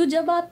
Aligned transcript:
تو 0.00 0.04
جب 0.04 0.30
آپ 0.30 0.48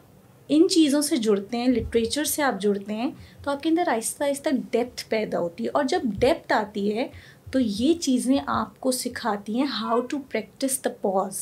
ان 0.49 0.67
چیزوں 0.69 1.01
سے 1.03 1.17
جڑتے 1.17 1.57
ہیں 1.57 1.69
لٹریچر 1.69 2.25
سے 2.25 2.43
آپ 2.43 2.61
جڑتے 2.61 2.95
ہیں، 2.95 3.11
تو 3.45 3.51
آپ 3.51 3.63
کے 3.63 3.69
اندر 3.69 3.89
آہستہ 3.89 4.25
آہستہ 4.25 4.49
ڈیپتھ 4.73 5.05
پیدا 5.09 5.39
ہوتی 5.39 5.65
ہے 5.65 5.69
اور 5.69 5.85
جب 5.85 6.01
ڈیپتھ 6.21 6.53
آتی 6.53 6.97
ہے، 6.97 7.07
تو 7.51 7.61
یہ 7.61 7.95
چیزیں 7.95 8.37
آپ 8.47 8.79
کو 8.81 8.91
سکھاتی 8.93 9.57
ہیں 9.57 9.67
how 9.73 10.01
to 10.01 10.19
practice 10.31 10.85
the 10.85 10.91
pause 11.01 11.39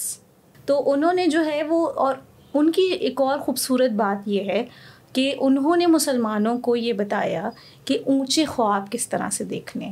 تو 0.66 0.80
انہوں 0.92 1.12
نے 1.12 1.26
جو 1.26 1.44
ہے 1.46 1.62
وہ، 1.62 1.86
اور 1.86 2.14
ان 2.54 2.70
کی 2.72 2.82
ایک 2.82 3.20
اور 3.20 3.38
خوبصورت 3.38 3.90
بات 3.92 4.28
یہ 4.28 4.50
ہے 4.50 4.64
کہ 5.12 5.34
انہوں 5.38 5.76
نے 5.76 5.86
مسلمانوں 5.86 6.56
کو 6.58 6.76
یہ 6.76 6.92
بتایا 6.92 7.48
کہ 7.84 7.98
اونچے 8.06 8.44
خواب 8.44 8.90
کس 8.90 9.08
طرح 9.08 9.30
سے 9.30 9.44
دیکھنے۔ 9.44 9.90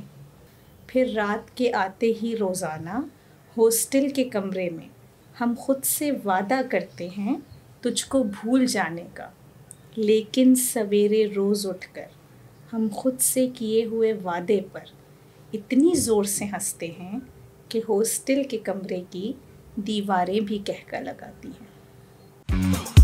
پھر 0.87 1.11
رات 1.15 1.57
کے 1.57 1.73
آتے 1.77 2.13
ہی 2.23 2.37
روزانہ 2.37 3.01
ہاسٹل 3.57 4.09
کے 4.09 4.25
کمرے 4.25 4.69
میں 4.71 4.89
ہم 5.41 5.55
خود 5.59 5.85
سے 5.85 6.11
وعدہ 6.25 6.61
کرتے 6.71 7.09
ہیں 7.19 7.37
تجھ 7.85 8.07
کو 8.07 8.23
بھول 8.23 8.67
جانے 8.67 9.05
کا۔ 9.15 9.29
لیکن 9.97 10.55
سویرے 10.55 11.27
روز 11.37 11.67
اٹھ 11.67 11.87
کر 11.93 12.07
ہم 12.73 12.89
خود 12.93 13.21
سے 13.21 13.47
کیے 13.55 13.85
ہوئے 13.85 14.13
وعدے 14.13 14.61
پر 14.73 14.81
اتنی 15.53 15.95
زور 15.95 16.25
سے 16.25 16.45
ہنستے 16.45 16.87
ہیں 16.87 17.19
کہ 17.69 17.81
ہاسٹل 17.89 18.43
کے 18.43 18.59
کمرے 18.59 19.03
کی 19.11 19.33
دیواریں 19.77 20.41
بھی 20.41 20.59
کہہ 20.59 20.95
لگاتی 20.99 21.49
ہیں۔ 21.49 23.04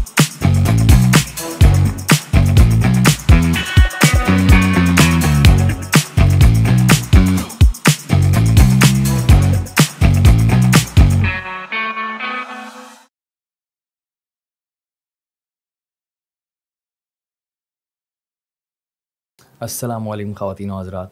السلام 19.61 20.09
علیکم 20.09 20.33
خواتین 20.33 20.71
و 20.71 20.79
حضرات۔ 20.79 21.09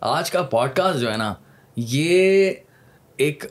آج 0.00 0.30
کا 0.30 0.42
پوڈ 0.42 0.70
کاسٹ 0.76 1.00
جو 1.00 1.12
ہے 1.12 1.16
نا، 1.16 1.34
یہ 1.76 2.52
ایک 3.16 3.44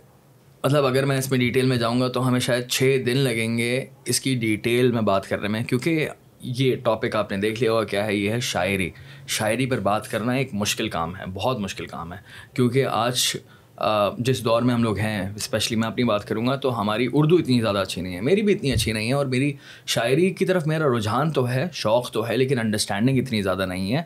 مطلب 0.64 0.86
اگر 0.86 1.06
میں 1.06 1.18
اس 1.18 1.32
میں 1.32 1.40
ڈیٹیل 1.40 1.66
میں 1.66 1.78
جاؤں 1.78 2.02
گا 2.02 2.08
تو 2.08 2.28
ہمیں 2.28 2.40
شاید 2.40 2.68
چھ 2.68 2.98
دن 3.06 3.18
لگیں 3.18 3.58
گے 3.58 3.86
اس 4.06 4.20
کی 4.20 4.36
ڈیٹیل 4.36 4.92
میں 4.92 5.02
بات 5.02 5.28
کرنے 5.28 5.48
میں، 5.48 5.64
کیونکہ 5.64 6.10
یہ 6.42 6.76
ٹاپک 6.76 7.16
آپ 7.16 7.32
نے 7.32 7.38
دیکھ 7.38 7.62
لیا 7.62 7.72
ہوگا 7.72 7.84
کیا 7.84 8.06
ہے، 8.06 8.16
یہ 8.16 8.32
ہے 8.32 8.40
شاعری۔ 8.40 8.90
شاعری 9.28 9.66
پر 9.66 9.80
بات 9.80 10.12
کرنا 10.12 10.34
ایک 10.34 10.54
مشکل 10.54 10.90
کام 10.90 11.16
ہے، 11.16 11.26
بہت 11.34 11.60
مشکل 11.60 11.86
کام 11.86 12.14
ہے، 12.14 12.18
کیونکہ 12.54 12.86
آج 12.86 13.20
جس 14.18 14.44
دور 14.44 14.62
میں 14.62 14.74
ہم 14.74 14.84
لوگ 14.84 14.98
ہیں 14.98 15.30
اسپیشلی 15.36 15.78
میں 15.78 15.88
اپنی 15.88 16.04
بات 16.04 16.26
کروں 16.26 16.48
گا، 16.48 16.56
تو 16.56 16.82
ہماری 16.82 17.08
اردو 17.14 17.36
اتنی 17.36 17.62
زیادہ 17.62 17.78
اچھی 17.78 18.02
نہیں 18.02 18.16
ہے۔ 18.16 18.22
میری 18.22 18.42
بھی 18.42 18.54
اتنی 18.54 18.72
اچھی 18.72 18.92
نہیں 18.92 19.08
ہے 19.08 19.14
اور 19.14 19.26
میری 19.26 19.54
شاعری 19.86 20.30
کی 20.30 20.46
طرف 20.46 20.68
میرا 20.68 20.98
رجحان 20.98 21.32
تو 21.32 21.50
ہے، 21.50 21.68
شوق 21.74 22.12
تو 22.12 22.28
ہے، 22.28 22.38
لیکن 22.38 22.60
انڈرسٹینڈنگ 22.60 23.18
اتنی 23.18 23.42
زیادہ 23.42 23.66
نہیں 23.66 23.96
ہے۔ 23.96 24.02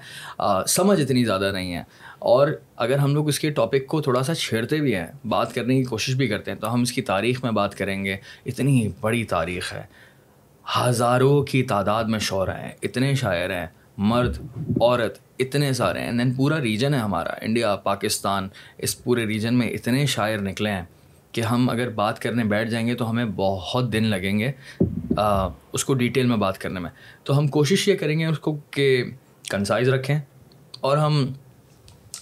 سمجھ 0.67 1.01
اتنی 1.01 1.25
زیادہ 1.25 1.51
نہیں 1.53 1.73
ہے۔ 1.73 1.83
اور 2.19 2.47
اگر 2.75 2.97
ہم 2.97 3.13
لوگ 3.13 3.27
اس 3.27 3.39
کے 3.39 3.49
ٹاپک 3.49 3.87
کو 3.87 4.01
تھوڑا 4.01 4.23
سا 4.23 4.35
چھیڑتے 4.35 4.79
بھی 4.79 4.95
ہیں، 4.95 5.07
بات 5.25 5.55
کرنے 5.55 5.77
کی 5.77 5.83
کوشش 5.83 6.13
بھی 6.13 6.27
کرتے 6.27 6.51
ہیں، 6.51 6.57
تو 6.57 6.73
ہم 6.73 6.81
اس 6.81 6.91
کی 6.91 7.01
تاریخ 7.01 7.43
میں 7.43 7.51
بات 7.51 7.75
کریں 7.75 8.05
گے۔ 8.05 8.17
اتنی 8.45 8.89
بڑی 9.01 9.23
تاریخ 9.23 9.73
ہے۔ 9.73 9.83
ہزاروں 10.79 11.43
کی 11.43 11.63
تعداد 11.63 12.03
میں 12.03 12.19
شعرا 12.19 12.59
ہیں، 12.61 12.71
اتنے 12.83 13.15
شاعر 13.15 13.49
ہیں۔ 13.49 13.67
مرد، 13.97 14.37
عورت 14.81 15.17
اتنے 15.39 15.73
سارے 15.73 15.99
ہیں 15.99 16.11
دین 16.11 16.33
پورا 16.33 16.61
ریجن 16.61 16.93
ہے 16.93 16.99
ہمارا 16.99 17.33
انڈیا 17.41 17.75
پاکستان، 17.75 18.47
اس 18.77 19.03
پورے 19.03 19.25
ریجن 19.25 19.53
میں 19.53 19.69
اتنے 19.69 20.05
شاعر 20.05 20.37
نکلے 20.37 20.71
ہیں 20.71 20.81
کہ 21.31 21.41
ہم 21.41 21.69
اگر 21.69 21.89
بات 21.89 22.19
کرنے 22.19 22.43
بیٹھ 22.43 22.69
جائیں 22.69 22.87
گے 22.87 22.95
تو 22.95 23.09
ہمیں 23.09 23.25
بہت 23.35 23.93
دن 23.93 24.03
لگیں 24.03 24.39
گے 24.39 24.51
اس 25.73 25.85
کو 25.85 25.93
ڈیٹیل 25.93 26.25
میں 26.25 26.37
بات 26.37 26.57
کرنے 26.57 26.79
میں۔ 26.79 26.89
تو 27.23 27.37
ہم 27.37 27.47
کوشش 27.47 27.87
یہ 27.87 27.95
کریں 27.95 28.19
گے 28.19 28.25
اس 28.25 28.39
کو 28.39 28.57
کہ 28.71 29.03
کنسائز 29.49 29.89
رکھیں 29.89 30.19
اور 30.79 30.97
ہم 30.97 31.33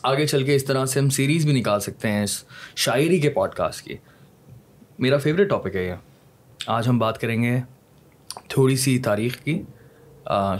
آگے 0.03 0.25
چل 0.25 0.43
کے 0.45 0.55
اس 0.55 0.65
طرح 0.65 0.85
سے 0.85 0.99
ہم 0.99 1.09
سیریز 1.09 1.45
بھی 1.45 1.53
نکال 1.53 1.79
سکتے 1.79 2.11
ہیں 2.11 2.23
اس 2.23 2.43
شاعری 2.75 3.19
کے 3.19 3.29
پوڈ 3.29 3.53
کاسٹ 3.53 3.85
کی۔ 3.85 3.97
میرا 4.99 5.17
فیوریٹ 5.17 5.49
ٹاپک 5.49 5.75
ہے 5.75 5.85
یہ۔ 5.87 5.93
آج 6.67 6.87
ہم 6.87 6.99
بات 6.99 7.21
کریں 7.21 7.43
گے 7.43 7.59
تھوڑی 8.47 8.75
سی 8.75 8.99
تاریخ 8.99 9.43
کی 9.43 9.61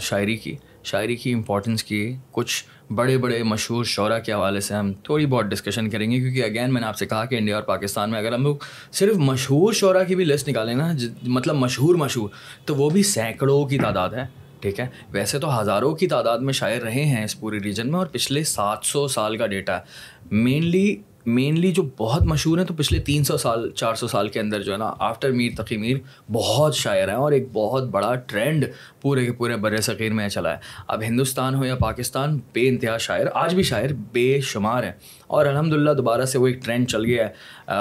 شاعری 0.00 0.36
کی۔ 0.36 0.56
شاعری 0.84 1.16
کی 1.16 1.32
امپورٹنس 1.32 1.84
کی 1.84 2.14
کچھ 2.32 2.64
بڑے 2.92 3.16
بڑے 3.18 3.42
مشہور 3.42 3.84
شعرا 3.84 4.18
کے 4.18 4.32
حوالے 4.32 4.60
سے 4.60 4.74
ہم 4.74 4.92
تھوڑی 5.04 5.26
بہت 5.26 5.44
ڈسکشن 5.44 5.88
کریں 5.90 6.10
گے، 6.10 6.18
کیونکہ 6.20 6.44
اگین 6.44 6.72
میں 6.72 6.80
نے 6.80 6.86
آپ 6.86 6.96
سے 6.96 7.06
کہا 7.06 7.24
کہ 7.24 7.36
انڈیا 7.36 7.54
اور 7.54 7.62
پاکستان 7.62 8.10
میں 8.10 8.18
اگر 8.18 8.32
ہم 8.32 8.42
لوگ 8.42 8.56
صرف 8.92 9.16
مشہور 9.18 9.72
شعرا 9.72 10.02
کی 10.04 10.14
بھی 10.14 10.24
لسٹ 10.24 10.48
نکالیں 10.48 10.74
نا 10.74 10.92
مطلب 11.22 11.56
مشہور 11.56 11.94
مشہور، 11.94 12.28
تو 12.64 12.74
وہ 12.74 12.90
بھی 12.90 13.02
سینکڑوں 13.02 13.64
کی 13.68 13.78
تعداد 13.78 14.10
ہے، 14.10 14.24
ٹھیک 14.60 14.80
ہے؟ 14.80 14.86
ویسے 15.12 15.38
تو 15.38 15.60
ہزاروں 15.60 15.94
کی 15.96 16.06
تعداد 16.08 16.38
میں 16.38 16.52
شاعر 16.52 16.82
رہے 16.82 17.04
ہیں 17.04 17.24
اس 17.24 17.38
پورے 17.40 17.58
ریجن 17.64 17.90
میں 17.90 17.98
اور 17.98 18.06
پچھلے 18.06 18.42
سات 18.44 18.84
سو 18.84 19.06
سال 19.08 19.36
کا 19.36 19.46
ڈیٹا 19.46 19.76
ہے۔ 19.76 20.34
مینلی 20.34 20.94
مینلی 21.26 21.72
جو 21.72 21.82
بہت 21.96 22.22
مشہور 22.22 22.58
ہیں 22.58 22.64
تو 22.64 22.74
پچھلے 22.74 22.98
تین 23.00 23.24
سو 23.24 23.36
سال، 23.36 23.70
چار 23.70 23.94
سو 23.94 24.06
سال 24.06 24.28
کے 24.28 24.40
اندر 24.40 24.62
جو 24.62 24.72
ہے 24.72 24.76
نا 24.76 24.94
آفٹر 24.98 25.32
میر 25.32 25.62
تقی 25.62 25.76
میر 25.76 25.96
بہت 26.32 26.74
شاعر 26.74 27.08
ہیں 27.08 27.16
اور 27.16 27.32
ایک 27.32 27.48
بہت 27.52 27.82
بڑا 27.82 28.14
ٹرینڈ 28.14 28.64
پورے 29.00 29.26
کے 29.26 29.32
پورے 29.32 29.56
بر 29.56 29.80
صغیر 29.80 30.12
میں 30.12 30.28
چلا 30.28 30.52
ہے۔ 30.52 30.58
اب 30.88 31.02
ہندوستان 31.02 31.54
ہو 31.54 31.64
یا 31.64 31.74
پاکستان، 31.74 32.38
بے 32.52 32.68
انتہا 32.68 32.98
شاعر، 32.98 33.26
آج 33.34 33.54
بھی 33.54 33.62
شاعر 33.62 33.88
بے 34.12 34.40
شمار 34.40 34.82
ہیں۔ 34.82 34.92
اور 35.26 35.46
الحمد 35.46 35.72
للہ 35.72 35.90
دوبارہ 35.90 36.24
سے 36.24 36.38
وہ 36.38 36.46
ایک 36.46 36.64
ٹرینڈ 36.64 36.88
چل 36.88 37.04
گیا 37.04 37.28
ہے۔ 37.28 37.72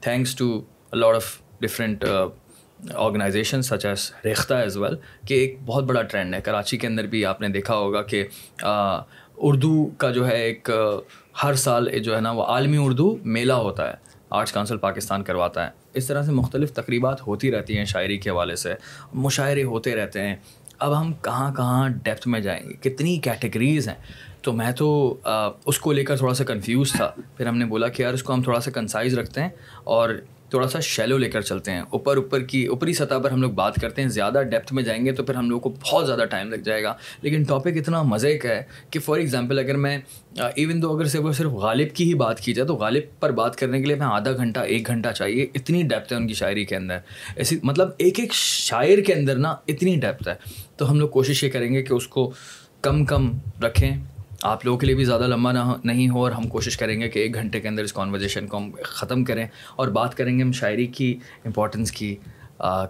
Thanks 0.00 0.34
to 0.34 0.60
lot 0.92 1.14
of 1.14 1.38
different 1.60 2.04
organization 2.94 3.62
such 3.62 3.86
as 3.86 4.12
Rekhta 4.24 4.54
as 4.54 4.76
well 4.76 4.94
کہ 5.26 5.34
ایک 5.34 5.58
بہت 5.66 5.84
بڑا 5.84 6.02
ٹرینڈ 6.02 6.34
ہے۔ 6.34 6.40
کراچی 6.40 6.76
کے 6.76 6.86
اندر 6.86 7.06
بھی 7.06 7.24
آپ 7.26 7.40
نے 7.40 7.48
دیکھا 7.48 7.76
ہوگا 7.76 8.02
کہ 8.02 8.24
اردو 9.36 9.84
کا 9.96 10.10
جو 10.10 10.26
ہے 10.28 10.42
ایک 10.42 10.70
ہر 11.42 11.54
سال 11.54 11.98
جو 11.98 12.16
ہے 12.16 12.20
نا 12.20 12.30
وہ 12.30 12.42
عالمی 12.42 12.76
اردو 12.80 13.16
میلہ 13.24 13.52
ہوتا 13.52 13.88
ہے۔ 13.88 13.94
آرٹس 14.30 14.52
کاؤنسل 14.52 14.76
پاکستان 14.76 15.22
کرواتا 15.22 15.64
ہے۔ 15.66 15.70
اس 15.94 16.06
طرح 16.06 16.22
سے 16.22 16.32
مختلف 16.32 16.72
تقریبات 16.72 17.26
ہوتی 17.26 17.52
رہتی 17.52 17.78
ہیں 17.78 17.84
شاعری 17.84 18.18
کے 18.18 18.30
حوالے 18.30 18.56
سے۔ 18.56 18.74
مشاعرے 19.14 19.64
ہوتے 19.64 19.96
رہتے 19.96 20.20
ہیں۔ 20.22 20.36
اب 20.78 21.00
ہم 21.00 21.12
کہاں 21.12 21.54
کہاں 21.54 21.88
ڈیپتھ 21.88 22.28
میں 22.28 22.40
جائیں 22.40 22.68
گے؟ 22.68 22.90
کتنی 22.90 23.18
کیٹیگریز 23.18 23.88
ہیں؟ 23.88 23.94
تو 24.42 24.52
میں 24.52 24.72
تو 24.72 25.18
اس 25.66 25.78
کو 25.78 25.92
لے 25.92 26.04
کر 26.04 26.16
تھوڑا 26.16 26.34
سا 26.34 26.44
کنفیوز 26.44 26.92
تھا۔ 26.92 27.10
پھر 27.36 27.46
ہم 27.46 27.58
نے 27.58 27.64
بولا 27.64 27.88
کہ 27.88 28.02
یار 28.02 28.14
اس 28.14 28.22
کو 28.22 28.34
ہم 28.34 28.42
تھوڑا 28.42 28.60
سا 28.60 28.70
کنسائز 28.70 29.18
رکھتے 29.18 29.40
ہیں 29.40 29.48
اور 29.84 30.10
تھوڑا 30.52 30.68
سا 30.68 30.80
شیلو 30.80 31.18
لے 31.18 31.30
کر 31.30 31.40
چلتے 31.40 31.70
ہیں۔ 31.70 31.80
اوپر 31.80 32.16
اوپر 32.16 32.40
کی، 32.40 32.66
اوپری 32.66 32.92
سطح 32.92 33.14
پر 33.24 33.30
ہم 33.30 33.42
لوگ 33.42 33.50
بات 33.50 33.74
کرتے 33.74 34.02
ہیں، 34.02 34.08
زیادہ 34.08 34.42
ڈیپتھ 34.50 34.72
میں 34.72 34.82
جائیں 34.82 35.06
گے 35.06 35.12
تو 35.12 35.24
پھر 35.24 35.34
ہم 35.34 35.50
لوگوں 35.50 35.70
کو 35.70 35.78
بہت 35.82 36.06
زیادہ 36.06 36.24
ٹائم 36.30 36.50
لگ 36.50 36.56
جائے 36.56 36.82
گا۔ 36.82 36.94
لیکن 37.22 37.42
ٹاپک 37.42 37.68
اتنا 37.74 38.02
مزے 38.02 38.38
کا 38.38 38.48
ہے 38.48 38.62
کہ 38.90 38.98
فار 39.00 39.18
ایگزامپل 39.18 39.58
اگر 39.58 39.76
میں 39.76 39.98
ایون 40.36 40.82
دو 40.82 40.96
اگر 40.96 41.04
سے 41.04 41.18
وہ 41.18 41.32
صرف 41.32 41.50
غالب 41.50 41.94
کی 41.94 42.04
ہی 42.04 42.14
بات 42.14 42.40
کی 42.40 42.54
جائے 42.54 42.68
تو 42.68 42.74
غالب 42.74 43.20
پر 43.20 43.30
بات 43.30 43.56
کرنے 43.56 43.78
کے 43.78 43.84
لیے 43.84 43.96
میں 43.96 44.06
آدھا 44.06 44.32
گھنٹہ، 44.32 44.60
ایک 44.60 44.86
گھنٹہ 44.86 45.08
چاہیے۔ 45.08 45.46
اتنی 45.54 45.82
ڈیپتھ 45.82 46.12
ہے 46.12 46.18
ان 46.18 46.26
کی 46.26 46.34
شاعری 46.34 46.64
کے 46.64 46.76
اندر۔ 46.76 46.98
ایسی 47.36 47.58
مطلب 47.62 47.88
ایک 47.98 48.20
ایک 48.20 48.34
شاعر 48.34 48.98
کے 48.98 49.14
اندر 49.14 49.36
نا 49.36 49.56
اتنی 49.68 49.96
ڈیپتھ 49.96 50.28
ہے۔ 50.28 50.34
تو 50.76 50.90
ہم 50.90 51.00
لوگ 51.00 51.08
کوشش 51.08 51.44
یہ 51.44 51.50
کریں 51.50 51.74
گے 51.74 51.82
کہ 51.82 51.94
اس 51.94 52.08
کو 52.08 52.32
کم 52.82 53.04
کم 53.04 53.38
رکھیں۔ 53.62 53.96
آپ 54.42 54.64
لوگوں 54.64 54.78
کے 54.78 54.86
لیے 54.86 54.94
بھی 54.94 55.04
زیادہ 55.04 55.26
لمبا 55.26 55.52
نہ 55.52 55.76
نہیں 55.84 56.08
ہو 56.08 56.22
اور 56.24 56.32
ہم 56.32 56.48
کوشش 56.48 56.76
کریں 56.76 57.00
گے 57.00 57.08
کہ 57.08 57.18
ایک 57.18 57.34
گھنٹے 57.34 57.60
کے 57.60 57.68
اندر 57.68 57.82
اس 57.82 57.92
کانورزیشن 57.92 58.46
کو 58.46 58.56
ہم 58.56 58.70
ختم 58.84 59.24
کریں 59.24 59.46
اور 59.76 59.88
بات 59.88 60.16
کریں 60.16 60.38
گے 60.38 60.42
ہم 60.42 60.52
شاعری 60.52 60.86
کی 60.86 61.18
امپورٹنس 61.44 61.92
کی۔ 61.92 62.16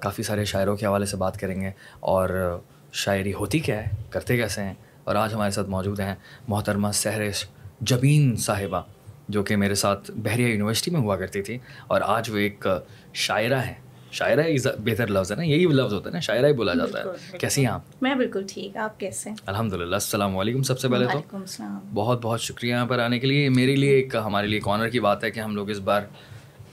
کافی 0.00 0.22
سارے 0.22 0.44
شاعروں 0.44 0.76
کے 0.76 0.86
حوالے 0.86 1.06
سے 1.06 1.16
بات 1.16 1.36
کریں 1.40 1.60
گے 1.60 1.70
اور 2.00 2.58
شاعری 2.92 3.32
ہوتی 3.32 3.58
کیا 3.58 3.76
ہے؟ 3.76 3.90
کرتے 4.10 4.36
کیسے 4.36 4.62
ہیں؟ 4.62 4.74
اور 5.04 5.14
آج 5.14 5.34
ہمارے 5.34 5.50
ساتھ 5.50 5.68
موجود 5.68 6.00
ہیں 6.00 6.14
محترمہ 6.48 6.88
سہرش 6.94 7.44
جبین 7.80 8.36
صاحبہ، 8.36 8.80
جو 9.28 9.42
کہ 9.42 9.56
میرے 9.56 9.74
ساتھ 9.74 10.10
بحریہ 10.10 10.46
یونیورسٹی 10.46 10.90
میں 10.90 11.00
ہوا 11.00 11.16
کرتی 11.16 11.42
تھی 11.42 11.58
اور 11.86 12.00
آج 12.00 12.30
وہ 12.30 12.36
ایک 12.36 12.66
شاعرہ 13.14 13.60
ہیں 13.62 13.74
شاعرہ 14.12 14.43
ہی 14.43 14.56
بہتر 14.84 15.06
لفظ 15.06 15.31
ہے 15.31 15.37
نا 15.37 15.43
یہی 15.43 15.65
لفظ 15.67 15.93
ہوتا 15.93 16.09
ہے 16.11 16.15
نا 16.15 16.21
شاعرہ 16.21 16.47
ہی 16.47 16.53
بولا 16.53 16.75
جاتا 16.75 16.99
ہے۔ 16.99 17.38
کیسی 17.38 17.61
ہیں 17.61 17.73
آپ؟ 17.73 17.81
میں 18.00 18.14
بالکل 18.14 18.44
ٹھیک 18.49 18.76
آپ 18.76 19.00
کیسے 19.00 19.31
الحمد 19.47 19.73
للہ 19.73 19.94
السلام 19.94 20.38
علیکم 20.38 20.62
سب 20.62 20.79
سے 20.79 20.88
پہلے 20.88 21.06
تو۔ 21.12 21.38
بہت 21.94 22.19
بہت 22.23 22.41
شکریہ 22.41 22.70
یہاں 22.70 22.87
پر 22.87 22.99
آنے 22.99 23.19
کے 23.19 23.26
لیے۔ 23.26 23.49
میرے 23.49 23.76
لیے 23.76 23.91
ایک 23.91 24.14
ہمارے 24.14 24.47
لیے 24.47 24.61
آنر 24.64 24.88
کی 24.88 25.00
بات 25.00 25.25
ہے 25.25 25.31
کہ 25.31 25.41
ہم 25.41 25.55
لوگ 25.56 25.70
اس 25.70 25.79
بار 25.79 26.03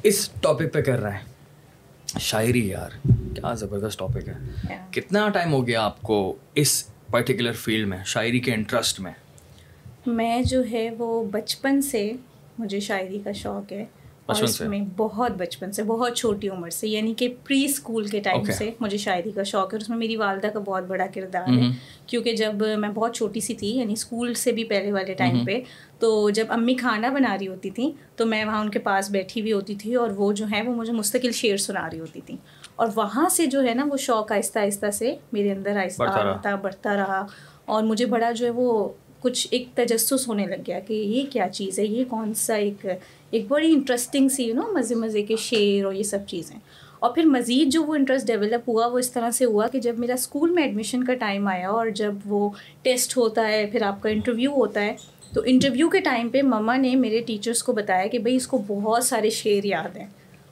اس 0.03 0.29
ٹاپک 0.41 0.73
پہ 0.73 0.81
کر 0.81 0.99
رہے 0.99 1.11
ہیں۔ 1.11 2.19
شاعری 2.19 2.67
یار 2.67 2.89
کیا 3.07 3.53
زبردست 3.53 3.99
ٹاپک 3.99 4.29
ہے۔ 4.29 4.77
کتنا 4.91 5.29
ٹائم 5.29 5.53
ہو 5.53 5.67
گیا 5.67 5.83
آپ 5.83 6.01
کو 6.01 6.35
اس 6.55 6.87
پرٹیکولر 7.11 7.51
فیلڈ 7.51 7.87
میں 7.87 7.97
شاعری 8.05 8.39
کے 8.39 8.53
انٹرسٹ 8.53 8.99
میں؟ 8.99 9.11
میں 10.07 10.41
جو 10.41 10.61
ہے 10.71 10.89
وہ 10.97 11.23
بچپن 11.23 11.81
سے 11.81 12.11
مجھے 12.59 12.79
شاعری 12.79 13.19
کا 13.23 13.31
شوق 13.31 13.71
ہے۔ 13.71 13.85
اور 14.29 14.43
اس 14.43 14.61
میں 14.69 14.79
بہت 14.97 15.31
بچپن 15.31 15.71
سے 15.71 15.83
بہت 15.83 16.17
چھوٹی 16.17 16.49
عمر 16.49 16.69
سے 16.69 16.87
یعنی 16.87 17.13
کہ 17.13 17.33
پری 17.47 17.65
اسکول 17.65 18.07
کے 18.07 18.19
ٹائم 18.19 18.39
سے 18.53 18.71
مجھے 18.79 18.97
شاعری 18.97 19.31
کا 19.31 19.43
شوق 19.43 19.61
ہے 19.61 19.75
اور 19.75 19.81
اس 19.81 19.89
میں 19.89 19.97
میری 19.97 20.15
والدہ 20.15 20.47
کا 20.47 20.59
بہت 20.59 20.83
بڑا 20.83 21.05
کردار 21.13 21.47
ہے۔ 21.47 21.61
کیونکہ 22.07 22.35
جب 22.35 22.53
میں 22.77 22.89
بہت 22.89 23.15
چھوٹی 23.15 23.39
سی 23.39 23.53
تھی 23.53 23.67
یعنی 23.67 23.93
اسکول 23.93 24.33
سے 24.33 24.51
بھی 24.51 24.63
پہلے 24.63 24.91
والے 24.91 25.13
ٹائم 25.13 25.45
پہ 25.45 25.59
تو 25.99 26.29
جب 26.29 26.45
امی 26.49 26.73
کھانا 26.73 27.09
بنا 27.09 27.37
رہی 27.39 27.47
ہوتی 27.47 27.69
تھیں 27.69 27.91
تو 28.15 28.25
میں 28.25 28.45
وہاں 28.45 28.61
ان 28.61 28.69
کے 28.69 28.79
پاس 28.79 29.11
بیٹھی 29.11 29.41
ہوئی 29.41 29.53
ہوتی 29.53 29.75
تھی 29.75 29.95
اور 29.95 30.09
وہ 30.09 30.33
جو 30.33 30.45
ہے 30.51 30.61
وہ 30.61 30.75
مجھے 30.75 30.93
مستقل 30.93 31.31
شعر 31.31 31.57
سنا 31.57 31.89
رہی 31.91 31.99
ہوتی 31.99 32.21
تھیں۔ 32.25 32.37
اور 32.75 32.87
وہاں 32.95 33.29
سے 33.29 33.45
جو 33.45 33.63
ہے 33.63 33.73
نا 33.73 33.85
وہ 33.91 33.97
شوق 33.97 34.31
آہستہ 34.31 34.59
آہستہ 34.59 34.91
سے 34.91 35.15
میرے 35.31 35.51
اندر 35.51 35.77
آہستہ 35.77 36.03
آتا 36.29 36.55
بڑھتا 36.55 36.95
رہا۔ 36.95 37.25
اور 37.65 37.83
مجھے 37.83 38.05
بڑا 38.05 38.31
جو 38.31 38.45
ہے 38.45 38.51
وہ 38.51 38.89
کچھ 39.19 39.47
ایک 39.51 39.67
تجسس 39.75 40.27
ہونے 40.27 40.45
لگ 40.45 40.61
گیا 40.67 40.79
کہ 40.79 40.93
یہ 40.93 41.23
کیا 41.31 41.49
چیز 41.49 41.79
ہے 41.79 41.85
یہ 41.85 42.03
کون 42.09 42.33
سا 42.33 42.53
ایک 42.55 42.85
ایک 43.31 43.45
بڑی 43.47 43.71
انٹرسٹنگ 43.73 44.29
سی 44.29 44.43
یو 44.43 44.55
نو 44.55 44.71
مزے 44.71 44.95
مزے 44.95 45.23
کے 45.23 45.35
شعر 45.35 45.85
اور 45.85 45.93
یہ 45.93 46.03
سب 46.03 46.19
چیزیں. 46.27 46.55
اور 46.99 47.11
پھر 47.11 47.25
مزید 47.25 47.71
جو 47.71 47.83
وہ 47.83 47.95
انٹرسٹ 47.95 48.27
ڈیولپ 48.27 48.69
ہوا 48.69 48.87
وہ 48.87 48.99
اس 48.99 49.11
طرح 49.11 49.31
سے 49.31 49.45
ہوا 49.45 49.67
کہ 49.67 49.79
جب 49.79 49.99
میرا 49.99 50.13
اسکول 50.13 50.49
میں 50.49 50.63
ایڈمیشن 50.63 51.03
کا 51.03 51.13
ٹائم 51.13 51.47
آیا 51.47 51.69
اور 51.69 51.89
جب 51.89 52.13
وہ 52.25 52.49
ٹیسٹ 52.81 53.17
ہوتا 53.17 53.47
ہے 53.47 53.65
پھر 53.65 53.81
آپ 53.81 54.01
کا 54.01 54.09
انٹرویو 54.09 54.51
ہوتا 54.51 54.81
ہے 54.81 54.95
تو 55.33 55.41
انٹرویو 55.45 55.89
کے 55.89 55.99
ٹائم 55.99 56.29
پہ 56.29 56.41
مما 56.41 56.75
نے 56.77 56.95
میرے 56.95 57.19
ٹیچرس 57.21 57.63
کو 57.63 57.73
بتایا 57.73 58.07
کہ 58.07 58.19
بھائی 58.19 58.35
اس 58.35 58.47
کو 58.47 58.57
بہت 58.67 59.03
سارے 59.03 59.29
شعر 59.29 59.65
یاد 59.65 59.97
ہیں. 59.97 60.07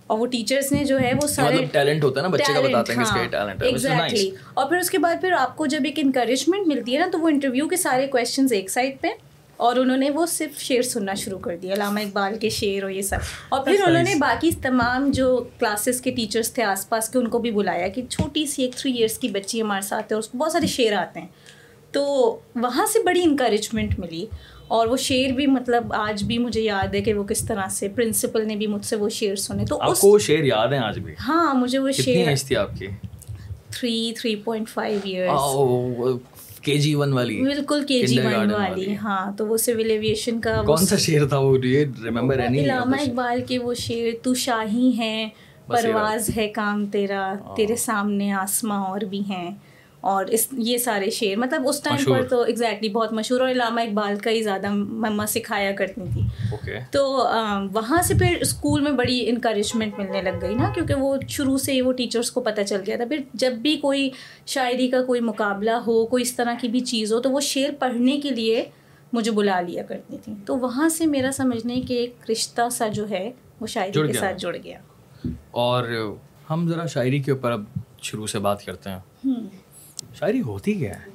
اور 0.08 0.20
وہ 0.20 0.26
ٹیچرس 0.26 0.72
نے 0.72 0.84
جو 0.86 1.00
ہے 1.00 1.12
وہ 1.14 1.28
سارے 1.28 1.66
ٹیلنٹ 1.72 2.04
ہوتا 2.04 2.22
ہے 2.22 2.26
نا 2.26 2.32
بچے 2.32 2.54
کا 2.54 2.62
بتاتے 2.62 2.94
ہیں 2.94 3.04
کہ 3.04 3.28
ٹیلنٹ 3.32 3.62
ہے 3.62 3.68
ایگزیکٹلی 3.68 4.30
اور 4.54 4.70
پھر 4.70 4.78
اس 4.78 4.90
کے 4.90 4.98
بعد 4.98 5.16
پھر 5.22 5.32
آپ 5.32 5.58
کو 5.58 5.66
جب 5.66 5.80
ایک 5.86 6.00
انکریجمنٹ 6.04 6.68
ملتی 6.68 6.94
ہے 6.94 7.00
نا 7.00 7.08
تو 7.12 7.20
وہ 7.20 7.30
انٹرویو 7.30 7.68
کے 7.68 7.78
سارے 7.78 8.08
کویشچنز 8.08 8.54
ایک 8.54 8.70
سائڈ 8.70 9.02
پہ 9.02 9.08
اور 9.58 9.76
انہوں 9.76 9.98
نے 9.98 10.10
وہ 10.10 10.26
صرف 10.26 10.60
شعر 10.60 10.82
سننا 10.82 11.14
شروع 11.14 11.40
کر 11.40 11.58
دیا 11.58 11.74
علامہ 11.74 12.00
اقبال 12.00 12.38
کے 12.38 12.50
شعر 12.50 12.84
اور 12.84 12.92
یہ 12.92 13.02
سب۔ 13.02 13.18
اور 13.50 13.66
پھر 13.66 13.76
انہوں 13.88 14.04
نے 14.04 14.16
باقی 14.16 14.52
تمام 14.62 15.12
جو 15.12 15.44
کلاسز 15.60 16.02
کے 16.02 16.12
ٹیچرس 16.12 16.54
تھے 16.54 16.64
آس 16.64 16.90
پاس 16.90 17.10
کے 17.10 17.20
ان 17.20 17.28
کو 17.28 17.40
بھی 17.40 17.52
بلایا 17.52 17.88
کہ 17.88 18.02
چھوٹی 18.06 18.46
سی 18.46 18.62
ایک 18.62 18.76
تھری 18.76 18.94
ایئرس 18.94 19.18
کی 19.18 19.28
بچی 19.28 19.62
ہمارے 19.62 19.82
ساتھ 19.82 20.04
ہے 20.04 20.16
اور 20.16 20.24
اس 20.24 20.28
کو 20.28 20.38
بہت 20.38 20.52
سارے 20.52 20.68
شعر 20.68 20.94
آتے 20.94 21.20
ہیں۔ 21.20 21.28
تو 21.92 22.04
وہاں 22.56 22.86
سے 22.86 23.04
بڑی 23.04 23.24
انکریجمنٹ 23.24 24.00
ملی 24.00 24.26
اور 24.68 24.88
وہ 24.88 24.98
شعر 24.98 25.32
بھی 25.32 25.48
مطلب 25.48 25.94
آج 25.94 26.24
بھی 26.24 26.38
مجھے 26.38 26.62
یاد 26.62 26.96
ہے 26.96 27.02
کہ 27.02 27.14
وہ 27.14 27.24
کس 27.24 27.46
طرح 27.46 27.68
سے 27.68 27.90
پرنسپل 27.90 28.48
نے 28.48 28.56
بھی 28.56 28.68
مجھ 28.68 28.86
سے 28.86 28.96
وہ 28.96 29.10
شعر 29.10 29.36
سنے۔ 29.36 29.66
تو 29.66 29.82
آپ 29.82 30.00
کو 30.00 30.20
شعر 30.20 30.44
یاد 30.44 30.68
ہیں 30.68 30.80
آج 30.80 31.00
بھی؟ 31.00 31.14
ہاں 31.28 31.54
مجھے 31.54 31.80
وہ 31.80 31.92
شعر 31.92 32.46
تھی 32.48 32.56
آپ 32.56 32.70
کی؟ 32.80 32.88
Three 33.72 34.14
three 34.18 34.36
point 34.36 34.70
five 34.70 35.00
years 35.04 35.32
K 36.68 36.78
G 36.78 36.94
one 36.96 37.14
والی 37.14 37.42
بالکل 37.44 37.84
کے 37.88 38.02
جی 38.08 38.20
ون 38.20 38.52
والی 38.52 38.96
ہاں 38.96 39.20
تو 39.38 39.48
وہ 39.48 39.58
سول 39.58 39.90
ایویشن 39.90 40.40
کا 40.42 40.62
کون 40.66 40.86
سا 40.86 40.98
شعر 40.98 41.26
تھا 41.28 41.40
وہ؟ 41.40 41.58
ریمبر 42.04 42.46
علامہ 42.48 43.02
اقبال 43.02 43.42
کے 43.48 43.60
وہ 43.60 43.74
شعر 43.74 44.10
تو 44.24 44.34
شاہی 44.46 44.92
ہیں 44.98 45.30
پرواز 45.68 46.30
ہے 46.36 46.48
کام 46.48 46.86
تیرا 46.86 47.24
تیرے 47.56 47.76
سامنے 47.76 48.32
آسماں 48.32 48.84
اور 48.86 49.02
بھی 49.02 49.22
ہیں۔ 49.30 49.50
اور 50.02 50.26
اس 50.26 50.48
یہ 50.52 50.78
سارے 50.78 51.10
شعر 51.10 51.36
مطلب 51.38 51.68
اس 51.68 51.82
ٹائم 51.82 51.98
پر 52.06 52.24
تو 52.30 52.42
ایگزیکٹلی 52.42 52.90
بہت 52.90 53.14
مشہور 53.14 53.42
اور 53.42 53.50
علامہ 53.50 53.82
اقبال 53.82 54.16
کا 54.20 54.32
ہی 54.32 54.42
زیادہ 54.44 54.70
مما 54.70 55.26
سکھایا 55.26 55.72
کرتی 55.72 56.02
تھی۔ 56.14 56.22
تو 56.92 57.04
وہاں 57.74 58.02
سے 58.02 58.14
پھر 58.14 58.38
اسکول 58.42 58.82
میں 58.82 58.92
بڑی 58.92 59.30
انکریجمنٹ 59.30 60.00
ملنے 60.00 60.22
لگ 60.22 60.38
گئی 60.42 60.56
نا 60.56 60.70
کیونکہ 60.74 60.94
وہ 60.94 61.18
شروع 61.30 61.58
سے 61.58 61.72
ہی 61.72 61.82
وہ 61.82 61.94
ٹیچرس 61.94 62.32
کو 62.32 62.42
پتہ 62.42 62.62
چل 62.62 62.82
گیا 62.88 62.96
تھا۔ 62.96 63.06
پھر 63.06 63.18
جب 63.34 63.52
بھی 63.52 63.78
کوئی 63.78 64.10
شاعری 64.46 64.88
کا 64.88 65.04
کوئی 65.04 65.22
مقابلہ 65.22 65.72
ہو 65.72 66.06
کوئی 66.06 66.22
اس 66.22 66.36
طرح 66.36 66.54
کی 66.62 66.68
بھی 66.68 66.80
چیز 66.80 67.14
ہو 67.14 67.20
تو 67.20 67.32
وہ 67.32 67.40
شعر 67.40 67.70
پڑھنے 67.80 68.20
کے 68.20 68.30
لیے 68.30 68.66
مجھے 69.14 69.32
بلا 69.32 69.62
لیا 69.62 69.84
کرتی 69.84 70.18
تھیں 70.24 70.36
تو 70.46 70.58
وہاں 70.58 70.90
سے 70.90 71.06
میرا 71.06 71.32
سمجھنے 71.32 71.82
کہ 71.82 71.94
ایک 71.94 72.32
رشتہ 72.32 72.70
سا 72.72 72.88
جو 72.88 73.10
ہے 73.10 73.32
وہ 73.60 73.68
شاعری 73.68 73.92
کے 73.92 74.14
ساتھ 74.14 74.38
جڑ 74.38 74.56
گیا۔ 74.64 74.80
اور 75.52 75.84
ہم 76.50 76.68
ذرا 76.70 76.86
شاعری 76.86 77.20
کے 77.20 77.32
اوپر 77.32 77.52
اب 77.52 77.64
شروع 78.02 78.28
سے 78.28 78.40
بات 78.40 78.66
کرتے 78.66 78.90
ہیں۔ 78.90 79.00
شاعری 80.14 80.42
ہوتی 80.42 80.74
کیا 80.74 81.00
ہے؟ 81.00 81.10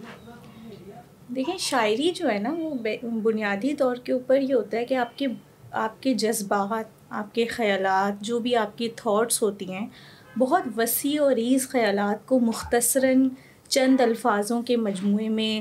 دیکھیں، 1.34 1.58
شاعری 1.58 2.10
جو 2.10 2.30
ہے 2.30 2.38
نا، 2.38 2.50
وہ 2.50 2.74
بنیادی 3.10 3.74
طور 3.74 3.96
کے 3.96 4.12
اوپر 4.12 4.40
یہ 4.40 4.54
ہوتا 4.54 4.76
ہے 4.76 4.84
کہ 4.84 4.94
آپ 4.94 5.18
کے 5.18 5.26
آپ 5.70 6.02
کے 6.02 6.14
جذبات، 6.14 6.84
آپ 7.10 7.34
کے 7.34 7.44
خیالات، 7.44 8.22
جو 8.22 8.38
بھی 8.38 8.56
آپ 8.56 8.78
کی 8.78 8.88
تھاٹس 8.96 9.42
ہوتی 9.42 9.72
ہیں، 9.72 9.86
بہت 10.38 10.62
وسیع 10.76 11.22
اور 11.22 11.32
ریز 11.32 11.68
خیالات 11.68 12.26
کو 12.26 12.40
مختصراً 12.40 13.28
چند 13.68 14.00
الفاظوں 14.00 14.62
کے 14.62 14.76
مجموعے 14.76 15.28
میں 15.28 15.60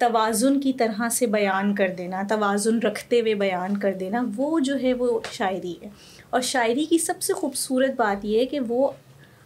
توازن 0.00 0.60
کی 0.60 0.72
طرح 0.72 1.08
سے 1.08 1.26
بیان 1.26 1.74
کر 1.74 1.88
دینا، 1.98 2.22
توازن 2.28 2.78
رکھتے 2.78 3.20
ہوئے 3.20 3.34
بیان 3.34 3.76
کر 3.76 3.92
دینا، 3.92 4.24
وہ 4.36 4.60
جو 4.60 4.80
ہے 4.82 4.94
وہ 4.94 5.20
شاعری 5.32 5.74
ہے۔ 5.82 5.88
اور 6.30 6.40
شاعری 6.40 6.84
کی 6.84 6.98
سب 6.98 7.22
سے 7.22 7.32
خوبصورت 7.32 7.90
بات 7.96 8.24
یہ 8.24 8.40
ہے 8.40 8.46
کہ 8.46 8.60
وہ 8.60 8.90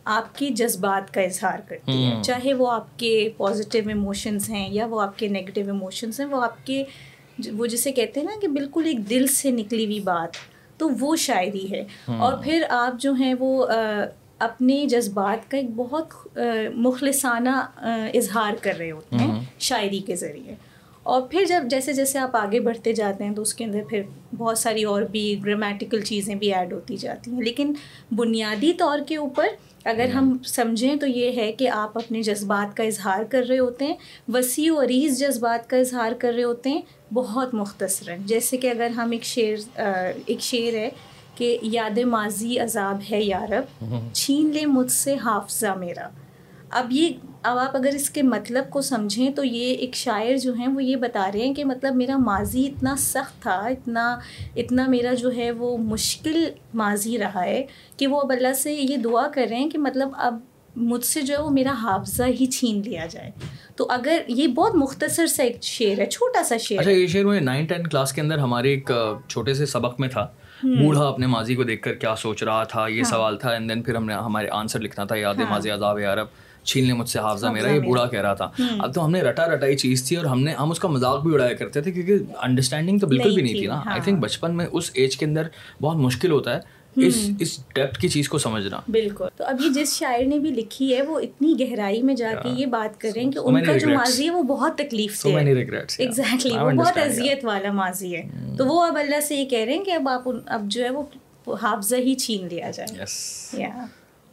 آپ 0.04 0.38
کے 0.38 0.50
جذبات 0.50 1.14
کا 1.14 1.20
اظہار 1.20 1.58
کرتی 1.68 2.06
ہے۔ 2.06 2.22
چاہے 2.22 2.54
وہ 2.54 2.70
آپ 2.72 2.98
کے 2.98 3.28
پازیٹیو 3.36 3.88
ایموشنس 3.88 4.50
ہیں 4.50 4.68
یا 4.72 4.86
وہ 4.86 5.00
آپ 5.00 5.18
کے 5.18 5.28
نگیٹیو 5.28 5.66
ایموشنس 5.66 6.20
ہیں 6.20 6.26
وہ 6.26 6.42
آپ 6.42 6.66
کے 6.66 6.84
وہ 7.52 7.66
جسے 7.66 7.92
کہتے 7.92 8.20
ہیں 8.20 8.26
نا 8.26 8.32
کہ 8.40 8.48
بالکل 8.48 8.82
ایک 8.86 9.10
دل 9.10 9.26
سے 9.26 9.50
نکلی 9.50 9.84
ہوئی 9.84 10.00
بات 10.00 10.28
تو 10.76 10.88
وہ 11.00 11.16
شاعری 11.16 11.72
ہے۔ 11.72 11.84
اور 12.06 12.32
پھر 12.44 12.62
آپ 12.70 13.00
جو 13.00 13.12
ہیں 13.12 13.34
وہ 13.38 13.66
اپنے 14.38 14.86
جذبات 14.86 15.50
کا 15.50 15.56
ایک 15.56 15.70
بہت 15.76 16.06
مخلصانہ 16.74 17.66
اظہار 18.14 18.52
کر 18.60 18.72
رہے 18.78 18.90
ہوتے 18.90 19.16
ہیں 19.16 19.40
شاعری 19.58 19.98
کے 19.98 20.16
ذریعے۔ 20.16 20.54
اور 21.04 21.22
پھر 21.22 21.44
جب 21.48 21.64
جیسے 21.70 21.92
جیسے 21.92 22.18
آپ 22.18 22.36
آگے 22.36 22.60
بڑھتے 22.60 22.92
جاتے 22.92 23.24
ہیں 23.24 23.34
تو 23.34 23.42
اس 23.42 23.54
کے 23.54 23.64
اندر 23.64 23.80
پھر 23.90 24.02
بہت 24.36 24.58
ساری 24.58 24.84
اور 24.84 25.02
بھی 25.02 25.40
گرامیٹیکل 25.46 26.00
چیزیں 26.00 26.34
بھی 26.34 26.54
ایڈ 26.54 26.72
ہوتی 26.72 26.96
جاتی 26.96 27.30
ہیں۔ 27.30 27.42
لیکن 27.42 27.72
بنیادی 28.12 28.72
طور 28.72 28.98
کے 29.06 29.16
اوپر 29.16 29.46
اگر 29.84 30.08
ہم 30.08 30.36
سمجھیں 30.46 30.96
تو 30.96 31.06
یہ 31.06 31.36
ہے 31.36 31.52
کہ 31.52 31.68
آپ 31.68 31.98
اپنے 31.98 32.22
جذبات 32.22 32.76
کا 32.76 32.82
اظہار 32.82 33.24
کر 33.24 33.44
رہے 33.48 33.58
ہوتے 33.58 33.84
ہیں، 33.84 33.94
وسیع 34.28 34.72
و 34.72 34.82
عریض 34.82 35.18
جذبات 35.18 35.70
کا 35.70 35.76
اظہار 35.76 36.12
کر 36.18 36.32
رہے 36.32 36.44
ہوتے 36.44 36.70
ہیں، 36.70 36.82
بہت 37.14 37.54
مختصراً۔ 37.54 38.18
جیسے 38.24 38.56
کہ 38.56 38.70
اگر 38.70 38.86
ہم 38.86 39.10
ایک 39.10 39.22
شعر 39.22 39.80
ایک 40.26 40.40
شعر 40.40 40.74
ہے 40.74 40.88
کہ 41.34 41.58
یاد 41.62 41.98
ماضی 41.98 42.58
عذاب 42.58 42.98
ہے 43.10 43.22
یارب 43.22 43.84
چھین 44.12 44.50
لے 44.50 44.66
مجھ 44.66 44.92
سے 44.92 45.14
حافظہ 45.24 45.74
میرا۔ 45.74 46.08
اب 46.70 46.86
یہ 46.90 47.08
اب 47.44 47.58
آپ 47.58 47.76
اگر 47.76 47.90
اس 47.94 48.08
کے 48.10 48.22
مطلب 48.22 48.70
کو 48.70 48.80
سمجھیں 48.80 49.30
تو 49.30 49.44
یہ 49.44 49.74
ایک 49.74 49.94
شاعر 49.94 50.36
جو 50.36 50.52
ہیں 50.54 50.68
وہ 50.68 50.84
یہ 50.84 50.96
بتا 50.96 51.30
رہے 51.34 51.40
ہیں 51.40 51.54
کہ 51.54 51.64
مطلب 51.64 51.94
میرا 51.94 52.16
ماضی 52.16 52.66
اتنا 52.66 52.94
سخت 52.98 53.42
تھا 53.42 53.54
اتنا 53.66 54.18
اتنا 54.56 54.86
میرا 54.86 55.12
جو 55.14 55.34
ہے 55.36 55.50
وہ 55.50 55.76
مشکل 55.78 56.44
ماضی 56.74 57.18
رہا 57.18 57.44
ہے 57.44 57.62
کہ 57.96 58.06
وہ 58.06 58.20
اب 58.20 58.30
اللہ 58.30 58.52
سے 58.52 58.72
یہ 58.72 58.96
دعا 58.96 59.26
کر 59.28 59.46
رہے 59.50 59.56
ہیں 59.56 59.70
کہ 59.70 59.78
مطلب 59.78 60.08
اب 60.18 60.38
مجھ 60.76 61.04
سے 61.04 61.20
جو 61.22 61.34
ہے 61.34 61.40
وہ 61.40 61.50
میرا 61.50 61.72
حافظہ 61.82 62.22
ہی 62.40 62.46
چھین 62.46 62.80
لیا 62.84 63.06
جائے۔ 63.06 63.30
تو 63.76 63.86
اگر 63.90 64.22
یہ 64.28 64.46
بہت 64.46 64.74
مختصر 64.74 65.26
سا 65.26 65.42
ایک 65.42 65.62
شعر 65.62 66.00
ہے 66.00 66.06
چھوٹا 66.06 66.42
سا 66.44 66.56
شعر 66.56 66.78
اچھا 66.78 66.90
یہ 66.90 67.06
شعر 67.06 67.24
مجھے 67.24 67.40
نائن 67.40 67.66
ٹین 67.66 67.86
کلاس 67.86 68.12
کے 68.12 68.20
اندر 68.20 68.38
ہمارے 68.38 68.70
ایک 68.70 68.90
چھوٹے 69.28 69.54
سے 69.54 69.66
سبق 69.66 70.00
میں 70.00 70.08
تھا۔ 70.08 70.26
بوڑھا 70.62 71.06
اپنے 71.08 71.26
ماضی 71.26 71.54
کو 71.54 71.64
دیکھ 71.64 71.82
کر 71.82 71.94
کیا 71.94 72.14
سوچ 72.16 72.42
رہا 72.42 72.64
تھا 72.64 72.86
یہ 72.88 73.02
ہاں۔ 73.02 73.10
سوال 73.10 73.36
تھا 73.36 73.50
اینڈ 73.50 73.70
دین 73.70 73.82
پھر 73.82 73.94
ہم 73.94 74.04
نے 74.04 74.14
ہمارے 74.14 74.48
آنسر 74.52 74.80
لکھنا 74.80 75.04
تھا 75.04 75.16
یاد 75.16 75.34
ہاں۔ 75.34 75.50
ماضی 75.50 75.70
عذاب 75.70 75.98
یارب 75.98 76.26
چھین 76.64 76.86
لے 76.86 76.92
مجھ 76.92 77.08
سے 77.08 77.18
حافظہ 77.18 77.46
میرا 77.46 77.70
یہ 77.70 77.80
بوڑھا 77.80 78.06
کہہ 78.06 78.20
رہا 78.20 78.34
تھا۔ 78.34 78.50
اب 78.78 78.94
تو 78.94 79.04
ہم 79.04 79.10
نے 79.10 79.20
رٹا 79.22 79.46
رٹائی 79.46 79.76
چیز 79.76 80.04
تھی 80.04 80.16
اور 80.16 80.24
ہم 80.24 80.40
نے 80.42 80.52
ہم 80.52 80.70
اس 80.70 80.78
کا 80.78 80.88
مذاق 80.88 81.22
بھی 81.22 81.34
اڑایا 81.34 81.52
کرتے 81.52 81.80
تھے 81.80 81.92
کیونکہ 81.92 82.18
انڈرسٹینڈنگ 82.42 82.98
تو 82.98 83.06
بالکل 83.06 83.34
بھی 83.34 83.42
نہیں 83.42 83.54
تھی 83.54 83.66
نا۔ 83.66 83.82
آئی 83.86 84.00
تھنک 84.00 84.18
بچپن 84.18 84.56
میں 84.56 84.66
اس 84.72 84.90
ایج 84.94 85.16
کے 85.16 85.26
اندر 85.26 85.42
بہت 85.80 85.96
مشکل 85.96 86.30
ہوتا 86.30 86.56
ہے 86.56 86.84
اس 86.96 87.30
اس 87.40 87.58
ڈیپتھ 87.74 87.98
کی 87.98 88.08
چیز 88.08 88.28
کو 88.28 88.38
سمجھنا۔ 88.38 88.80
بالکل۔ 88.88 89.24
تو 89.36 89.44
اب 89.44 89.60
یہ 89.60 89.68
جس 89.74 89.98
شاعر 89.98 90.24
نے 90.26 90.38
بھی 90.38 90.50
لکھی 90.50 90.96
ہے 90.96 91.02
وہ 91.02 91.20
اتنی 91.20 91.54
گہرائی 91.60 92.02
میں 92.02 92.14
جا 92.14 92.32
کے 92.42 92.48
یہ 92.48 92.66
بات 92.66 93.00
کر 93.00 93.08
رہے 93.14 93.22
ہیں 93.22 93.30
کہ 93.30 93.38
ان 93.38 93.64
کا 93.64 93.76
جو 93.76 93.88
ماضی 93.88 94.24
ہے 94.24 94.30
وہ 94.30 94.42
بہت 94.42 94.78
تکلیف 94.78 95.16
سے 95.16 95.28
ایگزیکٹلی 95.98 96.58
وہ 96.58 96.70
بہت 96.70 96.98
اذیت 96.98 97.44
والا 97.44 97.72
ماضی 97.72 98.16
ہے۔ 98.16 98.22
تو 98.58 98.66
وہ 98.66 98.84
اب 98.84 98.96
اللہ 98.96 99.20
سے 99.20 99.36
یہ 99.36 99.44
کہہ 99.44 99.64
رہے 99.64 99.74
ہیں 99.74 99.84
کہ 99.84 99.90
اب 99.90 100.08
آپ 100.08 100.28
اب 100.46 100.64
جو 100.64 100.84
ہے 100.84 100.90
وہ 100.90 101.02
حافظہ 101.62 101.96
ہی 101.96 102.14
چھین 102.14 102.48
لیا 102.50 102.70
جائے۔ 102.70 103.04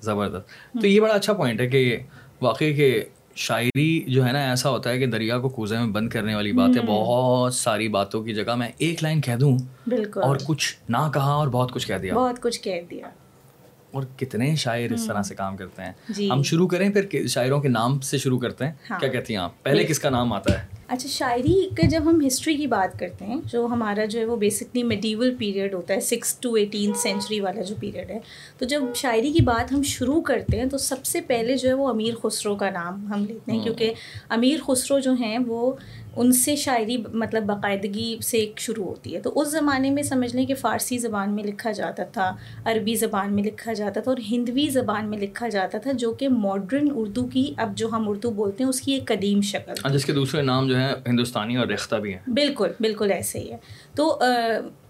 زبردست۔ 0.02 0.80
تو 0.82 0.88
یہ 0.88 1.00
بڑا 1.02 1.14
اچھا 1.14 1.34
پوائنٹ 1.34 1.62
ہے 1.62 1.68
کہ 1.68 1.98
واقعی 2.42 2.74
کہ 2.74 3.04
شاعری 3.36 4.00
جو 4.08 4.26
ہے 4.26 4.32
نا 4.32 4.50
ایسا 4.50 4.70
ہوتا 4.70 4.90
ہے 4.90 5.00
کہ 5.00 5.06
دریا 5.06 5.40
کو 5.40 5.50
کوزے 5.50 5.78
میں 5.78 5.88
بند 5.88 6.10
کرنے 6.10 6.36
والی 6.36 6.52
بات 6.52 6.70
ہے 6.78 6.82
بہت 6.86 7.54
ساری 7.54 7.88
باتوں 7.88 8.24
کی 8.24 8.34
جگہ 8.34 8.56
میں 8.56 8.70
ایک 8.78 9.04
لائن 9.04 9.22
کہہ 9.22 9.36
دوں۔ 9.36 9.58
بالکل۔ 9.88 10.24
اور 10.24 10.36
کچھ 10.46 10.76
نہ 10.90 11.12
کہا 11.14 11.32
اور 11.32 11.48
بہت 11.48 11.72
کچھ 11.72 11.88
کہہ 11.88 11.98
دیا۔ 11.98 12.14
بہت 12.14 12.42
کچھ 12.42 12.62
کہہ 12.62 12.82
دیا۔ 12.90 13.08
اور 13.92 14.04
کتنے 14.18 14.56
شاعر 14.56 14.94
اس 14.94 15.08
طرح 15.08 15.22
سے 15.22 15.36
کام 15.36 15.58
کرتے 15.58 15.82
ہیں۔ 15.82 15.92
جی۔ 16.10 16.32
ہم 16.32 16.44
شروع 16.44 16.68
کریں 16.68 16.90
پھر 16.90 17.28
شاعروں 17.28 17.62
کے 17.62 17.68
نام 17.68 18.00
سے 18.00 18.18
شروع 18.18 18.40
کرتے 18.40 18.66
ہیں۔ 18.66 18.74
ہاں۔ 18.92 19.00
کیا 19.00 19.10
کہتی 19.10 19.34
ہیں 19.36 19.42
آپ؟ 19.42 19.64
پہلے 19.64 19.84
کس 19.84 20.00
کا 20.00 20.10
نام 20.10 20.34
آتا 20.34 20.62
ہے؟ 20.62 20.68
اچھا 20.92 21.10
شاعری 21.10 21.54
کے 21.76 21.88
جب 21.88 22.02
ہم 22.06 22.20
ہسٹری 22.28 22.56
کی 22.56 22.66
بات 22.68 22.98
کرتے 23.00 23.26
ہیں 23.26 23.40
جو 23.46 23.66
ہمارا 23.66 24.06
جو 24.06 24.20
ہے 24.20 24.26
وہ 24.26 24.36
بیسکلی 24.36 24.82
میڈیول 24.84 25.36
پیریڈ 25.36 25.74
ہوتا 25.74 25.94
ہے 25.94 26.00
سکس 26.00 26.34
ٹو 26.36 26.54
ایٹین 26.54 26.94
سینچری 26.94 27.40
والا 27.40 27.62
جو 27.62 27.76
پیریڈ 27.80 28.12
ہے 28.12 28.18
تو 28.58 28.66
جب 28.66 28.82
شاعری 28.96 29.32
کی 29.32 29.44
بات 29.44 29.72
ہم 29.72 29.84
شروع 29.84 30.22
کرتے 30.22 30.60
ہیں 30.60 30.66
تو 30.66 30.78
سب 30.78 31.06
سے 31.06 31.22
پہلے 31.22 31.58
جو 31.58 31.70
ہے 31.70 31.74
وہ 31.74 31.88
امیر 31.90 32.16
خسرو 32.24 32.56
کا 32.56 32.70
نام 32.70 33.06
ہم 33.14 33.26
لیتے 33.26 33.52
ہیں 33.52 33.60
کیونکہ 33.60 33.94
امیر 34.30 34.64
خسرو 34.68 35.00
جو 35.00 35.14
ہیں 35.14 35.38
وہ 35.48 35.72
ان 36.16 36.32
سے 36.32 36.56
شاعری 36.56 36.98
مطلب 37.14 37.44
باقاعدگی 37.44 38.18
سے 38.24 38.38
ایک 38.38 38.60
شروع 38.60 38.86
ہوتی 38.86 39.16
ہے۔ 39.16 39.22
تو 39.22 39.40
اس 39.40 39.52
زمانے 39.52 39.90
میں 39.90 40.04
سمجھ 40.04 40.36
لیں 40.36 40.46
کہ 40.46 40.56
فارسی 40.56 40.98
زبان 40.98 41.32
میں 41.32 41.44
لکھا 41.44 41.72
جاتا 41.72 42.04
تھا 42.04 42.36
عربی 42.66 42.96
زبان 42.96 43.34
میں 43.34 43.44
لکھا 43.44 43.74
جاتا 43.74 44.02
تھا 44.02 44.12
اور 44.12 44.20
ہندوی 44.32 44.68
زبان 44.68 45.10
میں 45.10 45.18
لکھا 45.18 45.50
جاتا 45.50 45.78
تھا 45.78 45.92
جو 45.92 46.12
کہ 46.12 46.30
ماڈرن 46.30 46.88
اردو 46.96 47.26
کی 47.26 47.54
اب 47.58 47.78
جو 47.78 47.88
ہم 47.88 48.10
اردو 48.10 48.32
بولتے 48.32 48.64
ہیں 48.64 48.70
اس 48.70 48.82
کی 48.82 48.92
ایک 48.94 49.08
قدیم 49.08 49.42
شکل۔ 49.42 49.90
جس 49.94 50.06
کے 50.06 50.14
دوسرے 50.14 50.42
نام 50.42 50.68
جو 50.68 50.78
ہیں 50.78 50.94
ہندوستانی 51.08 51.58
اور 51.58 51.68
ریختہ 51.68 51.96
بھی 51.96 52.14
ہیں۔ 52.14 52.32
بالکل 52.32 52.70
بالکل 52.80 53.12
ایسے 53.12 53.40
ہی 53.40 53.52
ہے۔ 53.52 53.58
تو 53.96 54.20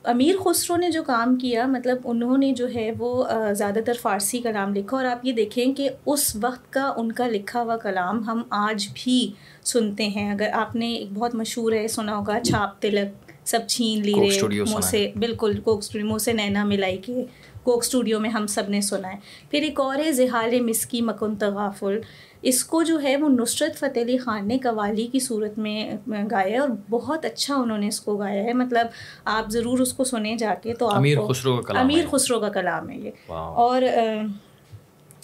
امیر 0.03 0.35
خسرو 0.43 0.77
نے 0.77 0.89
جو 0.89 1.03
کام 1.03 1.35
کیا 1.35 1.65
مطلب 1.65 1.97
انہوں 2.03 2.37
نے 2.37 2.53
جو 2.53 2.67
ہے 2.75 2.91
وہ 2.99 3.23
زیادہ 3.53 3.79
تر 3.85 3.93
فارسی 4.01 4.39
کلام 4.39 4.73
لکھا 4.75 4.97
اور 4.97 5.05
آپ 5.05 5.25
یہ 5.25 5.33
دیکھیں 5.33 5.73
کہ 5.73 5.89
اس 6.05 6.37
وقت 6.41 6.73
کا 6.73 6.93
ان 6.97 7.11
کا 7.11 7.27
لکھا 7.27 7.61
ہوا 7.61 7.77
کلام 7.77 8.23
ہم 8.23 8.41
آج 8.49 8.87
بھی 8.93 9.31
سنتے 9.63 10.07
ہیں۔ 10.07 10.31
اگر 10.31 10.49
آپ 10.53 10.75
نے 10.75 10.93
ایک 10.93 11.07
بہت 11.13 11.35
مشہور 11.35 11.71
ہے 11.71 11.87
سنا 11.87 12.17
ہوگا 12.17 12.39
چھاپ 12.39 12.81
تلک 12.81 13.31
سب 13.45 13.59
چھین 13.67 14.01
لی 14.01 14.13
رہے 14.13 14.59
منہ 14.59 14.81
سے 14.81 15.11
بالکل 15.19 15.59
کوک 15.63 15.77
اسٹوڈیو 15.77 16.07
منہ 16.07 16.17
سے 16.17 16.33
نینا 16.33 16.63
ملائی 16.63 16.97
کے 16.97 17.25
کوک 17.63 17.77
اسٹوڈیو 17.77 18.19
میں 18.19 18.29
ہم 18.29 18.47
سب 18.47 18.63
نے 18.67 18.81
سنا 18.81 19.13
ہے۔ 19.13 19.17
پھر 19.51 19.61
ایک 19.61 19.79
اور 19.79 19.99
ہے 19.99 20.11
زحال 20.11 20.59
مسکی 20.59 21.01
مکن 21.01 21.35
تغافل۔ 21.35 21.99
اس 22.41 22.65
کو 22.65 22.83
جو 22.83 23.01
ہے 23.01 23.17
وہ 23.17 23.29
نصرت 23.29 23.75
فتح 23.79 23.99
علی 23.99 24.17
خان 24.17 24.47
نے 24.47 24.57
قوالی 24.57 25.07
کی 25.07 25.19
صورت 25.19 25.57
میں 25.57 25.95
گایا 26.07 26.53
ہے 26.53 26.57
اور 26.57 26.69
بہت 26.89 27.25
اچھا 27.25 27.55
انہوں 27.55 27.77
نے 27.77 27.87
اس 27.87 28.01
کو 28.01 28.17
گایا 28.17 28.43
ہے۔ 28.43 28.53
مطلب 28.53 28.87
آپ 29.25 29.49
ضرور 29.49 29.79
اس 29.79 29.93
کو 29.93 30.03
سنیں 30.03 30.35
جا 30.35 30.53
کے 30.63 30.73
تو 30.73 30.89
امیر 30.91 31.17
خسرو 31.27 31.55
کا 31.55 31.61
کلام 31.61 31.83
امیر 31.83 32.05
خسرو 32.11 32.39
کا 32.39 32.49
کلام 32.49 32.89
ہے 32.89 32.97
یہ۔ 32.97 33.11
اور 33.29 33.81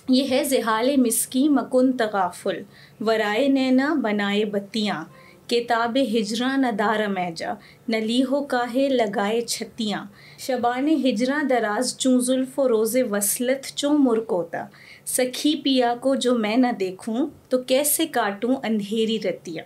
یہ 0.09 0.29
ہے 0.31 0.43
زحال 0.43 0.97
مسکی 0.97 1.49
مکن 1.49 1.91
تغافل۔ 1.91 2.61
ورائے 2.99 3.47
نینا 3.47 3.93
بنائے 3.93 4.45
بتیاں۔ 4.45 5.03
کتاب 5.47 5.97
ہجراں 6.17 6.57
نہ 6.57 6.67
دار 6.79 7.07
میجا 7.07 7.53
نلی 7.87 8.23
ہو 8.31 8.43
کاہے 8.43 8.89
لگائے 8.89 9.41
چھتیاں۔ 9.41 10.05
شبان 10.37 10.87
ہجراں 11.03 11.43
دراز 11.43 11.95
چوں 11.97 12.19
زلف 12.19 12.59
و 12.59 12.67
روز 12.69 12.97
وصلت 13.11 13.65
چوں 13.75 13.97
مرکوتا؟ 13.97 14.63
سکھی 15.05 15.55
پیا 15.63 15.93
کو 16.01 16.15
جو 16.15 16.35
میں 16.37 16.57
نہ 16.57 16.71
دیکھوں 16.79 17.27
تو 17.49 17.57
کیسے 17.63 18.05
کاٹوں 18.07 18.55
اندھیری 18.63 19.17
رتیاں؟ 19.19 19.63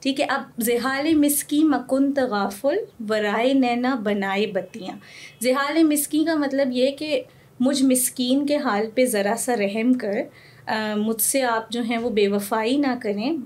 ٹھیک 0.00 0.20
ہے، 0.20 0.26
اب 0.28 0.60
زحال 0.62 1.14
مسکی 1.14 1.62
مکن 1.64 2.12
تغافل، 2.12 2.78
ورائے 3.08 3.52
نینا 3.54 3.94
بنائے 3.94 4.46
بتیاں۔ 4.46 4.96
زحال 5.40 5.82
مسکی 5.82 6.24
کا 6.24 6.34
مطلب 6.34 6.68
یہ 6.72 6.90
کہ 6.90 7.22
مجھ 7.60 7.82
مسکین 7.82 8.46
کے 8.46 8.56
حال 8.56 8.90
پہ 8.94 9.04
ذرا 9.04 9.34
سا 9.38 9.56
رحم 9.56 9.92
کر 9.92 10.16
مجھ 10.96 11.20
سے 11.22 11.42
آپ 11.42 11.70
جو 11.70 11.82
ہیں 11.82 11.98
وہ 11.98 12.10
بے 12.10 12.28
وفائی 12.28 12.76
نہ 12.76 12.94
کریں۔ 13.02 13.36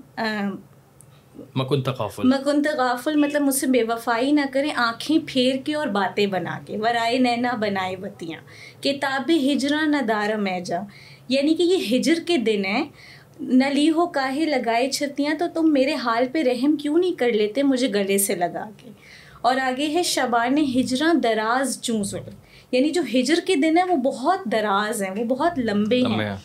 مکن 1.55 1.81
تغافل. 1.81 2.27
مکن 2.27 2.61
تغافل 2.63 3.15
مطلب 3.15 3.41
مجھ 3.41 3.55
سے 3.55 3.67
بے 3.67 3.83
وفائی 3.83 4.31
نہ 4.31 4.41
کریں 4.51 4.71
آنکھیں 4.75 5.17
پھیر 5.27 5.55
کے 5.65 5.75
اور 5.75 5.87
باتیں 5.87 6.27
بنا 6.27 6.59
کے 6.65 6.77
ورائے 6.77 7.17
نینا 7.17 7.55
بنائے 7.55 7.95
بتیاں۔ 7.95 8.39
کتاب 8.83 9.31
ہجرا 9.51 9.85
نہ 9.85 9.97
دار 9.97 10.35
میجا 10.35 10.79
یعنی 11.29 11.53
کہ 11.53 11.63
یہ 11.63 11.97
ہجر 11.97 12.13
کے 12.25 12.37
دن 12.37 12.65
ہیں۔ 12.65 12.85
نلی 13.39 13.89
ہو 13.89 14.07
کاہے 14.07 14.45
لگائے 14.45 14.91
چھتیاں 14.91 15.33
تو 15.33 15.45
تم 15.53 15.73
میرے 15.73 15.93
حال 15.93 16.25
پہ 16.31 16.43
رحم 16.43 16.75
کیوں 16.75 16.97
نہیں 16.97 17.19
کر 17.19 17.31
لیتے 17.31 17.63
مجھے 17.63 17.87
گلے 17.93 18.17
سے 18.17 18.35
لگا 18.35 18.69
کے؟ 18.77 18.89
اور 19.41 19.57
آگے 19.57 19.87
ہے 19.87 20.03
شبان 20.03 20.57
ہجراں 20.57 21.13
دراز 21.13 21.81
چونزل 21.81 22.29
یعنی 22.71 22.89
جو 22.89 23.01
ہجر 23.13 23.39
کے 23.45 23.55
دن 23.55 23.77
ہیں 23.77 23.85
وہ 23.85 23.95
بہت 23.95 24.39
دراز 24.51 25.03
ہیں 25.03 25.11
وہ 25.11 25.23
بہت 25.23 25.59
لمبے 25.59 26.01
ہیں۔ 26.01 26.35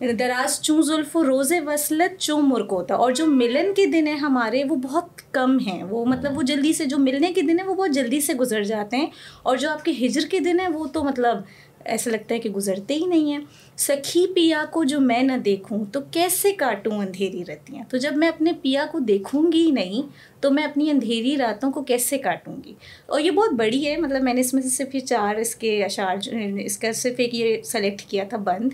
یعنی 0.00 0.12
دراز 0.12 0.60
چوں 0.60 0.82
زلف 0.82 1.16
و 1.16 1.24
روز 1.24 1.52
وصلت 1.66 2.20
چوں 2.20 2.42
مرکوتا 2.42 2.94
اور 2.94 3.12
جو 3.12 3.26
ملن 3.26 3.74
کے 3.74 3.86
دن 3.86 4.06
ہیں 4.06 4.16
ہمارے، 4.16 4.64
وہ 4.64 4.76
بہت 4.76 5.32
کم 5.32 5.58
ہیں۔ 5.58 5.82
وہ 5.82 6.04
مطلب 6.04 6.36
وہ 6.36 6.42
جلدی 6.42 6.72
سے 6.72 6.84
جو 6.84 6.98
ملنے 6.98 7.32
کے 7.32 7.42
دن 7.42 7.60
ہیں 7.60 7.66
وہ 7.66 7.74
بہت 7.74 7.90
جلدی 7.90 8.20
سے 8.20 8.34
گزر 8.34 8.62
جاتے 8.62 8.96
ہیں۔ 8.96 9.06
اور 9.42 9.56
جو 9.56 9.70
آپ 9.70 9.84
کے 9.84 9.92
ہجر 10.06 10.26
کے 10.30 10.38
دن 10.38 10.60
ہیں 10.60 10.68
وہ 10.68 10.86
تو 10.86 11.04
مطلب 11.04 11.36
ایسا 11.84 12.10
لگتا 12.10 12.34
ہے 12.34 12.40
کہ 12.40 12.50
گزرتے 12.50 12.94
ہی 12.94 13.06
نہیں 13.06 13.32
ہیں۔ 13.32 13.38
سکھی 13.76 14.26
پیا 14.34 14.64
کو 14.70 14.84
جو 14.84 15.00
میں 15.00 15.22
نہ 15.22 15.32
دیکھوں 15.32 15.84
تو 15.92 16.00
کیسے 16.10 16.52
کاٹوں 16.52 16.98
اندھیری 16.98 17.44
رتیاں؟ 17.44 17.84
تو 17.90 17.96
جب 17.96 18.16
میں 18.16 18.28
اپنے 18.28 18.52
پیا 18.62 18.86
کو 18.92 18.98
دیکھوں 18.98 19.52
گی 19.52 19.66
ہی 19.66 19.70
نہیں 19.70 20.02
تو 20.40 20.50
میں 20.50 20.64
اپنی 20.64 20.90
اندھیری 20.90 21.36
راتوں 21.36 21.72
کو 21.72 21.82
کیسے 21.82 22.18
کاٹوں 22.18 22.56
گی؟ 22.64 22.74
اور 23.06 23.20
یہ 23.20 23.30
بہت 23.30 23.52
بڑی 23.52 23.86
ہے 23.86 23.96
مطلب 23.96 24.22
میں 24.22 24.34
نے 24.34 24.40
اس 24.40 24.54
میں 24.54 24.62
سے 24.62 24.68
صرف 24.68 24.94
یہ 24.94 25.00
چار 25.00 25.34
اس 25.34 25.56
کے 25.56 25.84
اشعار 25.84 26.16
اس 26.60 26.78
کا 26.78 26.92
صرف 26.92 27.14
ایک 27.18 27.34
یہ 27.34 27.62
سلیکٹ 27.62 28.02
کیا 28.02 28.24
تھا، 28.24 28.36
بند۔ 28.36 28.72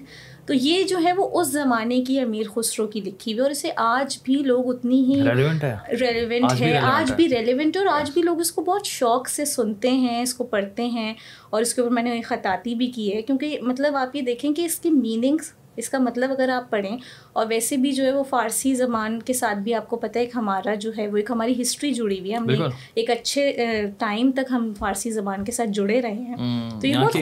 تو 0.51 0.55
یہ 0.55 0.83
جو 0.85 0.99
ہے 1.05 1.13
وہ 1.13 1.41
اس 1.41 1.49
زمانے 1.49 2.01
کی 2.01 2.21
امیر 2.21 2.43
خسرو 2.55 2.87
کی 2.87 3.01
لکھی 3.01 3.33
ہوئی 3.33 3.41
اور 3.41 3.51
اسے 3.51 3.71
آج 3.77 4.19
بھی 4.23 4.35
لوگ 4.35 4.75
اتنی 4.75 5.05
ہی 5.05 5.23
ریلیونٹ 5.31 5.65
ہے۔ 5.65 6.79
آج 6.79 7.13
بھی 7.13 7.29
ریلیونٹ 7.29 7.77
ہے۔ 7.77 7.85
اور 7.85 8.01
آج 8.01 8.11
بھی 8.11 8.23
لوگ 8.23 8.41
اس 8.41 8.53
کو 8.53 8.63
بہت 8.63 8.87
شوق 8.87 9.29
سے 9.29 9.45
سنتے 9.45 9.91
ہیں 9.91 10.23
اس 10.23 10.35
کو 10.35 10.45
پڑھتے 10.45 10.87
ہیں 10.87 11.15
اور 11.51 11.63
اس 11.63 11.75
کے 11.75 11.81
اوپر 11.81 11.93
میں 11.93 12.03
نے 12.03 12.21
خطاطی 12.23 12.75
بھی 12.75 12.87
کی 12.87 13.17
ہے۔ 13.17 13.23
کیونکہ 13.23 13.59
مطلب 13.63 13.97
آپ 13.97 14.17
یہ 14.17 14.21
دیکھیں 14.21 14.53
کہ 14.53 14.63
اس 14.63 14.79
کی 14.79 14.91
میننگس 14.91 15.53
اس 15.81 15.89
کا 15.89 15.99
مطلب 15.99 16.31
اگر 16.31 16.49
آپ 16.49 16.71
پڑھیں 16.71 16.97
اور 17.33 17.47
ویسے 17.49 17.77
بھی 17.77 17.93
جو 17.93 18.05
ہے 18.05 18.13
وہ 18.13 18.23
فارسی 18.23 18.75
زبان 18.75 19.23
کے 19.23 19.33
ساتھ 19.33 19.59
بھی 19.59 19.75
آپ 19.75 19.89
کو 19.89 19.97
پتہ 19.97 20.19
ہے 20.19 20.25
ایک 20.25 20.37
ہمارا 20.37 20.75
جو 20.75 20.91
ہے 20.99 21.09
وہ 21.09 21.17
ایک 21.17 21.31
ہماری 21.31 21.63
ہسٹری 21.63 21.93
جڑی 21.93 22.19
ہوئی 22.21 22.31
ہے۔ 22.31 22.37
ہم 22.37 22.47
نے 22.47 22.57
ایک 22.95 23.11
اچھے 23.11 23.53
ٹائم 23.99 24.31
تک 24.31 24.51
ہم 24.51 24.73
فارسی 24.79 25.11
زبان 25.11 25.45
کے 25.45 25.53
ساتھ 25.53 25.71
جڑے 25.71 26.01
رہے 26.03 26.13
ہیں۔ 26.13 26.37
تو 26.81 26.87
یہ 26.87 26.95
بہت 27.05 27.17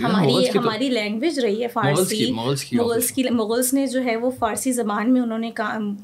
ہماری 0.00 0.24
ہماری 0.58 0.88
لینگویج 0.88 1.38
رہی 1.38 1.62
ہے 1.62 1.68
فارسی۔ 1.68 2.32
مغلس 2.76 3.10
کی 3.12 3.22
مغلس 3.30 3.72
نے 3.74 3.86
جو 3.86 4.04
ہے 4.04 4.16
وہ 4.16 4.30
فارسی 4.30 4.72
زبان 4.72 5.12
میں 5.12 5.20
انہوں 5.20 5.38
نے 5.38 5.50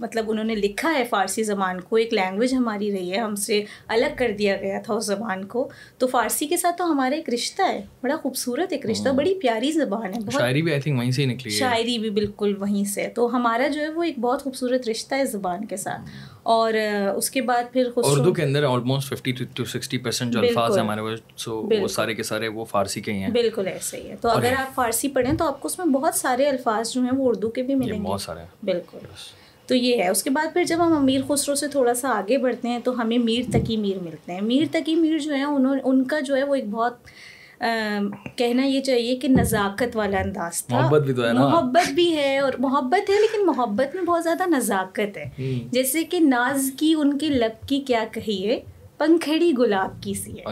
مطلب 0.01 0.31
انہوں 0.31 0.45
نے 0.45 0.55
لکھا 0.55 0.93
ہے 0.99 1.05
فارسی 1.05 1.43
زبان 1.43 1.81
کو۔ 1.81 1.97
ایک 1.97 2.15
لینگویج 2.15 2.55
ہماری 2.55 2.93
رہی 2.93 3.13
ہے 3.13 3.19
ہم 3.19 3.35
سے 3.35 3.65
الگ 3.89 4.15
کر 4.17 4.31
دیا 4.39 4.57
گیا 4.57 4.81
تھا 4.85 4.95
اس 4.95 5.07
زبان 5.07 5.45
کو۔ 5.45 5.69
تو 5.99 6.07
فارسی 6.07 6.47
کے 6.47 6.57
ساتھ 6.57 6.77
تو 6.79 6.91
ہمارا 6.93 7.15
ایک 7.15 7.31
رشتہ 7.31 7.63
ہے۔ 7.63 7.85
بڑا 8.03 8.17
خوبصورت 8.17 8.73
ایک 8.73 8.87
رشتہ 8.87 9.09
بڑی 9.09 9.35
پیاری 9.35 9.71
زبان 9.73 10.15
ہے 10.15 10.21
شاعری 10.33 10.63
بھی 10.63 10.73
آئی 10.73 10.81
تھنک 10.81 10.99
وہیں 10.99 11.11
سے 11.19 11.27
نکلی 11.27 11.51
شاعری 11.51 11.99
بھی 11.99 12.11
بالکل 12.11 12.55
وہیں 12.61 12.85
سے۔ 12.85 13.09
تو 13.15 13.37
ہمارا 13.37 13.69
جو 13.69 13.81
ہے 13.81 13.89
وہ 13.89 14.03
ایک 14.03 14.19
بہت 14.19 14.43
خوبصورت 14.43 14.89
رشتہ 14.89 15.15
ہے 15.15 15.25
زبان 15.25 15.65
کے 15.65 15.77
ساتھ۔ 15.77 16.01
اور 16.43 16.73
اس 17.17 17.31
کے 17.31 17.43
بعد 17.43 17.73
پھر 17.73 17.91
اردو 17.97 18.33
کے 18.33 18.43
اندر 18.43 18.65
almost 18.65 19.09
fifty 19.09 19.33
to 19.55 19.65
sixty 19.65 19.99
percent 19.99 20.33
جو 20.33 20.39
الفاظ 20.39 20.79
ہیں 20.79 20.85
ہمارے 20.85 21.01
سو 21.37 21.69
وہ 21.81 21.89
سارے 21.89 22.15
کے 22.15 22.23
سارے 22.23 22.49
وہ 22.49 22.65
فارسی 22.65 23.01
کے 23.01 23.13
ہی 23.13 23.19
ہیں۔ 23.19 23.29
بالکل 23.29 23.67
ایسے 23.67 23.97
ہی 23.97 24.11
ہے۔ 24.11 24.17
تو 24.21 24.29
اگر 24.29 24.53
آپ 24.59 24.75
فارسی 24.75 25.09
پڑھیں 25.09 25.33
تو 25.33 25.45
آپ 25.45 25.61
کو 25.61 25.69
اس 25.69 25.79
میں 25.79 25.87
بہت 25.87 26.15
سارے 26.15 26.49
الفاظ 26.49 26.91
جو 26.91 27.01
ہیں 27.01 27.15
وہ 27.17 27.29
اردو 27.29 27.49
کے 27.51 27.63
بھی 27.63 27.75
ملیں 27.75 27.99
گے۔ 27.99 28.03
بہت 28.03 28.21
سارے 28.21 28.41
بالکل۔ 28.63 28.99
تو 29.67 29.75
یہ 29.75 30.03
ہے۔ 30.03 30.09
اس 30.09 30.23
کے 30.23 30.31
بعد 30.31 30.53
پھر 30.53 30.65
جب 30.65 30.79
ہم 30.81 30.93
امیر 30.93 31.21
خسرو 31.29 31.55
سے 31.55 31.69
تھوڑا 31.69 31.95
سا 31.95 32.09
آگے 32.09 32.39
بڑھتے 32.39 32.69
ہیں 32.69 32.79
تو 32.79 33.01
ہمیں 33.01 33.19
میر 33.19 33.43
تقی 33.53 33.77
میر 33.77 33.99
ملتے 34.03 34.33
ہیں۔ 34.33 34.41
میر 34.41 34.65
تقی 34.73 34.95
میر 34.95 35.19
جو 35.19 35.35
ہے 35.35 35.43
انہوں 35.43 35.77
ان 35.85 36.05
کا 36.05 36.21
جو 36.21 36.37
ہے 36.37 36.45
وہ 36.45 36.55
ایک 36.55 36.69
بہت 36.71 36.95
کہنا 38.37 38.65
یہ 38.65 38.81
چاہیے 38.81 39.17
کہ 39.17 39.29
نزاکت 39.29 39.97
والا 39.97 40.19
انداز 40.19 40.65
تھا۔ 40.65 40.81
محبت 40.81 41.03
بھی 41.03 41.15
تو 41.15 41.27
ہے 41.27 41.33
محبت 41.33 41.91
بھی 41.91 42.17
ہے 42.17 42.39
اور 42.39 42.53
محبت 42.59 43.11
ہے 43.11 43.15
لیکن 43.21 43.47
محبت 43.47 43.95
میں 43.95 44.03
بہت 44.03 44.23
زیادہ 44.23 44.49
نزاکت 44.49 45.17
ہے۔ 45.17 45.31
جیسے 45.73 46.05
کہ 46.05 46.21
ناز 46.21 46.71
کی 46.79 46.95
ان 46.99 47.19
کے 47.19 47.29
لب 47.29 47.69
کی 47.69 47.81
کیا 47.81 48.05
کہیے؟ 48.13 48.61
پنکھڑی 48.99 49.53
گلاب 49.59 50.03
کی 50.03 50.15
سی 50.15 50.33
ہے۔ 50.33 50.43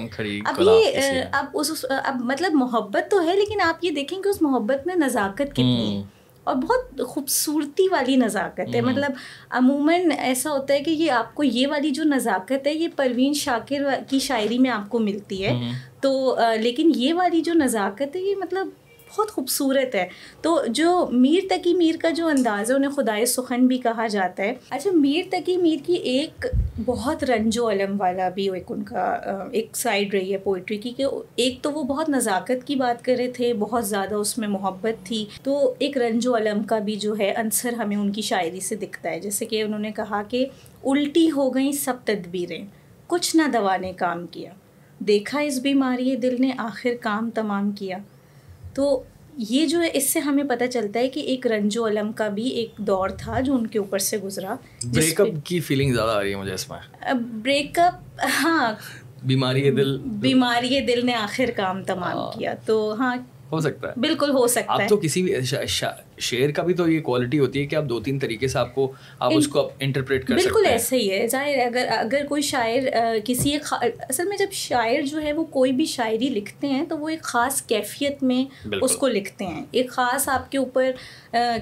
اب 0.47 0.61
یہ 0.61 0.99
اب 1.33 1.47
اس 1.55 1.85
اب 2.05 2.17
مطلب 2.25 2.55
محبت 2.55 3.11
تو 3.11 3.23
ہے 3.23 3.37
لیکن 3.37 3.61
آپ 3.61 3.85
یہ 3.85 3.91
دیکھیں 3.91 4.23
کہ 4.23 4.29
اس 4.29 4.43
محبت 4.43 4.87
میں 4.87 4.95
نزاکت 4.97 5.53
کتنی 5.53 5.97
ہے۔ 5.97 6.16
اور 6.47 6.57
بہت 6.57 7.01
خوبصورتی 7.07 7.89
والی 7.91 8.17
نزاکت 8.17 8.75
ہے۔ 8.75 8.81
مطلب 8.81 9.13
عموماً 9.51 10.01
ایسا 10.19 10.51
ہوتا 10.51 10.75
ہے 10.75 10.83
کہ 10.83 10.91
یہ 10.91 11.11
آپ 11.11 11.35
کو 11.35 11.45
یہ 11.45 11.67
والی 11.67 11.91
جو 11.91 12.05
نزاکت 12.05 12.67
ہے 12.67 12.75
یہ 12.75 12.89
پروین 12.97 13.33
شاکر 13.33 13.83
کی 14.09 14.19
شاعری 14.19 14.59
میں 14.59 14.71
آپ 14.71 14.89
کو 14.89 14.99
ملتی 14.99 15.45
ہے۔ 15.45 15.53
تو 16.01 16.37
لیکن 16.61 16.93
یہ 16.95 17.15
والی 17.15 17.41
جو 17.41 17.53
نزاکت 17.55 18.17
ہے 18.17 18.21
یہ 18.21 18.35
مطلب 18.37 18.69
بہت 19.11 19.31
خوبصورت 19.31 19.95
ہے۔ 19.95 20.09
تو 20.43 20.61
جو 20.69 21.09
میر 21.13 21.41
تقی 21.51 21.75
میر 21.75 21.95
کا 22.03 22.11
جو 22.11 22.27
انداز 22.27 22.71
ہے، 22.71 22.77
انہیں 22.77 22.91
خدائے 22.91 23.27
سخن 23.27 23.67
بھی 23.67 23.79
کہا 23.79 24.07
جاتا 24.07 24.43
ہے۔ 24.43 24.55
اچھا 24.71 24.91
میر 24.95 25.23
تقی 25.31 25.57
میر 25.57 25.77
کی 25.87 25.93
ایک 25.93 26.47
بہت 26.85 27.25
رنج 27.25 27.59
و 27.59 27.71
علم 27.71 28.01
والا 28.01 28.29
بھی 28.29 28.51
ایک 28.51 28.65
ان 28.69 28.83
کا 28.83 29.05
ایک 29.53 29.77
سائڈ 29.77 30.15
رہی 30.15 30.33
ہے 30.33 30.39
پوئٹری 30.39 30.79
کی 30.79 30.91
کہ 30.91 31.07
ایک 31.37 31.59
تو 31.63 31.73
وہ 31.73 31.83
بہت 31.83 32.09
نزاکت 32.09 32.67
کی 32.67 32.75
بات 32.75 33.05
کر 33.05 33.15
رہے 33.19 33.31
تھے، 33.31 33.55
بہت 33.55 33.87
زیادہ 33.87 34.15
اس 34.15 34.39
میں 34.39 34.49
محبت 34.49 35.07
تھی۔ 35.07 35.25
تو 35.43 35.75
ایک 35.79 35.99
رنج 35.99 36.27
و 36.27 36.37
علم 36.37 36.63
کا 36.63 36.79
بھی 36.79 36.97
جو 36.97 37.15
ہے، 37.19 37.35
عنصر 37.37 37.73
ہمیں 37.73 37.97
ان 37.97 38.13
کی 38.13 38.23
شاعری 38.23 38.61
سے 38.61 38.77
دکھتا 38.77 39.11
ہے۔ 39.11 39.21
جیسے 39.21 39.47
کہ 39.47 39.63
انہوں 39.63 39.79
نے 39.79 39.91
کہا 39.93 40.23
کہ 40.23 40.47
الٹی 40.85 41.31
ہو 41.31 41.55
گئیں 41.55 41.73
سب 41.73 41.95
تدبیریں، 42.05 42.67
کچھ 43.07 43.37
نہ 43.37 43.43
دوا 43.53 43.77
نے 43.77 43.93
کام 43.93 44.27
کیا۔ 44.27 44.51
دیکھا 44.99 45.41
اس 45.41 45.59
بیماری 45.59 46.17
دل 46.17 46.37
نے، 46.39 46.51
آخر 46.59 46.91
کام 47.01 47.31
تمام 47.31 47.71
کیا۔ 47.71 47.99
تو 48.77 49.03
یہ 49.37 49.67
جو 49.67 49.81
ہے 49.83 49.89
اس 49.93 50.11
سے 50.11 50.21
ہمیں 50.21 50.45
پتہ 50.45 50.65
چلتا 50.65 51.01
ہے 51.01 51.09
کہ 51.09 51.21
ایک 51.21 51.47
رنج 51.47 51.79
و 51.79 51.87
علم 51.87 52.13
کا 52.13 52.29
بھی 52.29 52.49
ایک 52.49 52.71
دور 52.79 53.09
تھا 53.09 53.41
جو 53.41 53.55
ان 53.55 53.67
کے 53.67 53.79
اوپر 53.79 53.99
سے 53.99 54.19
گزرا۔ 54.19 54.55
بریک 54.85 55.21
اپ 55.21 55.29
کی 55.45 55.61
فیلنگ 55.61 55.95
زیادہ 55.95 56.11
آ 56.11 56.23
رہی 56.23 56.31
ہے 56.31 56.37
مجھے 56.37 56.53
اس 56.53 56.71
میں۔ 56.71 57.13
بریک 57.15 57.79
اپ 57.79 58.21
ہاں۔ 58.45 58.73
بیماری 59.25 59.71
دل۔ 59.71 59.99
بیماری 59.99 60.81
دل 60.81 61.07
نے 61.07 61.15
آخر 61.15 61.51
کام 61.57 61.85
تمام 61.85 62.39
کیا۔ 62.39 62.55
تو 62.67 62.95
ہاں 62.99 63.17
ہو 63.53 63.61
سکتا 63.61 63.89
ہے۔ 63.89 63.93
بالکل 63.97 64.31
ہو 64.31 64.47
سکتا 64.47 64.73
آپ 64.73 64.81
ہے۔ 64.81 64.89
تو 64.89 64.97
کسی 64.97 65.23
بھی 65.23 65.35
شعر 66.19 66.51
کا 66.51 66.63
بھی 66.63 66.75
تو 66.75 66.89
یہ 66.91 67.01
کوالٹی 67.01 67.39
ہوتی 67.39 67.61
ہے 67.61 67.67
کہ 67.67 67.77
آپ 67.77 67.85
دو 67.85 68.01
تین 68.01 68.19
طریقے 68.19 68.49
سے 68.49 68.59
آپ 68.59 68.75
کو 68.75 68.93
آپ 69.19 69.33
اس 69.35 69.49
کو 69.49 69.71
انٹرپریٹ 69.81 70.27
کر 70.27 70.35
بالکل 70.35 70.67
ایسا 70.67 70.97
ہی 70.97 71.11
ہے۔ 71.11 71.27
ظاہر 71.27 71.59
اگر 71.67 71.87
اگر 71.99 72.27
کوئی 72.29 72.43
شاعر 72.43 72.79
کسی 73.25 73.51
ایک 73.51 73.73
اصل 74.09 74.29
میں 74.29 74.37
جب 74.37 74.47
شاعر 74.53 75.03
جو 75.03 75.23
ہے 75.23 75.33
وہ 75.33 75.45
کوئی 75.45 75.73
بھی 75.73 75.85
شاعری 75.85 76.29
لکھتے 76.29 76.67
ہیں 76.67 76.85
تو 76.85 76.99
وہ 76.99 77.09
ایک 77.09 77.23
خاص 77.23 77.63
کیفیت 77.63 78.23
میں۔ 78.23 78.45
اس 78.83 78.97
کو 78.97 79.09
لکھتے 79.09 79.47
ہیں۔ 79.47 79.65
ایک 79.71 79.91
خاص 79.91 80.29
آپ 80.29 80.53
کے 80.53 80.59
اوپر 80.59 80.91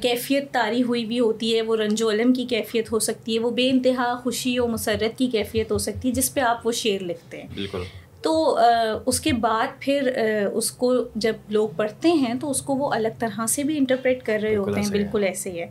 کیفیت 0.02 0.52
طاری 0.52 0.82
ہوئی 0.82 1.04
بھی 1.04 1.20
ہوتی 1.20 1.56
ہے۔ 1.56 1.62
وہ 1.62 1.76
رنج 1.76 2.02
و 2.02 2.10
علم 2.10 2.32
کی 2.32 2.44
کیفیت 2.44 2.92
ہو 2.92 2.98
سکتی 2.98 3.34
ہے۔ 3.34 3.40
وہ 3.40 3.50
بے 3.50 3.70
انتہا 3.70 4.14
خوشی 4.22 4.58
و 4.58 4.66
مسرت 4.66 5.18
کی 5.18 5.26
کیفیت 5.26 5.72
ہو 5.72 5.78
سکتی 5.78 6.08
ہے 6.08 6.12
جس 6.12 6.34
پہ 6.34 6.40
آپ 6.40 6.66
وہ 6.66 6.72
شعر 6.72 7.02
لکھتے 7.02 7.40
ہیں۔ 7.40 7.48
بالکل۔ 7.54 7.82
تو 8.24 8.58
اس 9.06 9.20
کے 9.20 9.32
بعد 9.32 9.66
پھر 9.80 10.12
اس 10.52 10.70
کو 10.70 10.94
جب 11.14 11.34
لوگ 11.48 11.68
پڑھتے 11.76 12.12
ہیں 12.12 12.34
تو 12.34 12.50
اس 12.50 12.62
کو 12.62 12.74
وہ 12.74 12.92
الگ 12.92 13.08
طرح 13.18 13.46
سے 13.46 13.62
بھی 13.62 13.78
انٹرپریٹ 13.78 14.22
کر 14.22 14.38
رہے 14.42 14.56
ہوتے 14.56 14.80
ہیں۔ 14.80 14.90
بالکل 14.90 15.24
ایسے 15.24 15.50
ہی 15.50 15.60
ہے۔ 15.60 15.66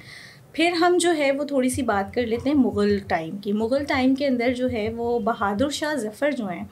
پھر 0.51 0.71
ہم 0.71 0.97
جو 1.01 1.15
ہے 1.17 1.31
وہ 1.31 1.43
تھوڑی 1.43 1.69
سی 1.69 1.81
بات 1.81 2.13
کر 2.13 2.25
لیتے 2.25 2.49
ہیں 2.49 2.57
مغل 2.57 2.97
ٹائم 3.07 3.37
کی۔ 3.37 3.53
مغل 3.53 3.83
ٹائم 3.83 4.15
کے 4.15 4.27
اندر 4.27 4.53
جو 4.53 4.71
ہے 4.71 4.93
وہ 4.97 5.19
بہادر 5.19 5.69
شاہ 5.69 5.95
ظفر 5.95 6.31
جو 6.31 6.47
ہیں 6.47 6.63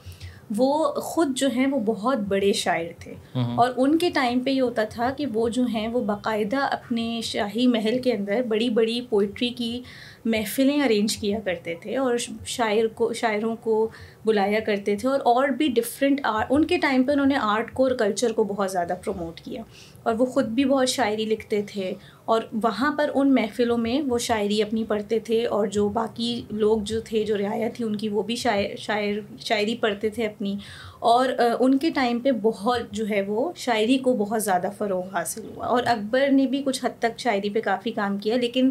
وہ 0.57 0.91
خود 0.91 1.27
جو 1.35 1.47
ہیں 1.55 1.67
وہ 1.67 1.79
بہت 1.79 2.17
بڑے 2.17 2.53
شاعر 2.53 2.85
تھے۔ 2.99 3.13
اور 3.55 3.69
ان 3.77 3.97
کے 3.97 4.09
ٹائم 4.09 4.39
پہ 4.39 4.49
یہ 4.49 4.61
ہوتا 4.61 4.83
تھا 4.83 5.11
کہ 5.17 5.25
وہ 5.33 5.49
جو 5.49 5.65
ہیں 5.65 5.87
وہ 5.87 6.01
باقاعدہ 6.01 6.57
اپنے 6.57 7.21
شاہی 7.23 7.67
محل 7.67 8.01
کے 8.01 8.13
اندر 8.13 8.41
بڑی 8.47 8.69
بڑی 8.69 9.01
پوئٹری 9.09 9.49
کی 9.49 9.81
محفلیں 10.25 10.81
ارینج 10.83 11.17
کیا 11.17 11.39
کرتے 11.45 11.75
تھے 11.81 11.97
اور 11.97 12.15
شاعر 12.45 12.87
کو 12.87 13.13
شاعروں 13.13 13.55
کو 13.55 13.87
بلایا 14.25 14.59
کرتے 14.59 14.95
تھے 14.95 15.07
اور 15.07 15.19
اور 15.25 15.47
بھی 15.47 15.67
ڈفرینٹ 15.67 16.21
آرٹ 16.23 16.47
ان 16.49 16.65
کے 16.65 16.77
ٹائم 16.77 17.03
پہ 17.03 17.11
انہوں 17.11 17.25
نے 17.25 17.35
آرٹ 17.41 17.73
کو 17.73 17.83
اور 17.83 17.95
کلچر 17.95 18.31
کو 18.31 18.43
بہت 18.43 18.71
زیادہ 18.71 18.93
پروموٹ 19.05 19.39
کیا 19.41 19.61
اور 20.03 20.13
وہ 20.13 20.25
خود 20.25 20.45
بھی 20.45 20.65
بہت 20.65 20.89
شاعری 20.89 21.25
لکھتے 21.25 21.61
تھے 21.61 21.93
اور 22.25 22.41
وہاں 22.63 22.91
پر 22.97 23.09
ان 23.13 23.33
محفلوں 23.35 23.77
میں 23.77 24.01
وہ 24.01 24.17
شاعری 24.17 24.61
اپنی 24.61 24.83
پڑھتے 24.83 25.19
تھے 25.19 25.45
اور 25.45 25.67
جو 25.67 25.89
باقی 25.89 26.41
لوگ 26.51 26.79
جو 26.83 27.01
تھے 27.01 27.23
جو 27.23 27.37
رعایا 27.37 27.69
تھی 27.73 27.85
ان 27.85 27.95
کی 27.95 28.09
وہ 28.09 28.23
بھی 28.23 28.35
شاعر 28.35 28.75
شاعر 28.77 29.19
شاعری 29.39 29.75
پڑھتے 29.75 30.09
تھے 30.09 30.25
اپنی 30.25 30.55
اور 30.99 31.29
ان 31.59 31.77
کے 31.77 31.89
ٹائم 31.89 32.19
پہ 32.19 32.31
بہت 32.41 32.91
جو 32.91 33.09
ہے 33.09 33.21
وہ 33.21 33.51
شاعری 33.55 33.97
کو 33.97 34.13
بہت 34.13 34.43
زیادہ 34.43 34.69
فروغ 34.77 35.07
حاصل 35.13 35.41
ہوا 35.45 35.65
اور 35.65 35.83
اکبر 35.85 36.27
نے 36.31 36.47
بھی 36.47 36.61
کچھ 36.65 36.85
حد 36.85 36.99
تک 36.99 37.19
شاعری 37.19 37.49
پہ 37.49 37.61
کافی 37.61 37.91
کام 37.91 38.17
کیا 38.17 38.37
لیکن 38.37 38.69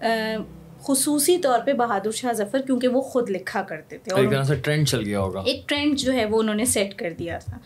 آ، 0.00 0.06
خصوصی 0.86 1.38
طور 1.38 1.58
پہ 1.66 1.72
بہادر 1.72 2.10
شاہ 2.10 2.32
ظفر 2.32 2.60
کیونکہ 2.66 2.88
وہ 2.88 3.00
خود 3.00 3.30
لکھا 3.30 3.62
کرتے 3.62 3.98
تھے 3.98 4.12
اور 4.12 4.20
ایک 4.20 4.30
طرح 4.30 4.42
سے 4.42 4.54
ٹرینڈ 4.54 4.88
چل 4.88 5.00
گیا 5.04 5.20
ہوگا 5.20 5.42
ایک 5.44 5.68
ٹرینڈ 5.68 5.98
جو 5.98 6.12
ہے 6.12 6.24
وہ 6.24 6.38
انہوں 6.38 6.54
نے 6.54 6.64
سیٹ 6.64 6.94
کر 6.98 7.12
دیا 7.18 7.38
تھا 7.38 7.58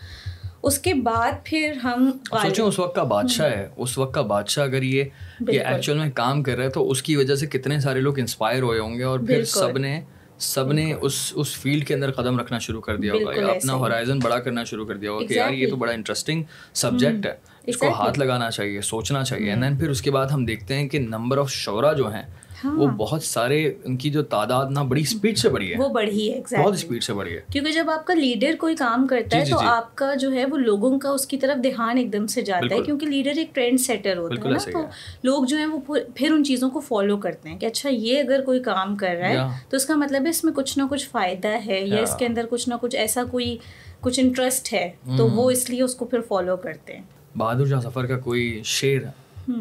اس 0.63 0.79
کے 0.79 0.93
بعد 0.93 1.31
پھر 1.43 1.73
ہم 1.83 2.11
سوچیں 2.41 2.63
اس 2.63 2.79
وقت 2.79 2.95
کا 2.95 3.03
بادشاہ 3.03 3.49
ہے 3.49 3.67
اس 3.77 3.97
وقت 3.97 4.13
کا 4.13 4.21
بادشاہ 4.21 4.63
اگر 4.63 4.81
یہ 4.83 5.03
یہ۔ 5.49 5.59
ایکچوئل 5.61 5.97
میں 5.97 6.11
کام 6.11 6.43
کر 6.43 6.55
رہا 6.57 6.63
ہے 6.63 6.69
تو 6.69 6.91
اس 6.91 7.03
کی 7.03 7.15
وجہ 7.15 7.35
سے 7.35 7.47
کتنے 7.47 7.79
سارے 7.79 8.01
لوگ 8.01 8.19
انسپائر 8.19 8.61
ہوئے 8.61 8.79
ہوں 8.79 8.97
گے 8.97 9.03
اور 9.03 9.19
پھر۔ 9.19 9.43
سب 9.43 9.77
نے 9.77 9.99
سب 10.39 10.71
نے 10.71 10.93
اس 11.01 11.33
اس 11.35 11.55
فیلڈ 11.55 11.87
کے 11.87 11.93
اندر 11.93 12.11
قدم 12.11 12.39
رکھنا 12.39 12.59
شروع 12.59 12.81
کر 12.81 12.97
دیا 12.97 13.13
ہوگا 13.13 13.51
اپنا۔ 13.51 13.73
ہورائزن 13.73 14.19
بڑا 14.19 14.39
کرنا 14.39 14.63
شروع 14.63 14.85
کر 14.85 14.97
دیا 14.97 15.11
ہوگا 15.11 15.25
کہ 15.25 15.33
یار 15.33 15.51
یہ۔ 15.51 15.69
تو 15.69 15.75
بڑا 15.75 15.91
انٹرسٹنگ 15.91 16.43
سبجیکٹ 16.73 17.25
ہے 17.25 17.35
اس 17.67 17.77
کو۔ 17.77 17.89
ہاتھ 17.89 18.19
لگانا 18.19 18.51
چاہیے 18.51 18.81
سوچنا 18.81 19.23
چاہیے 19.23 19.49
اینڈ 19.49 19.63
دین 19.63 19.77
پھر 19.77 19.89
اس 19.89 20.01
کے 20.01 20.11
بعد 20.11 20.27
ہم 20.27 20.45
دیکھتے 20.45 20.75
ہیں 20.75 20.87
کہ 20.89 20.99
نمبر 20.99 21.37
آف 21.37 21.49
شعرا 21.49 21.93
جو 21.93 22.13
ہیں۔ 22.13 22.23
وہ 22.63 22.87
بہت 22.87 23.23
سارے 23.23 23.73
ان 23.83 23.97
کی 23.97 24.09
جو 24.09 24.21
تعداد 24.23 24.65
نا 24.69 24.83
بڑی 24.83 25.01
اسپیڈ 25.01 25.37
سے 25.37 25.49
بڑھی 25.49 25.73
ہے 25.73 25.77
وہ 25.77 25.89
بڑھی 25.89 26.33
ہے 26.33 26.41
بہت 26.57 26.73
اسپیڈ 26.73 27.03
سے 27.03 27.13
بڑھی 27.13 27.35
ہے 27.35 27.41
کیونکہ 27.51 27.71
جب 27.71 27.89
آپ 27.89 28.05
کا 28.05 28.13
لیڈر 28.13 28.55
کوئی 28.59 28.75
کام 28.75 29.07
کرتا 29.07 29.29
جی، 29.29 29.39
ہے 29.39 29.45
جی، 29.45 29.51
تو 29.51 29.59
جی۔ 29.59 29.65
آپ 29.67 29.95
کا 29.95 30.13
جو 30.15 30.31
ہے 30.31 30.45
وہ 30.45 30.57
لوگوں 30.57 30.99
کا 30.99 31.09
اس 31.09 31.27
کی 31.27 31.37
طرف 31.37 31.63
دھیان 31.63 31.97
ایک 31.97 32.13
دم 32.13 32.27
سے 32.27 32.41
جاتا 32.41 32.75
ہے۔ 32.75 32.81
کیونکہ 32.81 33.05
لیڈر 33.05 33.31
ایک 33.37 33.55
ٹرینڈ 33.55 33.79
سیٹر 33.79 34.17
ہوتا 34.17 34.45
ہے 34.45 34.49
نا 34.49 34.57
تو۔ 34.71 34.85
لوگ 35.23 35.43
جو 35.43 35.57
ہیں 35.57 35.65
وہ 35.65 35.79
پھر- 36.15 36.31
ان 36.31 36.43
چیزوں 36.43 36.69
کو 36.69 36.79
فالو 36.79 37.17
کرتے 37.17 37.49
ہیں 37.49 37.57
کہ 37.57 37.65
اچھا 37.65 37.89
یہ 37.89 38.19
اگر 38.19 38.41
کوئی 38.41 38.59
کام 38.59 38.95
کر 38.95 39.15
رہا 39.19 39.29
ہے۔ 39.29 39.59
تو 39.69 39.75
اس 39.77 39.85
کا 39.85 39.95
مطلب 39.95 40.25
ہے 40.25 40.29
اس 40.29 40.43
میں 40.43 40.53
کچھ 40.53 40.77
نہ 40.77 40.83
کچھ 40.89 41.09
فائدہ 41.09 41.57
ہے 41.65 41.81
یا 41.85 42.01
اس۔ 42.01 42.15
کے 42.15 42.25
اندر 42.25 42.45
کچھ 42.49 42.69
نہ 42.69 42.73
کچھ 42.81 42.95
ایسا 42.95 43.23
کوئی 43.31 43.57
کچھ 44.01 44.19
انٹرسٹ 44.19 44.73
ہے 44.73 44.91
تو 45.17 45.27
وہ 45.27 45.51
اس 45.51 45.69
لیے 45.69 45.83
اس 45.83 45.95
کو 45.95 46.05
پھر 46.05 46.21
فالو 46.21 46.57
کرتے 46.57 46.95
ہیں 46.95 47.03
بہادر 47.37 47.65
شاہ 47.65 47.81
سفر 47.81 48.05
کا 48.05 48.17
کوئی 48.19 48.61
شعر 48.63 49.51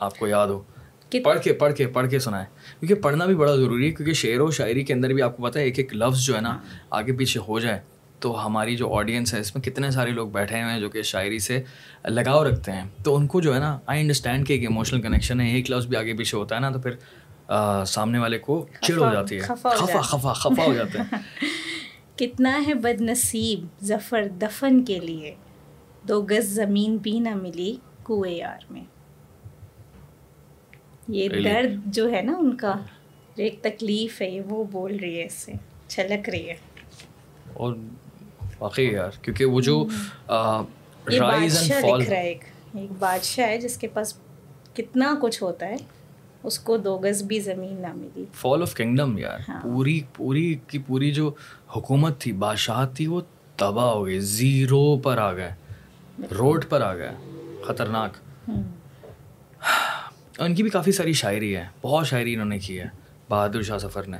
آپ 0.00 0.18
کو 0.18 0.26
یاد 0.26 0.48
ہو 0.48 0.62
کہ- 1.18 1.34
پڑھ 1.34 1.40
کے 1.40 1.52
پڑھ 1.52 1.74
کے 1.74 1.86
پڑھ 1.86 2.10
کے 2.10 2.18
سنائیں۔ 2.18 2.46
کیونکہ 2.80 2.94
پڑھنا 2.94 3.26
بھی 3.26 3.34
بڑا 3.34 3.56
ضروری 3.56 3.86
ہے 3.86 3.90
کیونکہ 3.90 4.12
شعر 4.12 4.40
و 4.40 4.50
شاعری 4.50 4.84
کے 4.84 4.92
اندر 4.94 5.08
بھی 5.08 5.22
آپ 5.22 5.36
کو 5.36 5.42
پتہ 5.42 5.58
ہے 5.58 5.64
ایک 5.64 5.78
ایک 5.78 5.96
لفظ 5.96 6.26
جو 6.26 6.36
ہے 6.36 6.40
نا 6.40 6.58
آگے 6.90 7.12
پیچھے 7.12 7.40
ہو 7.48 7.60
جائے۔ 7.60 7.80
تو 8.20 8.46
ہماری 8.46 8.76
جو 8.76 8.94
آڈینس 8.94 9.34
ہے 9.34 9.40
اس 9.40 9.54
میں 9.54 9.62
کتنے 9.62 9.90
سارے 9.90 10.10
لوگ 10.10 10.28
بیٹھے 10.28 10.62
ہوئے 10.62 10.72
ہیں 10.72 10.80
جو 10.80 10.88
کہ 10.88 11.02
شاعری 11.02 11.38
سے 11.38 11.62
لگاؤ 12.04 12.44
رکھتے 12.44 12.72
ہیں۔ 12.72 12.84
تو 13.04 13.16
ان 13.16 13.26
کو 13.26 13.40
جو 13.40 13.54
ہے 13.54 13.58
نا 13.58 13.78
آئی 13.86 14.00
انڈرسٹینڈ 14.00 14.46
کہ 14.46 14.52
ایک 14.52 14.62
ایموشنل 14.62 15.02
کنیکشن 15.02 15.40
ہے 15.40 15.48
ایک 15.48 15.70
لفظ 15.70 15.86
بھی 15.86 15.96
آگے 15.96 16.14
پیچھے 16.14 16.38
ہوتا 16.38 16.54
ہے 16.54 16.60
نا 16.60 16.70
تو 16.70 16.78
پھر 16.80 16.90
آ، 17.48 17.84
سامنے 17.84 18.18
والے 18.18 18.38
کو 18.38 18.66
چڑ 18.80 18.94
ہو 18.94 19.12
جاتی 19.12 19.34
ہے۔ 19.34 19.40
خفا 19.40 19.68
خفا۔ 19.68 20.32
خفا 20.32 20.64
ہو 20.66 20.74
جاتے 20.74 20.98
ہیں۔ 20.98 21.18
کتنا 22.16 22.62
ہے 22.66 22.74
بد 22.74 23.00
نصیب 23.00 23.84
ظفر 23.84 24.24
دفن 24.28 24.84
کے 24.84 24.98
لیے۔ 24.98 25.34
دو 26.08 26.22
گز 26.22 26.44
زمین 26.44 26.96
بھی 26.96 27.18
نہ 27.18 27.34
ملی 27.34 27.76
کوئے 28.02 28.32
یار 28.32 28.72
میں۔ 28.72 28.84
یہ? 31.08 31.28
درد 31.28 31.86
جو 31.86 32.10
ہے 32.10 32.22
نا 32.22 32.32
ان 32.38 32.56
کا 32.56 32.74
ایک 33.34 33.62
تکلیف 33.62 34.20
ہے 34.20 34.30
یہ 34.30 34.40
وہ 34.40 34.64
بول 34.64 34.96
رہی 34.96 35.18
ہے 35.18 35.24
اس 35.24 35.32
سے 35.32 35.52
چھلک 35.88 36.28
رہی 36.28 36.48
ہے۔ 36.48 36.54
اور 37.52 37.74
واقعی 38.58 38.86
یار 38.86 39.10
کیونکہ 39.22 39.44
وہ 39.44 39.60
جو 39.60 39.86
رائز 41.18 41.56
اینڈ 41.56 41.72
فال 41.80 42.02
ایک 42.12 42.44
بادشاہ 42.98 43.48
ہے 43.48 43.58
جس 43.58 43.76
کے 43.76 43.88
پاس 43.88 44.14
کتنا 44.74 45.14
کچھ 45.22 45.42
ہوتا 45.42 45.66
ہے 45.68 45.76
اس 46.42 46.58
کو 46.58 46.76
دو 46.76 46.98
گز 46.98 47.22
بھی 47.22 47.40
زمین 47.40 47.80
نہ 47.82 47.92
ملی۔ 47.94 48.24
فال 48.34 48.62
آف 48.62 48.74
کنگڈم 48.74 49.18
یار 49.18 49.38
ہاں۔ 49.48 49.60
پوری 49.62 50.00
پوری 50.14 50.54
کی 50.68 50.78
پوری 50.78 51.10
جو 51.10 51.30
حکومت 51.76 52.18
تھی 52.18 52.32
بادشاہت 52.32 52.96
تھی 52.96 53.06
وہ 53.06 53.20
تباہ 53.56 53.90
ہو 53.90 54.06
گئی 54.06 54.18
زیرو 54.20 54.98
پر 54.98 55.18
آ 55.18 55.32
گئے 55.32 55.54
روڈ 56.38 56.64
پر 56.68 56.80
آ 56.80 56.94
گئے 56.94 57.10
خطرناک۔ 57.64 58.16
ان 60.38 60.54
کی 60.54 60.62
بھی 60.62 60.70
کافی 60.70 60.92
ساری 60.92 61.12
شاعری 61.12 61.56
ہے 61.56 61.64
بہت 61.82 62.06
شاعری 62.06 62.32
انہوں 62.34 62.46
نے 62.46 62.58
کی 62.58 62.78
ہے 62.80 62.86
بہادر 63.28 63.62
شاہ 63.62 63.78
سفر 63.78 64.06
نے۔ 64.08 64.16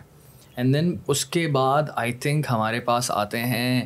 اینڈ 0.56 0.74
دین 0.74 0.96
اس 1.08 1.24
کے 1.26 1.46
بعد 1.48 1.82
آئی 1.94 2.12
تھنک 2.12 2.46
ہمارے 2.50 2.80
پاس 2.80 3.10
آتے 3.10 3.38
ہیں 3.38 3.84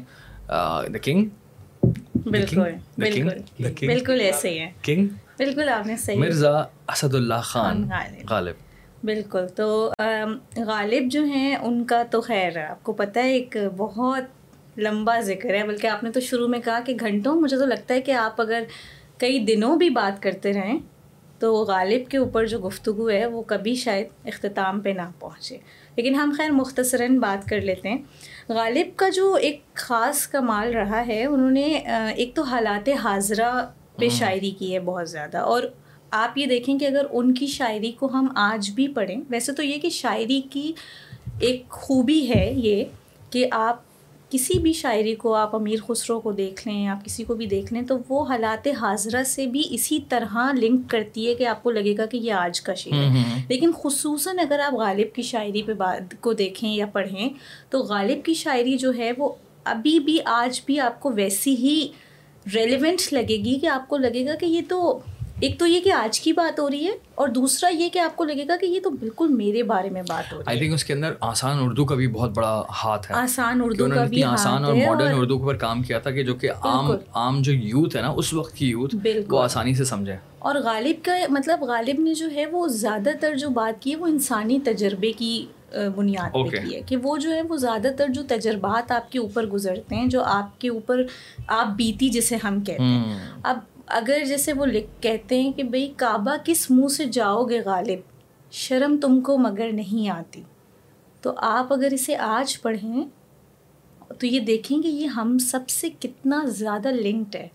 دا 0.49 0.99
کنگ 1.03 1.29
بالکل 2.25 2.61
بالکل 2.99 3.29
بالکل 3.87 4.21
ایسے 4.21 4.51
ہی 4.51 4.59
ہے۔ 4.59 4.71
کنگ 4.83 5.07
بالکل 5.39 5.69
آپ 5.69 5.87
نے 5.87 5.97
صحیح۔ 5.97 6.19
مرزا 6.19 6.59
اسد 6.89 7.15
اللہ 7.15 7.41
خان 7.43 7.89
غالب۔ 8.31 8.55
بالکل 9.05 9.47
تو 9.57 9.93
غالب 10.57 11.11
جو 11.11 11.25
ہیں 11.25 11.57
ان 11.57 11.85
کا 11.85 12.03
تو 12.11 12.21
خیر 12.21 12.59
آپ 12.67 12.83
کو 12.83 12.93
پتہ 12.93 13.19
ہے 13.19 13.31
ایک 13.33 13.57
بہت 13.77 14.79
لمبا 14.79 15.21
ذکر 15.21 15.55
ہے 15.55 15.63
بلکہ 15.67 15.87
آپ 15.87 16.05
نے 16.05 16.11
تو 16.11 16.21
شروع 16.21 16.49
میں 16.49 16.61
کہا 16.61 16.81
کہ 16.81 16.95
گھنٹوں 17.01 17.41
مجھے 17.41 17.59
تو 17.59 17.67
لگتا 17.67 17.95
ہے 17.95 18.01
کہ 18.01 18.13
آپ 18.13 18.41
اگر 18.41 18.63
کئی 19.19 19.39
دنوں 19.39 19.77
بھی 19.77 19.91
بات 19.91 20.23
کرتے 20.23 20.53
رہیں 20.53 20.79
تو 21.41 21.55
غالب 21.55 22.11
کے 22.11 22.19
اوپر 22.19 22.47
جو 22.47 22.59
گفتگو 22.59 23.11
ہے 23.11 23.27
وہ 23.27 23.43
کبھی 23.43 23.75
شاید 23.75 24.07
اختتام 24.25 24.81
پہ 24.81 24.89
نہ 24.89 25.03
پہنچے۔ 25.19 25.59
لیکن 25.97 26.15
ہم 26.15 26.35
خیر 26.37 26.51
مختصراً 26.51 27.19
بات 27.19 27.49
کر 27.49 27.61
لیتے 27.61 27.89
ہیں۔ 27.89 27.99
غالب 28.49 28.97
کا 28.97 29.09
جو 29.09 29.35
ایک 29.35 29.61
خاص 29.75 30.27
کمال 30.27 30.73
رہا 30.73 31.07
ہے 31.07 31.25
انہوں 31.25 31.51
نے 31.51 31.83
ایک 32.17 32.35
تو 32.35 32.43
حالات 32.43 32.89
حاضرہ 32.89 33.67
پہ 33.97 34.09
شاعری 34.09 34.51
کی 34.51 34.75
ہے 34.75 34.81
بہت 34.81 35.09
زیادہ۔ 35.09 35.39
اور 35.39 35.63
آپ 36.11 36.39
یہ 36.39 36.47
دیکھیں 36.47 36.79
کہ 36.79 36.85
اگر 36.85 37.07
ان 37.11 37.35
کی 37.35 37.47
شاعری 37.47 37.93
کو 37.93 38.07
ہم 38.07 38.27
آج 38.35 38.71
بھی 38.71 38.89
پڑھیں 38.89 39.17
ویسے 39.29 39.53
تو 39.53 39.63
یہ 39.63 39.79
کہ 39.79 39.89
شاعری 39.89 40.41
کی 40.51 40.73
ایک 41.41 41.69
خوبی 41.71 42.33
ہے 42.37 42.53
یہ 42.57 42.85
کہ 43.31 43.49
آپ 43.51 43.90
کسی 44.31 44.59
بھی 44.59 44.73
شاعری 44.73 45.15
کو 45.15 45.35
آپ 45.35 45.57
امیر 45.57 45.77
خسرو 45.87 46.21
کو 46.21 46.33
دیکھ 46.33 46.69
لیں 46.69 46.87
آپ 46.87 47.05
کسی 47.05 47.25
کو 47.25 47.35
بھی 47.35 47.47
دیکھ 47.47 47.73
لیں 47.73 47.83
تو 47.83 47.99
وہ 48.09 48.27
حالات 48.27 48.69
حاضرہ 48.81 49.23
سے 49.23 49.47
بھی 49.47 49.63
اسی 49.71 49.99
طرح 50.09 50.37
لنک 50.53 50.91
کرتی 50.91 51.29
ہے 51.29 51.35
کہ 51.35 51.47
آپ 51.47 51.63
کو 51.63 51.71
لگے 51.71 51.97
گا 51.99 52.07
کہ 52.07 52.17
یہ 52.17 52.33
آج 52.33 52.61
کا 52.61 52.75
شعر 52.75 52.93
ہے۔ 52.93 53.43
لیکن 53.49 53.71
خصوصاً 53.83 54.39
اگر 54.39 54.59
آپ 54.59 54.75
غالب 54.75 55.15
کی 55.15 55.23
شاعری 55.23 55.63
پہ 55.63 55.75
بات 55.75 56.15
کو 56.21 56.33
دیکھیں 56.33 56.75
یا 56.75 56.87
پڑھیں 56.87 57.29
تو 57.71 57.79
غالب 57.79 58.25
کی 58.25 58.35
شاعری 58.35 58.77
جو 58.77 58.93
ہے 58.99 59.13
وہ 59.19 59.29
ابھی 59.65 60.01
بھی 60.01 60.19
آج 60.25 60.61
بھی 60.67 60.81
آپ 60.81 61.01
کو 61.01 61.11
ویسی 61.11 61.55
ہی 61.55 61.89
ریلیونٹ 62.55 63.13
لگے 63.13 63.37
گی 63.45 63.59
کہ 63.59 63.67
آپ 63.67 63.89
کو 63.89 63.97
لگے 63.97 64.27
گا 64.27 64.35
کہ 64.35 64.47
یہ 64.47 64.61
تو 64.69 64.99
ایک 65.41 65.59
تو 65.59 65.67
یہ 65.67 65.81
کہ 65.81 65.93
آج 65.93 66.21
کی 66.21 66.33
بات 66.33 66.61
ہو 66.61 66.71
رہی 66.71 66.87
ہے 66.87 66.93
اور 67.15 67.29
دوسرا 67.29 67.71
یہ 67.71 67.89
کہ 67.89 67.99
آپ 67.99 68.17
کو 68.17 68.25
لگے 68.25 68.45
گا 68.49 68.57
کہ 68.61 68.67
یہ 68.67 68.81
تو 68.81 68.91
بالکل 68.91 69.29
میرے 69.29 69.63
بارے 69.63 69.91
میں 69.91 70.03
بات 70.09 70.33
ہو 70.33 70.39
رہی 70.39 70.45
ہے 70.47 70.51
آئی 70.51 70.59
تھنک 70.59 70.75
اس 70.75 70.85
کے 70.85 70.93
اندر 70.93 71.13
آسان 71.21 71.59
اردو 71.61 71.85
کا 71.85 71.95
بھی 71.95 72.07
بہت 72.09 72.31
بڑا 72.31 72.63
ہاتھ 72.85 73.11
ہے 73.11 73.17
آسان 73.17 73.61
اردو 73.65 73.89
کا 73.95 74.05
بھی 74.05 74.25
آسان 74.25 74.65
اور 74.65 74.75
ماڈرن 74.75 75.13
اردو 75.15 75.39
پر 75.39 75.57
کام 75.57 75.83
کیا 75.83 75.99
تھا 75.99 76.11
کہ 76.11 76.23
جو 76.23 76.35
کہ 76.35 76.51
عام۔ 76.51 76.91
عام 77.13 77.43
جو 77.43 77.53
یوتھ 77.53 77.97
ہے 77.97 78.01
نا 78.01 78.09
اس 78.09 78.35
وقت 78.35 78.55
کی 78.55 78.67
یوتھ۔ 78.67 78.97
وہ 79.29 79.43
آسانی 79.43 79.75
سے 79.75 79.85
سمجھے 79.85 80.17
اور 80.39 80.55
غالب 80.55 81.05
کا 81.05 81.13
مطلب 81.29 81.63
غالب 81.63 82.01
نے 82.01 82.15
جو 82.15 82.31
ہے 82.35 82.47
وہ 82.47 82.69
زیادہ 82.69 83.11
تر 83.21 83.37
جو 83.37 83.49
بات 83.49 83.83
کی 83.83 83.91
ہے 83.91 83.97
وہ 83.97 84.07
انسانی 84.07 84.59
تجربے 84.65 85.13
کی 85.13 85.47
بنیاد 85.97 86.33
پہ 86.33 86.39
Okay. 86.39 86.69
کی 86.69 86.75
ہے 86.75 86.81
کہ 86.83 86.97
وہ 86.97 87.17
جو 87.17 87.33
ہے 87.35 87.43
وہ 87.43 87.57
زیادہ 87.57 87.89
تر 87.99 88.07
جو 88.09 88.23
تجربات 88.29 88.93
آپ 88.93 89.13
کے 89.13 89.19
اوپر 89.19 89.47
گزرتے 89.47 89.95
ہیں 89.95 90.07
جو 90.07 90.23
آپ 90.25 90.61
کے 90.61 90.69
اوپر 90.69 91.03
آپ 91.47 91.67
بیتی 91.67 92.09
جسے 92.09 92.37
ہم 92.45 92.61
کہتے 92.61 92.83
ہیں 92.83 93.19
اب 93.43 93.59
اگر 93.91 94.25
جیسے 94.25 94.53
وہ 94.53 94.67
لکھ 94.67 95.03
کہتے 95.03 95.43
ہیں 95.43 95.53
کہ 95.53 95.63
بھئی 95.63 95.93
کعبہ 95.97 96.37
کس 96.45 96.71
منہ 96.71 96.89
سے 96.89 97.05
جاؤ 97.05 97.45
گے 97.45 97.61
غالب؟ 97.61 97.99
شرم 98.53 98.97
تم 99.03 99.21
کو 99.21 99.39
مگر 99.39 99.71
نہیں 99.73 100.09
آتی۔ 100.09 100.43
تو 101.21 101.33
آپ 101.37 101.73
اگر 101.73 101.89
اسے 101.93 102.17
آج 102.17 102.63
پڑھیں 102.63 103.05
تو 104.19 104.27
یہ 104.27 104.41
دیکھیں 104.41 104.83
کہ 104.83 104.89
یہ 104.89 105.07
ہم 105.07 105.39
سب 105.39 105.69
سے 105.69 105.89
کتنا 106.01 106.43
زیادہ 106.47 106.89
لنکڈ 106.89 107.37
ہے۔ 107.37 107.49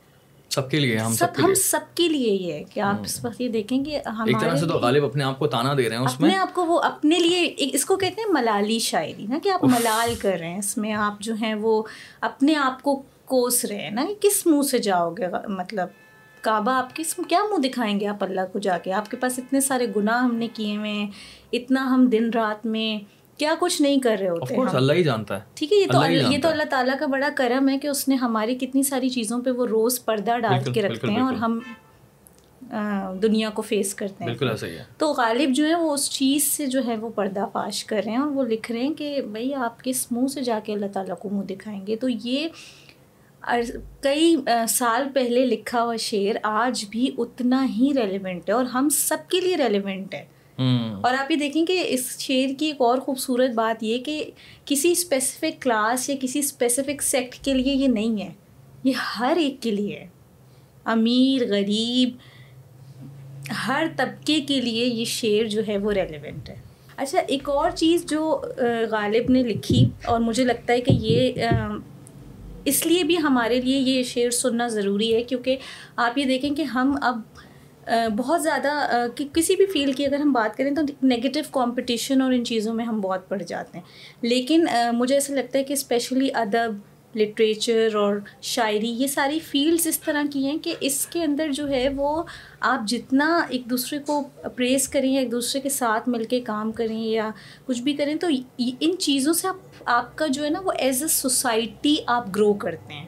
سب 0.50 0.70
کے 0.72 0.80
لیے 0.80 0.98
ہم 0.98 1.14
سب 1.14 1.28
ہم 1.40 1.46
لیے۔ 1.46 1.56
سب 1.56 1.96
کے 1.96 2.08
لیے 2.10 2.34
یہ 2.34 2.54
ہے 2.54 2.64
کہ 2.64 2.80
آپ 2.80 2.96
اس 3.06 3.26
وقت 3.26 3.42
یہ 3.42 3.50
دیکھیں 3.50 3.84
کہ 3.84 3.96
ایک 3.96 4.42
طرح 4.42 4.56
سے 4.56 4.66
تو 4.68 4.78
غالب 4.78 5.06
اپنے 5.06 5.24
آپ 5.24 5.40
کو 5.40 5.48
تانا 5.48 5.74
دے 5.78 5.90
رہے 5.90 5.98
ہیں 5.98 6.06
اس 6.06 6.20
میں۔ 6.20 6.30
اپنے 6.30 6.42
آپ 6.42 6.54
کو 6.54 6.66
وہ 6.66 6.80
اپنے 6.80 7.20
لیے 7.20 7.56
اس 7.58 7.86
کو 7.86 7.96
کہتے 7.96 8.22
ہیں 8.22 8.34
ملالی 8.34 8.80
شاعری 8.80 9.26
نا 9.30 9.40
کہ 9.44 9.50
آپ 9.50 9.64
ملال 9.64 10.14
کر 10.16 10.38
رہے 10.40 10.50
ہیں۔ 10.50 10.60
اس 10.60 10.78
میں 10.78 10.94
آپ 10.94 11.20
جو 11.20 11.34
ہیں 11.34 11.54
وہ 11.54 11.84
اپنے 12.22 12.56
آپ 12.56 12.82
کو 12.84 13.04
کوس 13.26 13.66
رہے 13.66 13.82
ہیں 13.82 13.92
نا 13.92 14.06
کہ 14.06 14.30
کس 14.30 14.46
منہ 14.46 14.62
سے 14.62 14.78
جاؤ 14.78 15.14
گے 15.14 15.28
مطلب 15.48 15.88
کعبہ 16.46 16.72
آپ 16.72 16.96
کس 16.96 17.16
کیا 17.28 17.40
منہ 17.52 17.62
دکھائیں 17.62 18.00
گے 18.00 18.08
آپ 18.08 18.24
اللہ 18.24 18.42
کو 18.54 18.60
جا 18.60 18.78
کے؟ 18.78 18.94
آپ 18.94 19.12
کے 19.12 19.18
پاس 19.18 19.40
اتنے 19.40 19.62
سارے 19.62 19.88
گناہ 19.96 20.24
ہم 20.24 20.36
نے 20.36 20.48
کیے 20.54 20.78
ہوئے 20.78 20.92
ہیں 20.92 21.12
اتنا 21.54 21.84
ہم 21.94 22.06
دن 22.06 22.30
رات 22.36 22.66
میں 22.66 22.90
کیا 23.40 23.54
کچھ 23.60 23.82
نہیں 23.82 24.00
کر 24.00 24.18
رہے 24.20 24.30
ہوتے 24.30 24.56
ہم؟ 24.56 24.66
اللہ 24.74 24.94
ہی 24.94 25.04
جانتا 25.04 25.36
ہے۔ 25.36 25.42
ٹھیک 25.54 25.72
ہے 25.72 25.78
یہ 25.78 25.86
تو 25.92 26.00
یہ 26.12 26.38
تو۔ 26.42 26.48
اللہ 26.48 26.64
تعالیٰ 26.64 26.98
کا 27.00 27.06
بڑا 27.06 27.30
کرم 27.36 27.70
ہے 27.70 27.78
کہ 27.78 27.88
اس 27.88 28.08
نے 28.08 28.16
ہماری 28.16 28.56
کتنی 28.56 28.84
ساری 28.84 29.10
چیزوں 29.10 29.42
پہ 29.42 29.52
وہ 29.52 29.66
روز 29.66 30.06
پردہ 30.06 30.38
ڈال 30.38 30.74
کے 30.74 30.82
رکھتے 30.82 31.12
ہیں 31.12 31.22
اور۔ 31.22 31.34
ہم 31.34 31.60
دنیا 33.24 33.50
کو 33.50 33.62
فیس 33.62 33.96
کرتے 33.96 34.16
ہیں۔ 34.20 34.26
بالکل 34.26 34.50
ایسا 34.50 34.68
ہی 34.68 34.72
ہے۔ 34.72 34.84
تو 34.98 35.14
غالب 35.14 35.50
جو 35.50 35.68
ہے 35.68 35.76
وہ 35.76 35.94
اس 35.94 36.12
چیز 36.12 36.44
سے 36.44 36.66
جو 36.66 36.86
ہے 36.88 36.96
وہ 36.96 37.10
پردہ 37.10 37.46
فاش 37.54 37.86
کر 37.86 38.02
رہے 38.06 38.12
ہیں 38.12 38.20
اور 38.20 38.32
وہ 38.32 38.44
لکھ 38.44 38.72
رہے 38.72 38.80
ہیں 38.80 38.94
کہ 38.94 39.22
بھائی 39.32 39.54
آپ 39.54 39.84
کس 39.84 40.12
منہ 40.12 40.28
سے 40.28 40.42
جا 40.42 40.60
کے 40.64 40.74
اللہ 40.74 40.86
تعالیٰ 40.94 41.16
کو 41.18 41.30
منہ 41.30 41.42
دکھائیں 41.42 41.88
گے۔ 41.88 41.96
تو 41.96 42.10
یہ 42.10 42.48
کئی 44.02 44.36
سال 44.70 45.08
پہلے 45.14 45.46
لکھا 45.46 45.84
ہوا 45.84 45.96
شعر 45.96 46.36
آج 46.44 46.86
بھی 46.90 47.12
اتنا 47.18 47.66
ہی 47.66 47.90
ریلیونٹ 47.96 48.50
ہے 48.50 48.54
اور 48.54 48.66
ہم 48.66 48.90
سب 48.90 49.18
کے 49.30 49.42
لیے 49.42 49.58
ریلیونٹ 49.58 50.14
ہے۔ 50.14 50.26
اور 51.02 51.14
آپ 51.14 51.32
یہ 51.32 51.36
دیکھیں 51.36 51.66
کہ 51.66 51.84
اس 51.88 52.20
شعر 52.20 52.60
کی 52.60 52.66
ایک 52.66 52.76
اور 52.78 52.98
خوبصورت 52.98 53.50
بات 53.50 53.84
یہ 53.84 53.98
کہ 53.98 54.24
کسی 54.66 54.92
اسپیسیفک 54.92 55.62
کلاس 55.62 56.10
یا 56.10 56.16
کسی 56.22 56.40
اسپیسیفک 56.40 57.02
سیکٹ 57.02 57.46
کے 57.46 57.54
لیے 57.54 57.74
یہ 57.74 57.88
نہیں 57.88 58.24
ہے۔ 58.24 58.34
یہ 58.84 58.92
ہر 59.20 59.38
ایک 59.38 59.64
کے 59.64 59.72
لیے 59.72 60.00
ہے۔ 60.00 60.08
امیر 60.86 61.48
غریب 61.50 62.10
ہر 63.68 63.88
طبقے 63.98 64.42
کے 64.42 64.62
لیے 64.62 64.86
یہ 64.86 65.06
شعر 65.06 65.48
جو 65.48 65.62
ہے 65.68 65.78
وہ 65.78 65.92
ریلیونٹ 65.92 66.50
ہے۔ 66.50 66.56
اچھا 66.98 67.20
ایک 67.28 67.50
اور 67.50 67.72
چیز 67.72 68.06
جو 68.06 68.42
غالب 68.92 69.32
نے 69.32 69.44
لکھی 69.44 69.90
اور 70.06 70.20
مجھے 70.20 70.44
لگتا 70.44 70.74
ہے 70.74 70.82
کہ 70.82 70.92
یہ 70.92 71.34
اس 72.66 72.86
لیے 72.86 73.04
بھی 73.04 73.18
ہمارے 73.24 73.60
لیے 73.62 73.78
یہ 73.80 74.04
شعر 74.04 74.30
سننا 74.32 74.68
ضروری 74.68 75.14
ہے، 75.16 75.24
کیونکہ 75.24 75.58
آپ 75.98 76.18
یہ 76.18 76.26
دیکھیں 76.26 76.54
کہ 76.56 76.64
ہم 76.76 76.96
اب 77.02 77.20
بہت 78.18 78.42
زیادہ 78.44 78.70
کہ 79.16 79.26
کسی 79.34 79.56
بھی 79.56 79.66
فیلڈ 79.74 79.96
کی 79.98 80.06
اگر 80.06 80.20
ہم 80.20 80.32
بات 80.34 80.58
کریں 80.58 80.74
تو 80.76 80.82
نگیٹو 81.08 81.40
کمپٹیشن 81.54 82.22
اور 82.22 82.34
ان 82.34 82.46
چیزوں 82.46 82.74
میں 82.74 82.86
ہم 82.86 83.02
بہت 83.02 83.28
پڑ 83.30 83.42
جاتے 83.42 83.78
ہیں۔ 83.78 83.86
لیکن 84.22 84.66
مجھے 84.94 85.16
ایسا 85.16 85.34
لگتا 85.34 85.60
ہے 85.60 85.64
کہ 85.64 85.74
اسپیشلی 85.74 86.30
ادب 86.36 86.74
لٹریچر 87.16 87.96
اور 87.96 88.16
شاعری، 88.44 88.90
یہ 88.92 89.08
ساری 89.08 89.40
فیلڈس 89.42 89.86
اس 89.88 90.00
طرح 90.00 90.24
کی 90.32 90.46
ہیں 90.46 90.58
کہ 90.64 90.74
اس 90.80 91.06
کے 91.08 91.24
اندر 91.24 91.52
جو 91.52 91.68
ہے 91.70 91.88
وہ 91.96 92.24
آپ 92.72 92.88
جتنا 92.88 93.28
ایک 93.50 93.70
دوسرے 93.70 94.00
کو 94.08 94.22
پریز 94.56 94.88
کریں 94.90 95.12
یا 95.12 95.20
ایک 95.20 95.32
دوسرے 95.32 95.62
کے 95.62 95.70
ساتھ 95.70 96.10
مل 96.10 96.24
کے 96.24 96.40
کام 96.42 96.72
کریں 96.72 97.00
یا 97.00 97.30
کچھ 97.66 97.82
بھی 97.82 97.94
کریں 97.94 98.16
تو 98.16 98.28
ان 98.58 98.98
چیزوں 99.00 99.34
سے 99.34 99.48
آپ 99.48 99.75
آپ 99.86 100.18
کا 100.18 100.28
جو 100.28 100.44
ہے 100.44 100.50
نا 100.50 100.60
وہ 100.64 100.72
ایز 100.78 101.02
اے 101.02 101.08
سوسائٹی 101.08 101.96
آپ 102.06 102.26
گرو 102.36 102.54
کرتے 102.54 102.94
ہیں. 102.94 103.08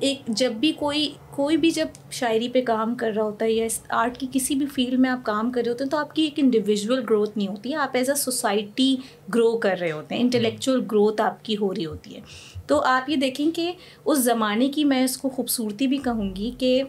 ایک 0.00 0.22
جب 0.28 0.52
بھی 0.52 0.72
کوئی 0.72 1.12
کوئی 1.30 1.56
بھی 1.56 1.70
جب 1.70 1.86
شاعری 2.10 2.48
پہ 2.48 2.62
کام 2.62 2.94
کر 2.94 3.12
رہا 3.16 3.22
ہوتا 3.22 3.44
ہے 3.44 3.52
یا 3.52 3.66
آرٹ 3.88 4.18
کی 4.18 4.26
کسی 4.32 4.54
بھی 4.54 4.66
فیلڈ 4.66 5.00
میں 5.00 5.10
آپ 5.10 5.18
کام 5.22 5.52
کر 5.52 5.62
رہے 5.64 5.72
ہوتے 5.72 5.84
ہیں 5.84 5.90
تو 5.90 5.96
آپ 5.96 6.14
کی 6.14 6.22
ایک 6.22 6.32
انڈیویژول 6.36 7.04
گروتھ 7.10 7.38
نہیں 7.38 7.48
ہوتی 7.48 7.70
ہے 7.70 7.76
آپ 7.76 7.90
ایز 7.92 8.10
اے 8.10 8.14
سوسائٹی 8.14 8.96
گرو 9.34 9.58
کر 9.58 9.76
رہے 9.80 9.92
ہوتے 9.92 10.14
ہیں 10.14 10.22
انٹلیکچوئل 10.22 10.80
گروتھ 10.92 11.22
آپ 11.22 11.44
کی 11.44 11.56
ہو 11.56 11.74
رہی 11.74 11.86
ہوتی 11.86 12.16
ہے۔ 12.16 12.20
تو 12.66 12.80
آپ 12.84 13.10
یہ 13.10 13.16
دیکھیں 13.16 13.50
کہ 13.50 13.72
اس 14.04 14.18
زمانے 14.18 14.68
کی 14.68 14.84
میں 14.84 15.04
اس 15.04 15.16
کو 15.18 15.28
خوبصورتی 15.28 15.86
بھی 15.86 15.98
کہوں 15.98 16.36
گی 16.36 16.50
کہ 16.58 16.82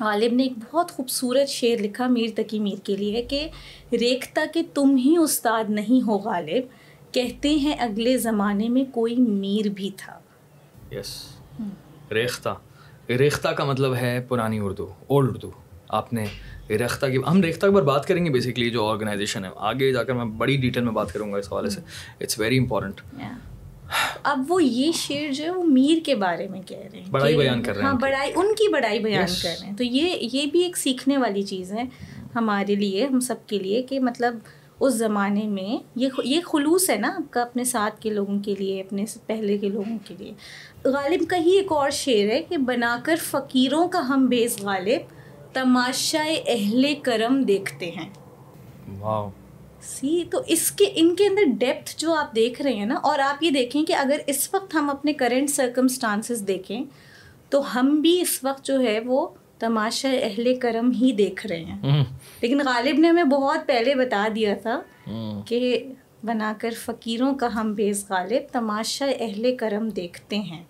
غالب 0.00 0.32
نے 0.32 0.42
ایک 0.42 0.52
بہت 0.70 0.90
خوبصورت 0.90 1.48
شعر 1.48 1.82
لکھا 1.82 2.06
میر 2.06 2.28
تقی 2.36 2.58
میر 2.58 2.86
کے 2.86 2.96
لیے 2.96 3.22
کہ 3.22 3.48
ریختہ 3.92 4.40
کہ 4.54 4.62
تم 4.74 4.96
ہی 4.96 5.16
استاد 5.16 5.64
نہیں 5.68 6.06
ہو 6.06 6.18
غالب 6.18 6.77
کہتے 7.12 7.54
ہیں 7.54 7.76
اگلے 7.78 8.18
زمانے 8.18 8.68
میں 8.68 8.84
کوئی 8.92 9.16
میر 9.16 9.68
بھی 9.68 9.90
تھا۔ 9.96 10.18
یس 10.92 11.24
ریختہ. 12.12 12.54
ریختہ 13.08 13.48
کا 13.48 13.64
مطلب 13.64 13.94
ہے 13.94 14.24
پرانی 14.28 14.58
اردو 14.62 14.86
اولڈ 15.06 15.30
اردو۔ 15.30 15.50
آپ 15.88 16.12
نے 16.12 16.24
ریختہ 16.70 17.06
کی 17.06 17.16
ہم 17.30 17.40
ریختہ 17.42 17.66
پر 17.66 17.82
بات 17.82 18.06
کریں 18.06 18.24
گے 18.24 18.30
بیسکلی 18.30 18.70
جو 18.70 18.86
آرگنائزیشن 18.86 19.44
ہے۔ 19.44 19.50
آگے 19.56 19.92
جا 19.92 20.02
کر 20.02 20.12
میں 20.12 20.24
بڑی 20.24 20.56
ڈیٹیل 20.56 20.82
میں 20.82 20.92
بات 20.92 21.12
کروں 21.12 21.32
گا 21.32 21.38
اس 21.38 21.52
حوالے 21.52 21.70
سے۔ 21.70 21.80
اٹس 22.20 22.38
ویری 22.38 22.58
امپورٹنٹ 22.58 23.00
اب 24.22 24.44
وہ 24.48 24.64
یہ 24.64 24.92
شعر 24.92 25.32
جو 25.32 25.44
ہے 25.44 25.50
وہ 25.50 25.64
میر 25.64 25.98
کے 26.06 26.14
بارے 26.14 26.48
میں 26.48 26.62
کہہ 26.62 26.78
رہے 26.92 26.98
ہیں 26.98 27.10
بڑائی 27.10 27.36
بیان 27.36 27.62
کر 27.62 27.72
رہے 27.72 27.82
ہیں 27.82 27.88
ہاں۔ 27.88 27.98
بڑائی 27.98 28.32
ان 28.36 28.54
کی 28.54 28.72
بڑائی 28.72 28.98
بیان. 28.98 29.26
کر 29.42 29.54
رہے 29.60 29.66
ہیں۔ 29.66 29.76
تو 29.76 29.84
یہ 29.84 30.28
یہ 30.32 30.46
بھی 30.46 30.62
ایک 30.62 30.76
سیکھنے 30.76 31.16
والی 31.16 31.42
چیز 31.42 31.72
ہے 31.72 31.82
ہمارے 32.34 32.74
لیے 32.74 33.06
ہم 33.06 33.20
سب 33.20 33.34
کے 33.46 33.58
لیے 33.58 33.82
کہ 33.82 34.00
مطلب 34.00 34.38
اس 34.80 34.94
زمانے 34.94 35.42
میں 35.42 35.84
یہ 35.96 36.08
یہ 36.24 36.40
خلوص 36.40 36.90
ہے 36.90 36.96
نا 36.96 37.08
آپ 37.08 37.32
کا 37.32 37.42
اپنے 37.42 37.64
ساتھ 37.64 38.00
کے 38.00 38.10
لوگوں 38.10 38.40
کے 38.44 38.54
لیے 38.58 38.80
اپنے 38.80 39.06
سے 39.06 39.20
پہلے 39.26 39.58
کے 39.58 39.68
لوگوں 39.68 39.98
کے 40.04 40.14
لیے۔ 40.18 40.32
غالب 40.84 41.28
کا 41.28 41.36
ہی 41.36 41.50
ایک 41.50 41.72
اور 41.72 41.90
شعر 41.90 42.30
ہے 42.30 42.42
کہ 42.42 42.56
بنا 42.56 42.98
کر 43.02 43.14
فقیروں 43.22 43.88
کا 43.88 44.08
ہم 44.08 44.26
بیس 44.26 44.60
غالب 44.60 45.00
تماشائے 45.54 46.42
اہل 46.46 46.94
کرم 47.02 47.42
دیکھتے 47.42 47.90
ہیں۔ 47.90 48.10
واو۔ 48.98 49.30
سی 49.82 50.24
تو 50.30 50.42
اس 50.46 50.70
کے 50.70 50.84
ان 50.94 51.16
کے 51.16 51.26
اندر 51.26 51.42
ڈیپتھ 51.58 51.94
جو 51.98 52.14
آپ 52.14 52.36
دیکھ 52.36 52.62
رہے 52.62 52.72
ہیں 52.72 52.86
نا 52.86 52.94
اور 52.94 53.18
آپ 53.18 53.42
یہ 53.42 53.50
دیکھیں 53.50 53.84
کہ 53.84 53.92
اگر 53.92 54.20
اس 54.26 54.48
وقت 54.52 54.74
ہم 54.74 54.90
اپنے 54.90 55.12
کرنٹ 55.12 55.50
سرکمسٹانسز 55.50 56.48
دیکھیں 56.48 56.84
تو 57.50 57.80
ہم 57.80 58.00
بھی 58.00 58.20
اس 58.20 58.40
وقت 58.42 58.64
جو 58.64 58.80
ہے 58.80 59.00
وہ 59.00 59.26
تماشا 59.58 60.08
اہل 60.22 60.58
کرم 60.58 60.90
ہی 60.90 61.12
دیکھ 61.12 61.46
رہے 61.46 61.64
ہیں۔ 61.64 62.04
لیکن 62.40 62.58
غالب 62.64 62.98
نے 62.98 63.08
ہمیں 63.08 63.24
بہت 63.24 63.66
پہلے 63.66 63.94
بتا 63.94 64.28
دیا 64.34 64.54
تھا 64.62 64.80
کہ 65.46 65.84
بنا 66.22 66.52
کر 66.58 66.70
فقیروں 66.84 67.34
کا 67.34 67.48
ہم 67.54 67.72
بیس 67.72 68.04
غالب 68.10 68.52
تماشا 68.52 69.06
اہل 69.20 69.56
کرم 69.56 69.88
دیکھتے 69.88 70.38
ہیں۔ 70.38 70.64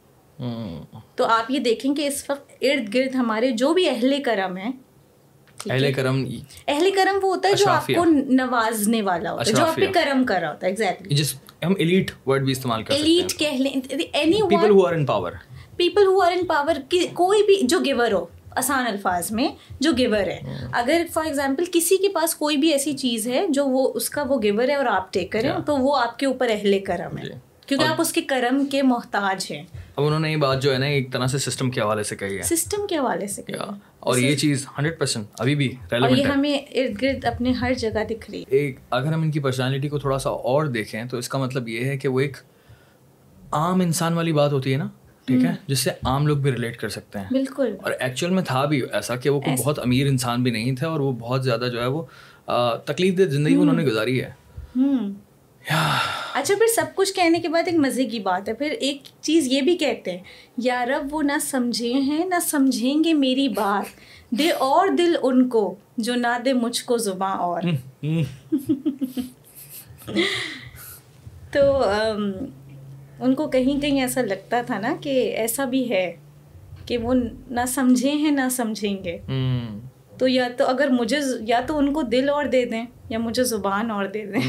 تو 1.14 1.24
آپ 1.24 1.50
یہ 1.50 1.58
دیکھیں 1.58 1.94
کہ 1.94 2.06
اس 2.06 2.24
وقت 2.30 2.52
ارد 2.60 2.94
گرد 2.94 3.14
ہمارے 3.14 3.50
جو 3.50 3.72
بھی 3.72 3.88
اہل 3.88 4.22
کرم 4.22 4.56
ہیں؟ 4.56 4.72
اہل 5.70 5.92
کرم 5.92 6.24
اہل 6.66 6.90
کرم 6.90 7.18
وہ 7.22 7.34
ہوتا 7.34 7.48
ہے 7.48 7.54
جو 7.54 7.68
آپ۔ 7.68 7.86
کو 7.86 8.04
نوازنے 8.04 9.02
والا 9.02 9.32
ہوتا 9.32 9.50
ہے 9.50 9.56
جو 9.56 9.64
آپ 9.64 9.76
پہ۔ 9.76 9.86
کرم 9.92 10.24
کر 10.24 10.38
رہا 10.40 10.50
ہوتا 10.50 10.66
ہے 10.66 10.70
ایگزیکٹلی 10.70 11.14
جس 11.14 11.34
ہم 11.66 11.74
ایلیٹ 11.78 12.10
ورڈ 12.26 12.42
بھی 12.42 12.52
استعمال 12.52 12.82
کر 12.82 12.94
ایلیٹ 12.94 13.38
کہہ 13.38 13.58
لیں 13.58 13.72
اینی 14.12 14.42
ہیں 14.42 14.48
people 14.48 14.70
who 14.70 14.86
are 14.86 14.92
in 14.92 15.06
power 15.06 15.32
people 15.76 16.06
who 16.06 16.20
are 16.20 16.32
in 16.32 16.46
power 16.46 16.74
کوئی 17.14 17.42
بھی 17.42 17.66
جو 17.66 17.78
گیور 17.80 18.12
ہو 18.12 18.26
آسان 18.50 18.86
الفاظ 18.86 19.32
میں 19.32 19.48
جو 19.80 19.92
گیور 19.98 20.26
ہے۔ 20.26 20.40
اگر 20.72 21.02
فار 21.12 21.24
ایگزامپل 21.24 21.64
کسی 21.72 21.96
کے 21.96 22.08
پاس 22.08 22.34
کوئی 22.34 22.56
بھی 22.56 22.72
ایسی 22.72 22.92
چیز 22.92 23.28
ہے 23.28 23.46
جو 23.48 23.66
وہ 23.66 23.92
اس 23.94 24.10
کا 24.10 24.22
وہ 24.22 24.42
گیور 24.42 24.68
ہے 24.68 24.74
اور 24.74 24.86
آپ 24.86 25.12
ٹیک 25.12 25.32
کریں. 25.32 25.50
تو 25.66 25.76
وہ 25.76 25.96
آپ 25.96 26.18
کے 26.18 26.26
اوپر 26.26 26.48
اہل 26.50 26.84
کرم 26.84 27.18
ہے۔ 27.18 27.24
جی۔ 27.24 27.32
کیونکہ 27.66 27.84
آپ 27.84 28.00
اس 28.00 28.12
کے 28.12 28.22
کرم 28.22 28.66
کے 28.66 28.82
محتاج 28.82 29.46
ہیں۔ 29.50 29.62
اب 29.96 30.04
انہوں 30.04 30.20
نے 30.20 30.32
یہ 30.32 30.36
بات 30.36 30.62
جو 30.62 30.72
ہے 30.72 30.78
نا 30.78 30.86
ایک 30.86 31.12
طرح 31.12 31.26
سے 31.26 31.38
سسٹم 31.38 31.70
کے 31.70 31.80
حوالے 31.80 32.02
سے 32.02 32.16
کہی 32.16 32.36
ہے۔ 32.36 32.42
سسٹم 32.42 32.86
کے 32.86 32.96
حوالے 32.98 33.26
سے 33.26 33.42
کہیں 33.42 33.56
یا- 33.56 33.78
اور 34.00 34.18
یہ 34.18 34.36
چیز 34.36 34.66
ہنڈریڈ 34.78 34.98
پرسینٹ 34.98 35.26
ابھی 35.38 35.54
بھی 35.54 35.74
اور 35.90 36.10
یہ 36.10 36.24
ہے۔ 36.24 36.28
ہمیں 36.28 36.58
ارد 36.58 37.02
گرد 37.02 37.24
اپنے 37.24 37.50
ہر 37.50 37.74
جگہ 37.74 38.04
دکھ 38.10 38.30
رہی 38.30 38.38
ہے۔ 38.38 38.44
ایک 38.48 38.78
اگر 38.90 39.12
ہم 39.12 39.22
ان 39.22 39.30
کی 39.30 39.40
پرسنالٹی 39.40 39.88
کو 39.88 39.98
تھوڑا 39.98 40.18
سا 40.18 40.30
اور 40.30 40.64
دیکھیں 40.64 41.04
تو 41.04 41.18
اس 41.18 41.28
کا 41.28 41.38
مطلب 41.38 41.68
یہ 41.68 41.84
ہے 41.84 41.98
کہ 41.98 42.08
وہ 42.08 42.20
ایک 42.20 42.36
عام 43.52 43.80
انسان 43.80 44.12
والی 44.12 44.32
بات 44.32 44.52
ہوتی 44.52 44.72
ہے 44.72 44.76
نا۔ 44.78 44.88
ٹھیک 45.28 45.44
ہے؟ 45.44 45.54
جس 45.66 45.78
سے 45.78 45.90
عام 45.90 46.26
لوگ 46.26 46.38
بھی 46.38 46.52
ریلیٹ 46.52 46.76
کر 46.76 46.88
سکتے 46.88 47.18
ہیں۔ 47.18 47.26
بالکل۔ 47.30 47.76
اور 47.82 47.92
ایکچوئل 48.00 48.32
میں 48.32 48.42
تھا 48.42 48.64
بھی 48.64 48.82
ایسا 48.92 49.16
کہ 49.16 49.30
وہ 49.30 49.40
کوئی 49.40 49.56
بہت 49.64 49.78
امیر 49.78 50.06
انسان 50.06 50.42
بھی 50.42 50.50
نہیں 50.50 50.76
تھے 50.76 50.86
اور 50.86 51.00
وہ 51.00 51.12
بہت 51.12 51.44
زیادہ 51.44 51.66
جو 51.72 51.80
ہے 51.80 51.86
وہ 51.86 52.02
تکلیف 52.84 53.18
دہ 53.18 53.22
زندگی 53.22 53.54
انہوں 53.54 53.76
نے 53.76 53.84
گزاری 53.84 54.24
ہے۔ 54.24 54.30
اچھا 56.34 56.54
پھر 56.54 56.66
سب 56.76 56.84
کچھ 56.94 57.12
کہنے 57.12 57.40
کے 57.40 57.48
بعد 57.48 57.62
ایک 57.66 57.76
مزے 57.76 58.04
کی 58.04 58.20
بات 58.20 58.48
ہے۔ 58.48 58.54
پھر 58.54 58.70
ایک 58.70 58.98
چیز 59.20 59.46
یہ 59.46 59.60
بھی 59.60 59.76
کہتے 59.76 60.10
ہیں 60.10 60.24
یا 60.58 60.86
رب 60.86 61.14
وہ 61.14 61.22
نہ 61.22 61.38
سمجھے 61.40 61.92
ہیں 61.92 62.24
نہ 62.24 62.34
سمجھیں 62.42 63.04
گے 63.04 63.12
میری 63.12 63.48
بات۔ 63.48 64.00
دے 64.30 64.50
اور 64.50 64.88
دل 64.88 65.16
ان 65.22 65.48
کو 65.48 65.74
جو 65.96 66.14
نہ 66.14 66.38
دے 66.44 66.52
مجھ 66.52 66.84
کو 66.84 66.96
زباں 66.96 67.36
اور۔ 67.36 67.62
تو 71.52 71.84
ان 73.20 73.34
کو 73.34 73.48
کہیں 73.48 73.80
کہیں 73.80 74.00
ایسا 74.00 74.22
لگتا 74.22 74.62
تھا 74.62 74.78
نا 74.78 74.96
کہ 75.00 75.34
ایسا 75.36 75.64
بھی 75.64 75.90
ہے 75.90 76.16
کہ 76.86 76.98
وہ 76.98 77.14
نہ 77.50 77.60
سمجھے 77.68 78.10
ہیں 78.10 78.30
نہ 78.30 78.48
سمجھیں 78.50 79.04
گے۔ 79.04 79.18
تو 80.18 80.28
یا 80.28 80.48
تو 80.56 80.66
اگر 80.66 80.88
مجھے 80.88 81.18
یا 81.40 81.60
تو 81.66 81.78
ان 81.78 81.92
کو 81.92 82.02
دل 82.02 82.28
اور 82.28 82.44
دے 82.44 82.64
دیں 82.64 82.86
یا 83.08 83.18
مجھے 83.18 83.44
زبان 83.44 83.90
اور 83.90 84.04
دے 84.04 84.26
دیں۔ 84.26 84.40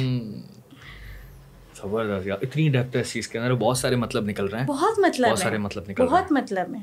زبردست۔ 1.81 2.27
یار 2.27 2.37
اتنی 2.41 2.69
ڈیپتھ 2.69 2.95
ہے 2.95 3.01
اس 3.01 3.13
چیز 3.13 3.27
کے 3.27 3.39
اندر۔ 3.39 3.53
بہت 3.53 3.77
سارے 3.77 3.95
مطلب 3.95 4.25
نکل 4.25 4.45
رہے 4.45 4.59
ہیں۔ 4.59 4.67
بہت 4.67 4.99
مطلب 4.99 5.29
بہت 5.29 5.39
سارے 5.39 5.57
مطلب 5.57 5.83
نکل 5.87 6.05
بہت 6.05 6.31
مطلب 6.31 6.75
ہے۔ 6.75 6.79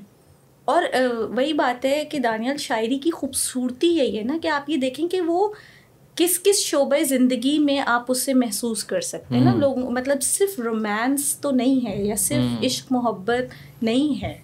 اور 0.65 0.83
وہی 1.29 1.53
بات 1.53 1.85
ہے 1.85 2.05
کہ 2.05 2.19
دانیال 2.19 2.57
شاعری 2.57 2.99
کی 2.99 3.11
خوبصورتی 3.11 3.87
یہی 3.87 4.19
ہے 4.19 4.23
نا 4.23 4.39
کہ 4.43 4.49
آپ 4.49 4.71
یہ 4.71 4.77
دیکھیں 4.77 5.09
کہ 5.09 5.21
وہ 5.21 5.49
کس 6.17 6.41
کس 6.43 6.57
شعبۂ 6.59 7.03
زندگی 7.03 7.59
میں 7.59 7.81
آپ 7.87 8.05
اسے 8.09 8.35
محسوس 8.35 8.85
کر 8.85 9.01
سکتے 9.01 9.35
ہیں 9.35 9.45
نا؟ 9.45 9.55
لوگ 9.55 9.79
مطلب 9.79 10.23
صرف 10.23 10.61
رومانس 10.61 11.39
تو 11.41 11.51
نہیں 11.51 11.87
ہے 11.87 12.03
یا 12.03 12.15
صرف 12.19 12.65
عشق 12.65 12.87
محبت 12.91 13.43
نہیں 13.83 14.25
ہے۔ 14.25 14.39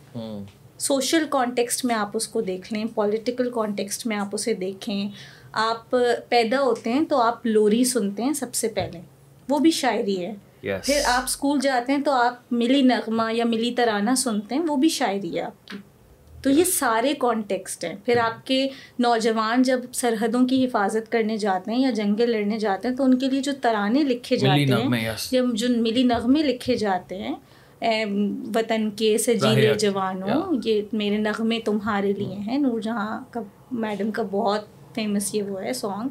سوشل 0.79 1.25
کانٹیکسٹ 1.31 1.85
میں 1.85 1.95
آپ 1.95 2.11
اس 2.15 2.29
کو 2.29 2.41
دیکھ 2.41 2.73
لیں 2.73 2.85
پولیٹیکل 2.95 3.51
کانٹیکسٹ 3.51 4.07
میں 4.07 4.17
آپ 4.17 4.29
اسے 4.33 4.55
دیکھیں۔ 4.55 5.11
آپ 5.53 5.97
پیدا 6.29 6.61
ہوتے 6.61 6.93
ہیں 6.93 7.05
تو 7.05 7.21
آپ 7.21 7.47
لوری 7.47 7.85
سنتے 7.85 8.23
ہیں 8.23 8.33
سب 8.33 8.55
سے 8.55 8.69
پہلے۔ 8.69 9.01
وہ 9.49 9.59
بھی 9.59 9.71
شاعری 9.71 10.27
ہے۔ 10.27 10.35
پھر 10.85 11.01
آپ 11.05 11.23
اسکول 11.25 11.59
جاتے 11.63 11.93
ہیں 11.93 12.03
تو 12.03 12.11
آپ 12.13 12.53
ملی 12.53 12.83
نغمہ 12.83 13.33
یا 13.33 13.45
ملی 13.45 13.75
ترانہ 13.77 14.11
سنتے 14.17 14.55
ہیں 14.55 14.63
وہ 14.69 14.77
بھی 14.77 14.89
شاعری 14.89 15.37
ہے 15.37 15.43
آپ 15.43 15.69
کی۔ 15.69 15.77
تو 16.43 16.51
یہ 16.51 16.65
سارے 16.65 17.13
کانٹیکسٹ 17.19 17.85
ہیں۔ 17.85 17.95
پھر 18.05 18.17
آپ 18.17 18.47
کے 18.47 18.67
نوجوان 18.99 19.63
جب 19.63 19.81
سرحدوں 19.93 20.47
کی 20.47 20.65
حفاظت 20.65 21.13
کرنے 21.13 21.37
جاتے 21.37 21.71
ہیں 21.71 21.79
یا 21.79 21.91
جنگیں 21.91 22.27
لڑنے 22.27 22.59
جاتے 22.59 22.89
ہیں 22.89 22.97
تو 22.97 23.05
ان 23.05 23.19
کے 23.19 23.29
لیے 23.29 23.41
جو 23.41 23.53
ترانے 23.63 24.03
لکھے 24.03 24.37
جاتے 24.37 24.73
ہیں 24.73 25.05
یا 25.33 25.43
جو 25.55 25.69
ملی 25.77 26.03
نغمے 26.03 26.43
لکھے 26.43 26.77
جاتے 26.77 27.23
ہیں 27.23 27.35
وطن 28.55 28.91
کے 28.91 29.17
سجیلے 29.19 29.75
جوانوں 29.75 30.43
یہ 30.65 30.83
میرے 30.93 31.17
نغمے 31.19 31.61
تمہارے 31.61 32.13
لیے 32.13 32.35
ہیں۔ 32.47 32.59
نور 32.59 32.81
جہاں 32.81 33.19
کا 33.31 33.41
میڈم 33.73 34.11
کا 34.11 34.23
بہت 34.31 34.65
فیمس 34.95 35.35
یہ 35.35 35.43
وہ 35.43 35.63
ہے 35.63 35.73
سانگ 35.73 36.09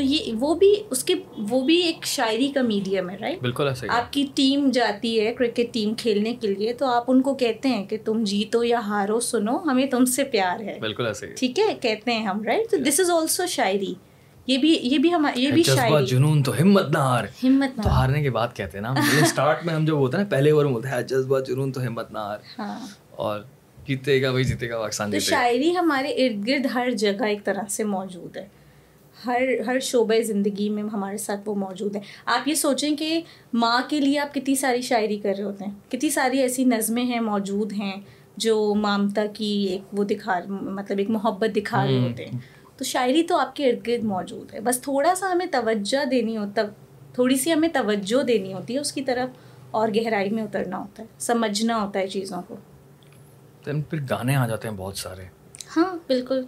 تو 0.00 0.04
یہ 0.04 0.32
وہ 0.40 0.54
بھی 0.54 0.74
اس 0.90 1.04
کے 1.04 1.14
وہ 1.48 1.60
بھی 1.60 1.76
ایک 1.76 2.06
شاعری 2.06 2.48
کا 2.48 2.62
میڈیم 2.62 3.10
ہے 3.10 3.16
رائٹ 3.20 3.40
بالکل 3.40 3.68
آپ 3.88 4.12
کی 4.12 4.26
ٹیم 4.34 4.70
جاتی 4.70 5.20
ہے 5.20 5.32
کرکٹ 5.34 5.72
ٹیم 5.72 5.94
کھیلنے 5.94 6.34
کے 6.34 6.46
لیے 6.48 6.72
تو 6.72 6.86
آپ 6.86 7.04
ان 7.08 7.22
کو 7.22 7.34
کہتے 7.34 7.68
ہیں 7.68 7.84
کہ 7.84 7.96
تم 8.04 8.22
جیتو 8.24 8.64
یا 8.64 8.80
ہارو 8.86 9.20
سنو 9.20 9.56
ہمیں 9.64 9.86
تم 9.86 10.04
سے 10.04 10.24
پیار 10.24 10.60
ہے۔ 10.60 10.76
بالکل 10.80 11.12
ٹھیک 11.36 11.58
ہے؟ 11.58 11.74
کہتے 11.80 12.12
ہیں 12.12 12.26
ہم 12.26 12.42
رائٹ 12.42 12.70
تو 12.70 12.76
دس 12.76 13.00
از 13.00 13.10
آلسو 13.10 13.46
شاعری۔ 13.46 13.94
یہ 14.46 14.58
بھی 14.58 14.78
یہ 14.82 14.98
بھی 14.98 15.12
ہم 15.14 15.26
یہ 15.34 15.50
بھی 15.50 15.62
شاعری۔ 15.62 16.06
جنون 16.06 16.42
تو 16.42 16.52
ہمت 16.62 16.90
نہ 16.90 16.98
ہار۔ 16.98 17.24
ہمت 17.44 17.78
نہ 17.78 17.88
ہارنے 17.88 18.22
کی 18.22 18.30
بات 18.30 18.56
کہتے 18.56 18.78
ہیں 18.78 18.82
نا 18.82 18.94
اسٹارٹ 19.22 19.64
میں 19.66 19.74
ہم 19.74 19.84
جو 19.84 20.06
ہے 20.06 20.18
نا 20.18 20.24
پہلے 20.30 20.50
اوور 20.50 20.64
میں 20.64 20.72
ہوتا 20.72 20.90
ہے 20.90 21.02
جذبہ 21.02 21.40
جنون 21.40 21.72
تو 21.72 21.82
ہمت 21.82 22.12
نہ 22.12 22.18
ہار۔ 22.18 22.38
ہاں۔ 22.58 22.86
اور 23.10 23.40
جیتے 23.88 24.22
گا 24.22 24.30
وہی 24.30 24.44
جیتے 24.44 24.70
گا 24.70 24.78
پاکستان 24.78 25.10
تو 25.10 25.18
شاعری 25.18 25.76
ہمارے 25.76 26.08
ارد 26.08 26.46
گرد 26.48 26.66
ہر 26.74 26.90
جگہ 26.90 27.24
ایک 27.24 27.44
طرح 27.44 27.68
سے 27.68 27.84
موجود 27.84 28.36
ہے۔ 28.36 28.59
ہر 29.26 29.42
ہر 29.66 29.80
شعبۂ 29.80 30.22
زندگی 30.22 30.68
میں 30.68 30.82
ہمارے 30.82 31.16
ساتھ 31.16 31.40
وہ 31.46 31.54
موجود 31.54 31.96
ہے 31.96 32.00
آپ 32.24 32.48
یہ 32.48 32.54
سوچیں 32.54 32.96
کہ 32.96 33.20
ماں 33.52 33.80
کے 33.88 34.00
لیے 34.00 34.18
آپ 34.18 34.34
کتنی 34.34 34.54
ساری 34.54 34.80
شاعری 34.80 35.18
کر 35.18 35.32
رہے 35.36 35.44
ہوتے 35.44 35.64
ہیں 35.64 35.90
کتنی 35.90 36.10
ساری 36.10 36.38
ایسی 36.38 36.64
نظمیں 36.64 37.04
ہیں 37.04 37.20
موجود 37.20 37.72
ہیں 37.72 38.00
جو 38.36 38.74
مامتا 38.74 39.26
کی 39.34 39.66
ایک 39.70 39.98
وہ 39.98 40.04
دکھا 40.04 40.38
مطلب 40.48 40.98
ایک 40.98 41.10
محبت 41.10 41.56
دکھا 41.56 41.86
رہے 41.86 41.98
ہوتے 41.98 42.24
ہیں۔ 42.24 42.38
تو 42.76 42.84
شاعری 42.84 43.22
تو 43.22 43.38
آپ 43.38 43.56
کے 43.56 43.70
ارد 43.70 43.86
گرد 43.86 44.04
موجود 44.04 44.54
ہے 44.54 44.60
بس 44.60 44.80
تھوڑا 44.80 45.14
سا 45.14 45.32
ہمیں 45.32 45.46
توجہ 45.46 46.04
دینی 46.04 46.36
ہوتا 46.36 46.62
تھوڑی 47.12 47.36
سی 47.36 47.52
ہمیں 47.52 47.68
توجہ 47.68 48.22
دینی 48.22 48.52
ہوتی 48.52 48.74
ہے 48.74 48.78
اس 48.78 48.92
کی 48.92 49.02
طرف 49.02 49.28
اور 49.70 49.88
گہرائی 49.88 50.30
میں 50.30 50.42
اترنا 50.42 50.78
ہوتا 50.78 51.02
ہے 51.02 51.08
سمجھنا 51.18 51.84
ہوتا 51.84 51.98
ہے 51.98 52.06
چیزوں 52.06 52.42
کو۔ 52.48 52.56
پھر 53.64 53.98
گانے 54.10 54.36
آ 54.36 54.46
جاتے 54.46 54.68
ہیں 54.68 54.74
بہت 54.76 54.96
سارے۔ 54.96 55.22
ہاں 55.76 55.96
بالکل۔ 56.06 56.42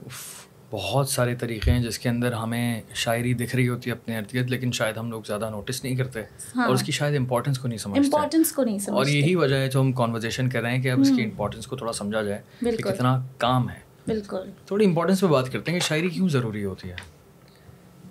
بہت 0.73 1.09
سارے 1.09 1.35
طریقے 1.35 1.71
ہیں 1.71 1.83
جس 1.83 1.99
کے 1.99 2.09
اندر 2.09 2.33
ہمیں 2.33 2.81
شاعری 2.95 3.35
دکھ 3.35 3.57
رہی 3.57 3.69
ہوتی 3.69 3.91
ہے 3.91 3.93
اپنے 3.93 4.19
ارد 4.19 4.35
گرد 4.35 4.51
لیکن 4.51 4.73
شاید 4.73 4.97
ہم 4.97 5.11
لوگ 5.11 5.23
زیادہ 5.27 5.51
نوٹس 5.51 5.85
نہیں 5.85 5.97
کرتے 5.97 6.23
ہاں۔ 6.57 6.67
اور 6.67 6.75
اس 6.75 6.83
کی 6.83 6.93
شاید 6.93 7.17
امپورٹنس 7.17 7.59
کو 7.59 7.69
نہیں 7.69 7.79
سمجھتے۔ 7.79 8.91
اور 8.91 9.07
یہی 9.07 9.35
وجہ 9.35 9.55
ہے 9.55 9.69
جو 9.69 9.81
ہم 9.81 9.93
کانورزیشن 9.93 10.49
کر 10.49 10.63
رہے 10.63 10.77
ہیں 10.77 10.83
کہ 10.83 10.91
اب 10.91 11.01
اس 11.01 11.11
کی 11.17 11.23
امپورٹنس 11.25 11.67
کو 11.67 11.77
تھوڑا 11.77 11.93
سمجھا 11.93 12.23
جائے 12.23 12.43
کہ 12.61 12.71
کتنا 12.71 13.27
کام 13.39 13.71
ہے۔ 13.71 13.79
بالکل۔ 14.07 14.51
تھوڑی 14.67 14.87
امپورٹنس 14.87 15.21
پہ 15.21 15.27
بات 15.27 15.53
کرتے 15.53 15.73
ہیں 15.73 15.79
کہ 15.79 15.87
شاعری 15.87 16.09
کیوں 16.09 16.29
ضروری 16.29 16.65
ہوتی 16.65 16.89
ہے۔ 16.91 16.95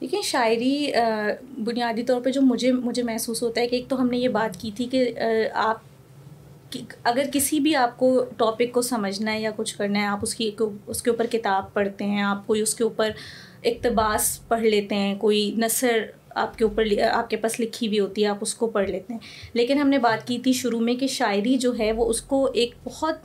دیکھیں 0.02 0.22
شاعری 0.22 0.92
بنیادی 1.58 2.04
طور 2.04 2.22
پہ 2.22 2.32
جو 2.32 2.42
مجھے 2.42 2.72
مجھے 2.72 3.04
محسوس 3.04 3.44
ہوتا 3.44 3.62
ہے 3.62 3.68
کہ 3.68 3.76
ایک 3.76 3.88
تو 3.88 4.02
ہم 4.02 4.10
نے 4.10 4.18
یہ 4.18 4.28
بات 4.28 4.62
کی 4.62 4.72
تھی 4.76 4.86
کہ 4.86 5.14
آپ 5.54 5.78
اگر 7.04 7.24
کسی 7.34 7.60
بھی 7.60 7.76
آپ 7.76 7.98
کو 7.98 8.26
ٹاپک 8.38 8.72
کو 8.72 8.82
سمجھنا 8.82 9.34
ہے 9.34 9.42
یا 9.42 9.52
کچھ 9.56 9.78
کرنا 9.78 10.00
ہے، 10.00 10.06
آپ 10.06 10.20
اس 10.22 10.36
کی 10.36 10.52
اس 10.88 11.02
کے 11.02 11.10
اوپر 11.10 11.26
کتاب 11.26 11.74
پڑھتے 11.74 12.06
ہیں، 12.06 12.22
آپ 12.22 12.48
کوئی 12.48 12.62
اس 12.62 12.76
کے 12.76 12.84
اوپر 12.84 13.10
اقتباس 13.64 14.48
پڑھ 14.48 14.64
لیتے 14.64 14.96
ہیں، 14.96 15.16
کوئی 15.16 15.56
نثر 15.58 16.06
آپ 16.36 16.58
کے 16.58 16.64
اوپر 16.64 16.84
آپ 17.12 17.30
کے 17.30 17.36
پاس 17.36 17.60
لکھی 17.60 17.88
ہوئی 17.88 18.00
ہوتی 18.00 18.24
ہے، 18.24 18.28
آپ 18.28 18.38
اس 18.42 18.54
کو 18.56 18.68
پڑھ 18.68 18.90
لیتے 18.90 19.14
ہیں۔ 19.14 19.20
لیکن 19.54 19.78
ہم 19.78 19.90
نے 19.90 19.98
بات 19.98 20.28
کی 20.28 20.40
تھی 20.40 20.54
شروع 20.54 20.80
میں 20.80 20.96
کہ 20.96 21.08
شاعری 21.08 21.58
جو 21.58 21.78
ہے، 21.80 21.92
وہ 21.92 22.10
اس 22.10 22.22
کو 22.22 22.52
ایک 22.54 22.76
بہت 22.84 23.16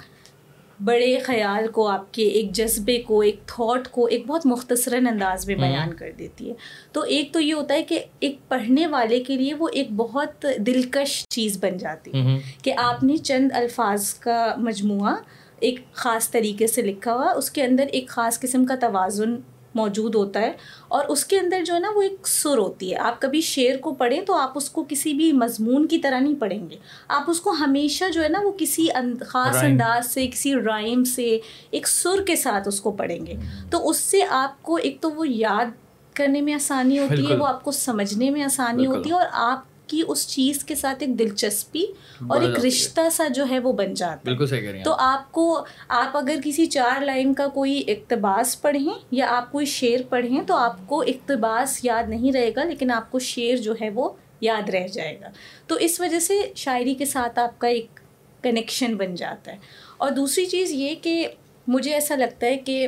بڑے 0.85 1.19
خیال 1.19 1.69
کو 1.69 1.89
آپ 1.89 2.15
کے 2.15 2.23
ایک 2.23 2.53
جذبے 2.53 2.99
کو 2.99 3.21
ایک 3.21 3.41
تھاٹ 3.47 3.89
کو 3.89 4.07
ایک 4.07 4.27
بہت 4.27 4.47
مختصراً 4.47 5.07
انداز 5.07 5.47
میں 5.47 5.55
بیان 5.55 5.95
کر 5.95 6.11
دیتی 6.19 6.49
ہے۔ 6.49 6.55
تو 6.93 7.01
ایک 7.01 7.33
تو 7.33 7.41
یہ 7.41 7.55
ہوتا 7.55 7.75
ہے 7.75 7.83
کہ 7.83 8.05
ایک 8.21 8.39
پڑھنے 8.49 8.87
والے 8.87 9.25
کے 9.25 9.37
لیے 9.37 9.55
وہ 9.55 9.69
ایک 9.73 9.91
بہت 9.91 10.47
دلکش 10.59 11.25
چیز 11.29 11.59
بن 11.61 11.77
جاتی 11.77 12.11
ہے 12.13 12.39
کہ 12.63 12.73
آپ 12.77 13.05
نے 13.05 13.17
چند 13.17 13.53
الفاظ 13.55 14.15
کا 14.15 14.55
مجموعہ 14.57 15.15
ایک 15.61 15.81
خاص 15.93 16.31
طریقے 16.31 16.67
سے 16.67 16.83
لکھا 16.83 17.15
ہوا 17.15 17.33
اس 17.33 17.51
کے 17.51 17.63
اندر 17.63 17.87
ایک 17.87 18.09
خاص 18.09 18.41
قسم 18.41 18.65
کا 18.67 18.75
توازن 18.75 19.37
موجود 19.77 20.15
ہوتا 20.15 20.41
ہے 20.41 20.53
اور 20.89 21.05
اس 21.09 21.25
کے 21.25 21.39
اندر 21.39 21.65
جو 21.65 21.75
ہے 21.75 21.81
نا 21.81 21.89
وہ 21.95 22.03
ایک 22.03 22.29
سر 22.29 22.59
ہوتی 22.59 22.93
ہے۔ 22.93 22.99
آپ 22.99 23.21
کبھی 23.21 23.41
شعر 23.41 23.77
کو 23.77 23.95
پڑھیں 23.95 24.21
تو 24.21 24.35
آپ 24.35 24.53
اس 24.55 24.71
کو 24.71 24.85
کسی 24.89 25.13
بھی 25.13 25.33
مضمون 25.33 25.87
کی 25.87 25.99
طرح 25.99 26.21
نہیں 26.21 26.41
پڑھیں 26.41 26.71
گے۔ 26.71 26.77
آپ 27.09 27.31
اس 27.31 27.41
کو 27.41 27.51
ہمیشہ 27.51 28.05
جو 28.15 28.23
ہے 28.23 28.29
نا 28.29 28.41
وہ 28.45 28.53
کسی 28.59 28.87
خاص 29.27 29.57
انداز 29.63 30.07
سے 30.07 30.27
کسی 30.27 30.55
رائم 30.55 31.05
سے 31.05 31.39
ایک 31.71 31.89
سر 31.89 32.23
کے 32.27 32.37
ساتھ 32.37 32.69
اس 32.69 32.81
کو 32.81 32.91
پڑھیں 32.91 33.27
گے۔ 33.27 33.35
تو 33.71 33.89
اس 33.89 33.97
سے 33.97 34.21
آپ 34.29 34.63
کو 34.63 34.77
ایک 34.77 35.01
تو 35.01 35.11
وہ 35.11 35.29
یاد 35.29 35.67
کرنے 36.15 36.41
میں 36.41 36.55
آسانی 36.55 36.99
ہوتی 36.99 37.31
ہے 37.31 37.37
وہ 37.37 37.47
آپ 37.47 37.65
کو 37.65 37.71
سمجھنے 37.71 38.31
میں 38.31 38.43
آسانی 38.43 38.87
ہوتی 38.87 39.11
ہے 39.11 39.15
اور 39.15 39.27
آپ 39.33 39.76
کی 39.87 40.03
اس 40.09 40.29
چیز 40.29 40.65
کے 40.65 40.75
ساتھ 40.75 40.97
ایک 41.01 41.19
دلچسپی 41.19 41.83
اور 42.29 42.41
ایک 42.41 42.65
رشتہ 42.67 43.01
سا 43.13 43.29
جو 43.29 43.45
ہے 43.51 43.59
وہ 43.59 43.73
بن 43.73 43.95
جاتا 43.95 44.31
ہے۔ 44.31 44.37
تو 44.85 44.95
آپ۔ 44.99 45.33
کو 45.33 45.65
آپ 45.89 46.17
اگر 46.17 46.35
کسی 46.45 46.67
چار 46.67 47.01
لائن 47.01 47.35
کا 47.35 47.49
کوئی 47.49 47.83
اقتباس 47.89 48.63
پڑھیں 48.63 48.99
یا 49.11 49.27
آپ 49.31 49.53
کوئی 49.53 49.67
شعر 49.67 50.03
پڑھیں 50.09 50.43
تو 50.43 50.55
آپ 50.55 50.77
کو 50.87 51.01
اقتباس 51.01 51.81
یاد 51.83 52.03
نہیں 52.09 52.33
رہے 52.33 52.51
گا 52.57 52.65
لیکن 52.65 52.91
آپ 52.91 53.13
کو 53.13 53.19
شعر 53.19 53.57
جو 53.57 53.75
ہے 53.81 53.91
وہ 53.91 54.11
یاد 54.41 54.69
رہ 54.69 54.87
جائے 54.87 55.21
گا۔ 55.21 55.29
تو 55.67 55.75
اس 55.75 56.01
وجہ 56.01 56.19
سے 56.19 56.35
شاعری 56.57 56.95
کے 56.95 57.05
ساتھ 57.05 57.39
آپ 57.39 57.59
کا 57.59 57.69
ایک 57.69 58.01
کنیکشن 58.43 58.97
بن 58.97 59.15
جاتا 59.15 59.53
ہے۔ 59.53 59.57
اور 59.97 60.11
دوسری 60.11 60.47
چیز 60.47 60.71
یہ 60.71 60.95
کہ 61.03 61.29
مجھے 61.67 61.93
ایسا 61.93 62.17
لگتا 62.17 62.47
ہے 62.47 62.57
کہ 62.57 62.87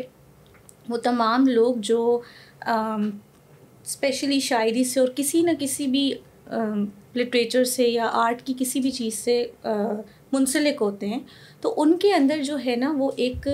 وہ 0.89 0.97
تمام 0.97 1.47
لوگ 1.47 1.75
جو 1.79 2.21
اسپیشلی 3.87 4.41
شاعری 4.41 4.85
سے 4.85 5.01
اور 5.01 5.09
کسی 5.17 5.43
نہ 5.43 5.51
کسی 5.59 5.87
بھی 5.87 6.15
لٹریچر 7.17 7.65
سے 7.65 7.89
یا 7.89 8.09
آرٹ 8.13 8.43
کی 8.43 8.55
کسی 8.59 8.81
بھی 8.81 8.91
چیز 8.91 9.15
سے 9.15 9.47
منسلک 10.33 10.77
ہوتے 10.81 11.09
ہیں 11.09 11.21
تو 11.61 11.75
ان 11.77 11.99
کے 11.99 12.15
اندر 12.15 12.43
جو 12.43 12.57
ہے 12.67 12.77
نا 12.77 12.95
وہ 12.99 13.11
ایک 13.17 13.49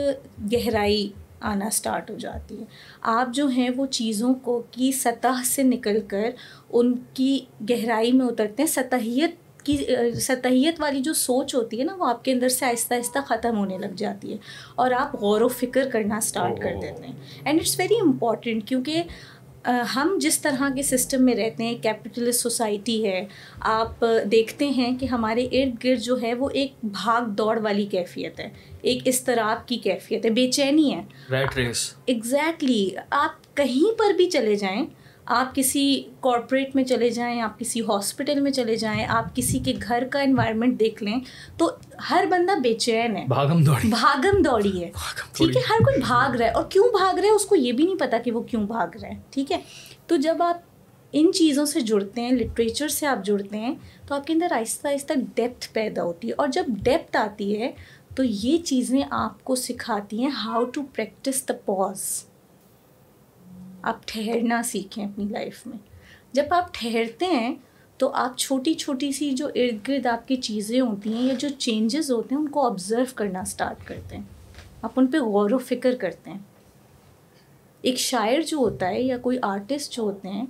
گہرائی 0.53 1.13
آنا 1.41 1.67
اسٹارٹ 1.67 2.11
ہو 2.11 2.19
جاتی 2.19 2.61
ہے۔ 2.61 2.65
آپ 3.01 3.35
جو 3.35 3.47
ہیں 3.47 3.71
وہ 3.77 3.87
چیزوں 3.87 4.35
کو 4.35 4.63
کی 4.71 4.93
سطح 4.93 5.43
سے 5.45 5.63
نکل 5.63 6.01
کر 6.09 6.31
ان 6.71 6.95
کی 7.15 7.41
گہرائی 7.71 8.13
میں 8.13 8.27
اترتے 8.27 8.63
ہیں۔ 8.63 8.71
سطحیت 8.71 9.31
کی 9.65 9.77
سطحیت 10.21 10.81
والی 10.81 11.01
جو 11.01 11.13
سوچ 11.13 11.55
ہوتی 11.55 11.79
ہے 11.79 11.85
نا 11.85 11.95
وہ 11.95 12.09
آپ 12.09 12.25
کے 12.25 12.33
اندر 12.33 12.49
سے 12.49 12.65
آہستہ 12.65 12.95
آہستہ 12.95 13.19
ختم 13.27 13.59
ہونے 13.59 13.79
لگ 13.79 13.95
جاتی 13.97 14.33
ہے۔ 14.33 14.37
اور 14.75 14.91
آپ 14.91 15.15
غور 15.15 15.41
و 15.41 15.49
فکر 15.49 15.89
کرنا 15.89 16.17
اسٹارٹ 16.17 16.61
کر 16.61 16.75
دیتے 16.83 17.07
ہیں۔ 17.07 17.15
اینڈ 17.45 17.61
اٹس 17.61 17.79
ویری 17.79 17.95
امپورٹنٹ 17.95 18.69
کیونکہ 18.69 19.03
ہم 19.67 20.19
جس 20.21 20.39
طرح 20.39 20.69
کے 20.77 20.83
سسٹم 20.83 21.25
میں 21.25 21.35
رہتے 21.35 21.65
ہیں 21.65 21.75
کیپٹلسٹ 21.83 22.41
سوسائٹی 22.41 23.07
ہے 23.07 23.27
آپ 23.61 24.05
دیکھتے 24.31 24.69
ہیں 24.69 24.99
کہ 24.99 25.07
ہمارے 25.07 25.45
ارد 25.45 25.85
گرد 25.85 25.99
جو 25.99 26.23
ہے 26.23 26.35
وہ 26.35 26.51
ایک 26.51 26.73
بھاگ 26.83 27.23
دوڑ 27.23 27.59
والی 27.59 27.87
کیفیت 27.87 28.41
ہے 28.41 28.49
ایک 28.83 29.09
اضطراب 29.09 29.69
کی 29.69 29.77
کیفیت 29.77 30.25
ہے 30.25 30.31
بے 30.31 30.51
چینی 30.51 30.95
ہے۔ 30.95 31.03
ایگزیکٹلی 32.07 32.91
آپ 33.11 33.57
کہیں 33.57 33.99
پر 33.99 34.13
بھی 34.13 34.31
چلے 34.31 34.55
جائیں 34.55 34.87
آپ 35.27 35.55
کسی 35.55 36.03
کارپوریٹ 36.21 36.77
میں 36.77 36.85
چلے 36.85 37.11
جائیں 37.11 37.41
آپ 37.41 37.59
کسی 37.59 37.81
ہاسپٹل 37.81 38.41
میں 38.41 38.51
چلے 38.51 38.77
جائیں 38.77 39.07
آپ 39.09 39.37
کسی 39.37 39.59
کے 39.59 39.73
گھر 39.83 40.05
کا 40.11 40.21
انوائرمنٹ 40.21 40.81
دیکھ 40.81 41.03
لیں 41.03 41.21
تو 41.57 41.71
ہر 42.11 42.25
بندہ 42.31 42.53
بے 42.59 42.75
چین 42.75 43.17
ہے۔ 43.17 43.25
بھاگم 43.29 43.65
دوڑی۔ 43.65 43.89
بھاگم 43.89 44.43
دوڑی 44.43 44.85
ہے۔ 44.85 44.91
ٹھیک 45.33 45.57
ہے 45.57 45.61
ہر 45.71 45.85
کوئی 45.85 46.01
بھاگ 46.01 46.37
رہا 46.37 46.47
ہے۔ 46.47 46.51
اور 46.51 46.65
کیوں 46.65 46.85
بھاگ 46.99 47.15
رہا 47.15 47.25
ہے؟ 47.25 47.31
اس 47.31 47.47
کو 47.47 47.57
یہ 47.57 47.73
بھی 47.73 47.85
نہیں 47.85 47.99
پتا 47.99 48.19
کہ 48.19 48.31
وہ 48.31 48.43
کیوں 48.43 48.65
بھاگ 48.67 48.97
رہا 49.03 49.09
ہے۔ 49.09 49.15
ٹھیک 49.31 49.53
ہے 49.53 49.59
تو 50.07 50.17
جب 50.17 50.43
آپ 50.43 50.61
ان 51.13 51.33
چیزوں 51.33 51.67
سے 51.67 51.81
جڑتے 51.81 52.21
ہیں 52.21 52.33
لٹریچر 52.33 52.89
سے 52.89 53.07
آپ 53.07 53.25
جڑتے 53.25 53.57
ہیں 53.57 53.75
تو 54.07 54.15
آپ 54.15 54.27
کے 54.27 54.33
اندر 54.33 54.47
آہستہ 54.51 54.89
آہستہ 54.89 55.13
ڈیپتھ 55.35 55.69
پیدا 55.73 56.03
ہوتی 56.03 56.29
ہے۔ 56.29 56.33
اور 56.33 56.49
جب 56.49 56.65
ڈیپتھ 56.69 57.17
آتی 57.17 57.63
ہے 57.63 57.73
تو 58.15 58.25
یہ 58.25 58.59
چیزیں 58.59 59.03
آپ 59.11 59.45
کو 59.45 59.55
سکھاتی 59.55 60.23
ہیں 60.23 60.31
how 60.31 60.65
to 60.65 60.83
practice 60.95 61.49
the 61.49 61.55
pause 61.65 62.25
آپ 63.85 63.97
ٹھہرنا 64.07 64.63
سیکھیں 64.63 65.05
اپنی 65.05 65.25
لائف 65.25 65.67
میں۔ 65.67 65.79
جب 66.33 66.45
آپ 66.51 66.75
ٹھہرتے 66.75 67.27
ہیں 67.27 67.55
تو 67.99 68.11
آپ 68.15 68.39
چھوٹی 68.39 68.75
چھوٹی 68.75 69.13
سی 69.13 69.33
جو 69.33 69.47
ارد 69.47 69.89
گرد 69.89 70.07
آپ 70.07 70.29
کی 70.29 70.37
چیزیں 70.37 70.81
ہوتی 70.81 71.13
ہیں 71.13 71.23
یا 71.23 71.35
جو 71.39 71.49
چینجز 71.59 72.11
ہوتے 72.11 72.35
ہیں، 72.35 72.43
ان 72.43 72.49
کو 72.49 72.67
آبزرو 72.67 73.05
کرنا 73.15 73.41
اسٹارٹ 73.41 73.89
کرتے 73.89 74.17
ہیں۔ 74.17 74.25
آپ 74.83 74.93
ان 74.97 75.07
پہ 75.07 75.17
غور 75.17 75.51
و 75.51 75.59
فکر 75.59 75.95
کرتے 75.95 76.31
ہیں۔ 76.31 76.39
ایک 77.83 77.99
شاعر 77.99 78.43
جو 78.43 78.57
ہوتا 78.57 78.89
ہے 78.89 79.03
یا 79.03 79.19
کوئی 79.19 79.39
آرٹسٹ 79.43 79.93
جو 79.93 80.03
ہوتے 80.03 80.29
ہیں، 80.29 80.47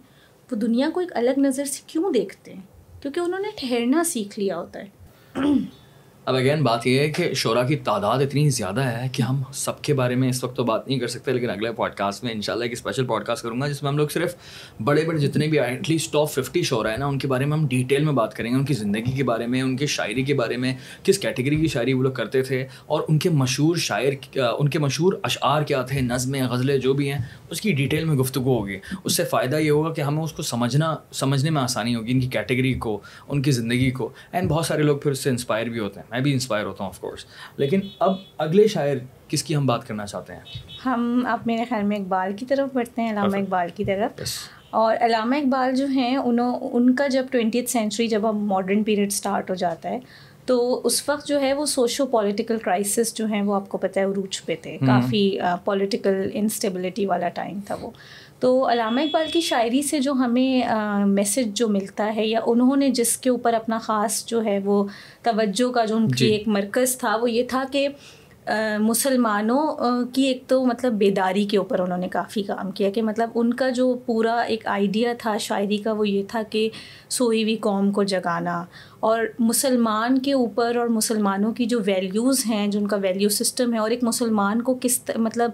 وہ 0.51 0.57
دنیا 0.57 0.91
کو 0.91 1.01
ایک 1.01 1.17
الگ 1.17 1.39
نظر 1.39 1.65
سے 1.65 1.83
کیوں 1.87 2.13
دیکھتے 2.13 2.55
ہیں؟ 2.55 2.61
کیونکہ 3.03 3.21
انہوں 3.21 3.41
نے 3.41 3.49
ٹھہرنا 3.57 4.05
سیکھ 4.05 4.39
لیا 4.39 4.59
ہوتا 4.59 4.81
ہے۔ 4.81 4.89
اب 6.27 6.35
اگین 6.35 6.63
بات 6.63 6.87
یہ 6.87 6.99
ہے 7.01 7.09
کہ 7.13 7.33
شعرا 7.35 7.63
کی 7.63 7.77
تعداد 7.77 8.19
اتنی 8.19 8.49
زیادہ 8.51 8.81
ہے 8.81 9.09
کہ 9.13 9.23
ہم 9.23 9.43
سب 9.55 9.81
کے 9.83 9.95
بارے 9.95 10.15
میں 10.15 10.29
اس 10.29 10.43
وقت 10.45 10.57
تو 10.57 10.65
بات 10.65 10.87
نہیں 10.89 10.99
کر 10.99 11.07
سکتے، 11.07 11.33
لیکن 11.33 11.51
اگلے 11.51 11.73
پوڈ 11.73 11.95
کاسٹ 11.95 12.25
میں 12.25 12.33
ان 12.33 12.41
شاء 12.43 12.53
اللہ 12.53 12.65
ایک 12.65 12.73
اسپیشل 12.73 13.07
پوڈ 13.07 13.25
کاسٹ 13.25 13.43
کروں 13.43 13.61
گا 13.61 13.69
جس 13.69 13.83
میں 13.83 13.91
ہم 13.91 13.97
لوگ 13.97 14.09
صرف 14.09 14.35
بڑے 14.85 15.05
بڑے 15.07 15.19
جتنے 15.19 15.47
بھی 15.47 15.59
ایٹ 15.61 15.91
لیسٹ 15.91 16.13
ٹاپ 16.13 16.31
ففٹی 16.31 16.63
شعرا 16.63 16.91
ہیں 16.91 16.99
نا، 16.99 17.07
ان 17.07 17.19
کے 17.19 17.29
بارے 17.29 17.45
میں 17.45 17.57
ہم 17.59 17.67
ڈیٹیل 17.69 18.05
میں 18.05 18.13
بات 18.13 18.35
کریں 18.35 18.51
گے، 18.51 18.57
ان 18.57 18.65
کی 18.65 18.75
زندگی 18.75 19.13
کے 19.17 19.25
بارے 19.25 19.47
میں، 19.47 19.61
ان 19.63 19.77
کی 19.77 19.87
شاعری 19.87 20.23
کے 20.23 20.35
بارے 20.35 20.57
میں، 20.57 20.75
کس 21.03 21.19
کیٹیگری 21.19 21.57
کی 21.57 21.67
شاعری 21.67 21.93
وہ 21.93 22.03
لوگ 22.03 22.13
کرتے 22.13 22.43
تھے 22.43 22.67
اور 22.87 23.03
ان 23.09 23.19
کے 23.19 23.31
مشہور 23.31 23.77
شاعر، 23.77 24.39
ان 24.59 24.69
کے 24.69 24.79
مشہور 24.79 25.13
اشعار 25.23 25.63
کیا 25.63 25.83
تھے، 25.83 26.01
نظمیں، 26.01 26.43
غزلیں، 26.43 26.77
جو 26.79 26.95
بھی 26.95 27.11
ہیں، 27.13 27.19
اس 27.51 27.61
کی 27.61 27.73
ڈیٹیل 27.73 28.05
میں 28.05 28.17
گفتگو 28.17 28.59
ہوگی۔ 28.59 28.79
اس 29.05 29.17
سے 29.17 29.25
فائدہ 29.25 29.57
یہ 29.57 29.71
ہوگا 29.71 29.93
کہ 29.95 30.01
ہمیں 30.01 30.23
اس 30.23 30.33
کو 30.33 30.43
سمجھنا، 30.43 30.95
سمجھنے 31.13 31.51
میں 31.51 31.63
آسانی 31.63 31.95
ہوگی، 31.95 32.13
ان 32.13 32.21
کی 32.21 32.29
کیٹیگری 32.29 32.75
کو، 32.75 32.99
ان 33.29 33.43
کی 33.43 33.51
زندگی 33.51 33.91
کو۔ 33.91 34.09
اینڈ 34.33 34.51
بہت 34.51 34.67
سارے 34.67 34.83
لوگ 34.83 34.99
پھر 34.99 35.11
اس 35.11 35.19
سے 35.19 35.31
انسپائر 35.31 35.67
بھی 35.67 35.79
ہوتے 35.79 36.01
ہیں۔ 36.01 36.13
میں 36.15 36.21
بھی 36.21 36.33
انسپائر 36.33 36.65
ہوتا 36.65 36.85
ہوں 36.85 36.89
آف 36.89 37.01
کورس 37.01 37.25
لیکن 37.57 37.81
اب 37.99 38.15
اگلے 38.39 38.67
شاعر 38.69 38.97
کس 39.29 39.43
کی 39.43 39.57
ہم 39.57 39.67
بات 39.67 39.87
کرنا 39.89 40.07
چاہتے 40.07 40.33
ہیں؟ 40.33 40.41
ہم 40.87 41.27
اب 41.29 41.39
میرے 41.47 41.65
خیال 41.65 41.83
میں 41.83 41.97
اقبال 41.97 42.33
کی 42.37 42.47
طرف 42.47 42.69
بڑھتے 42.73 43.03
ہیں 43.03 43.11
علامہ 43.11 43.37
اقبال 43.37 43.69
کی 43.75 43.85
طرف. 43.85 44.21
اور 44.71 44.97
علامہ 45.01 45.35
اقبال 45.35 45.75
جو 45.75 45.87
ہیں 45.87 46.17
انہوں 46.17 46.61
ان 46.73 46.95
کا 46.95 47.07
جب 47.07 47.27
ٹوینٹیتھ 47.31 47.71
سینچری 47.71 48.07
جب 48.09 48.27
اب 48.27 48.35
ماڈرن 48.35 48.83
پیریڈ 48.83 49.07
اسٹارٹ 49.07 49.51
ہو 49.51 49.55
جاتا 49.55 49.89
ہے 49.89 49.99
تو 50.47 50.81
اس 50.85 51.09
وقت 51.09 51.27
جو 51.27 51.41
ہے 51.41 51.53
وہ 51.53 51.67
سوشو 51.67 52.07
پولیٹیکل 52.07 52.59
کرائسس 52.59 53.15
جو 53.15 53.27
ہیں 53.27 53.43
وہ 53.43 53.55
آپ 53.55 53.69
کو 53.69 53.79
پتہ 53.79 53.99
ہے 53.99 54.05
عروج 54.05 54.43
پہ 54.45 54.55
تھے۔ 54.63 54.77
کافی 54.87 55.39
پولیٹیکل 55.65 56.31
انسٹیبلٹی 56.33 57.07
والا 57.07 57.29
ٹائم 57.29 57.61
تھا 57.67 57.75
وہ۔ 57.81 57.91
تو 58.45 58.51
علامہ 58.71 59.01
اقبال 59.01 59.31
کی 59.33 59.41
شاعری 59.41 59.81
سے 59.83 59.99
جو 60.01 60.13
ہمیں 60.15 61.05
میسج 61.09 61.53
جو 61.57 61.69
ملتا 61.69 62.15
ہے 62.17 62.27
یا 62.27 62.41
انہوں 62.47 62.77
نے 62.77 62.89
جس 62.91 63.17
کے 63.19 63.31
اوپر 63.31 63.53
اپنا 63.55 63.79
خاص 63.83 64.25
جو 64.27 64.45
ہے 64.45 64.59
وہ 64.65 64.83
توجہ 65.23 65.71
کا 65.73 65.85
جو 65.85 65.97
ان 65.97 66.09
کی 66.09 66.17
جی۔ 66.17 66.27
ایک 66.27 66.49
مرکز 66.49 66.97
تھا 66.99 67.15
وہ 67.17 67.31
یہ 67.31 67.45
تھا 67.49 67.63
کہ 67.73 67.89
مسلمانوں 68.81 70.05
کی 70.15 70.23
ایک 70.23 70.43
تو 70.47 70.65
مطلب 70.67 70.93
بیداری 70.95 71.45
کے 71.45 71.59
اوپر 71.59 71.81
انہوں 71.81 71.99
نے 71.99 72.09
کافی 72.09 72.43
کام 72.43 72.71
کیا 72.71 72.91
کہ 72.91 73.03
مطلب 73.03 73.31
ان 73.35 73.55
کا 73.55 73.69
جو 73.71 73.93
پورا 74.07 74.35
ایک 74.43 74.67
آئیڈیا 74.69 75.13
تھا 75.19 75.37
شاعری 75.39 75.77
کا 75.79 75.93
وہ 75.93 76.09
یہ 76.09 76.23
تھا 76.29 76.43
کہ 76.51 76.69
سوئی 77.11 77.43
ہوئی 77.43 77.57
قوم 77.61 77.91
کو 77.93 78.03
جگانا 78.05 78.63
اور 79.01 79.25
مسلمان 79.41 80.19
کے 80.19 80.33
اوپر 80.35 80.77
اور 80.77 80.89
مسلمانوں 80.91 81.53
کی 81.53 81.67
جو 81.67 81.81
ویلیوز 81.87 82.45
ہیں 82.47 82.67
جو 82.69 82.81
ان 82.81 82.87
کا 82.87 82.97
ویلیو 82.99 83.29
سسٹم 83.31 83.73
ہے 83.75 83.79
اور 83.79 83.91
ایک 83.91 84.05
مسلمان 84.05 84.63
کو 84.63 84.79
کس 84.81 85.01
مطلب 85.19 85.51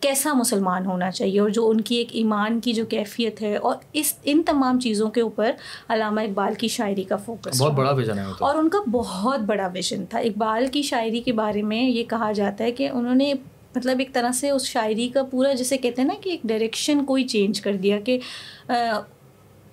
کیسا 0.00 0.32
مسلمان 0.32 0.86
ہونا 0.86 1.10
چاہیے 1.10 1.40
اور 1.40 1.48
جو 1.48 1.68
ان 1.70 1.80
کی 1.80 1.94
ایک 1.94 2.08
ایمان 2.10 2.60
کی 2.60 2.72
جو 2.72 2.86
کیفیت 2.86 3.42
ہے 3.42 3.56
اور 3.56 3.76
اس 3.92 4.14
ان 4.24 4.42
تمام 4.46 4.80
چیزوں 4.80 5.10
کے 5.10 5.20
اوپر 5.20 5.50
علامہ 5.88 6.20
اقبال 6.20 6.54
کی 6.54 6.68
شاعری 6.68 7.02
کا 7.02 7.16
فوکس 7.16 7.62
بہت 7.62 7.72
بڑا 7.72 7.90
ویژن 7.90 8.18
ہے 8.18 8.24
اور 8.38 8.54
ان 8.54 8.68
کا 8.68 8.78
بہت 8.90 9.40
بڑا 9.40 9.68
ویژن 9.72 10.04
تھا۔ 10.06 10.18
اقبال 10.18 10.66
کی 10.66 10.82
شاعری 10.82 11.20
کے 11.20 11.32
بارے 11.32 11.62
میں 11.62 11.82
یہ 11.82 12.04
کہا 12.04 12.32
جاتا 12.32 12.64
ہے 12.64 12.72
کہ 12.72 12.88
انہوں 12.92 13.14
نے 13.14 13.34
مطلب 13.76 13.98
ایک 13.98 14.12
طرح 14.12 14.32
سے 14.32 14.50
اس 14.50 14.64
شاعری 14.64 15.08
کا 15.08 15.22
پورا 15.22 15.52
جیسے 15.52 15.76
کہتے 15.76 16.02
ہیں 16.02 16.08
نا 16.08 16.14
کہ 16.20 16.30
ایک 16.30 16.40
ڈائریکشن 16.44 17.04
کوئی 17.04 17.24
چینج 17.24 17.60
کر 17.60 17.76
دیا 17.76 18.00
کہ 18.00 18.18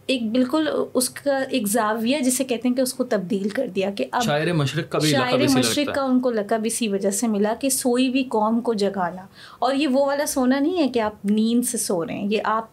ایک 0.08 0.32
بالکل 0.32 0.70
اس 0.94 1.10
کا 1.10 1.38
ایک 1.50 1.68
زاویہ 1.68 2.20
جسے 2.20 2.44
کہتے 2.44 2.68
ہیں 2.68 2.76
کہ 2.76 2.82
اس 2.82 2.94
کو 2.94 3.04
تبدیل 3.04 3.50
کر 3.50 3.68
دیا 3.68 3.92
کہ 3.92 4.06
اب 4.12 4.22
شاعر 4.24 4.54
مشرق 4.54 4.92
کا 4.92 5.00
شاعر 5.00 5.38
مشرق 5.56 5.96
کا 5.96 6.02
ان 6.02 6.20
کو 6.20 6.32
لقب 6.32 6.62
اسی 6.64 6.88
وجہ 6.88 7.12
سے 7.12 7.28
ملا 7.28 7.54
کہ 7.60 7.70
سوئی 7.70 8.10
ہوئی 8.10 8.24
قوم 8.24 8.62
کو 8.62 8.74
جگانا۔ 8.74 9.22
اور 9.60 9.74
یہ 9.74 9.88
وہ 9.88 10.06
والا 10.06 10.26
سونا 10.26 10.60
نہیں 10.60 10.78
ہے 10.78 10.88
کہ 10.88 11.00
آپ 11.00 11.26
نیند 11.26 11.66
سے 11.66 11.78
سو 11.78 12.06
رہے 12.06 12.14
ہیں 12.14 12.28
یہ 12.28 12.42
آپ 12.44 12.66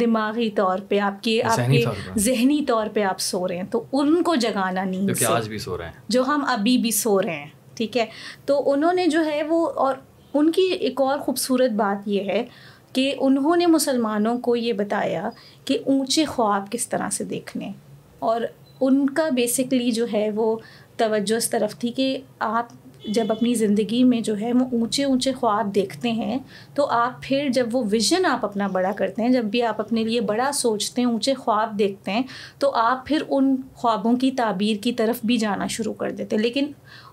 دماغی 0.00 0.50
طور 0.50 0.78
پہ 0.88 0.98
آپ 0.98 1.22
کے 1.22 1.42
آپ 1.42 1.56
کے 1.72 1.84
ذہنی 2.18 2.64
طور 2.64 2.86
پہ 2.94 3.02
آپ 3.02 3.20
سو 3.20 3.48
رہے 3.48 3.56
ہیں۔ 3.56 3.66
تو 3.70 3.84
ان 3.92 4.22
کو 4.22 4.34
جگانا 4.34 4.84
نیند 4.84 5.16
سے۔ 5.18 5.26
آج 5.26 5.48
بھی 5.48 5.58
سو 5.58 5.78
رہے 5.78 5.84
ہیں۔ 5.84 5.92
جو 6.08 6.22
ہم 6.22 6.44
ابھی 6.48 6.78
بھی 6.78 6.90
سو 6.90 7.22
رہے 7.22 7.36
ہیں 7.36 7.48
ٹھیک 7.74 7.96
ہے۔ 7.96 8.06
تو 8.44 8.72
انہوں 8.72 8.92
نے 8.92 9.06
جو 9.06 9.24
ہے 9.24 9.42
وہ 9.42 9.70
اور 9.70 9.94
ان 10.34 10.52
کی 10.52 10.62
ایک 10.62 11.00
اور 11.00 11.18
خوبصورت 11.18 11.70
بات 11.70 12.08
یہ 12.08 12.22
ہے 12.24 12.44
کہ 12.92 13.14
انہوں 13.18 13.56
نے 13.56 13.66
مسلمانوں 13.66 14.38
کو 14.38 14.56
یہ 14.56 14.72
بتایا 14.72 15.30
کہ 15.64 15.78
اونچے 15.86 16.24
خواب 16.24 16.70
کس 16.70 16.88
طرح 16.88 17.10
سے 17.10 17.24
دیکھنے۔ 17.24 17.72
اور 18.18 18.40
ان 18.80 19.10
کا 19.10 19.28
بیسکلی 19.28 19.90
جو 19.90 20.06
ہے 20.12 20.30
وہ 20.30 20.56
توجہ 20.96 21.36
اس 21.36 21.50
طرف 21.50 21.78
تھی 21.78 21.92
کہ 21.92 22.20
آپ 22.38 22.66
جب 23.04 23.24
اپنی 23.28 23.54
زندگی 23.54 24.04
میں 24.04 24.20
جو 24.20 24.40
ہے 24.40 24.52
وہ 24.52 24.64
اونچے 24.72 25.04
اونچے 25.04 25.32
خواب 25.32 25.74
دیکھتے 25.74 26.12
ہیں، 26.12 26.38
تو 26.74 26.86
آپ 26.90 27.22
پھر 27.22 27.48
جب 27.52 27.68
وہ 27.72 27.82
ویژن 27.90 28.26
آپ 28.26 28.44
اپنا 28.44 28.66
بڑا 28.66 28.92
کرتے 28.96 29.22
ہیں، 29.22 29.28
جب 29.28 29.44
بھی 29.44 29.62
آپ 29.62 29.80
اپنے 29.80 30.04
لیے 30.04 30.20
بڑا 30.20 30.50
سوچتے 30.54 31.02
ہیں، 31.02 31.08
اونچے 31.08 31.34
خواب 31.34 31.78
دیکھتے 31.78 32.10
ہیں، 32.10 32.22
تو 32.58 32.70
آپ 32.74 33.06
پھر 33.06 33.22
ان 33.28 33.56
خوابوں 33.74 34.16
کی 34.16 34.30
تعبیر 34.30 34.82
کی 34.82 34.92
طرف 34.92 35.20
بھی 35.24 35.36
جانا 35.36 35.66
شروع 35.66 35.94
کر 35.94 36.10
دیتے 36.10 36.36
ہیں۔ 36.36 36.42
لیکن 36.42 36.66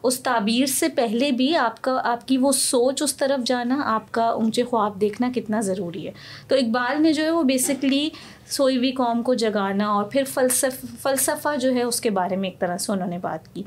اس 0.03 0.19
تعبیر 0.19 0.65
سے 0.65 0.89
پہلے 0.89 1.31
بھی 1.31 1.55
آپ 1.55 1.81
کا، 1.81 2.01
آپ 2.03 2.27
کی 2.27 2.37
وہ 2.37 2.51
سوچ 2.51 3.01
اس 3.01 3.15
طرف 3.15 3.47
جانا، 3.47 3.81
آپ 3.85 4.11
کا 4.11 4.25
اونچے 4.25 4.63
خواب 4.63 5.01
دیکھنا 5.01 5.29
کتنا 5.35 5.61
ضروری 5.61 6.07
ہے۔ 6.07 6.11
تو 6.47 6.55
اقبال 6.55 7.01
نے 7.01 7.13
جو 7.13 7.23
ہے 7.23 7.31
وہ 7.31 7.43
بیسکلی 7.43 8.09
سوئی 8.49 8.77
ہوئی 8.77 8.91
قوم 8.91 9.23
کو 9.23 9.33
جگانا 9.33 9.87
اور 9.87 10.03
پھر 10.03 10.23
فلسف، 10.33 10.85
فلسفہ 11.01 11.55
جو 11.57 11.73
ہے 11.75 11.83
اس 11.83 12.01
کے 12.01 12.09
بارے 12.09 12.35
میں 12.35 12.49
ایک 12.49 12.59
طرح 12.59 12.77
سے 12.77 12.91
انہوں 12.91 13.07
نے 13.07 13.17
بات 13.17 13.55
کی۔ 13.55 13.63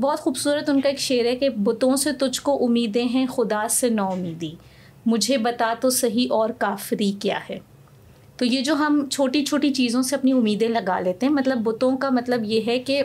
بہت 0.00 0.20
خوبصورت 0.20 0.70
ان 0.70 0.80
کا 0.80 0.88
ایک 0.88 0.98
شعر 0.98 1.24
ہے 1.24 1.36
کہ 1.36 1.48
بتوں 1.48 1.96
سے 1.96 2.12
تجھ 2.12 2.40
کو 2.42 2.64
امیدیں 2.64 3.04
ہیں، 3.04 3.26
خدا 3.26 3.66
سے 3.70 3.88
نو 3.88 4.08
امیدی 4.08 4.54
مجھے 5.06 5.38
بتا 5.38 5.74
تو 5.80 5.90
صحیح 5.90 6.26
اور 6.30 6.50
کافری 6.58 7.12
کیا 7.12 7.38
ہے۔ 7.50 7.58
تو 8.36 8.44
یہ 8.44 8.60
جو 8.60 8.74
ہم 8.74 9.06
چھوٹی 9.10 9.44
چھوٹی 9.44 9.74
چیزوں 9.74 10.02
سے 10.02 10.16
اپنی 10.16 10.32
امیدیں 10.32 10.68
لگا 10.68 11.00
لیتے 11.00 11.26
ہیں 11.26 11.32
مطلب 11.32 11.58
بتوں 11.58 11.96
کا 11.96 12.10
مطلب 12.10 12.44
یہ 12.44 12.60
ہے 12.66 12.78
کہ 12.78 13.02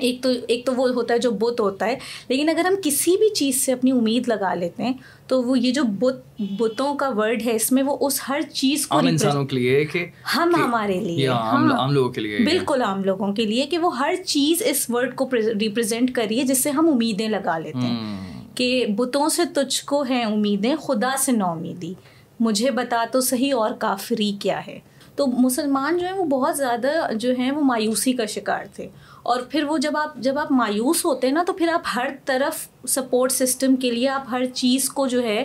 ایک 0.00 0.22
تو 0.22 0.28
ایک 0.48 0.66
تو 0.66 0.74
وہ 0.74 0.88
ہوتا 0.88 1.14
ہے 1.14 1.18
جو 1.18 1.30
بت 1.30 1.60
ہوتا 1.60 1.86
ہے 1.86 1.98
لیکن 2.28 2.48
اگر 2.48 2.64
ہم 2.64 2.74
کسی 2.84 3.16
بھی 3.16 3.34
چیز 3.34 3.60
سے 3.60 3.72
اپنی 3.72 3.90
امید 3.90 4.28
لگا 4.28 4.54
لیتے 4.54 4.82
ہیں 4.82 4.92
تو 5.26 5.42
وہ 5.42 5.58
یہ 5.58 5.70
جو 5.70 5.82
بت 5.84 6.42
بتوں 6.58 6.94
کا 6.94 7.08
ورڈ 7.16 7.42
ہے 7.46 7.54
اس 7.54 7.72
میں 7.72 7.82
وہ 7.82 7.96
اس 8.00 8.20
ہر 8.28 8.40
چیز 8.52 8.86
کو 8.86 8.98
انسانوں 9.10 9.44
کے 9.44 9.56
لیے 9.56 9.84
کہ 9.84 10.06
ہم 10.36 10.54
ہمارے 10.64 11.00
لیے 11.00 11.26
عام 11.70 11.92
لوگوں 11.92 12.10
کے 12.10 12.20
لیے 12.20 12.38
بالکل 12.44 12.82
عام 12.82 13.04
لوگوں 13.04 13.32
کے 13.32 13.44
لیے 13.44 13.66
کہ 13.66 13.78
وہ 13.78 13.98
ہر 13.98 14.14
چیز 14.26 14.62
اس 14.66 14.86
ورڈ 14.90 15.14
کو 15.14 15.28
ریپرزینٹ 15.60 16.14
کریے 16.14 16.42
جس 16.44 16.62
سے 16.62 16.70
ہم 16.70 16.88
امیدیں 16.88 17.28
لگا 17.28 17.58
لیتے 17.58 17.78
ہیں۔ 17.78 18.20
کہ 18.54 18.86
بتوں 18.96 19.28
سے 19.28 19.42
تجھ 19.54 19.84
کو 19.84 20.02
ہیں 20.02 20.24
امیدیں 20.24 20.76
خدا 20.76 21.10
سے 21.18 21.32
نو 21.32 21.46
امیدی۔ 21.46 21.94
مجھے 22.40 22.70
بتا 22.70 23.04
تو 23.12 23.20
صحیح 23.20 23.54
اور 23.56 23.70
کافری 23.78 24.32
کیا 24.40 24.66
ہے۔ 24.66 24.78
تو 25.16 25.26
مسلمان 25.26 25.98
جو 25.98 26.06
ہیں 26.06 26.14
وہ 26.14 26.24
بہت 26.24 26.56
زیادہ 26.56 26.88
جو 27.14 27.32
ہیں 27.38 27.50
وہ 27.50 27.60
مایوسی 27.60 28.12
کا 28.12 28.26
شکار 28.26 28.64
تھے۔ 28.74 28.88
اور 29.22 29.40
پھر 29.50 29.64
وہ 29.64 29.78
جب 29.78 29.96
آپ 29.96 30.16
جب 30.16 30.38
آپ 30.38 30.52
مایوس 30.52 31.04
ہوتے 31.04 31.26
ہیں 31.26 31.34
نا 31.34 31.44
تو 31.46 31.52
پھر 31.52 31.68
آپ 31.68 31.82
ہر 31.96 32.06
طرف 32.24 32.68
سپورٹ 32.88 33.32
سسٹم 33.32 33.76
کے 33.76 33.90
لیے 33.90 34.08
آپ 34.08 34.24
ہر 34.30 34.44
چیز 34.44 34.90
کو 34.90 35.06
جو 35.06 35.22
ہے 35.22 35.44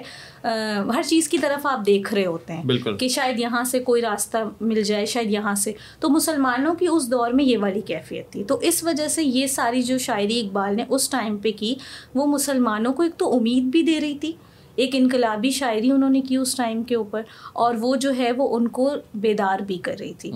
ہر 0.95 1.01
چیز 1.07 1.29
کی 1.29 1.37
طرف 1.37 1.65
آپ 1.65 1.85
دیکھ 1.85 2.13
رہے 2.13 2.25
ہوتے 2.25 2.53
ہیں 2.53 2.63
کہ 2.97 3.07
شاید 3.07 3.39
یہاں 3.39 3.63
سے 3.63 3.79
کوئی 3.79 4.01
راستہ 4.01 4.37
مل 4.61 4.83
جائے 4.83 5.05
شاید 5.05 5.31
یہاں 5.31 5.55
سے۔ 5.55 5.73
تو 5.99 6.09
مسلمانوں 6.09 6.75
کی 6.75 6.87
اس 6.91 7.11
دور 7.11 7.31
میں 7.31 7.45
یہ 7.45 7.57
والی 7.57 7.81
کیفیت 7.81 8.31
تھی۔ 8.31 8.43
تو 8.43 8.59
اس 8.61 8.83
وجہ 8.83 9.07
سے 9.07 9.23
یہ 9.23 9.47
ساری 9.47 9.81
جو 9.83 9.97
شاعری 9.97 10.39
اقبال 10.39 10.75
نے 10.75 10.83
اس 10.89 11.09
ٹائم 11.09 11.37
پہ 11.37 11.51
کی 11.51 11.75
وہ 12.15 12.25
مسلمانوں 12.25 12.93
کو 12.93 13.03
ایک 13.03 13.17
تو 13.17 13.35
امید 13.35 13.63
بھی 13.63 13.81
دے 13.81 14.01
رہی 14.01 14.17
تھی۔ 14.17 14.31
ایک 14.75 14.89
انقلابی 14.93 15.49
شاعری 15.49 15.91
انہوں 15.91 16.09
نے 16.09 16.21
کی 16.21 16.35
اس 16.35 16.55
ٹائم 16.55 16.83
کے 16.83 16.95
اوپر 16.95 17.21
اور 17.53 17.75
وہ 17.79 17.95
جو 17.95 18.11
ہے 18.17 18.31
وہ 18.31 18.57
ان 18.57 18.67
کو 18.67 18.91
بیدار 19.13 19.59
بھی 19.59 19.77
کر 19.77 19.95
رہی 19.99 20.13
تھی۔ 20.13 20.31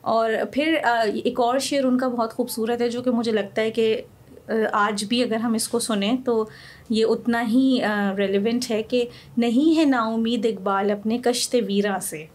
اور 0.00 0.30
پھر 0.52 0.74
ایک 1.24 1.40
اور 1.40 1.58
شعر 1.58 1.84
ان 1.84 1.98
کا 1.98 2.08
بہت 2.08 2.32
خوبصورت 2.32 2.80
ہے 2.80 2.88
جو 2.88 3.02
کہ 3.02 3.10
مجھے 3.10 3.32
لگتا 3.32 3.62
ہے 3.62 3.70
کہ 3.70 4.02
آج 4.72 5.04
بھی 5.04 5.22
اگر 5.22 5.36
ہم 5.36 5.54
اس 5.54 5.68
کو 5.68 5.78
سنیں 5.78 6.16
تو 6.24 6.48
یہ 6.90 7.04
اتنا 7.08 7.48
ہی 7.48 7.80
ریلیونٹ 8.16 8.70
ہے 8.70 8.82
کہ 8.82 9.04
نہیں 9.36 9.78
ہے 9.78 9.84
نا 9.84 10.04
امید 10.04 10.46
اقبال 10.46 10.90
اپنے 10.90 11.18
کشت 11.24 11.56
ویرا 11.66 11.98
سے۔ 12.02 12.26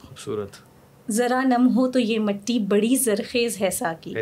خوبصورت۔ 0.00 0.50
ذرا 1.10 1.40
نم 1.42 1.68
ہو 1.76 1.90
تو 1.90 1.98
یہ 1.98 2.18
مٹی 2.18 2.58
بڑی 2.58 2.96
زرخیز 2.96 3.60
ہے 3.60 3.70
ساکی۔ 3.70 4.14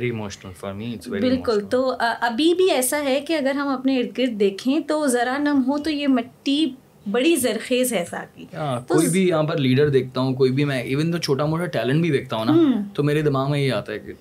بالکل۔ 1.21 1.61
تو 1.71 1.95
ابھی 2.21 2.55
بھی 2.55 2.71
ایسا 2.71 3.05
ہے 3.05 3.21
کہ 3.21 3.37
اگر 3.37 3.51
ہم 3.51 3.69
اپنے 3.69 3.99
ارد 3.99 4.19
گرد 4.19 4.41
دیکھیں 4.41 4.81
تو 4.81 5.07
ذرا 5.07 5.39
نم 5.39 5.63
ہو 5.67 5.79
تو 5.79 5.91
یہ 5.91 6.09
مٹی 6.09 6.75
بڑی 7.07 7.37
زرخیز 7.37 7.93
ہے 7.93 8.05
ساکی۔ 8.11 8.45
ہاں، 8.55 8.81
کوئی 8.89 9.09
بھی 9.09 9.29
یہاں 9.29 9.43
پر 9.43 9.57
لیڈر 9.59 9.89
دیکھتا 9.89 10.21
ہوں 10.21 10.35
کوئی 10.35 10.53
بھی 10.53 10.65
میں 10.65 10.83
ایون 10.83 11.13
تو 11.13 11.19
چھوٹا 11.19 11.47
موٹا 11.47 11.67
ٹیلنٹ 11.67 12.03
بھی 12.03 12.11
دیکھتا 12.11 12.37
ہوں 12.37 12.45
نا 12.45 12.53
تو 12.95 13.03
میرے 13.03 13.23
دماغ 13.23 13.51
میں 13.51 13.61
یہ 13.61 13.73
آتا 13.73 13.93
ہے 13.93 13.99
کہ 13.99 14.13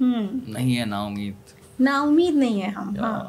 نہیں 0.48 0.80
ہے 0.80 0.86
نا 0.86 1.06
امید۔ 1.06 1.34
نا 1.80 2.02
امید 2.02 2.36
نہیں 2.36 2.62
ہے 2.62 2.68
ہم 2.68 2.96
ہاں۔ 3.00 3.20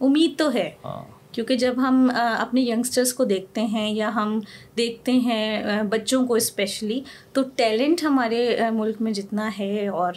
امید 0.00 0.38
تو 0.38 0.52
ہے۔ 0.54 0.70
ہاں۔ 0.84 1.02
کیونکہ 1.32 1.56
جب 1.56 1.74
ہم 1.76 2.10
اپنے 2.38 2.60
ینگسٹرس 2.60 3.12
کو 3.12 3.24
دیکھتے 3.24 3.60
ہیں 3.60 3.90
یا 3.90 4.14
ہم 4.14 4.40
دیکھتے 4.76 5.12
ہیں 5.12 5.62
بچوں 5.82 6.26
کو 6.26 6.34
اسپیشلی 6.34 7.00
تو 7.32 7.42
ٹیلنٹ 7.56 8.02
ہمارے 8.02 8.56
ملک 8.72 9.02
میں 9.02 9.12
جتنا 9.12 9.50
ہے 9.58 9.88
اور 9.88 10.12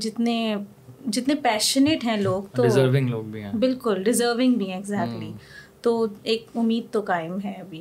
جتنے 0.00 0.56
جتنے 1.06 1.34
پیشنیٹ 1.34 2.04
ہیں 2.04 2.16
لوگ 2.16 2.42
تو 2.56 2.62
ڈیزرونگ 2.62 3.08
لوگ 3.08 3.24
بھی 3.24 3.42
ہیں۔ 3.42 3.52
بالکل 3.52 4.02
ڈیزرونگ 4.02 4.54
بھی 4.54 4.68
ہیں 4.68 4.76
ایگزیکٹلی 4.76 5.32
تو 5.82 6.06
ایک 6.22 6.46
امید 6.54 6.92
تو 6.92 7.00
قائم 7.00 7.38
ہے 7.44 7.52
ابھی۔ 7.52 7.80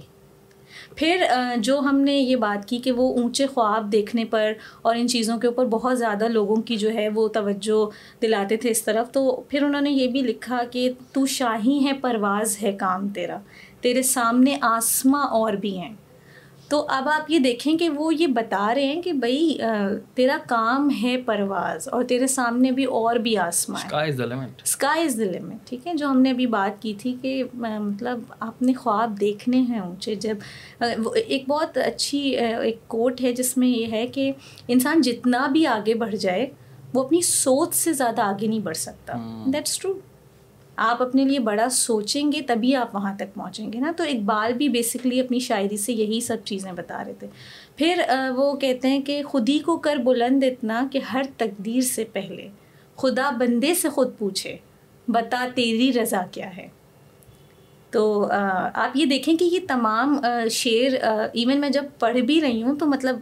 پھر 0.99 1.25
جو 1.57 1.79
ہم 1.79 1.99
نے 1.99 2.13
یہ 2.13 2.35
بات 2.35 2.67
کی 2.69 2.77
کہ 2.77 2.91
وہ 2.91 3.07
اونچے 3.13 3.45
خواب 3.45 3.91
دیکھنے 3.91 4.25
پر 4.25 4.51
اور 4.81 4.95
ان 4.95 5.07
چیزوں 5.07 5.37
کے 5.37 5.47
اوپر 5.47 5.65
بہت 5.65 5.97
زیادہ 5.99 6.27
لوگوں 6.27 6.55
کی 6.55 6.75
جو 6.75 6.93
ہے 6.93 7.07
وہ 7.09 7.27
توجہ 7.27 7.89
دلاتے 8.21 8.57
تھے 8.57 8.69
اس 8.69 8.83
طرف، 8.83 9.11
تو 9.11 9.41
پھر 9.49 9.63
انہوں 9.63 9.81
نے 9.81 9.91
یہ 9.91 10.07
بھی 10.07 10.21
لکھا 10.21 10.61
کہ 10.71 10.89
تو 11.13 11.25
شاہی 11.25 11.79
ہے 11.85 11.93
پرواز 11.93 12.57
ہے 12.61 12.71
کام 12.71 13.07
تیرا، 13.09 13.37
تیرے 13.81 14.01
سامنے 14.01 14.57
آسماں 14.61 15.25
اور 15.27 15.53
بھی 15.53 15.77
ہیں۔ 15.77 15.93
تو 16.69 16.85
اب 16.89 17.07
آپ 17.09 17.31
یہ 17.31 17.39
دیکھیں 17.39 17.77
کہ 17.77 17.89
وہ 17.89 18.13
یہ 18.15 18.27
بتا 18.27 18.75
رہے 18.75 18.85
ہیں 18.85 19.01
کہ 19.01 19.13
بھائی 19.13 19.57
تیرا 20.15 20.37
کام 20.47 20.89
ہے 21.03 21.15
پرواز 21.17 21.87
اور 21.91 22.03
تیرے 22.03 22.27
سامنے 22.27 22.71
بھی 22.71 22.85
اور 22.85 23.15
بھی 23.15 23.37
آسمان۔ 23.37 23.81
اسکائی 23.85 24.11
از 24.11 24.17
دا 24.17 24.25
لمٹ 24.25 25.67
ٹھیک 25.69 25.87
ہے؟ 25.87 25.93
جو 25.93 26.07
ہم 26.07 26.21
نے 26.21 26.29
ابھی 26.29 26.47
بات 26.47 26.81
کی 26.81 26.93
تھی 26.93 27.15
کہ 27.21 27.43
مطلب 27.53 28.19
آپ 28.39 28.61
نے 28.61 28.73
خواب 28.73 29.17
دیکھنے 29.21 29.57
ہیں 29.57 29.79
اونچے 29.79 30.15
جب 30.15 30.37
ایک 31.15 31.49
بہت 31.49 31.77
اچھی 31.77 32.19
ایک 32.35 32.87
کوٹ 32.87 33.21
ہے 33.21 33.33
جس 33.33 33.57
میں 33.57 33.67
یہ 33.67 33.91
ہے 33.91 34.07
کہ 34.07 34.31
انسان 34.67 35.01
جتنا 35.01 35.47
بھی 35.47 35.67
آگے 35.67 35.93
بڑھ 35.93 36.15
جائے 36.15 36.45
وہ 36.93 37.03
اپنی 37.03 37.21
سوچ 37.21 37.73
سے 37.75 37.93
زیادہ 37.93 38.21
آگے 38.21 38.47
نہیں 38.47 38.59
بڑھ 38.59 38.77
سکتا۔ 38.77 39.13
دیٹس 39.45 39.79
ٹرو 39.79 39.93
آپ 40.81 41.01
اپنے 41.01 41.23
لیے 41.25 41.39
بڑا 41.39 41.67
سوچیں 41.69 42.31
گے 42.31 42.41
تبھی 42.41 42.75
آپ 42.75 42.95
وہاں 42.95 43.13
تک 43.15 43.33
پہنچیں 43.33 43.71
گے 43.73 43.79
نا۔ 43.79 43.91
تو 43.97 44.03
اقبال 44.03 44.53
بھی 44.53 44.69
بیسکلی 44.69 45.19
اپنی 45.19 45.39
شاعری 45.39 45.77
سے 45.77 45.93
یہی 45.93 46.19
سب 46.21 46.37
چیزیں 46.45 46.71
بتا 46.71 47.03
رہے 47.05 47.13
تھے۔ 47.19 47.27
پھر 47.75 48.01
وہ 48.35 48.53
کہتے 48.57 48.87
ہیں 48.87 49.01
کہ 49.01 49.21
خود 49.23 49.49
ہی 49.49 49.59
کو 49.59 49.77
کر 49.77 49.95
بلند 49.95 50.43
اتنا 50.43 50.87
کہ 50.91 50.99
ہر 51.13 51.21
تقدیر 51.37 51.81
سے 51.81 52.03
پہلے، 52.03 52.47
خدا 52.95 53.29
بندے 53.29 53.73
سے 53.73 53.89
خود 53.89 54.17
پوچھے، 54.17 54.55
بتا 55.07 55.45
تیری 55.55 55.91
رضا 55.93 56.21
کیا 56.31 56.55
ہے۔ 56.57 56.67
تو 57.91 58.27
آپ 58.73 58.97
یہ 58.97 59.05
دیکھیں 59.05 59.35
کہ 59.37 59.43
یہ 59.43 59.59
تمام 59.67 60.15
شعر 60.51 60.93
ایون 61.33 61.59
میں 61.61 61.69
جب 61.69 61.85
پڑھ 61.99 62.17
بھی 62.17 62.41
رہی 62.41 62.63
ہوں 62.63 62.75
تو 62.75 62.85
مطلب 62.85 63.21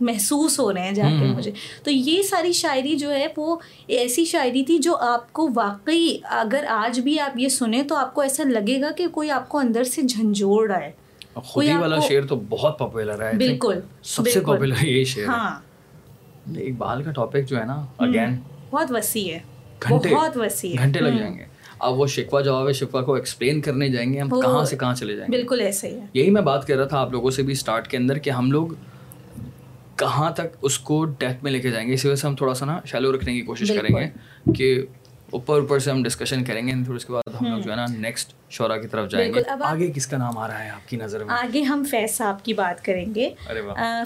محسوس 0.00 0.60
ہو 0.60 0.72
رہے 0.72 0.80
ہیں 0.80 0.92
جا 0.92 1.08
کے 1.20 1.24
مجھے۔ 1.24 1.50
تو 1.84 1.90
یہ 1.90 2.22
ساری 2.22 2.52
شاعری 2.52 2.96
جو 2.96 3.10
ہے 3.10 3.26
وہ 3.36 3.56
ایسی 3.86 4.24
شاعری 4.24 4.64
تھی 4.64 4.78
جو 4.78 4.96
آپ 4.96 5.32
کو 5.32 5.48
واقعی 5.54 6.18
اگر 6.24 6.64
آج 6.68 7.00
بھی 7.00 7.20
آپ 7.20 7.38
یہ 7.38 7.48
سنیں 7.48 7.82
تو 7.82 7.96
آپ 7.96 8.14
کو 8.14 8.20
ایسا 8.20 8.42
لگے 8.42 8.80
گا 8.80 8.90
کہ 8.96 9.06
کوئی 9.08 9.30
آپ 9.30 9.48
کو 9.48 9.58
اندر 9.58 9.84
سے 9.84 10.02
جھنجھوڑ 10.02 10.70
رہا 10.70 10.80
ہے۔ 10.80 10.90
خودی 11.34 11.72
والا 11.72 11.98
شعر 11.98 12.26
تو 12.26 12.36
بہت 12.48 12.78
پاپولر 12.78 13.22
ہے 13.22 13.32
بالکل 13.36 13.80
سب 14.02 14.28
سے 14.28 14.40
پاپولر 14.40 14.84
یہ 14.84 15.04
شعر 15.04 15.24
ہاں۔ 15.24 15.60
اقبال 16.56 17.02
کا 17.02 17.10
ٹاپک 17.12 17.48
جو 17.48 17.58
ہے 17.58 17.64
نا 17.64 17.86
اگین 17.98 18.36
بہت 18.70 18.92
وسیع 18.92 19.34
ہے۔ 19.34 19.38
بہت 19.90 20.36
وسیع 20.36 20.74
گھنٹے 20.78 21.00
لگ 21.00 21.18
جائیں 21.18 21.38
گے۔ 21.38 21.44
اب 21.78 21.98
وہ 22.00 22.06
شکوا 22.06 22.40
جواب 22.40 22.72
شکوا 22.72 23.02
کو 23.02 23.14
ایکسپلین 23.14 23.60
کرنے 23.60 23.88
جائیں 23.88 24.12
گے 24.14 24.20
ہم 24.20 24.40
کہاں 24.40 24.64
سے 24.64 24.76
کہاں 24.76 24.94
چلے 24.94 25.16
جائیں 25.16 25.32
گے۔ 25.32 25.36
بالکل 25.36 25.60
ایسے 25.60 25.88
ہی 25.88 25.98
یہی 26.14 26.30
میں 26.30 26.42
بات 26.42 26.66
کر 26.66 26.76
رہا 26.76 26.84
تھا 26.84 27.00
آپ 27.00 27.12
لوگوں 27.12 27.30
سے 27.30 27.42
بھی 27.42 27.52
اسٹارٹ 27.52 27.88
کے 27.88 27.96
اندر 27.96 28.18
کہ 28.18 28.30
ہم 28.30 28.50
لوگ 28.50 28.68
کہاں 29.98 30.30
تک 30.30 30.56
اس 30.62 30.78
کو 30.78 31.04
ڈیتھ 31.04 31.44
میں 31.44 31.52
لے 31.52 31.58
کے 31.60 31.70
جائیں 31.70 31.88
گے؟ 31.88 31.94
اسی 31.94 32.08
وجہ 32.08 32.16
سے 32.16 32.26
ہم 32.26 32.34
تھوڑا 32.36 32.54
سا 32.54 32.64
نا 32.66 32.78
شیلو 32.84 33.12
رکھنے 33.12 33.32
کی 33.32 33.40
کوشش 33.40 33.68
کریں 33.68 33.96
گے 33.96 34.06
کہ 34.52 34.82
اوپر 35.30 35.60
اوپر 35.60 35.78
سے 35.78 35.90
ہم 35.90 36.02
ڈسکشن 36.02 36.44
کریں 36.44 36.66
گے 36.66 36.72
پھر 36.86 36.94
اس 36.94 37.04
کے 37.04 37.12
بعد 37.12 37.34
ہم 37.40 37.46
لوگ 37.46 37.60
جو 37.60 37.70
ہے 37.70 37.76
نا 37.76 37.84
نیکسٹ 37.90 38.32
شعرا 38.50 38.76
کی 38.76 38.88
طرف 38.88 39.10
جائیں 39.10 39.34
گے۔ 39.34 39.42
آگے 39.62 39.90
کس 39.94 40.06
کا 40.06 40.16
نام 40.16 40.38
آ 40.38 40.48
رہا 40.48 40.64
ہے 40.64 40.70
آپ 40.70 40.88
کی 40.88 40.96
نظر 40.96 41.24
میں؟ 41.24 41.34
آگے 41.34 41.62
ہم 41.62 41.84
فیض 41.90 42.10
صاحب 42.10 42.44
کی 42.44 42.54
بات 42.54 42.84
کریں 42.84 43.14
گے۔ 43.14 43.30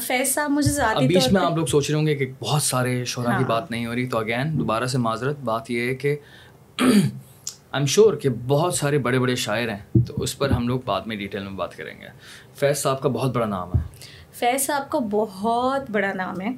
فیض 0.07 0.29
صاحب 0.29 0.51
مجھے 0.51 0.71
ذاتی 0.71 1.07
بیچ 1.07 1.33
میں 1.33 1.43
آپ 1.43 1.57
لوگ 1.57 1.67
سوچ 1.67 1.91
رہے 1.91 1.99
ہوں 1.99 2.07
گے 2.07 2.15
کہ 2.15 2.27
بہت 2.41 2.63
سارے 2.63 3.05
شعرا 3.05 3.29
کی 3.29 3.43
ہاں۔ 3.43 3.49
بات 3.49 3.71
نہیں 3.71 3.87
ہو 3.87 3.95
رہی 3.95 4.07
تو 4.07 4.19
اگین 4.19 4.59
دوبارہ 4.59 4.87
سے 4.87 4.99
معذرت 4.99 5.41
بات 5.41 5.71
یہ 5.71 5.89
ہے 5.89 5.95
کہ 5.95 6.17
آئی 6.81 7.01
ایم 7.73 7.87
شیور 7.87 8.15
کہ 8.15 8.29
بہت 8.47 8.75
سارے 8.75 8.99
بڑے 8.99 9.19
بڑے 9.19 9.37
شاعر 9.37 9.69
ہیں 9.69 10.01
تو 10.07 10.23
اس 10.23 10.39
پر 10.39 10.51
ہم 10.51 10.69
لوگ 10.69 10.81
بعد 10.85 11.01
میں 11.07 11.17
ڈیٹیل 11.17 11.43
میں 11.43 11.53
بات 11.53 11.77
کریں 11.77 11.95
گے۔ 12.01 12.07
فیض 12.55 12.79
صاحب 12.79 13.03
کا 13.03 13.09
بہت 13.09 13.35
بڑا 13.35 13.47
نام 13.47 13.69
ہے۔ 13.69 13.81
فیض 14.33 14.61
صاحب 14.61 14.91
کا 14.91 14.99
بہت 14.99 15.91
بڑا 15.91 16.13
نام 16.13 16.41
ہے 16.41 16.49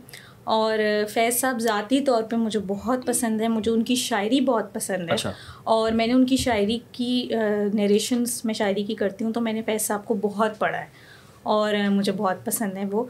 اور 0.44 0.78
فیض 1.08 1.36
صاحب 1.36 1.58
ذاتی 1.58 2.00
طور 2.00 2.22
پہ 2.22 2.36
مجھے 2.36 2.60
بہت 2.60 3.06
پسند 3.06 3.40
ہے 3.40 3.48
مجھے 3.48 3.70
ان 3.70 3.82
کی 3.82 3.94
شاعری 3.94 4.40
بہت 4.40 4.72
پسند 4.74 5.08
ہے 5.08 5.14
اچھا۔ 5.14 5.32
اور 5.64 5.92
میں 5.92 6.06
نے 6.06 6.12
ان 6.12 6.26
کی 6.26 6.36
شاعری 6.36 6.78
کی 6.92 7.28
نیریشنس 7.74 8.44
میں 8.44 8.54
شاعری 8.54 8.84
کی 8.84 8.94
کرتی 8.94 9.24
ہوں 9.24 9.32
تو 9.32 9.40
میں 9.40 9.52
نے 9.52 9.62
فیض 9.62 9.82
صاحب 9.82 10.04
کو 10.04 10.14
بہت 10.14 10.58
پڑھا 10.58 10.78
ہے 10.78 10.86
اور 11.44 11.74
مجھے 11.90 12.12
بہت 12.12 12.44
پسند 12.44 12.76
ہے 12.76 12.84
وہ۔ 12.92 13.04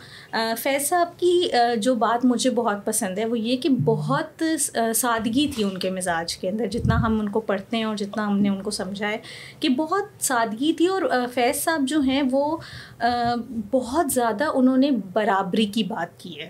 فیض 0.58 0.88
صاحب 0.88 1.18
کی 1.18 1.48
جو 1.76 1.94
بات 1.94 2.24
مجھے 2.24 2.50
بہت 2.50 2.84
پسند 2.84 3.18
ہے 3.18 3.24
وہ 3.24 3.38
یہ 3.38 3.56
کہ 3.56 3.68
بہت 3.68 4.42
سادگی 4.96 5.46
تھی 5.54 5.64
ان 5.64 5.78
کے 5.78 5.90
مزاج 5.90 6.36
کے 6.36 6.48
اندر۔ 6.48 6.66
جتنا 6.66 7.02
ہم 7.02 7.20
ان 7.20 7.28
کو 7.28 7.40
پڑھتے 7.40 7.76
ہیں 7.76 7.84
اور 7.84 7.96
جتنا 7.96 8.26
ہم 8.26 8.38
نے 8.38 8.48
ان 8.48 8.62
کو 8.62 8.70
سمجھا 8.70 9.08
ہے 9.08 9.16
کہ 9.60 9.68
بہت 9.68 10.24
سادگی 10.24 10.72
تھی۔ 10.72 10.86
اور 10.86 11.02
فیض 11.34 11.56
صاحب 11.56 11.80
جو 11.88 12.00
ہیں 12.00 12.22
وہ 12.30 12.56
بہت 13.72 14.12
زیادہ 14.12 14.44
انہوں 14.54 14.76
نے 14.76 14.90
برابری 15.12 15.66
کی 15.66 15.84
بات 15.84 16.20
کی 16.20 16.40
ہے۔ 16.40 16.48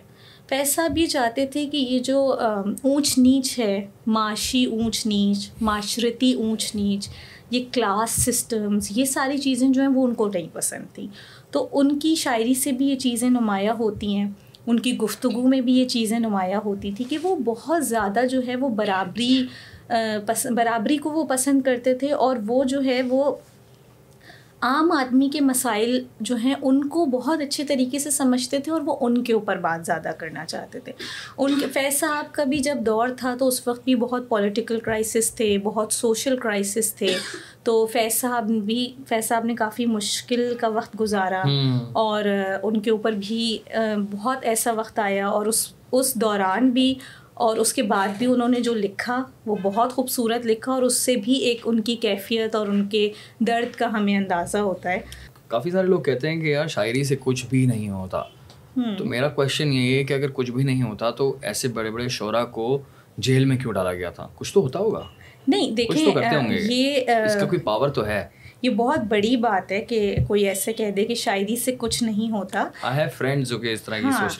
فیض 0.49 0.69
صاحب 0.69 0.99
یہ 0.99 1.07
چاہتے 1.07 1.47
تھے 1.47 1.67
کہ 1.67 1.77
یہ 1.77 1.99
جو 1.99 2.37
اونچ 2.83 3.19
نیچ 3.19 3.59
ہے، 3.59 3.87
معاشی 4.07 4.65
اونچ 4.65 5.07
نیچ، 5.07 5.51
معاشرتی 5.61 6.33
اونچ 6.33 6.75
نیچ، 6.75 7.09
یہ 7.51 7.65
کلاس 7.73 8.11
سسٹمز، 8.11 8.89
یہ 8.91 9.05
ساری 9.05 9.39
چیزیں 9.39 9.69
جو 9.69 9.81
ہیں 9.81 9.89
وہ 9.89 10.07
ان 10.07 10.15
کو 10.15 10.29
نہیں 10.35 10.49
پسند 10.53 10.95
تھیں۔ 10.95 11.07
تو 11.55 11.69
ان 11.73 11.99
کی 11.99 12.15
شاعری 12.15 12.55
سے 12.55 12.73
بھی 12.73 12.87
یہ 12.87 12.97
چیزیں 12.97 13.31
نمایاں 13.31 13.75
ہوتی 13.79 14.17
ہیں۔ 14.17 14.31
ان 14.67 14.81
کی 14.81 14.97
گفتگو 14.97 15.49
میں 15.49 15.61
بھی 15.61 15.79
یہ 15.79 15.89
چیزیں 15.89 16.19
نمایاں 16.19 16.61
ہوتی 16.65 16.93
تھیں 16.93 17.11
کہ 17.11 17.19
وہ 17.23 17.37
بہت 17.37 17.87
زیادہ 17.87 18.21
جو 18.31 18.41
ہے 18.47 18.57
وہ 18.57 18.69
برابری 18.69 19.47
برابری 20.51 20.97
کو 20.97 21.11
وہ 21.11 21.25
پسند 21.25 21.63
کرتے 21.63 21.95
تھے 21.95 22.13
اور 22.13 22.37
وہ 22.47 22.65
جو 22.65 22.85
ہے 22.85 23.03
وہ 23.03 23.35
عام 24.65 24.93
آدمی 24.93 25.29
کے 25.29 25.41
مسائل 25.41 26.05
جو 26.21 26.37
ہیں 26.37 26.55
ان 26.63 26.89
کو 26.89 27.07
بہت 27.07 27.41
اچھے 27.41 27.65
طریقے 27.65 27.99
سے 27.99 28.11
سمجھتے 28.11 28.59
تھے 28.59 28.73
اور 28.73 28.81
وہ 28.81 28.97
ان 29.01 29.25
کے 29.25 29.33
اوپر 29.33 29.57
بات 29.57 29.87
زیادہ 29.87 30.11
کرنا 30.19 30.45
چاہتے 30.45 30.81
تھے۔ 30.81 30.93
ان 31.39 31.61
کے 31.61 31.67
فیض 31.67 31.99
صاحب 31.99 32.35
کا 32.35 32.45
بھی 32.45 32.59
جب 32.59 32.77
دور 32.87 33.09
تھا 33.17 33.35
تو 33.39 33.49
اس 33.49 33.69
وقت 33.69 33.85
بھی 33.85 33.95
بہت 33.95 34.29
پولیٹیکل 34.29 34.81
کرائسس 34.81 35.35
تھے 35.35 35.59
بہت 35.59 35.93
سوشل 35.93 36.37
کرائسس 36.37 36.95
تھے۔ 36.95 37.15
تو 37.63 37.87
فیض 37.87 38.21
صاحب 38.21 38.51
بھی 38.51 38.93
فیض 39.09 39.29
صاحب 39.29 39.45
نے 39.45 39.55
کافی 39.55 39.87
مشکل 39.87 40.55
کا 40.61 40.69
وقت 40.69 41.01
گزارا 41.01 41.43
اور 41.93 42.25
ان 42.63 42.81
کے 42.81 42.91
اوپر 42.91 43.13
بھی 43.13 43.59
بہت 44.13 44.39
ایسا 44.43 44.73
وقت 44.73 44.99
آیا 44.99 45.29
اور 45.29 45.47
اس 45.47 45.73
اس 45.93 46.15
دوران 46.15 46.71
بھی 46.71 46.95
اور 47.35 47.57
اس 47.57 47.73
کے 47.73 47.83
بعد 47.83 48.09
بھی 48.19 48.27
انہوں 48.27 48.49
نے 48.49 48.61
جو 48.61 48.75
لکھا 48.75 49.23
وہ 49.47 49.57
بہت 49.63 49.93
خوبصورت 49.93 50.47
لکھا 50.47 50.73
اور 50.73 50.83
اس 50.83 50.97
سے 50.97 51.17
بھی 51.17 51.33
ایک 51.33 51.61
ان 51.65 51.81
کی 51.81 51.97
کیفیت 51.97 52.55
اور 52.55 52.67
ان 52.67 52.89
کے 52.89 53.11
درد 53.41 53.77
کا 53.77 53.87
ہمیں 53.87 54.17
اندازہ 54.17 54.59
ہوتا 54.59 54.91
ہے۔ 54.91 54.99
کافی 55.49 55.71
سارے 55.71 55.87
لوگ 55.87 56.01
کہتے 56.01 56.29
ہیں 56.29 56.41
کہ 56.41 56.47
یار 56.47 56.67
شاعری 56.67 57.05
سے 57.05 57.17
کچھ 57.21 57.47
بھی 57.51 57.67
نہیں 57.67 57.89
ہوتا۔ 57.89 58.23
تو 58.99 59.05
میرا 59.05 59.29
کوشچن 59.29 59.73
یہ 59.73 59.99
ہے 59.99 60.05
کہ 60.05 60.15
اگر 60.15 60.31
کچھ 60.33 60.51
بھی 60.51 60.65
نہیں 60.65 60.83
ہوتا 60.83 61.11
تو 61.11 61.37
ایسے 61.43 61.69
بڑے 61.69 61.91
بڑے 61.91 62.09
شعرا 62.09 62.45
کو 62.45 62.83
جیل 63.19 63.45
میں 63.45 63.57
کیوں 63.57 63.73
ڈالا 63.73 63.93
گیا 63.93 64.11
تھا؟ 64.11 64.29
کچھ 64.35 64.55
تو 64.55 64.61
ہوتا 64.61 64.79
ہوگا۔ 64.79 65.03
نہیں 65.49 65.71
دیکھیں 65.71 66.13
یہ 66.71 67.01
اس 67.27 67.35
کا 67.35 67.47
کوئی 67.47 67.61
پاور 67.61 67.89
تو 67.89 68.07
ہے۔ 68.07 68.27
یہ 68.65 68.71
بہت 68.71 68.99
بڑی 68.99 69.37
بات 69.37 69.73
ہے 69.73 69.81
کہ 69.81 70.17
کوئی 70.29 70.49
ایسے 70.49 70.73
کہہ 70.73 70.91
دے 70.91 71.05
کہ 71.05 71.15
شاعری 71.15 71.57
سے 71.57 71.75
کچھ 71.79 72.03
نہیں 72.03 72.31
ہوتا۔ 72.31 72.69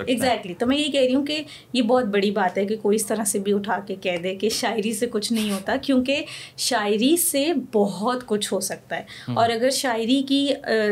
ایگزیکٹلی 0.07 0.55
تو 0.59 0.67
میں 0.67 0.79
یہ 0.79 0.93
کہہ 0.93 1.01
رہی 1.01 1.15
ہوں 1.15 1.27
کہ 1.27 1.43
یہ 1.73 1.83
بہت 1.83 2.05
بڑی 2.05 2.31
بات 2.31 2.59
ہے 2.59 2.65
کہ 2.67 2.77
کوئی 2.77 2.97
اس 2.97 3.07
طرح 3.07 3.25
سے 3.25 3.39
بھی 3.39 3.53
اٹھا 3.53 3.79
کے 3.87 3.95
کہہ 3.95 4.17
دے 4.23 4.35
کہ 4.35 4.49
شاعری 4.49 4.93
سے 4.93 5.07
کچھ 5.07 5.33
نہیں 5.33 5.53
ہوتا 5.53 5.77
کیونکہ 5.83 6.25
شاعری 6.57 7.17
سے 7.17 7.53
بہت 7.73 8.27
کچھ 8.27 8.53
ہو 8.53 8.61
سکتا 8.61 8.97
ہے۔ 8.97 9.03
اور 9.35 9.51
اگر 9.51 9.71
شاعری 9.71 10.23
کی 10.29 10.49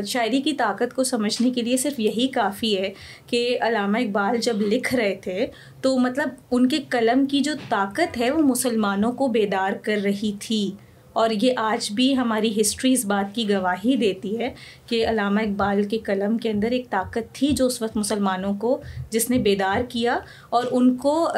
شاعری 0.06 0.42
کی 0.42 0.52
طاقت 0.52 0.94
کو 0.94 1.04
سمجھنے 1.04 1.50
کے 1.50 1.60
لیے 1.62 1.76
صرف 1.76 2.00
یہی 2.00 2.28
کافی 2.28 2.78
ہے 2.78 2.92
کہ 3.26 3.58
علامہ 3.60 3.98
اقبال 3.98 4.36
جب 4.36 4.60
لکھ 4.60 4.94
رہے 4.94 5.14
تھے 5.14 5.46
تو 5.80 5.98
مطلب 5.98 6.28
ان 6.50 6.68
کے 6.68 6.78
قلم 6.88 7.26
کی 7.26 7.40
جو 7.40 7.52
طاقت 7.68 8.20
ہے 8.20 8.30
وہ 8.30 8.42
مسلمانوں 8.42 9.12
کو 9.12 9.28
بیدار 9.28 9.72
کر 9.82 9.98
رہی 10.04 10.32
تھی۔ 10.40 10.70
اور 11.12 11.30
یہ 11.30 11.52
آج 11.56 11.90
بھی 11.92 12.16
ہماری 12.16 12.50
ہسٹری 12.60 12.92
اس 12.92 13.04
بات 13.04 13.34
کی 13.34 13.48
گواہی 13.48 13.96
دیتی 13.96 14.38
ہے 14.38 14.52
کہ 14.86 15.06
علامہ 15.08 15.40
اقبال 15.40 15.82
کے 15.88 15.98
قلم 15.98 16.36
کے 16.38 16.50
اندر 16.50 16.70
ایک 16.70 16.88
طاقت 16.90 17.34
تھی 17.34 17.52
جو 17.52 17.66
اس 17.66 17.80
وقت 17.82 17.96
مسلمانوں 17.96 18.52
کو، 18.54 18.80
جس 19.10 19.28
نے 19.30 19.38
بیدار 19.38 19.82
کیا 19.88 20.18
اور 20.50 20.64
ان 20.70 20.96
کو 20.96 21.28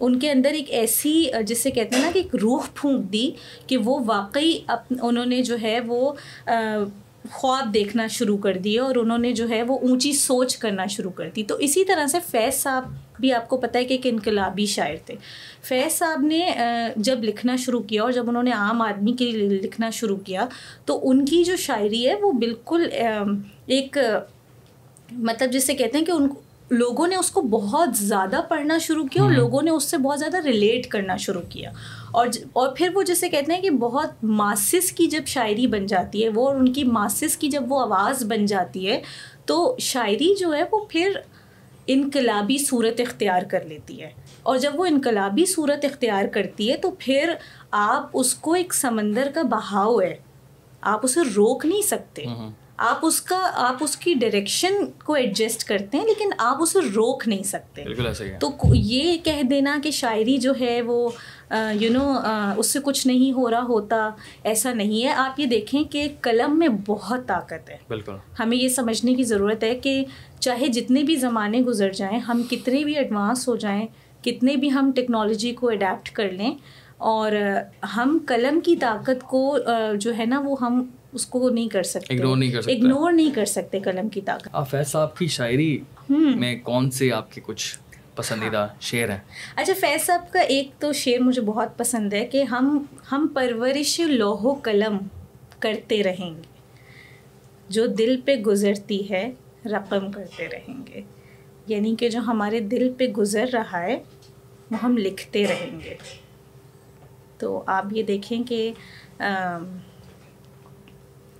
ان 0.00 0.18
کے 0.18 0.30
اندر 0.30 0.50
ایک 0.50 0.70
ایسی، 0.70 1.24
جسے 1.46 1.70
کہتے 1.70 1.96
ہیں 1.96 2.02
نا 2.02 2.10
کہ 2.14 2.18
ایک 2.18 2.34
روح 2.34 2.66
پھونک 2.74 3.12
دی 3.12 3.30
کہ 3.66 3.76
وہ 3.76 3.98
واقعی 4.06 4.58
اپ، 4.66 4.92
انہوں 5.02 5.26
نے 5.26 5.42
جو 5.42 5.56
ہے 5.62 5.78
وہ 5.86 6.12
خواب 7.30 7.72
دیکھنا 7.74 8.06
شروع 8.06 8.36
کر 8.38 8.56
دیے 8.58 8.78
اور 8.78 8.96
انہوں 8.96 9.18
نے 9.18 9.32
جو 9.32 9.48
ہے 9.48 9.62
وہ 9.62 9.78
اونچی 9.78 10.12
سوچ 10.12 10.56
کرنا 10.56 10.86
شروع 10.86 11.10
کر 11.10 11.28
دی۔ 11.36 11.42
تو 11.42 11.56
اسی 11.56 11.84
طرح 11.84 12.06
سے 12.06 12.18
فیض 12.30 12.54
صاحب 12.54 12.84
بھی 13.20 13.32
آپ 13.32 13.48
کو 13.48 13.56
پتہ 13.56 13.78
ہے 13.78 13.84
کہ 13.84 13.92
ایک 13.94 14.06
انقلابی 14.06 14.66
شاعر 14.66 14.94
تھے۔ 15.06 15.14
فیض 15.62 15.92
صاحب 15.92 16.22
نے 16.22 16.50
جب 16.96 17.24
لکھنا 17.24 17.56
شروع 17.56 17.80
کیا 17.80 18.02
اور 18.02 18.12
جب 18.12 18.28
انہوں 18.28 18.42
نے 18.42 18.52
عام 18.52 18.82
آدمی 18.82 19.12
کے 19.12 19.30
لیے 19.30 19.48
لکھنا 19.48 19.90
شروع 19.90 20.16
کیا 20.16 20.46
تو 20.84 21.10
ان 21.10 21.24
کی 21.24 21.44
جو 21.44 21.56
شاعری 21.56 22.08
ہے 22.08 22.14
وہ 22.14 22.32
بالکل 22.32 22.88
ایک 23.66 23.98
مطلب 25.10 25.52
جسے 25.52 25.74
کہتے 25.74 25.98
ہیں 25.98 26.04
کہ 26.04 26.10
ان 26.10 26.28
لوگوں 26.70 27.06
نے 27.06 27.16
اس 27.16 27.30
کو 27.30 27.40
بہت 27.40 27.96
زیادہ 27.96 28.40
پڑھنا 28.48 28.78
شروع 28.78 29.04
کیا 29.04 29.22
اور 29.22 29.30
لوگوں 29.30 29.62
نے 29.62 29.70
اس 29.70 29.84
سے 29.84 29.96
بہت 29.96 30.18
زیادہ 30.18 30.36
ریلیٹ 30.44 30.86
کرنا 30.86 31.16
شروع 31.16 31.42
کیا۔ 31.48 31.70
اور 32.10 32.26
اور 32.52 32.68
پھر 32.76 32.88
وہ 32.94 33.02
جیسے 33.02 33.28
کہتے 33.28 33.52
ہیں 33.52 33.60
کہ 33.60 33.70
بہت 33.70 34.24
ماسس 34.24 34.92
کی 34.92 35.06
جب 35.06 35.22
شاعری 35.26 35.66
بن 35.66 35.86
جاتی 35.86 36.24
ہے 36.24 36.28
وہ 36.28 36.48
اور 36.48 36.56
ان 36.56 36.72
کی 36.72 36.84
ماسس 36.84 37.36
کی 37.36 37.48
جب 37.48 37.72
وہ 37.72 37.80
آواز 37.80 38.24
بن 38.24 38.46
جاتی 38.46 38.88
ہے 38.88 39.00
تو 39.46 39.76
شاعری 39.80 40.34
جو 40.38 40.54
ہے 40.54 40.62
وہ 40.72 40.84
پھر 40.88 41.12
انقلابی 41.86 42.58
صورت 42.58 43.00
اختیار 43.00 43.42
کر 43.42 43.64
لیتی 43.64 44.02
ہے۔ 44.02 44.10
اور 44.42 44.58
جب 44.58 44.72
وہ 44.74 44.86
انقلابی 44.86 45.46
صورت 45.46 45.84
اختیار 45.84 46.24
کرتی 46.24 46.70
ہے 46.72 46.76
تو 46.76 46.90
پھر 46.98 47.34
آپ 47.70 48.10
اس 48.12 48.34
کو 48.34 48.52
ایک 48.52 48.74
سمندر 48.74 49.30
کا 49.34 49.42
بہاؤ 49.42 50.00
ہے۔ 50.00 50.16
آپ 50.80 51.00
اسے 51.02 51.20
روک 51.36 51.66
نہیں 51.66 51.82
سکتے۔ 51.82 52.22
آپ 52.76 52.98
اس 53.02 53.22
کا 53.22 53.50
آپ 53.54 53.76
اس 53.80 53.96
کی 53.96 54.14
ڈائریکشن 54.14 54.86
کو 55.04 55.12
ایڈجسٹ 55.12 55.64
کرتے 55.64 55.98
ہیں 55.98 56.04
لیکن 56.04 56.30
آپ 56.38 56.62
اسے 56.62 56.78
روک 56.94 57.28
نہیں 57.28 57.42
سکتے۔ 57.42 57.84
تو 58.38 58.50
یہ 58.74 59.18
کہہ 59.18 59.42
دینا 59.42 59.78
کہ 59.82 59.90
شاعری 59.90 60.36
جو 60.36 60.52
ہے 60.60 60.82
وہ 60.82 61.08
یو 61.80 61.92
نو 61.92 62.20
اس 62.56 62.66
سے 62.66 62.78
کچھ 62.84 63.06
نہیں 63.06 63.32
ہو 63.32 63.50
رہا 63.50 63.62
ہوتا 63.62 64.10
ایسا 64.44 64.72
نہیں 64.74 65.04
ہے۔ 65.04 65.12
آپ 65.12 65.40
یہ 65.40 65.46
دیکھیں 65.46 65.84
کہ 65.84 66.08
قلم 66.20 66.58
میں 66.58 66.68
بہت 66.86 67.26
طاقت 67.26 67.70
ہے۔ 67.70 67.76
بالکل۔ 67.88 68.12
ہمیں 68.40 68.56
یہ 68.56 68.68
سمجھنے 68.68 69.14
کی 69.14 69.22
ضرورت 69.22 69.64
ہے 69.64 69.74
کہ 69.74 70.04
چاہے 70.40 70.66
جتنے 70.68 71.02
بھی 71.02 71.16
زمانے 71.16 71.58
گزر 71.58 71.90
جائیں 71.90 72.18
ہم 72.18 72.42
کتنے 72.50 72.84
بھی 72.84 72.96
ایڈوانس 72.96 73.48
ہو 73.48 73.56
جائیں 73.56 73.86
کتنے 74.22 74.56
بھی 74.56 74.72
ہم 74.72 74.90
ٹیکنالوجی 74.94 75.52
کو 75.52 75.70
اڈیپٹ 75.70 76.10
کر 76.10 76.30
لیں 76.30 76.54
اور 76.96 77.32
ہم 77.96 78.18
قلم 78.26 78.60
کی 78.60 78.76
طاقت 78.76 79.22
کو 79.22 79.58
جو 80.00 80.16
ہے 80.18 80.24
نا 80.26 80.40
وہ 80.40 80.56
ہم 80.60 80.84
اس 81.12 81.26
کو 81.26 81.48
نہیں 81.48 81.68
کر 81.68 81.82
سکتے۔ 81.82 82.14
اگنور 82.14 82.36
نہیں 82.36 82.50
کر 82.50 82.62
سکتے 82.62 82.72
اگنور 82.72 83.12
نہیں 83.12 83.30
کر 83.34 83.44
سکتے 83.44 83.80
قلم 83.80 84.08
کی 84.08 84.20
طاقت۔ 84.20 84.70
فیض 84.70 84.86
صاحب 84.88 85.16
کی 85.16 85.26
شاعری 85.26 85.78
میں 86.08 86.56
کون 86.58 86.90
سے 86.90 87.12
آپ 87.12 87.32
کے 87.32 87.40
کچھ 87.44 87.78
پسندیدہ 88.16 88.68
شعر 88.80 89.08
ہیں 89.08 89.18
اچھا 89.56 89.72
فیض 89.80 90.06
صاحب 90.06 90.32
کا 90.32 90.40
ایک 90.40 90.68
تو 90.78 90.92
شعر 90.92 91.18
مجھے 91.18 91.42
بہت 91.42 91.78
پسند 91.78 92.12
ہے 92.12 92.26
کہ 92.26 92.42
ہم 92.42 92.84
ہم 93.12 93.26
پرورش 93.34 94.00
لوہ 94.00 94.42
و 94.42 94.54
قلم 94.54 94.98
کرتے 95.58 96.02
رہیں 96.02 96.34
گے 96.34 96.42
جو 97.68 97.86
دل 97.86 98.20
پہ 98.24 98.36
گزرتی 98.36 99.10
ہے 99.10 99.32
رقم 99.64 100.12
کرتے 100.12 100.48
رہیں 100.48 100.80
گے۔ 100.86 101.00
یعنی 101.66 101.96
کہ 101.96 102.08
جو 102.10 102.18
ہمارے 102.18 102.60
دل 102.60 102.92
پہ 102.98 103.06
گزر 103.08 103.46
رہا 103.52 103.82
ہے 103.82 104.02
وہ 104.70 104.76
ہم 104.82 104.98
لکھتے 104.98 105.46
رہیں 105.46 105.80
گے۔ 105.84 105.94
تو 107.38 107.62
آپ 107.66 107.86
یہ 107.92 108.02
دیکھیں 108.02 108.42
کہ 108.42 108.72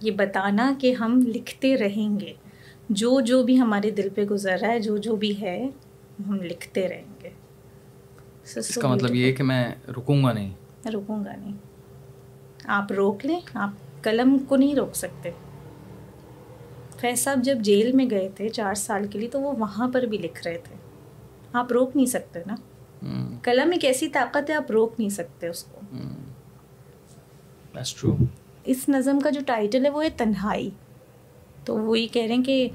یہ 0.01 0.11
بتانا 0.11 0.75
کہ 0.81 0.93
ہم 0.93 1.23
لکھتے 1.27 1.77
رہیں 1.77 2.21
گے۔ 2.21 2.33
جو 2.89 3.21
جو 3.21 3.43
بھی 3.43 3.61
ہمارے 3.61 3.91
دل 3.91 4.09
پہ 4.15 4.25
گزر 4.25 4.59
رہا 4.61 4.69
ہے 4.69 4.81
جو 4.81 4.97
جو 4.97 5.17
بھی 5.17 5.41
ہے 5.41 5.67
ہم 6.29 6.43
لکھتے 6.43 6.89
رہیں 6.89 7.05
گے۔ 7.23 7.31
اس 8.57 8.79
کا 8.83 8.89
مطلب 8.89 9.15
یہ 9.15 9.33
کہ 9.33 9.43
میں 9.43 9.75
رکوں 9.89 10.25
گا 10.25 10.33
نہیں۔ 10.33 10.55
رکوں 10.89 11.25
گا 11.25 11.37
نہیں۔ 11.37 11.57
آپ 12.65 12.93
روک 12.93 13.27
لیں 13.27 13.41
آپ 13.55 13.71
قلم 14.03 14.39
کو 14.39 14.57
نہیں 14.57 14.75
روک 14.75 14.97
سکتے۔ 14.97 15.31
فیض 17.01 17.19
صاحب 17.19 17.39
جب 17.43 17.59
جیل 17.61 17.93
میں 17.93 18.11
گئے 18.11 18.29
تھے 18.29 18.49
چار 18.49 18.75
سال 18.75 19.07
کے 19.07 19.19
لیے 19.19 19.29
تو 19.29 19.41
وہ 19.41 19.53
وہاں 19.59 19.89
پر 19.89 20.03
بھی 20.03 20.19
لکھ 20.19 20.43
رہے 20.47 20.59
تھے۔ 20.59 20.77
آپ 21.53 21.73
روک 21.73 21.91
نہیں 21.95 22.07
سکتے 22.07 22.41
نا۔ 22.47 22.55
قلم 23.43 23.71
ایک 23.71 23.85
ایسی 23.85 24.09
طاقت 24.09 24.51
ہے 24.51 24.55
آپ 24.55 24.71
روک 24.71 24.95
نہیں 24.99 25.09
سکتے 25.09 25.49
اس 25.49 25.65
کو۔ 25.65 25.81
اس 28.65 28.89
نظم 28.89 29.21
کا 29.21 29.31
جو 29.31 29.41
ٹائٹل 29.47 29.85
ہے 29.85 29.91
وہ 29.91 30.05
ہے 30.05 30.09
تنہائی۔ 30.11 30.71
تو 31.65 31.77
وہ 31.77 31.99
یہ 31.99 32.07
کہہ 32.13 32.27
رہے 32.27 32.35
ہیں 32.35 32.45
کہ 32.45 32.69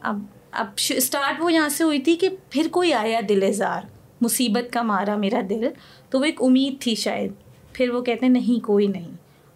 اب 0.00 0.18
اب 0.52 0.66
اسٹارٹ 0.90 1.40
وہ 1.40 1.52
یہاں 1.52 1.68
سے 1.68 1.84
ہوئی 1.84 1.98
تھی 1.98 2.16
کہ 2.16 2.28
پھر 2.50 2.66
کوئی 2.70 2.92
آیا 2.92 3.20
دل 3.28 3.44
اظہار 3.48 3.82
مصیبت 4.20 4.72
کا 4.72 4.82
مارا 4.82 5.16
میرا 5.16 5.40
دل۔ 5.50 5.68
تو 6.10 6.20
وہ 6.20 6.24
ایک 6.24 6.42
امید 6.42 6.82
تھی 6.82 6.94
شاید۔ 6.94 7.32
پھر 7.72 7.90
وہ 7.90 8.02
کہتے 8.02 8.26
ہیں 8.26 8.32
نہیں 8.32 8.64
کوئی 8.64 8.86
نہیں۔ 8.86 9.08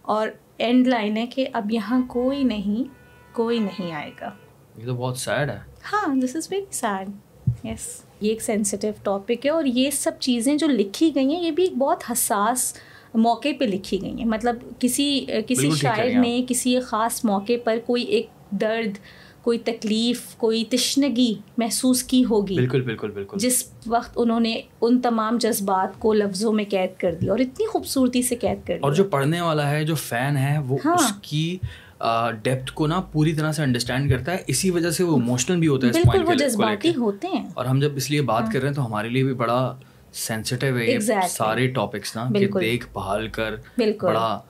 اور 0.03 0.29
اینڈ 0.59 0.87
لائن 0.87 1.17
ہے 1.17 1.27
کہ 1.27 1.47
اب 1.53 1.73
یہاں 1.73 2.03
کوئی 2.09 2.45
نہیں 2.45 2.85
کوئی 3.35 3.59
نہیں 3.59 3.93
آئے 3.93 4.11
گا۔ 4.21 4.31
یہ 4.79 4.87
تو 4.87 4.95
بہت 4.95 5.19
سیڈ 5.19 5.51
ہے۔ 5.51 5.59
ہاں 5.93 6.15
دس 6.15 6.37
از 6.37 6.49
ویری 6.51 6.65
سیڈ 6.71 7.09
یس 7.67 8.03
یہ 8.21 8.31
ایک 8.31 8.43
سینسیٹیو 8.43 8.93
ٹاپک 9.03 9.47
ہے۔ 9.47 9.51
اور 9.51 9.65
یہ 9.65 9.91
سب 9.91 10.13
چیزیں 10.21 10.57
جو 10.57 10.67
لکھی 10.67 11.15
گئی 11.15 11.35
ہیں 11.35 11.43
یہ 11.43 11.51
بھی 11.51 11.63
ایک 11.63 11.77
بہت 11.77 12.05
حساس 12.13 12.75
موقع 13.15 13.49
پہ 13.59 13.65
لکھی 13.65 14.03
گئی 14.03 14.15
ہیں۔ 14.19 14.25
مطلب 14.25 14.57
کسی 14.79 15.27
کسی 15.49 15.71
شاعر 15.71 16.21
نے 16.21 16.45
کسی 16.49 16.81
خاص 16.81 17.25
موقع 17.25 17.53
پر 17.65 17.79
کوئی 17.87 18.03
ایک 18.03 18.27
درد 18.51 18.99
کوئی 19.47 19.59
تکلیف 19.59 20.35
کوئی 20.37 20.65
تشنگی 20.65 21.35
محسوس 21.59 22.03
کی 22.03 22.25
ہوگی۔ 22.25 22.55
بالکل 22.55 22.83
بالکل 22.83 23.11
بالکل۔ 23.11 23.39
جس 23.39 23.65
وقت 23.87 24.13
انہوں 24.17 24.41
نے 24.41 24.61
ان 24.81 25.01
تمام 25.01 25.39
جذبات 25.41 26.01
کو 26.01 26.13
لفظوں 26.13 26.53
میں 26.53 26.65
قید 26.69 27.01
کر 27.01 27.15
دیا 27.15 27.31
اور 27.31 27.39
اتنی 27.39 27.67
خوبصورتی 27.67 28.23
سے 28.23 28.35
قید 28.37 28.59
کر 28.67 28.75
دیا۔ 28.75 28.81
اور 28.83 28.93
جو 28.93 29.05
پڑھنے 29.05 29.41
والا 29.41 29.71
ہے 29.71 29.85
جو 29.85 29.95
فین 29.95 30.37
ہے 30.37 30.59
وہ 30.59 30.79
ہاں۔ 30.85 30.95
اس 30.95 31.13
کی 31.23 31.59
ڈیپتھ 32.43 32.73
کو 32.73 32.87
نا 32.87 33.01
پوری 33.01 33.33
طرح 33.33 33.53
سے 33.53 33.63
انڈرسٹینڈ 33.63 34.11
کرتا 34.11 34.33
ہے۔ 34.33 34.45
اسی 34.47 34.71
وجہ 34.71 34.91
سے 34.91 35.05
وہ 35.05 35.17
اموشنل 35.17 35.59
بھی 35.59 35.69
ہوتا 35.69 35.87
ہے 35.87 35.93
بالکل 35.93 36.29
وہ 36.29 36.35
جذباتی 36.35 36.95
ہوتے 36.95 37.29
ہیں۔ 37.29 37.49
اور 37.55 37.65
ہم 37.65 37.81
جب 37.81 37.97
اس 37.97 38.11
لیے 38.11 38.23
بات 38.23 38.43
ہاں۔ 38.43 38.53
کر 38.53 38.61
رہے 38.61 38.69
ہیں 38.69 38.75
تو 38.75 38.87
ہمارے 38.87 39.09
لیے 39.09 39.25
بھی 39.25 39.35
بڑا 39.35 39.77
سینسٹیو 40.13 40.77
ہے 40.77 40.99
سارے 41.29 41.67
ٹاپکس 41.67 42.17
نا 42.17 42.29
کہ 42.39 42.47
دیکھ 42.61 42.87
بھال 42.93 43.29
کر 43.29 43.55
بڑا 44.03 44.41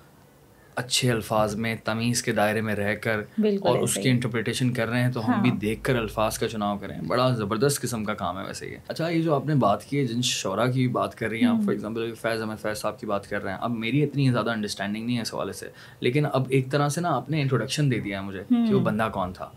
اچھے 0.76 1.10
الفاظ 1.10 1.54
میں 1.54 1.76
تمیز 1.84 2.22
کے 2.22 2.32
دائرے 2.32 2.60
میں 2.60 2.74
رہ 2.74 2.94
کر 2.94 3.20
اور 3.60 3.78
اس 3.78 3.94
کی 3.94 4.08
انٹرپریٹیشن 4.10 4.72
کر 4.72 4.88
رہے 4.88 5.02
ہیں 5.02 5.12
تو 5.12 5.26
ہم 5.26 5.32
ہاں۔ 5.32 5.42
بھی 5.42 5.50
دیکھ 5.50 5.82
کر 5.82 5.96
الفاظ 5.96 6.38
کا 6.38 6.48
چناؤ 6.48 6.78
کریں۔ 6.78 7.00
بڑا 7.06 7.30
زبردست 7.30 7.80
قسم 7.80 8.04
کا 8.04 8.14
کام 8.14 8.38
ہے 8.38 8.44
ویسے 8.46 8.66
یہ۔ 8.66 8.76
اچھا 8.88 9.08
یہ 9.08 9.22
جو 9.22 9.34
آپ 9.34 9.46
نے 9.46 9.54
بات 9.54 9.84
کی 9.84 9.98
ہے 9.98 10.04
جن 10.04 10.22
شعرا 10.22 10.66
کی 10.66 10.88
بات 10.88 11.14
کر 11.14 11.28
رہی 11.28 11.40
ہیں 11.40 11.60
فار 11.60 11.72
ایگزامپل 11.72 12.14
فیض 12.14 12.40
احمد 12.40 12.62
فیض 12.62 12.78
صاحب 12.78 13.00
کی 13.00 13.06
بات 13.06 13.28
کر 13.28 13.42
رہے 13.42 13.50
ہیں۔ 13.52 13.58
اب 13.60 13.70
میری 13.70 14.02
اتنی 14.02 14.30
زیادہ 14.30 14.50
انڈرسٹینڈنگ 14.50 15.06
نہیں 15.06 15.16
ہے 15.16 15.22
اس 15.22 15.34
حوالے 15.34 15.52
سے 15.52 15.68
لیکن 16.00 16.26
اب 16.32 16.42
ایک 16.48 16.70
طرح 16.70 16.88
سے 16.88 17.00
نا 17.00 17.16
آپ 17.16 17.30
نے 17.30 17.40
انٹروڈکشن 17.40 17.90
دے 17.90 18.00
دیا 18.00 18.20
ہے 18.20 18.24
مجھے 18.24 18.42
کہ 18.48 18.74
وہ 18.74 18.80
بندہ 18.80 19.08
کون 19.12 19.32
تھا۔ 19.32 19.48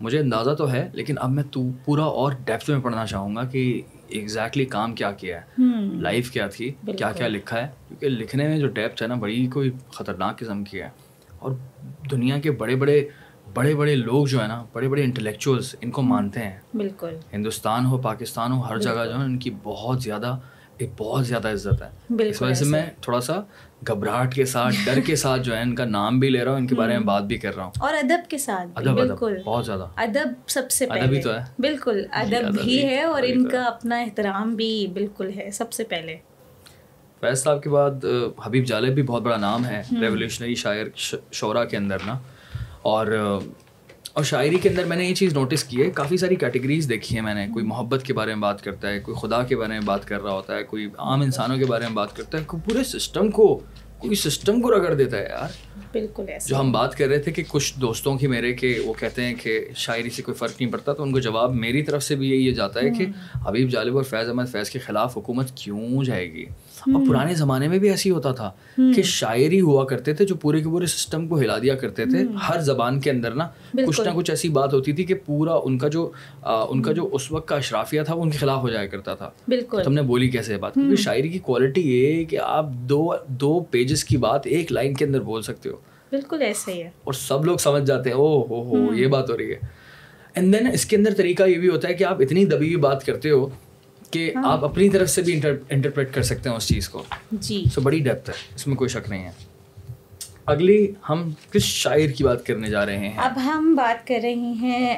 مجھے 0.00 0.18
اندازہ 0.18 0.50
تو 0.50 0.72
ہے 0.72 0.88
لیکن 0.92 1.14
اب 1.18 1.30
میں 1.30 1.42
تو 1.50 1.62
پورا 1.84 2.02
اور 2.02 2.32
ڈیپتھ 2.44 2.70
میں 2.70 2.80
پڑھنا 2.80 3.06
چاہوں 3.06 3.36
گا 3.36 3.44
کہ 3.44 3.80
ایگزیکٹلی 4.08 4.64
کام 4.64 4.94
کیا 4.94 5.12
کیا 5.12 5.40
ہے؟ 5.40 5.62
لائف 6.00 6.30
کیا 6.30 6.46
تھی؟ 6.46 6.74
کیا 6.98 7.12
کیا 7.12 7.28
لکھا 7.28 7.62
ہے؟ 7.62 7.68
کیونکہ 7.88 8.08
لکھنے 8.08 8.48
میں 8.48 8.58
جو 8.58 8.68
ڈیپتھ 8.68 9.02
ہے 9.02 9.08
نا 9.08 9.14
بڑی 9.14 9.46
کوئی 9.46 9.70
خطرناک 9.92 10.38
قسم 10.38 10.64
کی 10.64 10.80
ہے۔ 10.80 10.88
اور 11.38 11.52
دنیا 12.10 12.38
کے 12.38 12.50
بڑے 12.50 12.76
بڑے 12.76 13.08
بڑے 13.54 13.74
بڑے 13.74 13.96
لوگ 13.96 14.26
جو 14.26 14.42
ہے 14.42 14.48
نا 14.48 14.64
بڑے 14.72 14.88
بڑے 14.88 15.04
انٹلیکچوئلس 15.04 15.76
ان 15.80 15.90
کو 15.90 16.02
مانتے 16.02 16.40
ہیں۔ 16.40 16.58
بالکل۔ 16.74 17.16
ہندوستان 17.32 17.86
ہو 17.86 17.98
پاکستان 17.98 18.52
ہو 18.52 18.60
ہر 18.60 18.78
جگہ 18.78 18.92
جو 18.92 19.18
ہے 19.18 19.24
ان 19.24 19.38
کی 19.38 19.50
بہت 19.62 20.02
زیادہ 20.02 20.38
ایک 20.78 20.90
بہت 20.96 21.26
زیادہ 21.26 21.48
عزت 21.48 21.82
ہے۔ 21.82 21.88
اس 22.28 22.42
وجہ 22.42 22.54
سے 22.54 22.64
میں 22.64 22.86
تھوڑا 23.00 23.20
سا 23.20 23.32
گھبراہٹ 23.88 24.34
کے 24.34 24.44
ساتھ 24.44 24.74
ڈر 24.84 25.00
کے 25.00 25.16
ساتھ 25.16 25.42
جو 25.42 25.56
ہے 25.56 25.62
ان 25.62 25.74
کا 25.74 25.84
نام 25.84 26.20
بھی 26.20 26.28
لے 26.30 26.44
رہا 26.44 26.50
ہوں 26.50 26.58
ان 26.58 26.66
کے 26.66 26.74
بارے 26.74 26.92
میں 26.98 27.06
بات 27.06 27.22
بھی 27.22 27.38
کر 27.38 27.56
رہا 27.56 27.64
ہوں۔ 27.64 27.72
اور 27.80 27.94
ادب 27.94 28.30
کے 28.30 28.38
ساتھ 28.38 28.68
ادب 28.74 28.94
بالکل۔ 28.94 29.36
بہت 29.44 29.66
زیادہ۔ 29.66 29.86
ادب 29.96 30.48
سب 30.48 30.70
سے 30.70 30.84
ادب 30.84 31.12
ہی 31.12 31.22
تو 31.22 31.34
ہے۔ 31.34 31.38
بالکل 31.58 32.04
ادب 32.12 32.64
بھی 32.64 32.86
ہے 32.86 33.02
اور 33.02 33.22
ان 33.26 33.48
کا 33.48 33.62
اپنا 33.62 33.98
احترام 33.98 34.54
بھی 34.54 34.86
بالکل 34.92 35.30
ہے 35.36 35.50
سب 35.50 35.72
سے 35.72 35.84
پہلے۔ 35.84 36.16
فیض 37.20 37.42
صاحب 37.42 37.62
کے 37.62 37.70
بعد 37.70 37.90
حبیب 38.46 38.64
جالب 38.64 38.94
بھی 38.94 39.02
بہت 39.02 39.22
بڑا 39.22 39.36
نام 39.36 39.64
ہے 39.64 39.82
ریولیوشنری 40.00 40.54
شاعر 40.54 40.84
شعرا 41.32 41.64
کے 41.64 41.76
اندر 41.76 41.96
نا۔ 42.06 42.18
اور 42.82 43.38
اور 44.16 44.24
شاعری 44.24 44.58
کے 44.58 44.68
اندر 44.68 44.84
میں 44.84 44.96
نے 44.96 45.04
یہ 45.04 45.14
چیز 45.14 45.32
نوٹس 45.32 45.64
کی 45.64 45.82
ہے 45.82 45.90
کافی 45.90 46.16
ساری 46.16 46.36
کیٹیگریز 46.36 46.88
دیکھی 46.88 47.16
ہیں 47.16 47.22
میں 47.22 47.34
نے۔ 47.34 47.46
کوئی 47.52 47.64
محبت 47.64 48.02
کے 48.02 48.12
بارے 48.12 48.34
میں 48.34 48.42
بات 48.42 48.64
کرتا 48.64 48.88
ہے 48.88 49.00
کوئی 49.00 49.16
خدا 49.20 49.42
کے 49.42 49.56
بارے 49.56 49.72
میں 49.72 49.80
بات 49.80 50.08
کر 50.08 50.22
رہا 50.22 50.32
ہوتا 50.32 50.56
ہے 50.56 50.62
کوئی 50.62 50.88
عام 50.98 51.20
انسانوں 51.20 51.56
کے 51.56 51.64
بارے 51.64 51.84
میں 51.84 51.96
بات 51.96 52.16
کرتا 52.16 52.38
ہے۔ 52.38 52.44
کوئی 52.46 52.70
پورے 52.70 52.84
سسٹم 52.84 53.30
کو 53.30 53.60
کوئی 53.98 54.14
سسٹم 54.14 54.60
کو 54.60 54.70
رگڑ 54.70 54.94
دیتا 54.94 55.18
ہے 55.18 55.26
یار۔ 55.30 55.48
بالکل 55.92 56.24
جو 56.46 56.60
ہم 56.60 56.72
بات 56.72 56.94
کر 56.94 57.08
رہے 57.08 57.18
تھے 57.18 57.32
کہ 57.32 57.42
کچھ 57.48 57.74
دوستوں 57.80 58.18
کی 58.18 58.26
میرے 58.26 58.52
کہ 58.52 58.78
وہ 58.84 58.94
کہتے 58.98 59.24
ہیں 59.24 59.34
کہ 59.34 59.64
شاعری 59.74 60.10
سے 60.10 60.22
کوئی 60.22 60.34
فرق 60.34 60.60
نہیں 60.60 60.72
پڑتا 60.72 60.92
تو 60.92 61.02
ان 61.02 61.12
کو 61.12 61.18
جواب 61.18 61.54
میری 61.54 61.82
طرف 61.82 62.02
سے 62.02 62.14
بھی 62.14 62.30
یہی 62.30 62.54
جاتا 62.54 62.80
ہے 62.80 62.90
کہ 62.90 63.06
حبیب 63.48 63.70
جالب 63.70 63.96
اور 63.96 64.04
فیض 64.04 64.28
احمد 64.28 64.52
فیض 64.52 64.70
کے 64.70 64.78
خلاف 64.78 65.16
حکومت 65.16 65.50
کیوں 65.54 66.04
جائے 66.04 66.32
گی؟ 66.32 66.44
اور 66.94 67.08
پرانے 67.08 67.34
زمانے 67.34 67.68
میں 67.68 67.78
بھی 67.78 67.90
ایسی 67.90 68.10
ہوتا 68.10 68.32
تھا 68.32 68.50
کہ 68.96 69.02
شاعری 69.02 69.60
ہوا 69.60 69.84
کرتے 69.84 70.14
تھے 70.14 70.24
جو 70.26 70.34
پورے 70.34 70.58
کے 70.58 70.64
پورے 70.64 70.86
سسٹم 70.86 71.28
کو 71.28 71.38
ہلا 71.40 71.58
دیا 71.58 71.74
کرتے 71.74 72.04
تھے۔ 72.04 72.18
ہر 72.48 72.60
زبان 72.60 73.00
کے 73.00 73.10
اندر 73.10 73.30
نا 73.30 73.48
کچھ 73.86 74.00
نہ 74.00 74.10
کچھ 74.14 74.30
ایسی 74.30 74.48
بات 74.48 74.74
ہوتی 74.74 74.92
تھی 74.92 75.04
کہ 75.04 75.14
پورا 75.14 75.54
ان 75.64 75.78
کا 75.78 75.88
جو 75.88 76.10
ان 76.42 76.82
کا 76.82 76.92
جو 76.92 77.08
اس 77.12 77.32
وقت 77.32 77.48
کا 77.48 77.56
اشرافیہ 77.56 78.02
تھا 78.02 78.14
وہ 78.14 78.22
ان 78.22 78.30
کے 78.30 78.38
خلاف 78.38 78.58
ہو 78.58 78.68
جایا 78.68 78.86
کرتا 78.86 79.14
تھا۔ 79.14 79.30
تم 79.84 79.92
نے 79.92 80.02
بولی 80.02 80.28
کیسے 80.28 80.56
بات؟ 80.56 80.74
کیونکہ 80.74 80.96
شاعری 80.96 81.28
کی 81.28 81.38
کوالٹی 81.38 81.80
یہ 81.80 82.16
ہے 82.16 82.24
کہ 82.24 82.38
آپ 82.42 82.66
دو 82.70 83.12
دو 83.28 83.60
پیجز 83.60 84.04
کی 84.04 84.16
بات 84.16 84.46
ایک 84.46 84.72
لائن 84.72 84.94
کے 84.94 85.04
اندر 85.04 85.20
بول 85.20 85.42
سکتے 85.42 85.68
ہو۔ 85.68 85.76
بالکل 86.10 86.42
ایسے 86.42 86.72
ہی 86.72 86.82
ہے۔ 86.82 86.90
اور 87.04 87.12
سب 87.12 87.44
لوگ 87.44 87.56
سمجھ 87.56 87.84
جاتے 87.84 88.10
ہیں 88.10 88.16
او 88.16 88.46
ہو 88.46 88.86
ہو 88.88 88.94
یہ 88.94 89.06
بات 89.06 89.30
ہو 89.30 89.38
رہی 89.38 89.50
ہے۔ 89.50 89.56
اینڈ 90.34 90.54
دین 90.54 90.66
اس 90.72 90.86
کے 90.86 90.96
اندر 90.96 91.14
طریقہ 91.16 91.42
یہ 91.42 91.58
بھی 91.58 91.68
ہوتا 91.68 91.88
ہے 91.88 91.94
کہ 91.94 92.04
آپ 92.04 92.20
اتنی 92.20 92.44
دبی 92.44 92.56
ہوئی 92.56 92.76
بات 92.76 93.06
کرتے 93.06 93.30
ہو 93.30 93.48
کہ 94.10 94.32
ہاں۔ 94.36 94.52
آپ 94.52 94.64
اپنی 94.64 94.90
طرف 94.90 95.10
سے 95.10 95.22
بھی 95.22 95.40
انٹرپریٹ 95.68 96.14
کر 96.14 96.22
سکتے 96.22 96.48
ہیں 96.48 96.56
اس 96.56 96.66
چیز 96.68 96.88
کو۔ 96.88 97.02
جی۔ 97.32 97.64
سو 97.74 97.80
بڑی 97.80 97.98
ڈیپتھ 97.98 98.30
ہے 98.30 98.34
اس 98.54 98.66
میں 98.66 98.76
کوئی 98.76 98.88
شک 98.88 99.08
نہیں 99.08 99.24
ہے۔ 99.24 99.30
اگلی 100.46 100.92
ہم 101.08 101.30
کس 101.50 101.62
شاعر 101.62 102.10
کی 102.10 102.24
بات 102.24 102.46
کرنے 102.46 102.70
جا 102.70 102.86
رہے 102.86 102.98
ہیں؟ 102.98 103.12
اب 103.16 103.32
ہم 103.44 103.74
بات 103.74 104.06
کر 104.06 104.18
رہے 104.22 104.34
ہیں 104.34 104.96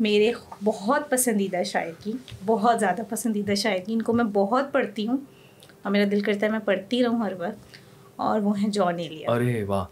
میرے 0.00 0.32
بہت 0.64 1.10
پسندیدہ 1.10 1.62
شاعر 1.64 1.90
کی 2.04 2.12
بہت 2.46 2.80
زیادہ 2.80 3.02
پسندیدہ 3.08 3.54
شاعر 3.54 3.78
کی 3.78 3.92
ان 3.92 4.02
کو 4.02 4.12
میں 4.12 4.24
بہت 4.24 4.72
پڑھتی 4.72 5.06
ہوں۔ 5.06 5.16
اور 5.82 5.92
میرا 5.92 6.04
دل 6.10 6.20
کرتا 6.20 6.46
ہے 6.46 6.50
میں 6.50 6.58
پڑھتی 6.58 7.02
رہوں 7.04 7.18
ہر 7.20 7.32
وقت۔ 7.38 7.76
اور 8.16 8.40
وہ 8.40 8.60
ہیں 8.60 8.68
جان 8.68 8.98
ایلیا۔ 8.98 9.30
ارے 9.30 9.64
واہ 9.64 9.84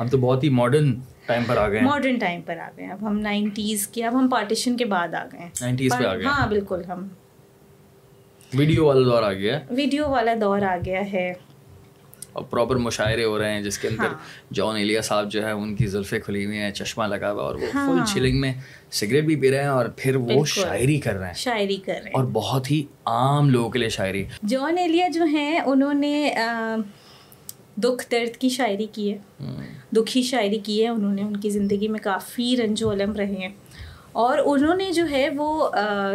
ہم 0.00 0.08
تو 0.08 0.18
بہت 0.18 0.44
ہی 0.44 0.48
ماڈرن 0.48 0.94
ٹائم 1.26 1.42
پر 1.46 1.56
آ 1.56 1.68
گئے 1.68 1.80
ماڈرن 1.80 2.18
ٹائم 2.18 2.40
پر 2.40 2.58
آ 2.58 2.68
گئے 2.76 2.86
اب 2.86 3.06
ہم 3.06 3.18
نائنٹیز 3.18 3.86
کے 3.88 4.04
اب 4.04 4.18
ہم 4.18 4.28
پارٹیشن 4.28 4.76
کے 4.76 4.84
بعد 4.84 5.14
آ 5.14 5.24
گئے 5.32 5.48
نائنٹیز 5.60 5.92
پہ 5.98 6.04
آ 6.04 6.14
گئے 6.16 6.24
ہاں 6.24 6.46
بالکل 6.46 6.82
ہم 6.88 7.08
ویڈیو 8.54 8.84
والا 8.84 9.04
دور 9.04 9.22
آ 9.22 9.32
گیا 9.32 9.60
ویڈیو 9.70 10.08
والا 10.08 10.34
دور 10.40 10.62
آ 10.62 10.76
گیا 10.84 11.12
ہے۔ 11.12 11.32
اور 12.32 12.44
پراپر 12.44 12.76
مشاعرے 12.76 13.24
ہو 13.24 13.38
رہے 13.38 13.50
ہیں 13.50 13.62
جس 13.62 13.78
کے 13.78 13.88
اندر 13.88 14.06
جان 14.52 14.76
ایلیا 14.76 15.00
صاحب 15.02 15.30
جو 15.32 15.46
ہے 15.46 15.50
ان 15.50 15.74
کی 15.76 15.86
زلفیں 15.86 16.20
کھلی 16.20 16.46
ہوئی 16.46 16.58
ہیں 16.58 16.70
چشمہ 16.70 17.04
لگا 17.04 17.32
ہوا 17.32 17.42
اور 17.42 17.54
وہ 17.54 17.66
فل 17.72 18.14
چلنگ 18.14 18.40
میں 18.40 18.52
سگریٹ 18.90 19.24
بھی 19.24 19.36
پی 19.36 19.50
رہے 19.50 19.60
ہیں 19.60 19.68
اور 19.68 19.86
پھر 19.96 20.16
وہ 20.16 20.44
شاعری 20.44 21.00
کر 21.00 21.14
رہے 21.14 21.26
ہیں۔ 21.26 21.34
شاعری 21.34 21.76
کر 21.76 21.92
رہے 21.92 22.00
ہیں۔ 22.00 22.12
اور 22.12 22.24
بہت 22.32 22.70
ہی 22.70 22.84
عام 23.04 23.50
لوگوں 23.50 23.70
کے 23.70 23.78
لیے 23.78 23.88
شاعری۔ 23.88 24.24
جان 24.48 24.78
ایلیا 24.78 25.08
جو 25.08 25.24
ہیں 25.24 25.60
انہوں 25.60 25.94
نے 25.94 26.34
دکھ 27.76 28.10
درد 28.10 28.36
کی 28.36 28.48
شاعری 28.48 28.86
کی 28.92 29.12
ہے۔ 29.12 29.44
دکھی 29.96 30.22
شاعری 30.22 30.58
کی 30.58 30.82
ہے 30.82 30.88
انہوں 30.88 31.14
نے 31.14 31.22
ان 31.22 31.36
کی 31.36 31.50
زندگی 31.50 31.88
میں 31.88 32.00
کافی 32.02 32.56
رنج 32.56 32.82
و 32.82 32.92
علم 32.92 33.12
رہے 33.12 33.34
ہیں۔ 33.34 33.48
اور 34.12 34.38
انہوں 34.44 34.74
نے 34.74 34.90
جو 34.92 35.02
ہے 35.10 35.28
وہ 35.36 35.68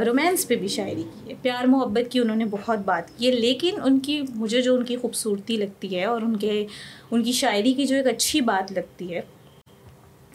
رومانس 0.05 0.47
پہ 0.47 0.55
بھی 0.55 0.67
شاعری 0.67 1.03
کی 1.03 1.29
ہے۔ 1.29 1.35
پیار 1.41 1.65
محبت 1.65 2.11
کی 2.11 2.19
انہوں 2.19 2.35
نے 2.35 2.45
بہت 2.45 2.79
بات 2.79 3.17
کی 3.17 3.27
ہے، 3.27 3.31
لیکن 3.31 3.81
ان 3.83 3.99
کی، 3.99 4.21
مجھے 4.35 4.61
جو 4.61 4.75
ان 4.75 4.83
کی 4.83 4.95
خوبصورتی 4.95 5.57
لگتی 5.57 5.95
ہے 5.95 6.05
اور 6.05 6.21
ان 6.21 6.35
کے، 6.37 6.65
ان 7.11 7.23
کی 7.23 7.31
شاعری 7.31 7.73
کی 7.73 7.85
جو 7.85 7.95
ایک 7.95 8.07
اچھی 8.07 8.41
بات 8.41 8.71
لگتی 8.71 9.13
ہے، 9.13 9.21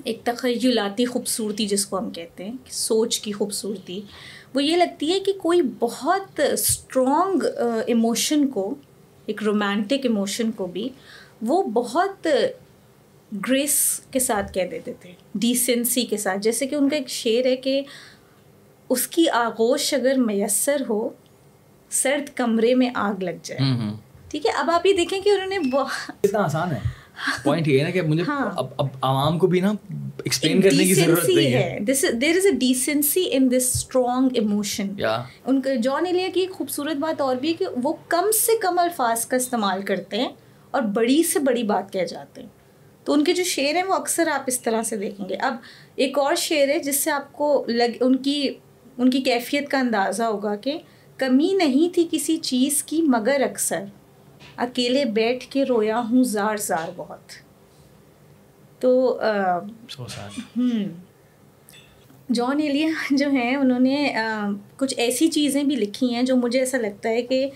ایک 0.04 0.20
تخیلاتی 0.24 1.04
خوبصورتی 1.04 1.66
جس 1.66 1.86
کو 1.86 1.98
ہم 1.98 2.10
کہتے 2.10 2.44
ہیں 2.44 2.52
سوچ 2.70 3.20
کی 3.20 3.32
خوبصورتی، 3.32 4.00
وہ 4.54 4.64
یہ 4.64 4.76
لگتی 4.76 5.12
ہے 5.12 5.20
کہ 5.20 5.32
کوئی 5.32 5.62
بہت 5.78 6.40
اسٹرانگ 6.52 7.42
ایموشن 7.86 8.46
کو، 8.48 8.74
ایک 9.26 9.42
رومانٹک 9.42 10.04
ایموشن 10.04 10.50
کو 10.52 10.66
بھی، 10.66 10.88
وہ 11.42 11.62
بہت 11.62 12.26
گریس 13.32 14.00
کے 14.10 14.18
ساتھ 14.18 14.52
کہہ 14.52 14.68
دیتے 14.70 14.92
تھے 15.00 15.12
ڈیسنسی 15.34 16.04
کے 16.06 16.16
ساتھ۔ 16.16 16.38
جیسے 16.40 16.66
کہ 16.66 16.74
ان 16.74 16.88
کا 16.88 16.96
ایک 16.96 17.08
شعر 17.08 17.46
ہے 17.46 17.56
کہ 17.56 17.80
اس 18.88 19.08
کی 19.08 19.28
آغوش 19.28 19.94
اگر 19.94 20.14
میسر 20.16 20.82
ہو 20.88 21.08
سرد 21.90 22.36
کمرے 22.36 22.74
میں 22.74 22.90
آگ 22.94 23.22
لگ 23.22 23.38
جائے۔ 23.42 23.60
ٹھیک 24.28 24.46
ہے 24.46 24.50
اب 24.50 24.70
آپ 24.70 24.86
یہ 24.86 24.92
دیکھیں 24.92 25.20
کہ 25.20 25.28
انہوں 25.28 25.46
نے 25.46 25.56
اتنا 25.56 26.44
آسان 26.44 26.72
ہے۔ 26.72 26.78
پوائنٹ 27.44 27.68
یہ 27.68 27.78
ہے 27.78 27.84
نا 27.84 27.90
کہ 27.90 28.02
مجھے 28.02 28.22
ہاں۔ 28.28 28.50
اب 28.56 28.66
اب 28.76 28.86
عوام 29.02 29.38
کو 29.38 29.46
بھی 29.46 29.60
نا 29.60 29.72
ایکسپلین 30.24 30.60
کرنے 30.60 30.84
کی 30.84 30.94
ضرورت 30.94 31.28
نہیں 31.28 31.52
ہے۔ 31.52 31.78
There 32.12 32.36
is 32.36 32.46
a 32.46 32.50
decency 32.50 33.28
in 33.32 33.50
this 33.50 33.70
strong 33.74 34.28
emotion 34.34 34.88
ان 35.46 35.60
کا 35.60 35.74
جان 35.82 36.06
ایلیا 36.06 36.28
کی 36.34 36.40
ایک 36.40 36.50
خوبصورت 36.50 36.96
بات 36.96 37.20
اور 37.20 37.36
بھی 37.36 37.48
ہے 37.48 37.54
کہ 37.54 37.66
وہ 37.82 37.92
کم 38.08 38.30
سے 38.34 38.52
کم 38.60 38.78
الفاظ 38.78 39.26
کا 39.26 39.36
استعمال 39.36 39.82
کرتے 39.82 40.16
ہیں 40.16 40.28
اور 40.70 40.82
بڑی 40.82 41.22
سے 41.22 41.38
بڑی 41.38 41.62
بات 41.62 41.92
کہہ 41.92 42.04
جاتے 42.04 42.40
ہیں۔ 42.40 42.48
تو 43.08 43.14
ان 43.14 43.24
کے 43.24 43.32
جو 43.32 43.44
شعر 43.44 43.74
ہیں 43.74 43.82
وہ 43.82 43.94
اکثر 43.94 44.28
آپ 44.28 44.42
اس 44.46 44.60
طرح 44.60 44.82
سے 44.82 44.96
دیکھیں 44.96 45.28
گے۔ 45.28 45.34
اب 45.34 45.54
ایک 45.94 46.18
اور 46.18 46.34
شعر 46.34 46.68
ہے 46.68 46.78
جس 46.78 47.00
سے 47.00 47.10
آپ 47.10 47.32
کو 47.32 47.64
لگ 47.68 47.96
ان 48.00 48.16
کی 48.16 48.54
ان 48.98 49.10
کی 49.10 49.20
کیفیت 49.20 49.68
کا 49.68 49.78
اندازہ 49.78 50.22
ہوگا 50.22 50.56
کہ 50.56 50.78
کمی 51.16 51.52
نہیں 51.52 51.94
تھی 51.94 52.08
کسی 52.10 52.36
چیز 52.36 52.82
کی 52.82 53.02
مگر 53.02 53.42
اکثر۔ 53.50 53.84
اکیلے 54.56 55.04
بیٹھ 55.04 55.46
کے 55.50 55.64
رویا 55.64 56.00
ہوں 56.10 56.22
زار 56.24 56.56
زار 56.56 56.90
بہت۔ 56.96 57.32
تو 58.80 59.18
جان 62.32 62.60
ایلیا 62.60 62.88
جو 63.10 63.30
ہیں 63.30 63.56
انہوں 63.56 63.80
نے 63.80 64.14
کچھ 64.76 64.94
ایسی 64.96 65.28
چیزیں 65.28 65.62
بھی 65.64 65.76
لکھی 65.76 66.14
ہیں 66.14 66.22
جو 66.22 66.36
مجھے 66.36 66.58
ایسا 66.58 66.78
لگتا 66.78 67.08
ہے 67.08 67.22
کہ 67.22 67.46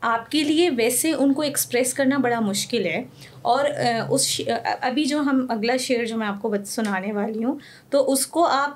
آپ 0.00 0.30
کے 0.30 0.44
لیے 0.44 0.70
ویسے 0.70 1.12
ان 1.12 1.34
کو 1.34 1.42
ایکسپریس 1.42 1.94
کرنا 1.94 2.16
بڑا 2.16 2.40
مشکل 2.40 2.86
ہے۔ 2.86 3.04
اور 3.42 3.64
اس 4.10 4.40
ابھی 4.80 5.04
جو 5.04 5.20
ہم 5.20 5.46
اگلا 5.48 5.76
شعر 5.76 6.04
جو 6.04 6.16
میں 6.16 6.26
آپ 6.26 6.42
کو 6.42 6.54
سنانے 6.66 7.12
والی 7.12 7.44
ہوں، 7.44 7.58
تو 7.90 8.12
اس 8.12 8.26
کو 8.26 8.46
آپ 8.46 8.70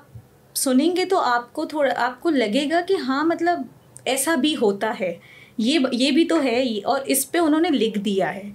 سنیں 0.57 0.95
گے 0.95 1.05
تو 1.05 1.19
آپ 1.19 1.53
کو 1.53 1.65
تھوڑا، 1.65 1.93
آپ 1.95 2.21
کو 2.21 2.29
لگے 2.29 2.67
گا 2.71 2.81
کہ 2.87 2.93
ہاں 2.93 3.23
مطلب 3.23 3.61
ایسا 4.05 4.35
بھی 4.35 4.55
ہوتا 4.61 4.93
ہے۔ 4.99 5.13
یہ 5.57 5.79
یہ 5.91 6.11
بھی 6.11 6.25
تو 6.25 6.43
ہے 6.43 6.79
اور 6.85 7.01
اس 7.05 7.31
پہ 7.31 7.37
انہوں 7.37 7.61
نے 7.61 7.69
لکھ 7.69 7.99
دیا 7.99 8.35
ہے۔ 8.35 8.49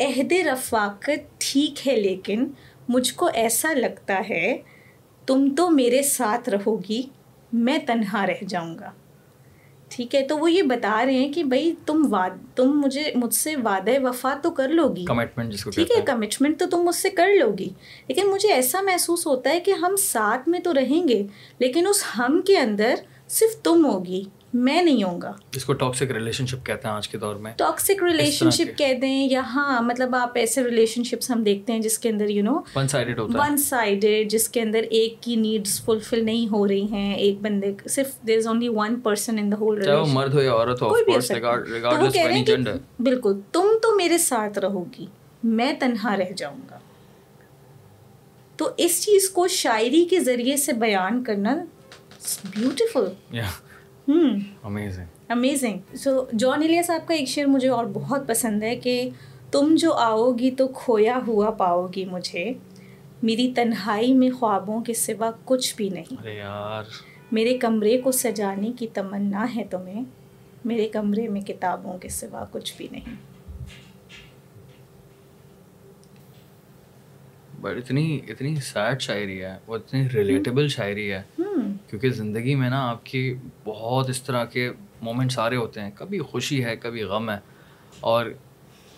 عہد 0.00 0.32
رفاقت 0.32 1.40
ٹھیک 1.40 1.88
ہے، 1.88 1.96
لیکن 1.96 2.46
مجھ 2.88 3.14
کو 3.14 3.30
ایسا 3.34 3.72
لگتا 3.72 4.22
ہے، 4.30 4.58
تم 5.26 5.48
تو 5.56 5.70
میرے 5.70 6.02
ساتھ 6.02 6.48
رہو 6.48 6.80
گی، 6.88 7.02
میں 7.52 7.78
تنہا 7.78 8.26
رہ 8.26 8.44
جاؤں 8.48 8.78
گا۔ 8.78 8.90
ٹھیک 9.94 10.14
ہے؟ 10.14 10.26
تو 10.26 10.38
وہ 10.38 10.52
یہ 10.52 10.62
بتا 10.62 11.04
رہے 11.06 11.14
ہیں 11.14 11.32
کہ 11.32 11.44
بھائی 11.44 11.74
تم 11.86 12.06
واد 12.10 12.30
تم 12.56 12.80
مجھے 12.80 13.12
مجھ 13.14 13.34
سے 13.34 13.56
وعدہ 13.56 13.90
وفا 14.02 14.34
تو 14.42 14.50
کر 14.50 14.68
لو 14.68 14.88
گی 14.88 15.04
ٹھیک 15.74 15.90
ہے؟ 15.90 16.00
کمٹمنٹ 16.04 16.58
تو 16.58 16.66
تم 16.70 16.78
مجھ 16.78 16.94
سے 16.94 17.10
کر 17.10 17.28
لو 17.40 17.50
گی 17.58 17.68
لیکن 18.08 18.26
مجھے 18.26 18.52
ایسا 18.52 18.80
محسوس 18.80 19.26
ہوتا 19.26 19.50
ہے 19.50 19.60
کہ 19.60 19.70
ہم 19.70 19.96
ساتھ 19.98 20.48
میں 20.48 20.60
تو 20.60 20.74
رہیں 20.74 21.08
گے 21.08 21.22
لیکن 21.58 21.86
اس 21.86 22.04
ہم 22.18 22.40
کے 22.46 22.58
اندر 22.58 22.94
صرف 23.28 23.62
تم 23.62 23.86
ہوگی۔ 23.86 24.24
میں 24.54 24.82
نہیں 24.82 25.02
ہوں 25.04 25.20
گا۔ 25.22 25.32
اس 25.56 25.64
کو 25.64 25.72
ٹاکسک 25.72 26.10
ریلیشن 26.10 26.46
شپ 26.46 26.66
کہتے 26.66 26.88
ہیں 26.88 26.94
آج 26.94 27.08
کے 27.08 27.18
دور 27.18 27.36
میں۔ 27.36 27.52
ٹاکسک 27.56 28.02
ریلیشن 28.02 28.50
شپ 28.50 28.78
کہہ 28.78 28.92
دیں 28.92 29.28
یا 29.30 29.40
ہاں 29.40 29.82
مطلب 29.82 30.14
آپ 30.14 30.36
ایسے 30.36 30.62
ریلیشن 30.64 31.04
شپس 31.04 31.30
ہم 31.30 31.42
دیکھتے 31.42 31.72
ہیں 31.72 31.80
جس 31.80 31.98
کے 31.98 32.08
اندر 32.08 32.28
یو 32.28 32.44
نو 32.44 32.58
ون 32.76 32.88
سائڈیڈ 32.88 33.18
ہوتا 33.18 33.32
ہے۔ 33.32 33.38
ون 33.38 33.56
سائڈیڈ 33.56 34.30
جس 34.30 34.48
کے 34.48 34.60
اندر 34.60 34.82
ایک 34.90 35.14
کی 35.20 35.36
نیڈس 35.36 35.80
فلفل 35.84 36.24
نہیں 36.24 36.52
ہو 36.52 36.68
رہی 36.68 36.86
ہیں۔ 36.90 37.14
ایک 37.14 37.40
بندے 37.42 37.72
صرف 37.88 38.06
there 38.26 38.38
is 38.38 38.46
only 38.46 38.68
one 38.68 39.00
person 39.00 39.38
in 39.38 39.50
the 39.52 39.56
whole 39.56 39.78
relation 39.78 40.14
مرد 40.14 40.34
ہو 40.34 40.42
یا 40.42 40.52
عورت 40.52 40.82
ہو 40.82 40.88
کوئی 40.88 41.04
بھی 41.04 41.12
ریگارڈلیس 41.34 42.16
آف 42.16 42.16
اینی 42.16 42.44
جینڈر 42.44 42.76
بالکل 42.98 43.40
تم 43.52 43.66
تو 43.82 43.96
میرے 43.96 44.18
ساتھ 44.18 44.58
رہو 44.58 44.84
گی 44.98 45.06
میں 45.42 45.72
تنہا 45.80 46.16
رہ 46.16 46.32
جاؤں 46.36 46.60
گا۔ 46.70 46.78
تو 48.56 48.70
اس 48.76 49.02
چیز 49.04 49.30
کو 49.30 49.48
شاعری 49.48 50.04
کے 50.04 50.20
ذریعے 50.20 50.56
سے 50.56 50.72
بیان 50.72 51.22
کرنا 51.24 51.56
بیوٹیفل 52.44 53.04
امیزنگ 55.28 55.96
سو 55.96 56.24
جان 56.38 56.62
ایلیا 56.62 56.82
صاحب 56.82 57.08
کا 57.08 57.14
ایک 57.14 57.28
شعر 57.28 57.44
مجھے 57.44 57.68
اور 57.68 57.84
بہت 57.92 58.28
پسند 58.28 58.62
ہے 58.62 58.76
کہ 58.76 59.10
تم 59.50 59.74
جو 59.78 59.92
آؤ 59.92 60.32
گی 60.32 60.50
تو 60.50 60.68
کھویا 60.68 61.18
ہوا 61.26 61.50
پاؤ 61.50 61.86
گی 61.96 62.04
مجھے 62.04 62.52
میری 63.22 63.52
تنہائی 63.56 64.14
میں 64.14 64.30
خوابوں 64.30 64.80
کے 64.80 64.94
سوا 64.94 65.30
کچھ 65.44 65.76
بھی 65.76 65.88
نہیں۔ 65.88 66.28
یار۔ 66.28 66.82
میرے 67.32 67.58
کمرے 67.58 67.98
کو 67.98 68.12
سجانے 68.12 68.72
کی 68.78 68.86
تمنا 68.86 69.56
ہے 69.56 69.64
تمہیں 69.70 70.02
میرے 70.64 70.88
کمرے 70.88 71.28
میں 71.28 71.40
کتابوں 71.40 71.98
کے 71.98 72.08
سوا 72.08 72.44
کچھ 72.52 72.74
بھی 72.76 72.88
نہیں۔ 72.90 73.33
بٹ 77.64 77.76
اتنی 77.76 78.20
اتنی 78.28 78.56
سیڈ 78.56 79.00
شاعری 79.00 79.44
ہے 79.44 79.54
وہ 79.66 79.76
اتنی 79.76 80.08
ریلیٹیبل 80.14 80.68
شاعری 80.68 81.12
ہے۔ 81.12 81.22
کیونکہ 81.86 82.10
زندگی 82.10 82.54
میں 82.54 82.70
نا 82.70 82.90
آپ 82.90 83.06
کی 83.06 83.34
بہت 83.64 84.10
اس 84.10 84.22
طرح 84.22 84.44
کے 84.44 84.70
مومنٹس 85.00 85.34
سارے 85.34 85.56
ہوتے 85.56 85.80
ہیں۔ 85.80 85.90
کبھی 85.94 86.18
خوشی 86.18 86.64
ہے 86.64 86.76
کبھی 86.76 87.02
غم 87.02 87.30
ہے۔ 87.30 87.38
اور 88.00 88.26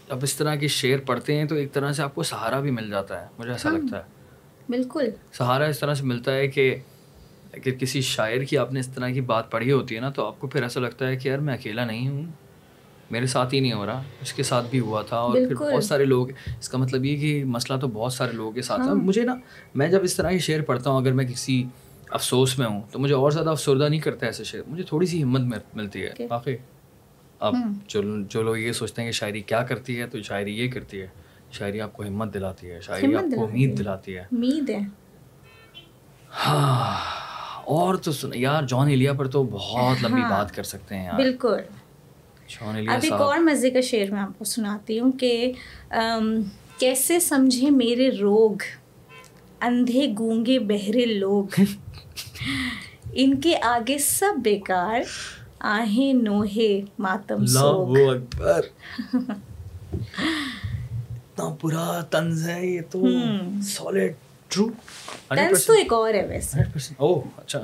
اب 0.08 0.18
اس 0.22 0.36
طرح 0.36 0.54
کے 0.54 0.68
شعر 0.68 0.98
پڑھتے 1.06 1.36
ہیں 1.36 1.44
تو 1.44 1.54
ایک 1.54 1.72
طرح 1.72 1.92
سے 1.92 2.02
آپ 2.02 2.14
کو 2.14 2.22
سہارا 2.22 2.60
بھی 2.60 2.70
مل 2.70 2.90
جاتا 2.90 3.22
ہے 3.22 3.26
مجھے 3.38 3.52
ایسا 3.52 3.70
لگتا 3.70 3.98
ہے۔ 3.98 4.02
بالکل۔ 4.68 5.10
سہارا 5.32 5.64
اس 5.64 5.78
طرح 5.78 5.94
سے 5.94 6.04
ملتا 6.04 6.34
ہے 6.34 6.48
کہ 6.48 6.76
کہ 7.50 7.70
کسی 7.70 8.00
شاعر 8.00 8.44
کی 8.44 8.58
آپ 8.58 8.72
نے 8.72 8.80
اس 8.80 8.88
طرح 8.88 9.10
کی 9.10 9.20
بات 9.20 9.50
پڑھی 9.50 9.72
ہوتی 9.72 9.94
ہے 9.94 10.00
نا 10.00 10.10
تو 10.10 10.26
آپ 10.26 10.40
کو 10.40 10.46
پھر 10.46 10.62
ایسا 10.62 10.80
لگتا 10.80 11.08
ہے 11.08 11.16
کہ 11.16 11.28
یار 11.28 11.38
میں 11.38 11.54
اکیلا 11.54 11.84
نہیں 11.84 12.08
ہوں۔ 12.08 12.24
میرے 13.10 13.26
ساتھ 13.26 13.54
ہی 13.54 13.60
نہیں 13.60 13.72
ہو 13.72 13.86
رہا 13.86 14.02
اس 14.22 14.32
کے 14.32 14.42
ساتھ 14.42 14.66
بھی 14.70 14.80
ہوا 14.80 15.02
تھا 15.02 15.16
اور 15.16 15.34
پھر 15.34 15.54
بہت 15.54 15.84
سارے 15.84 16.04
لوگ 16.04 16.28
اس 16.60 16.68
کا 16.68 16.78
مطلب 16.78 17.04
یہ 17.04 17.16
کہ 17.16 17.44
مسئلہ 17.44 17.78
تو 17.78 17.88
بہت 17.88 18.12
سارے 18.12 18.32
لوگوں 18.32 18.52
کے 18.52 18.62
ساتھ 18.62 18.80
تھا۔ 18.80 18.88
ہاں۔ 18.88 18.96
مجھے 18.96 19.22
نا 19.22 19.34
میں 19.74 19.88
جب 19.88 20.02
اس 20.02 20.14
طرح 20.16 20.30
کی 20.30 20.38
شعر 20.38 20.60
پڑھتا 20.60 20.90
ہوں 20.90 21.00
اگر 21.00 21.12
میں 21.12 21.24
کسی 21.24 21.64
افسوس 22.10 22.58
میں 22.58 22.66
ہوں 22.66 22.80
تو 22.90 22.98
مجھے 22.98 23.14
اور 23.14 23.30
زیادہ 23.30 23.50
افسردہ 23.50 23.88
نہیں 23.88 24.00
کرتا 24.00 24.26
ایسے 24.26 24.44
شعر۔ 24.44 24.60
مجھے 24.66 24.84
تھوڑی 24.84 25.06
سی 25.06 25.22
ہمت 25.22 25.40
ملتی 25.76 26.02
ہے۔ 26.02 26.26
واقعی 26.30 26.56
اب 27.40 27.54
جو 27.88 28.02
جو 28.28 28.42
لوگ 28.42 28.56
یہ 28.56 28.72
سوچتے 28.72 29.02
ہیں 29.02 29.08
کہ 29.08 29.12
شاعری 29.12 29.40
کیا 29.40 29.62
کرتی 29.62 30.00
ہے 30.00 30.06
تو 30.06 30.22
شاعری 30.22 30.58
یہ 30.58 30.70
کرتی 30.70 31.00
ہے۔ 31.00 31.06
شاعری 31.52 31.80
آپ 31.80 31.92
کو 31.92 32.02
ہمت 32.02 32.34
دلاتی 32.34 32.70
ہے 32.70 32.80
شاعری 32.80 33.14
آپ 33.14 33.36
کو 33.36 33.44
امید 33.44 33.78
دلاتی 33.78 34.14
ہے۔ 34.14 34.20
امید 34.20 34.70
ہے۔ 34.70 34.78
ہاں 36.46 36.94
اور 37.64 37.94
تو 37.94 38.10
یار 38.34 38.62
جان 38.62 38.88
ایلیا 38.88 39.12
پر 39.12 39.28
تو 39.28 39.44
بہت 39.44 40.04
لمبی 40.04 40.20
ہاں۔ 40.20 40.30
بات 40.30 40.54
کر 40.54 40.62
سکتے 40.62 40.96
ہیں 40.96 41.12
بالکل۔ 41.16 41.56
اب 42.88 43.00
ایک 43.02 43.12
اور 43.22 43.38
مزے 43.38 43.70
کا 43.70 43.80
شعر 43.80 44.10
میں 44.10 44.20
آپ 44.20 44.38
کو 44.38 44.44
سناتی 44.44 45.00
ہوں 45.00 45.12
کہ 45.12 45.52
کیسے 46.78 47.20
سمجھے 47.20 47.70
میرے 47.70 48.10
روگ 48.10 48.56
اندھے 49.60 50.14
گونگے 50.18 50.58
بہرے 50.58 51.04
لوگ۔ 51.04 51.60
ان 53.12 53.40
کے 53.40 53.56
آگے 53.62 53.98
سب 53.98 54.40
بیکار 54.42 55.00
آہیں 55.60 56.12
نوہے 56.12 56.80
ماتم 56.98 57.46
سوگ۔ 57.46 57.96
اتنا 59.92 61.56
برا 61.62 62.00
طنز 62.10 62.48
ہے 62.48 62.66
یہ 62.66 62.80
تو۔ 62.90 63.06
سالڈ 63.62 64.12
ٹرو 64.48 64.68
طنز 65.28 65.66
تو 65.66 65.72
ایک 65.72 65.92
اور 65.92 66.14
ہے 66.14 66.26
ویسے۔ 66.26 66.60
اچھا۔ 67.36 67.58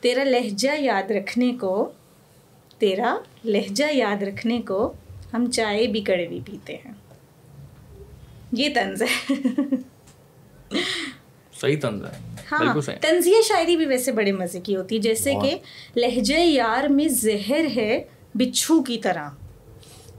تیرا 0.00 0.24
لہجہ 0.24 0.70
یاد 0.78 1.10
رکھنے 1.10 1.52
کو 1.60 1.90
تیرا 2.78 3.16
لہجہ 3.48 3.84
یاد 3.92 4.22
رکھنے 4.22 4.60
کو 4.60 4.92
ہم 5.34 5.50
چائے 5.50 5.86
بھی 5.86 6.00
کڑوی 6.00 6.40
پیتے 6.46 6.76
ہیں۔ 6.84 6.92
یہ 8.52 8.68
طنز 8.74 9.02
ہے۔ 9.02 9.34
صحیح 11.60 11.76
طنز 11.82 12.04
ہے۔ 12.04 12.36
ہاں 12.52 12.74
طنزیہ 13.00 13.42
شاعری 13.48 13.76
بھی 13.76 13.86
ویسے 13.86 14.12
بڑے 14.12 14.32
مزے 14.32 14.60
کی 14.60 14.76
ہوتی 14.76 14.96
ہے 14.96 15.00
جیسے 15.00 15.34
کہ 15.42 15.58
لہجہ 15.96 16.38
یار 16.38 16.88
میں 16.88 17.08
زہر 17.08 17.66
ہے 17.76 18.02
بچھو 18.34 18.82
کی 18.82 18.98
طرح۔ 18.98 19.28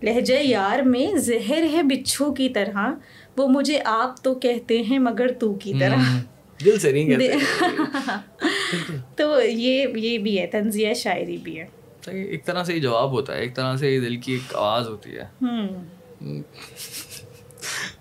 لہجہ 0.03 0.33
یار 0.33 0.79
میں 0.79 1.17
زہر 1.17 1.65
ہے 1.73 1.83
بچھو 1.83 2.33
کی 2.33 2.49
طرح۔ 2.49 2.93
وہ 3.37 3.47
مجھے 3.47 3.79
آپ 3.85 4.23
تو 4.23 4.35
کہتے 4.35 4.81
ہیں 4.81 4.99
مگر 4.99 5.31
تو 5.31 5.53
کی 5.53 5.73
طرح۔ 5.79 6.17
دل 6.65 6.79
سے 6.79 6.91
نہیں 6.91 7.05
کہتے۔ 7.05 7.31
تو 9.15 9.41
یہ 9.45 9.87
یہ 9.95 10.17
بھی 10.17 10.39
ہے 10.39 10.47
طنزیہ 10.47 10.93
شاعری 10.93 11.37
بھی 11.37 11.59
ہے۔ 11.59 11.65
صحیح 12.09 12.23
ایک 12.23 12.45
طرح 12.45 12.63
سے 12.63 12.73
یہ 12.73 12.79
جواب 12.79 13.11
ہوتا 13.11 13.35
ہے 13.35 13.39
ایک 13.39 13.55
طرح 13.55 13.75
سے 13.75 13.91
یہ 13.91 13.99
دل 13.99 14.15
کی 14.15 14.31
ایک 14.31 14.55
آواز 14.55 14.87
ہوتی 14.87 15.17
ہے۔ 15.17 15.25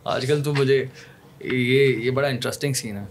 آج 0.05 0.27
کل 0.27 0.43
تو 0.43 0.55
مجھے 0.55 0.85
یہ 1.41 1.97
یہ 1.97 2.11
بڑا 2.11 2.29
انٹرسٹنگ 2.29 2.73
سین 2.73 2.97
ہے۔ 2.97 3.05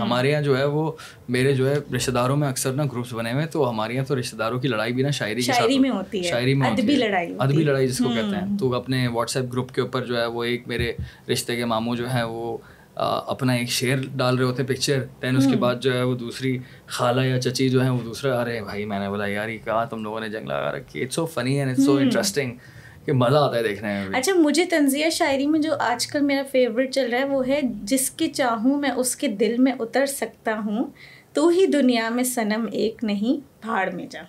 ہمارے 0.00 0.30
یہاں 0.30 0.42
جو 0.42 0.58
ہے 0.58 0.64
وہ 0.64 0.92
میرے 1.28 1.52
جو 1.52 1.70
ہے 1.70 1.74
رشتے 1.96 2.12
داروں 2.12 2.36
میں 2.36 2.48
اکثر 2.48 2.72
نا 2.72 2.84
گروپس 2.84 3.12
بنے 3.12 3.32
ہوئے 3.32 3.46
تو 3.46 3.70
ہمارے 3.70 3.94
یہاں 3.94 4.04
تو 4.04 4.18
رشتے 4.18 4.36
داروں 4.36 4.60
کی 4.60 4.68
لڑائی 4.68 4.92
بھی 4.92 5.02
نا 5.02 5.10
شاعری 5.10 5.34
کے 5.34 5.52
شاعری 5.52 5.78
میں 5.78 5.90
ہوتی 5.90 6.18
ہے 6.18 6.22
شاعری 6.22 6.54
میں 6.54 6.70
ادبی 6.70 6.96
لڑائی 6.96 7.34
ادبی 7.38 7.62
لڑائی 7.64 7.88
جس 7.88 7.98
کو 7.98 8.08
کہتے 8.08 8.36
ہیں۔ 8.36 8.58
تو 8.58 8.74
اپنے 8.74 9.08
واٹس 9.08 9.36
ایپ 9.36 9.52
گروپ 9.52 9.72
کے 9.72 9.80
اوپر 9.80 10.04
جو 10.04 10.20
ہے 10.20 10.26
وہ 10.26 10.44
ایک 10.44 10.68
میرے 10.68 10.92
رشتے 11.32 11.56
کے 11.56 11.64
ماموں 11.64 11.96
جو 11.96 12.10
ہیں 12.10 12.22
وہ 12.22 12.58
اپنا 12.96 13.52
ایک 13.52 13.68
شعر 13.68 13.98
ڈال 14.16 14.36
رہے 14.36 14.44
ہوتے 14.44 14.62
پکچر 14.62 15.04
دین 15.22 15.36
اس 15.36 15.46
کے 15.50 15.56
بعد 15.56 15.74
جو 15.80 15.92
ہے 15.94 16.02
وہ 16.02 16.14
دوسری 16.14 16.58
خالہ 16.86 17.20
یا 17.20 17.40
چچی 17.40 17.68
جو 17.68 17.82
ہیں 17.82 17.90
وہ 17.90 18.02
دوسرا 18.04 18.40
آ 18.40 18.44
رہے 18.44 18.54
ہیں 18.54 18.62
بھائی 18.62 18.84
میں 18.84 18.98
نے 18.98 19.08
بولا 19.08 19.26
یار 19.26 19.48
یہ 19.48 19.58
کہا 19.64 19.84
تم 19.84 20.02
لوگوں 20.02 20.20
نے 20.20 20.28
جنگ 20.28 20.46
لگا 20.46 20.72
رکھی 20.72 21.02
it's 21.02 21.14
so 21.14 21.26
funny 21.26 21.58
and 21.58 21.70
it's 21.70 21.84
so 21.84 21.96
interesting 21.96 22.56
کہ 23.04 23.12
مزہ 23.12 23.36
آتا 23.36 23.56
ہے 23.56 23.62
دیکھنے 23.62 23.88
میں 24.08 24.18
اچھا 24.18 24.32
مجھے 24.34 24.64
تنزیہ 24.64 25.10
شاعری 25.10 25.46
میں 25.46 25.60
جو 25.60 25.74
آج 25.80 26.06
کل 26.06 26.20
میرا 26.20 26.42
فیوریٹ 26.52 26.94
چل 26.94 27.10
رہا 27.10 27.18
ہے 27.18 27.24
وہ 27.24 27.46
ہے 27.48 27.60
جس 27.82 28.10
کے 28.10 28.28
چاہوں 28.28 28.76
میں 28.76 28.90
اس 28.90 29.16
کے 29.16 29.28
دل 29.28 29.56
میں 29.58 29.72
اتر 29.78 30.06
سکتا 30.06 30.58
ہوں 30.64 30.84
تو 31.32 31.48
ہی 31.48 31.66
دنیا 31.66 32.08
میں 32.08 32.24
صنم 32.24 32.66
ایک 32.72 33.04
نہیں 33.04 33.62
پہاڑ 33.62 33.90
میں 33.90 34.06
جا۔ 34.10 34.22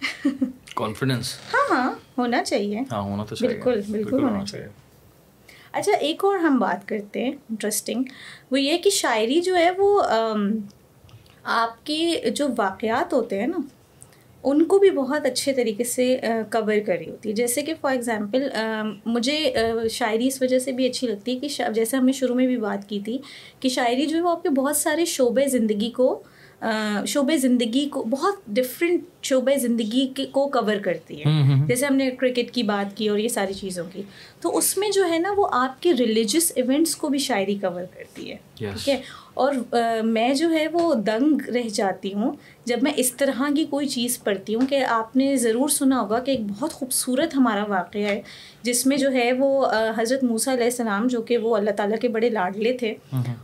کانفیڈنس 0.74 1.34
ہاں 1.54 1.76
ہاں 1.76 1.90
ہونا 2.18 2.44
چاہیے۔ 2.44 2.80
ہاں 2.92 3.00
ہونا 3.02 3.24
تو 3.24 3.34
چاہیے۔ 3.36 3.54
بالکل 3.54 3.80
بالکل 3.92 4.22
ہونا 4.22 4.44
چاہیے۔ 4.44 4.66
اچھا 5.74 5.92
ایک 6.00 6.24
اور 6.24 6.38
ہم 6.38 6.58
بات 6.58 6.88
کرتے 6.88 7.24
ہیں 7.24 7.30
انٹرسٹنگ 7.30 8.02
وہ 8.50 8.60
یہ 8.60 8.78
کہ 8.78 8.90
شاعری 8.90 9.40
جو 9.40 9.56
ہے 9.56 9.70
وہ 9.78 10.00
آپ 11.44 11.84
کے 11.86 11.98
جو 12.34 12.46
واقعات 12.58 13.12
ہوتے 13.12 13.40
ہیں 13.40 13.46
نا، 13.46 13.58
ان 14.44 14.64
کو 14.64 14.78
بھی 14.78 14.90
بہت 14.90 15.26
اچھے 15.26 15.52
طریقے 15.52 15.84
سے 15.84 16.16
کور 16.52 16.78
کری 16.86 17.08
ہوتی 17.10 17.28
ہے۔ 17.28 17.34
جیسے 17.34 17.62
کہ 17.62 17.74
فار 17.80 17.92
ایگزامپل 17.92 18.48
مجھے 19.06 19.38
شاعری 19.90 20.26
اس 20.26 20.40
وجہ 20.42 20.58
سے 20.58 20.72
بھی 20.72 20.86
اچھی 20.86 21.06
لگتی 21.08 21.34
ہے 21.34 21.40
کہ 21.40 21.72
جیسے 21.74 21.96
ہم 21.96 22.06
نے 22.06 22.12
شروع 22.12 22.36
میں 22.36 22.46
بھی 22.46 22.56
بات 22.56 22.88
کی 22.88 23.00
تھی 23.00 23.18
کہ 23.60 23.68
شاعری 23.68 24.06
جو 24.06 24.16
ہے 24.16 24.22
وہ 24.22 24.30
آپ 24.30 24.42
کے 24.42 24.48
بہت 24.50 24.76
سارے 24.76 25.04
شعبے 25.04 25.46
زندگی 25.48 25.90
کو 25.90 26.22
شعبے 27.06 27.36
زندگی 27.36 27.88
کو 27.88 28.02
بہت 28.02 28.34
ڈفرینٹ 28.46 29.00
شعبے 29.22 29.56
زندگی 29.56 30.06
کے 30.16 30.26
کو 30.26 30.48
کور 30.48 30.76
کرتی 30.76 31.20
ہے۔ 31.20 31.24
جیسے 31.66 31.86
ہم 31.86 31.96
نے 31.96 32.10
کرکٹ 32.10 32.50
کی 32.52 32.62
بات 32.62 32.96
کی 32.96 33.08
اور 33.08 33.18
یہ 33.18 33.28
ساری 33.28 33.54
چیزوں 33.54 33.84
کی۔ 33.92 34.02
تو 34.40 34.56
اس 34.58 34.78
میں 34.78 34.88
جو 34.90 35.08
ہے 35.08 35.18
نا 35.18 35.34
وہ 35.36 35.46
آپ 35.52 35.82
کے 35.82 35.92
ریلیجس 35.92 36.52
ایونٹس 36.54 36.96
کو 36.96 37.08
بھی 37.08 37.18
شاعری 37.18 37.54
کور 37.54 37.82
کرتی 37.82 38.30
ہے۔ 38.30 38.36
ٹھیک 38.54 38.88
ہے؟ 38.88 39.00
اور 39.40 39.54
میں 40.04 40.34
جو 40.34 40.50
ہے 40.50 40.66
وہ 40.72 40.94
دنگ 40.94 41.50
رہ 41.50 41.68
جاتی 41.72 42.14
ہوں 42.14 42.32
جب 42.64 42.78
میں 42.82 42.92
اس 42.96 43.12
طرح 43.12 43.42
کی 43.56 43.64
کوئی 43.64 43.86
چیز 43.86 44.22
پڑھتی 44.24 44.54
ہوں 44.54 44.66
کہ 44.66 44.84
آپ 44.84 45.16
نے 45.16 45.36
ضرور 45.36 45.68
سنا 45.68 46.00
ہوگا 46.00 46.18
کہ 46.18 46.30
ایک 46.30 46.40
بہت 46.40 46.72
خوبصورت 46.72 47.34
ہمارا 47.36 47.64
واقعہ 47.68 48.02
ہے 48.02 48.20
جس 48.62 48.86
میں 48.86 48.96
جو 48.96 49.12
ہے 49.12 49.32
وہ 49.32 49.66
حضرت 49.96 50.24
موسیٰ 50.24 50.54
علیہ 50.54 50.64
السلام 50.64 51.06
جو 51.06 51.22
کہ 51.22 51.38
وہ 51.38 51.56
اللہ 51.56 51.70
تعالیٰ 51.70 51.98
کے 51.98 52.08
بڑے 52.08 52.30
لاڈلے 52.30 52.72
تھے 52.72 52.94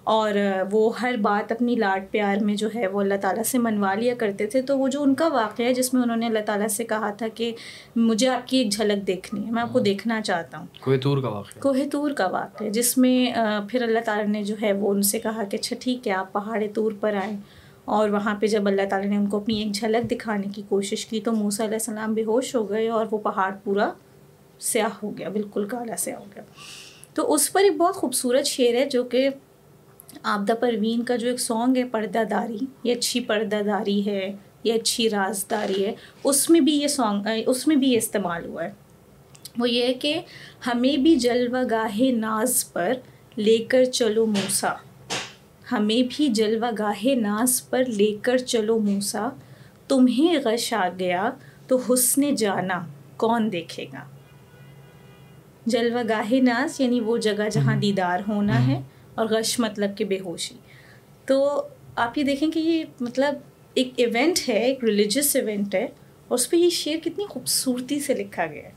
اور 0.04 0.32
وہ 0.72 0.90
ہر 1.02 1.14
بات 1.20 1.52
اپنی 1.52 1.74
لاڈ 1.74 2.04
پیار 2.10 2.36
میں 2.36 2.54
جو 2.54 2.68
ہے 2.74 2.86
وہ 2.86 3.00
اللہ 3.00 3.14
تعالیٰ 3.20 3.42
سے 3.42 3.58
منوا 3.58 3.94
لیا 3.94 4.14
کرتے 4.14 4.46
تھے 4.46 4.62
تو 4.62 4.78
وہ 4.78 4.88
جو 4.88 5.02
ان 5.02 5.14
کا 5.14 5.28
واقعہ 5.28 5.66
ہے 5.66 5.74
جس 5.74 5.94
میں 5.94 6.02
انہوں 6.02 6.16
نے 6.16 6.26
اللہ 6.26 6.44
تعالیٰ 6.46 6.68
سے 6.68 6.84
کہا 6.84 7.10
تھا 7.10 7.28
کہ 7.34 7.52
مجھے 7.96 8.28
آپ 8.28 8.48
کی 8.48 8.58
ایک 8.58 8.72
جھلک 8.72 9.06
دیکھنی 9.06 9.46
ہے 9.46 9.50
میں 9.50 9.62
آپ 9.62 9.72
کو 9.72 9.80
دیکھنا 9.80 10.20
چاہتا 10.20 10.58
ہوں۔ 10.58 10.66
کوہ 10.80 10.96
تور 10.96 11.22
کا 11.22 11.28
واقعہ۔ 11.28 11.60
کوہ 11.62 11.88
تور 11.92 12.10
کا 12.10 12.26
واقعہ 12.26 12.68
جس 12.68 12.98
میں 12.98 13.32
پھر 13.68 13.82
اللہ 13.82 14.00
تعالیٰ 14.04 14.26
نے 14.26 14.42
جو 14.42 14.54
ہے 14.62 14.72
وہ 14.72 14.90
ان 14.92 15.02
سے 15.02 15.18
کہا 15.18 15.44
کہ 15.44 15.56
اچھا 15.56 15.76
ٹھیک 15.86 16.08
ہے، 16.08 16.12
آپ 16.12 16.32
پہاڑ 16.32 16.62
طور 16.74 16.92
پر 17.00 17.14
آئیں۔ 17.14 17.36
اور 17.84 18.08
وہاں 18.08 18.34
پہ 18.34 18.46
جب 18.46 18.66
اللہ 18.66 18.82
تعالیٰ 18.90 19.10
نے 19.10 19.16
ان 19.16 19.26
کو 19.26 19.36
اپنی 19.36 19.62
ایک 19.62 19.72
جھلک 19.72 20.10
دکھانے 20.10 20.46
کی 20.54 20.62
کوشش 20.68 21.06
کی 21.06 21.20
تو 21.20 21.32
موسیٰ 21.32 21.66
علیہ 21.66 21.74
السلام 21.74 22.14
بے 22.14 22.24
ہوش 22.24 22.54
ہو 22.54 22.70
گئے 22.70 22.88
اور 22.88 23.06
وہ 23.10 23.18
پہاڑ 23.18 23.54
پورا 23.64 23.92
سیاہ 24.60 24.88
ہو 25.02 25.18
گیا، 25.18 25.28
بالکل 25.28 25.68
کالا 25.68 25.96
سیاہ 25.96 26.18
ہو 26.18 26.24
گیا۔ 26.34 26.44
تو 27.14 27.34
اس 27.34 27.52
پر 27.52 27.62
ایک 27.62 27.76
بہت 27.76 27.94
خوبصورت 27.94 28.46
شعر 28.46 28.74
ہے 28.74 28.84
جو 28.84 29.04
کہ 29.04 29.28
آبدہ 30.22 30.52
پروین 30.52 31.02
کا 31.02 31.16
جو 31.16 31.28
ایک 31.28 31.40
سانگ 31.40 31.76
ہے، 31.76 31.84
پردہ 31.84 32.22
داری۔ 32.30 32.58
یہ 32.82 32.94
اچھی 32.94 33.20
پردہ 33.20 33.62
داری 33.66 34.06
ہے، 34.06 34.32
یہ 34.64 34.72
اچھی 34.72 35.10
رازداری 35.10 35.86
ہے۔ 35.86 35.94
اس 36.24 36.50
میں 36.50 36.60
بھی 36.60 36.82
یہ 36.82 36.88
سانگ، 36.88 37.26
اس 37.46 37.66
میں 37.66 37.76
بھی 37.76 37.88
یہ 37.88 37.98
استعمال 37.98 38.44
ہوا 38.44 38.64
ہے۔ 38.64 38.70
وہ 39.58 39.70
یہ 39.70 39.86
ہے 39.86 39.94
کہ 39.94 40.20
ہمیں 40.66 40.96
بھی 40.96 41.16
جلوہ 41.16 41.62
گاہ 41.70 42.00
ناز 42.00 42.72
پر 42.72 42.92
لے 43.36 43.58
کر 43.58 43.84
چلو 43.84 44.26
موسا 44.26 44.72
ہمیں 45.72 46.08
بھی 46.10 46.28
جلوہ 46.28 46.70
گاہ 46.78 47.04
ناز 47.04 47.70
پر 47.70 47.84
لے 47.84 48.16
کر 48.22 48.38
چلو 48.38 48.78
موسا 48.78 49.28
تمہیں 49.88 50.36
غش 50.44 50.72
آ 50.72 50.88
گیا 50.98 51.30
تو 51.66 51.76
حسن 51.76 52.34
جانا 52.34 52.86
کون 53.16 53.52
دیکھے 53.52 53.84
گا؟ 53.84 54.04
جلوہ 55.66 56.02
گاہ 56.08 56.32
ناز 56.32 56.80
یعنی 56.80 57.00
وہ 57.00 57.16
جگہ 57.16 57.48
جہاں 57.52 57.76
دیدار 57.76 58.20
ہونا 58.28 58.66
ہے 58.66 58.82
اور 59.14 59.26
غش 59.26 59.60
مطلب 59.60 59.98
کہ 59.98 60.04
بے 60.04 60.18
ہوشی۔ 60.20 60.54
تو 61.26 61.62
آپ 61.96 62.18
یہ 62.18 62.24
دیکھیں 62.24 62.50
کہ 62.50 62.58
یہ 62.58 62.84
مطلب 63.00 63.34
ایک 63.74 63.88
ایونٹ 63.96 64.48
ہے 64.48 64.64
ایک 64.64 64.84
ریلیجس 64.84 65.36
ایونٹ 65.36 65.74
ہے 65.74 65.84
اور 65.84 66.38
اس 66.38 66.50
پہ 66.50 66.56
یہ 66.56 66.70
شعر 66.70 67.04
کتنی 67.04 67.26
خوبصورتی 67.26 68.00
سے 68.00 68.14
لکھا 68.14 68.46
گیا 68.46 68.62
ہے۔ 68.62 68.72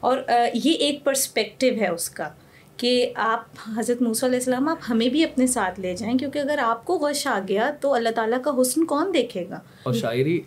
اور 0.00 0.18
یہ 0.54 0.72
ایک 0.72 1.04
پرسپیکٹیو 1.04 1.74
ہے 1.80 1.88
اس 1.88 2.10
کا۔ 2.10 2.28
کہ 2.76 3.12
آپ 3.14 3.58
حضرت 3.76 4.02
موسیٰ 4.02 4.28
علیہ 4.28 4.38
السلام، 4.38 4.68
آپ 4.68 4.78
ہمیں 4.88 5.08
بھی 5.08 5.24
اپنے 5.24 5.46
ساتھ 5.46 5.80
لے 5.80 5.94
جائیں، 5.96 6.16
کیونکہ 6.18 6.38
اگر 6.38 6.58
آپ 6.62 6.84
کو 6.84 6.98
غش 6.98 7.26
آ 7.26 7.38
گیا 7.48 7.70
تو 7.80 7.94
اللہ 7.94 8.08
تعالیٰ 8.14 8.42
کا 8.42 8.50
حسن 8.60 8.84
کون 8.84 9.10
دیکھے 9.14 9.44
گا؟ 9.50 9.60
اور 9.82 9.94
شاعری 9.94 10.40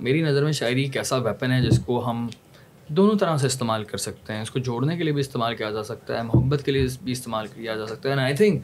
میری 0.00 0.22
نظر 0.22 0.44
میں 0.44 0.52
شاعری 0.52 0.82
ایک 0.82 0.96
ایسا 0.96 1.16
ویپن 1.16 1.52
ہے 1.52 1.60
جس 1.62 1.78
کو 1.86 2.04
ہم 2.10 2.26
دونوں 2.88 3.18
طرح 3.18 3.36
سے 3.36 3.46
استعمال 3.46 3.84
کر 3.84 3.98
سکتے 3.98 4.32
ہیں۔ 4.32 4.42
اس 4.42 4.50
کو 4.50 4.58
جوڑنے 4.58 4.96
کے 4.96 5.04
لیے 5.04 5.12
بھی 5.12 5.20
استعمال 5.20 5.54
کیا 5.56 5.70
جا 5.70 5.82
سکتا 5.84 6.16
ہے، 6.18 6.22
محبت 6.22 6.62
کے 6.64 6.72
لیے 6.72 6.86
بھی 7.04 7.12
استعمال 7.12 7.46
کیا 7.46 7.74
جا 7.76 7.86
سکتا 7.86 8.08
ہے۔ 8.08 8.12
اینڈ 8.12 8.22
آئی 8.22 8.34
تھنک 8.36 8.62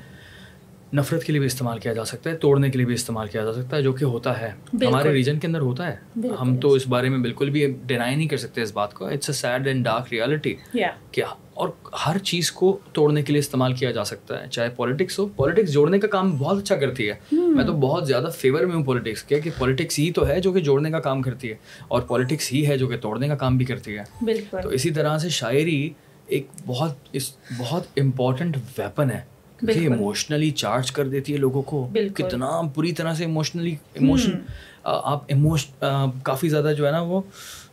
نفرت 0.95 1.24
کے 1.24 1.32
لیے 1.32 1.39
بھی 1.39 1.47
استعمال 1.47 1.78
کیا 1.78 1.93
جا 1.93 2.05
سکتا 2.05 2.30
ہے 2.30 2.37
توڑنے 2.37 2.70
کے 2.70 2.76
لیے 2.78 2.87
بھی 2.87 2.95
استعمال 2.95 3.28
کیا 3.28 3.45
جا 3.45 3.53
سکتا 3.53 3.76
ہے 3.76 3.82
جو 3.82 3.93
کہ 3.93 4.05
ہوتا 4.05 4.41
ہے۔ 4.41 4.53
ہمارے 4.87 5.12
ریجن 5.12 5.39
کے 5.39 5.47
اندر 5.47 5.61
ہوتا 5.61 5.87
ہے۔ 5.93 5.97
ہم 6.41 6.57
تو 6.57 6.72
اس 6.72 6.89
بارے 6.89 7.09
میں 7.09 7.18
بالکل 7.18 7.51
بھی 7.51 7.74
ڈینائی 7.87 8.16
نہیں 8.16 8.28
کر 8.28 8.37
سکتے 8.37 8.62
اس 8.62 8.72
بات 8.72 8.95
کو۔ 8.95 9.07
It's 9.07 9.28
a 9.28 9.34
sad 9.34 9.66
and 9.66 9.84
dark 9.84 10.05
reality 10.12 10.55
کیا 11.11 11.26
اور 11.55 11.68
ہر 12.07 12.18
چیز 12.18 12.53
کو 12.53 12.78
توڑنے 12.93 13.22
کے 13.22 13.32
لیے 13.32 13.41
استعمال 13.41 13.74
کیا 13.74 13.91
جا 13.91 14.05
سکتا 14.05 14.43
ہے۔ 14.43 14.49
چاہے 14.51 14.68
پالیٹکس 14.76 15.18
ہو 15.18 15.26
پالیٹکس 15.26 15.72
جوڑنے 15.72 15.99
کا 15.99 16.07
کام 16.09 16.37
بہت 16.37 16.59
اچھا 16.59 16.76
کرتی 16.76 17.09
ہے۔ 17.09 17.14
میں 17.32 17.64
تو 17.64 17.72
بہت 17.72 18.07
زیادہ 18.07 18.26
فیور 18.37 18.61
میں 18.61 18.76
ہوں 18.76 18.84
پالیٹکس 18.84 19.22
کے 19.22 19.41
کہ 19.41 19.51
پالیٹکس 19.59 19.99
ہی 19.99 20.12
تو 20.12 20.28
ہے 20.28 20.41
جو 20.41 20.53
کہ 20.53 20.61
جوڑنے 20.61 20.91
کا 20.91 21.01
کام 21.01 21.22
کرتی 21.22 21.51
ہے۔ 21.51 21.55
اور 21.89 22.03
پالیٹکس 22.03 22.53
ہی 22.53 22.66
ہے 22.66 22.78
جو 22.78 22.87
کہ 22.87 22.97
توڑنے 22.97 23.28
کا 23.28 23.34
کام 23.34 23.57
بھی 23.57 23.64
کرتی 23.66 23.99
ہے۔ 23.99 24.03
تو 24.62 24.68
اسی 24.68 24.91
طرح 24.91 25.18
سے 25.18 25.28
شاعری 25.28 25.91
ایک 26.26 26.47
بہت 26.66 27.16
بہت 27.59 27.82
امپورٹنٹ 27.97 28.57
ویپن 28.78 29.11
ہے۔ 29.11 29.36
کیونکہ 29.61 29.78
ایموشنلی 29.80 30.50
چارج 30.50 30.92
کر 30.92 31.09
دیتی 31.09 31.32
ہے 31.32 31.38
لوگوں 31.38 31.62
کو۔ 31.62 31.88
کتنا 32.14 32.61
بری 32.76 32.92
طرح 32.92 33.14
سے 33.14 33.24
ایموشنلی 33.24 33.76
ایموشن 33.94 34.30
آپ 34.84 35.24
ایموشن 35.26 35.86
کافی 36.22 36.48
زیادہ 36.48 36.72
جو 36.76 36.86
ہے 36.86 36.90
نا 36.92 37.00
وہ 37.00 37.20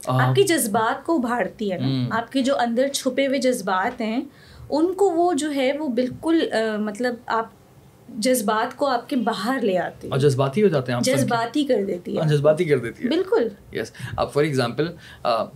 آپ 0.08 0.36
کے 0.36 0.44
جذبات 0.44 1.06
کو 1.06 1.16
ابھارتی 1.16 1.72
ہے 1.72 1.78
نا۔ 1.78 2.18
آپ 2.18 2.32
کے 2.32 2.42
جو 2.42 2.60
اندر 2.60 2.88
چھپے 2.88 3.28
ہوئے 3.28 3.40
جذبات 3.40 4.02
ہیں 4.02 4.22
ان 4.70 4.94
کو 4.94 5.10
وہ 5.10 5.34
جو 5.34 5.54
ہے 5.56 5.72
وہ 5.80 5.88
بالکل 5.88 6.40
مطلب 6.80 7.16
آپ 7.26 7.46
جذبات 8.18 8.78
کو 8.78 8.88
آپ 8.88 9.10
کے 9.10 9.16
باہر 9.16 9.60
لے 9.62 9.78
آتے 9.78 10.08
اور 10.08 10.20
جذباتی 10.20 10.64
ہو 10.64 10.68
جاتے 10.68 10.92
ہیں 10.92 11.00
جذباتی 11.02 11.64
کر 11.64 11.86
دیتی 11.88 12.18
ہے۔ 12.18 12.22
جذباتی 12.30 12.66
کر 12.66 12.78
دیتی 12.78 13.04
ہے۔ 13.04 13.10
بالکل۔ 13.10 13.48
یس 13.72 13.92
اب 14.18 14.34
فار 14.34 14.44
ایگزامپل 14.44 14.88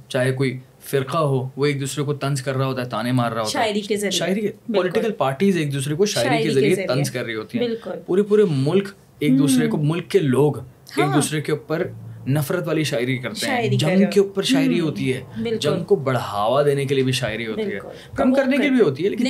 چاہے 0.07 0.31
کوئی 0.31 0.59
فرقہ 0.87 1.17
ہو 1.17 1.49
وہ 1.55 1.65
ایک 1.65 1.79
دوسرے 1.79 2.03
کو 2.03 2.13
طنز 2.13 2.41
کر 2.41 2.57
رہا 2.57 2.65
ہوتا 2.65 2.81
ہے 2.83 2.89
تانے 2.89 3.11
مار 3.11 3.31
رہا 3.31 3.41
ہوتا 3.41 3.59
ہے۔ 3.59 3.65
شاعری 3.65 3.81
کے 3.81 3.95
ذریعے۔ 3.95 4.11
شاعری 4.11 4.47
پولیٹیکل 4.73 5.11
پارٹیز 5.11 5.57
ایک 5.57 5.73
دوسرے 5.73 5.95
کو 5.95 6.05
شاعری 6.05 6.43
کے 6.43 6.49
ذریعے 6.49 6.87
طنز 6.87 7.11
کر 7.11 7.23
رہی 7.25 7.35
ہوتی 7.35 7.59
ہیں۔ 7.59 7.67
پورے 8.05 8.23
پورے 8.23 8.43
ملک 8.49 8.87
ایک 9.19 9.37
دوسرے 9.39 9.67
کو 9.67 9.77
ملک 9.77 10.11
کے 10.11 10.19
لوگ 10.19 10.57
ایک 10.57 11.15
دوسرے 11.15 11.41
کے 11.41 11.51
اوپر 11.51 11.87
نفرت 12.29 12.67
والی 12.67 12.83
شاعری 12.83 13.17
کرتے 13.17 13.47
ہیں۔ 13.47 13.69
جنگ۔ 13.69 14.09
کے 14.13 14.19
اوپر 14.19 14.43
شاعری 14.43 14.79
ہوتی 14.79 15.13
ہے۔ 15.13 15.23
جنگ 15.61 15.83
کو 15.83 15.95
بڑھاوا 15.95 16.63
دینے 16.63 16.85
کے 16.85 16.95
لیے 16.95 17.03
بھی 17.03 17.11
شاعری 17.11 17.47
ہوتی 17.47 17.61
ہے۔ 17.61 17.79
کم 18.15 18.33
کرنے 18.33 18.57
کے 18.57 18.61
لیے 18.61 18.71
بھی 18.71 18.81
ہوتی 18.81 19.05
ہے 19.05 19.09
لیکن 19.09 19.25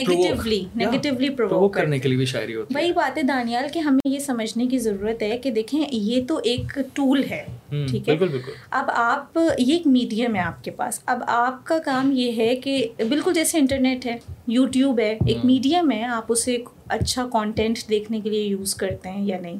کرنے 1.69 1.99
کے 1.99 2.09
لیے 2.09 2.17
بھی 2.17 2.25
شاعری 2.25 2.55
ہوتی 2.55 2.75
ہے۔ 2.75 2.81
وہی 2.81 2.91
بات 2.91 3.17
ہے 3.17 3.23
دانیال 3.23 3.65
کہ 3.73 3.79
ہمیں 3.79 3.99
یہ 4.05 4.19
سمجھنے 4.19 4.65
کی 4.65 4.77
ضرورت 4.77 5.21
ہے 5.23 5.37
کہ 5.37 5.51
دیکھیں 5.51 5.85
یہ 5.91 6.21
تو 6.27 6.39
ایک 6.43 6.79
ٹول 6.93 7.23
ہے۔ 7.23 7.45
ٹھیک 7.69 8.09
ہے؟ 8.09 8.15
بالکل 8.15 8.27
بالکل۔ 8.27 8.51
اب 8.71 8.85
آپ 8.93 9.39
یہ 9.57 9.73
ایک 9.73 9.87
میڈیم 9.87 10.35
ہے 10.35 10.41
آپ 10.41 10.63
کے 10.63 10.71
پاس۔ 10.71 10.99
اب 11.05 11.19
آپ 11.27 11.65
کا 11.65 11.77
کام 11.85 12.11
یہ 12.15 12.31
ہے 12.37 12.55
کہ 12.55 12.87
بالکل 13.09 13.33
جیسے 13.33 13.57
انٹرنیٹ 13.57 14.05
ہے 14.05 14.17
یوٹیوب 14.47 14.99
ہے 14.99 15.17
ایک 15.27 15.45
میڈیم 15.45 15.91
ہے 15.91 16.03
آپ 16.03 16.25
اسے 16.29 16.57
اچھا 16.89 17.27
کانٹینٹ 17.33 17.77
دیکھنے 17.89 18.21
کے 18.21 18.29
لیے 18.29 18.43
یوز 18.43 18.75
کرتے 18.75 19.09
ہیں 19.09 19.25
یا 19.25 19.39
نہیں۔ 19.39 19.57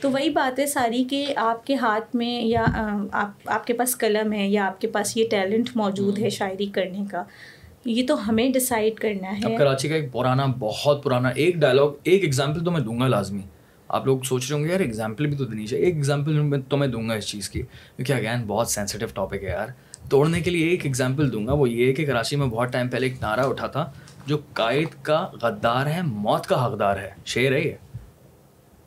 تو 0.00 0.10
وہی 0.10 0.30
بات 0.30 0.58
ہے 0.58 0.66
ساری 0.66 1.04
کہ 1.04 1.32
آپ 1.36 1.66
کے 1.66 1.74
ہاتھ 1.74 2.16
میں 2.16 2.42
یا 2.44 2.64
آپ 3.12 3.30
آپ 3.46 3.66
کے 3.66 3.72
پاس 3.72 3.98
قلم 3.98 4.32
ہے 4.32 4.48
یا 4.48 4.66
آپ 4.66 4.80
کے 4.80 4.86
پاس 4.86 5.16
یہ 5.16 5.28
ٹیلنٹ 5.30 5.70
موجود 5.74 6.18
ہے 6.18 6.30
شاعری 6.30 6.66
کرنے 6.66 7.04
کا 7.10 7.22
یہ 7.84 8.06
تو 8.06 8.28
ہمیں 8.28 8.50
ڈسائڈ 8.50 8.94
کرنا 8.94 9.28
اب 9.44 9.50
ہے 9.50 9.56
کراچی 9.56 9.88
کا 9.88 9.94
ایک 9.94 10.12
پرانا 10.12 10.46
بہت 10.58 11.04
پرانا 11.04 11.28
ایک 11.28 11.56
ڈائلاگ 11.56 11.88
ایک 12.02 12.24
ایگزامپل 12.24 12.64
تو 12.64 12.70
میں 12.70 12.80
دوں 12.80 13.00
گا 13.00 13.08
لازمی۔ 13.08 13.40
آپ 13.88 14.06
لوگ 14.06 14.18
سوچ 14.20 14.50
رہے 14.50 14.58
ہوں 14.58 14.64
گے 14.64 14.72
یار 14.72 14.80
ایگزامپل 14.80 15.26
بھی 15.26 15.36
تو 15.36 15.44
دینی 15.44 15.66
چاہیے۔ 15.66 15.84
ایک 15.84 15.94
ایگزامپل 15.94 16.60
تو 16.68 16.76
میں 16.76 16.88
دوں 16.88 17.08
گا 17.08 17.14
اس 17.14 17.26
چیز 17.26 17.50
کی۔ 17.50 17.62
کیونکہ 17.96 18.12
اگین 18.12 18.46
بہت 18.46 18.68
سینسیٹیو 18.68 19.08
ٹاپک 19.14 19.44
ہے 19.44 19.48
یار۔ 19.48 19.66
توڑنے 20.10 20.40
کے 20.40 20.50
لیے 20.50 20.68
ایک 20.68 20.84
ایگزامپل 20.84 21.32
دوں 21.32 21.46
گا۔ 21.46 21.52
وہ 21.52 21.70
یہ 21.70 21.86
ہے 21.86 21.92
کہ 21.92 22.06
کراچی 22.06 22.36
میں 22.36 22.46
بہت 22.46 22.72
ٹائم 22.72 22.88
پہلے 22.88 23.06
ایک 23.06 23.22
نعرہ 23.22 23.40
اٹھا 23.40 23.66
تھا۔ 23.66 23.92
جو 24.26 24.38
قائد 24.52 24.88
کا 25.02 25.28
غدار 25.42 25.86
ہے 25.86 26.00
موت 26.02 26.46
کا 26.46 26.66
حقدار 26.66 26.98
ہے۔ 26.98 27.10
شعر 27.24 27.52
ہے 27.52 27.60
یہ۔ 27.60 27.72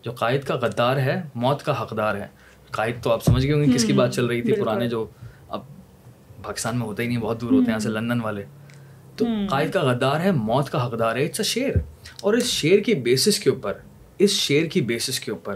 جو 0.03 0.11
قائد 0.11 0.43
کا 0.43 0.55
غدار 0.55 0.97
ہے 0.97 1.21
موت 1.35 1.63
کا 1.63 1.81
حقدار 1.81 2.15
ہے۔ 2.15 2.27
قائد 2.71 3.03
تو 3.03 3.11
آپ 3.11 3.23
سمجھ 3.23 3.45
گئے 3.45 3.53
ہوں 3.53 3.61
گے 3.61 3.73
کس 3.75 3.85
کی 3.85 3.93
بات 3.93 4.13
چل 4.13 4.25
رہی 4.25 4.41
تھی۔ 4.41 4.53
پرانے 4.61 4.89
جو 4.89 5.05
اب 5.49 5.59
پاکستان 6.43 6.77
میں 6.79 6.87
ہوتا 6.87 7.03
ہی 7.03 7.07
نہیں 7.07 7.17
بہت 7.17 7.41
دور 7.41 7.51
ہوتے 7.51 7.61
ہیں 7.61 7.69
یہاں 7.69 7.79
سے 7.79 7.89
لندن 7.89 8.21
والے۔ 8.21 8.43
تو 9.15 9.25
قائد 9.49 9.71
کا 9.71 9.81
غدار 9.81 10.19
ہے 10.19 10.31
موت 10.31 10.69
کا 10.69 10.87
حقدار 10.87 11.15
ہے۔ 11.15 11.25
اٹس 11.25 11.39
اے 11.39 11.43
شعر۔ 11.43 11.79
اور 12.21 12.33
اس 12.33 12.43
شعر 12.43 12.79
کی 12.79 12.93
بیسس 12.93 13.39
کے 13.39 13.49
اوپر 13.49 13.73
اس 14.17 14.29
شعر 14.29 14.65
کی 14.65 14.81
بیسس 14.81 15.19
کے 15.19 15.31
اوپر 15.31 15.55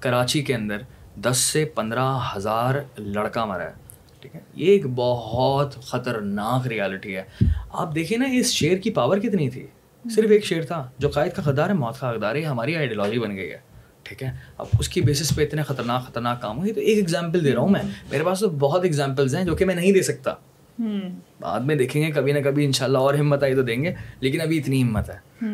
کراچی 0.00 0.42
کے 0.42 0.54
اندر 0.54 0.76
دس 1.16 1.36
سے 1.36 1.64
پندرہ 1.64 2.18
ہزار 2.36 2.74
لڑکا 2.98 3.44
مرا 3.44 3.64
ہے۔ 3.64 3.72
ٹھیک 4.20 4.34
ہے؟ 4.34 4.40
یہ 4.54 4.66
ایک 4.66 4.86
بہت 4.94 5.74
خطرناک 5.82 6.66
ریالٹی 6.66 7.16
ہے۔ 7.16 7.22
آپ 7.70 7.94
دیکھیں 7.94 8.18
نا 8.18 8.24
اس 8.32 8.52
شعر 8.52 8.76
کی 8.76 8.90
پاور 8.90 9.18
کتنی 9.18 9.50
تھی؟ 9.50 9.66
صرف 10.14 10.30
ایک 10.30 10.44
شعر 10.44 10.62
تھا 10.62 10.90
جو 10.98 11.08
قائد 11.08 11.32
کا 11.32 11.42
غدار 11.44 11.68
ہے 11.68 11.74
موت 11.74 12.00
کا 12.00 12.10
حقدار 12.10 12.34
ہے 12.34 12.42
ہماری 12.42 12.76
آئیڈیالوجی 12.76 13.18
بن 13.18 13.36
گئی 13.36 13.50
ہے۔ 13.50 13.58
ٹھیک 14.02 14.22
ہے؟ 14.22 14.30
اب 14.58 14.66
اس 14.78 14.88
کی 14.88 15.00
بیسس 15.00 15.36
پہ 15.36 15.42
اتنے 15.42 15.62
خطرناک 15.62 16.06
خطرناک 16.06 16.42
کام 16.42 16.58
ہوئی 16.58 16.72
تو 16.72 16.80
ایک 16.80 16.96
ایگزامپل 16.96 17.44
دے 17.44 17.52
رہا 17.52 17.60
ہوں 17.60 17.68
میں۔ 17.68 17.82
میرے 18.10 18.24
پاس 18.24 18.40
تو 18.40 18.50
بہت 18.50 18.84
ایگزامپلز 18.84 19.34
ہیں 19.34 19.44
جو 19.44 19.56
کہ 19.56 19.64
میں 19.64 19.74
نہیں 19.74 19.92
دے 19.92 20.02
سکتا۔ 20.02 20.34
بعد 21.40 21.60
میں 21.60 21.74
دیکھیں 21.74 22.02
گے 22.02 22.10
کبھی 22.10 22.32
نہ 22.32 22.38
کبھی 22.38 22.64
انشاءاللہ 22.64 22.98
اور 22.98 23.14
ہمت 23.14 23.42
آئی 23.42 23.54
تو 23.54 23.62
دیں 23.62 23.84
گے 23.84 23.94
لیکن 24.20 24.40
ابھی 24.40 24.58
اتنی 24.58 24.82
ہمت 24.82 25.10
ہے۔ 25.10 25.44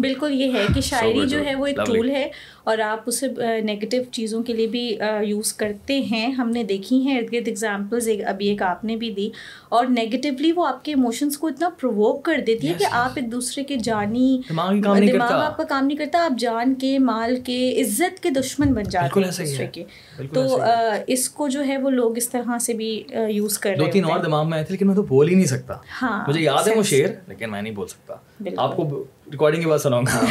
بالکل 0.00 0.40
یہ 0.40 0.52
ہے 0.52 0.66
کہ 0.74 0.80
شاعری 0.80 1.26
جو 1.28 1.44
ہے 1.44 1.54
وہ 1.54 1.66
ایک. 1.66 1.76
ٹول 1.86 2.10
ہے 2.10 2.30
اور 2.64 2.78
آپ 2.78 3.00
اسے 3.06 3.26
نگیٹیو 3.60 4.02
چیزوں 4.12 4.42
کے 4.42 4.52
لیے 4.52 4.66
بھی 4.66 4.98
یوز 5.22 5.52
کرتے 5.52 6.00
ہیں۔ 6.00 6.30
ہم 6.30 6.50
نے 6.50 6.62
دیکھی 6.64 7.00
ہیں 7.00 7.18
ارد 7.18 7.32
گرد 7.32 7.48
ایگزامپلز 7.48 8.08
ابھی 8.26 8.48
ایک 8.48 8.62
آپ 8.62 8.84
نے 8.84 8.96
بھی 8.96 9.10
دی۔ 9.10 9.30
اور 9.68 9.86
نیگیٹیولی 9.86 10.52
وہ 10.52 10.66
آپ 10.66 10.84
کے 10.84 10.92
ایموشنس 10.92 11.38
کو 11.38 11.46
اتنا 11.46 11.68
پرووک 11.68 12.24
کر 12.24 12.40
دیتی 12.46 12.68
ہے 12.68 12.74
کہ 12.78 12.86
آپ 12.90 13.10
ایک 13.16 13.32
دوسرے 13.32 13.64
کے 13.64 13.76
جانی 13.76 14.40
دماغ 14.50 15.32
آپ 15.32 15.56
کا 15.56 15.64
کام 15.64 15.86
نہیں 15.86 15.98
کرتا 15.98 16.24
آپ 16.24 16.38
جان 16.38 16.74
کے 16.74 16.98
مال 16.98 17.36
کے 17.44 17.82
عزت 17.82 18.22
کے 18.22 18.30
دشمن 18.30 18.72
بن 18.74 18.82
جاتے 18.82 19.20
ہیں 19.20 19.30
دوسرے۔ 19.30 19.66
کے۔ 19.66 19.84
تو 20.32 20.58
اس 21.06 21.28
کو 21.30 21.48
جو 21.48 21.64
ہے 21.64 21.76
وہ 21.76 21.90
لوگ 21.90 22.16
اس 22.16 22.28
طرح 22.28 22.58
سے 22.58 22.72
بھی 22.72 23.02
یوز 23.28 23.58
کر 23.58 23.74
دو 23.78 23.84
رہے 23.84 23.90
تین 23.90 24.04
ہوتے 24.04 24.12
اور 24.12 24.20
ہیں۔ 24.20 24.26
دماغ 24.26 24.48
میں 24.48 24.58
آئے 24.58 24.64
تھے 24.64 24.72
لیکن 24.72 24.86
میں 24.86 24.94
تو 24.94 25.02
بول 25.02 25.28
ہی 25.28 25.34
نہیں 25.34 25.46
سکتا۔ 25.46 25.74
ہاں 26.02 26.24
مجھے 26.28 26.40
یاد 26.40 26.68
ہے 26.68 26.74
وہ 26.74 26.82
شعر 26.82 27.08
لیکن 27.26 27.50
میں 27.50 27.62
نہیں 27.62 27.74
بول 27.74 27.86
سکتا۔ 27.86 28.14
آپ 28.56 28.76
کو 28.76 29.04
ریکارڈنگ 29.32 29.62
کے 29.62 29.68
بعد 29.68 29.78
سناؤں 29.78 30.02
گا۔ 30.02 30.26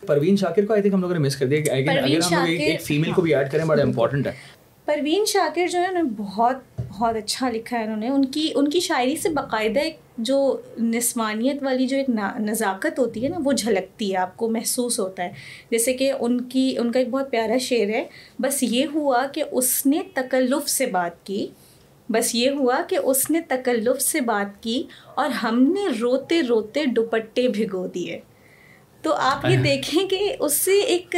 پروین 0.06 0.36
شاکر 0.36 0.66
کو 0.66 0.72
آئی 0.72 0.82
تھنک 0.82 0.94
ہم 0.94 1.00
لوگوں 1.00 1.14
نے 1.14 1.20
مس 1.20 1.36
کر 1.36 1.46
دیا 1.46 1.60
کہ 1.60 1.70
اگر 1.70 1.98
ہم 1.98 2.44
ایک- 2.44 2.84
فیمیل 2.84 3.12
کو 3.12 3.22
بھی 3.22 3.34
ایڈ 3.34 3.50
کریں 3.52 3.64
بڑا 3.64 3.82
امپورٹنٹ 3.82 4.26
ہے۔ 4.26 4.32
پروین 4.84 5.24
شاکر 5.24 5.66
جو 5.66 5.78
ہے 5.78 5.86
انہوں 5.86 6.02
نے 6.02 6.10
بہت 6.16 6.56
بہت 6.88 7.16
اچھا 7.16 7.50
لکھا 7.50 7.78
ہے 7.78 7.84
انہوں 7.84 7.96
نے۔ 7.96 8.08
ان 8.08 8.24
کی 8.24 8.52
ان 8.54 8.70
کی 8.70 8.80
شاعری 8.80 9.16
سے 9.16 9.28
باقاعدہ 9.28 9.80
ایک 9.80 9.96
جو 10.18 10.56
نسوانیت 10.82 11.62
والی 11.62 11.86
جو 11.86 11.96
ایک 11.96 12.10
نزاکت 12.38 12.98
ہوتی 12.98 13.24
ہے 13.24 13.28
نا 13.28 13.36
وہ 13.44 13.52
جھلکتی 13.52 14.12
ہے 14.12 14.16
آپ 14.16 14.36
کو 14.36 14.50
محسوس 14.50 15.00
ہوتا 15.00 15.22
ہے۔ 15.24 15.30
جیسے 15.70 15.94
کہ 15.94 16.12
ان 16.20 16.40
کی 16.40 16.74
ان 16.78 16.92
کا 16.92 16.98
ایک 16.98 17.08
بہت 17.08 17.30
پیارا 17.30 17.58
شعر 17.58 17.88
ہے 17.88 18.04
بس 18.38 18.62
یہ 18.62 18.86
ہوا 18.94 19.26
کہ 19.32 19.42
اس 19.52 19.86
نے 19.86 20.00
تکلف 20.14 20.68
سے 20.68 20.86
بات 20.86 21.26
کی۔ 21.26 21.46
بس 22.10 22.34
یہ 22.34 22.50
ہوا 22.50 22.82
کہ 22.88 22.98
اس 23.04 23.30
نے 23.30 23.40
تکلف 23.40 24.02
سے 24.02 24.20
بات 24.20 24.62
کی 24.62 24.82
اور 25.14 25.30
ہم 25.30 25.62
نے 25.62 25.86
روتے 26.00 26.42
روتے 26.42 26.84
دوپٹے 26.86 27.48
بھگو 27.48 27.86
دیے۔ 27.86 28.20
تو 29.02 29.14
آپ 29.14 29.44
یہ 29.48 29.56
دیکھیں 29.56 30.06
کہ 30.06 30.36
اس 30.40 30.52
سے 30.52 30.80
ایک 30.80 31.16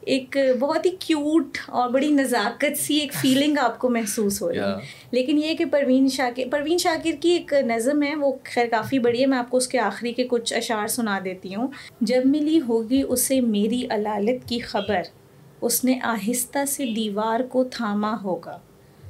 ایک 0.00 0.36
بہت 0.60 0.86
ہی 0.86 0.90
کیوٹ 0.90 1.58
اور 1.68 1.90
بڑی 1.90 2.08
نزاکت 2.08 2.78
سی 2.78 2.96
ایک 2.96 3.12
فیلنگ 3.12 3.56
آپ 3.58 3.78
کو 3.78 3.90
محسوس 3.90 4.42
ہو 4.42 4.52
رہی۔ 4.52 4.58
ہے 4.58 4.64
لیکن 5.10 5.38
یہ 5.38 5.54
کہ 5.54 5.64
پروین 5.64 6.08
شاکر 6.08 6.42
پروین 6.50 6.78
شاکر 6.78 7.10
کی 7.20 7.30
ایک 7.30 7.52
نظم 7.52 8.02
ہے 8.02 8.14
وہ 8.14 8.32
خیر 8.44 8.66
کافی 8.66 8.98
بڑی 8.98 9.20
ہے 9.20 9.26
میں 9.26 9.38
آپ 9.38 9.50
کو 9.50 9.56
اس 9.56 9.68
کے 9.68 9.78
آخری 9.78 10.12
کے 10.12 10.26
کچھ 10.30 10.54
اشعار 10.54 10.86
سنا 10.86 11.18
دیتی 11.24 11.54
ہوں۔ 11.54 11.68
جب 12.00 12.22
ملی 12.24 12.60
ہوگی 12.68 13.02
اسے 13.08 13.40
میری 13.40 13.86
علالت 13.90 14.48
کی 14.48 14.58
خبر 14.58 15.00
اس 15.60 15.84
نے 15.84 15.98
آہستہ 16.02 16.64
سے 16.68 16.86
دیوار 16.86 17.40
کو 17.40 17.64
تھاما 17.64 18.16
ہوگا۔ 18.22 18.58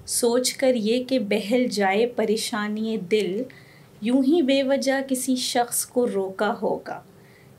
سوچ 0.06 0.52
کر 0.52 0.74
یہ 0.74 1.04
کہ 1.04 1.18
بہل 1.18 1.66
جائے 1.66 2.06
پریشانی 2.06 2.96
دل 2.96 3.42
یوں 4.00 4.22
ہی 4.22 4.42
بے 4.42 4.62
وجہ 4.62 4.92
کسی 5.08 5.36
شخص 5.36 5.86
کو 5.86 6.06
روکا 6.14 6.54
ہوگا۔ 6.62 7.02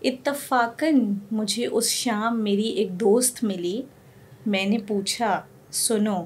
اتفاقاً 0.02 1.14
مجھے 1.32 1.66
اس 1.66 1.90
شام 1.90 2.44
میری 2.44 2.70
ایک 2.70 2.92
دوست 2.92 3.44
ملی۔ 3.44 3.82
میں 4.46 4.66
نے 4.66 4.78
پوچھا 4.78 5.42
سنو 5.72 6.26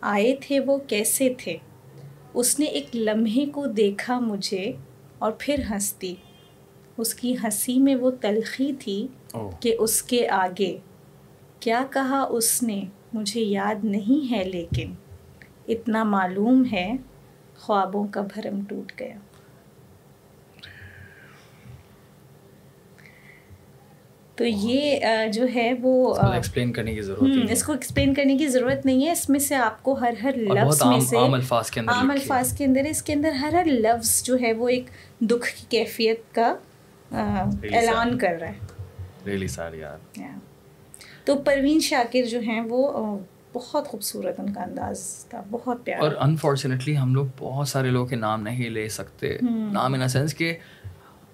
آئے 0.00 0.36
تھے 0.40 0.60
وہ 0.60 0.78
کیسے 0.78 1.34
تھے؟ 1.38 1.56
اس 2.34 2.58
نے 2.58 2.66
ایک 2.66 2.96
لمحے 2.96 3.46
کو 3.46 3.66
دیکھا 3.66 4.18
مجھے 4.18 4.72
اور 5.18 5.32
پھر 5.38 5.54
ہنستی۔ 5.70 6.14
اس 6.96 7.14
کی 7.14 7.34
ہنسی 7.34 7.78
میں 7.78 7.96
وہ 7.96 8.10
تلخی 8.20 8.72
تھی 8.78 9.06
کہ 9.60 9.76
اس 9.78 10.02
کے 10.02 10.28
آگے 10.28 10.78
کیا 11.60 11.84
کہا 11.90 12.26
اس 12.30 12.62
نے؟ 12.62 12.82
مجھے 13.12 13.40
یاد 13.40 13.84
نہیں 13.84 14.32
ہے 14.32 14.44
لیکن 14.44 14.92
اتنا 15.68 16.04
معلوم 16.04 16.64
ہے 16.72 16.92
خوابوں 17.58 18.06
کا 18.10 18.20
بھرم 18.20 18.60
ٹوٹ 18.68 18.92
گیا۔ 19.00 19.16
تو 24.36 24.44
یہ 24.44 25.00
جو 25.32 25.46
ہے 25.54 25.72
وہ 25.80 26.14
ایکسپلین 26.32 26.72
کرنے 26.72 26.94
کی 26.94 27.00
ضرورت 27.00 27.50
اس 27.50 27.62
کو 27.62 27.72
ایکسپلین 27.72 28.14
کرنے 28.14 28.36
کی 28.38 28.46
ضرورت 28.46 28.86
نہیں 28.86 29.06
ہے۔ 29.06 29.12
اس 29.12 29.28
میں 29.30 29.40
سے 29.40 29.54
آپ 29.54 29.82
کو 29.82 29.92
ہر 29.92 30.12
ہر 30.22 30.36
لفظ 30.36 30.82
میں 30.86 31.00
سے 31.00 31.16
عام 31.16 31.34
الفاظ 31.34 31.70
کے 31.70 31.80
اندر 31.80 31.92
عام 31.92 32.10
الفاظ 32.10 32.56
کے 32.56 32.64
اندر 32.64 32.80
اس 32.80 33.02
کے 33.02 33.12
اندر 33.12 33.30
ہر 33.30 33.54
ہر 33.54 33.64
لفظ 33.64 34.22
جو 34.22 34.36
ہے 34.40 34.52
وہ 34.52 34.68
ایک 34.68 34.86
دکھ 35.20 35.54
کی 35.56 35.64
کیفیت 35.68 36.34
کا 36.34 36.54
اعلان 37.10 38.18
کر 38.18 38.36
رہا 38.40 38.48
ہے۔ 38.48 38.58
ریلی 39.26 39.48
سار 39.48 39.72
یار 39.72 40.22
تو 41.24 41.36
پروین 41.36 41.80
شاکر 41.80 42.22
جو 42.22 42.40
ہیں 42.40 42.60
وہ 42.60 43.18
بہت 43.54 43.88
خوبصورت 43.88 44.40
ان 44.40 44.52
کا 44.52 44.62
انداز 44.62 45.24
تھا 45.30 45.42
بہت 45.50 45.84
پیارا۔ 45.84 46.02
اور 46.02 46.10
انفارچونیٹلی 46.20 46.98
ہم 46.98 47.14
لوگ 47.14 47.26
بہت 47.38 47.68
سارے 47.68 47.90
لوگ 47.90 48.06
کے 48.06 48.16
نام 48.16 48.42
نہیں 48.42 48.70
لے 48.70 48.88
سکتے۔ 48.88 49.38
نام 49.72 49.94
ان 49.94 50.08
سینس 50.08 50.34
کہ 50.34 50.54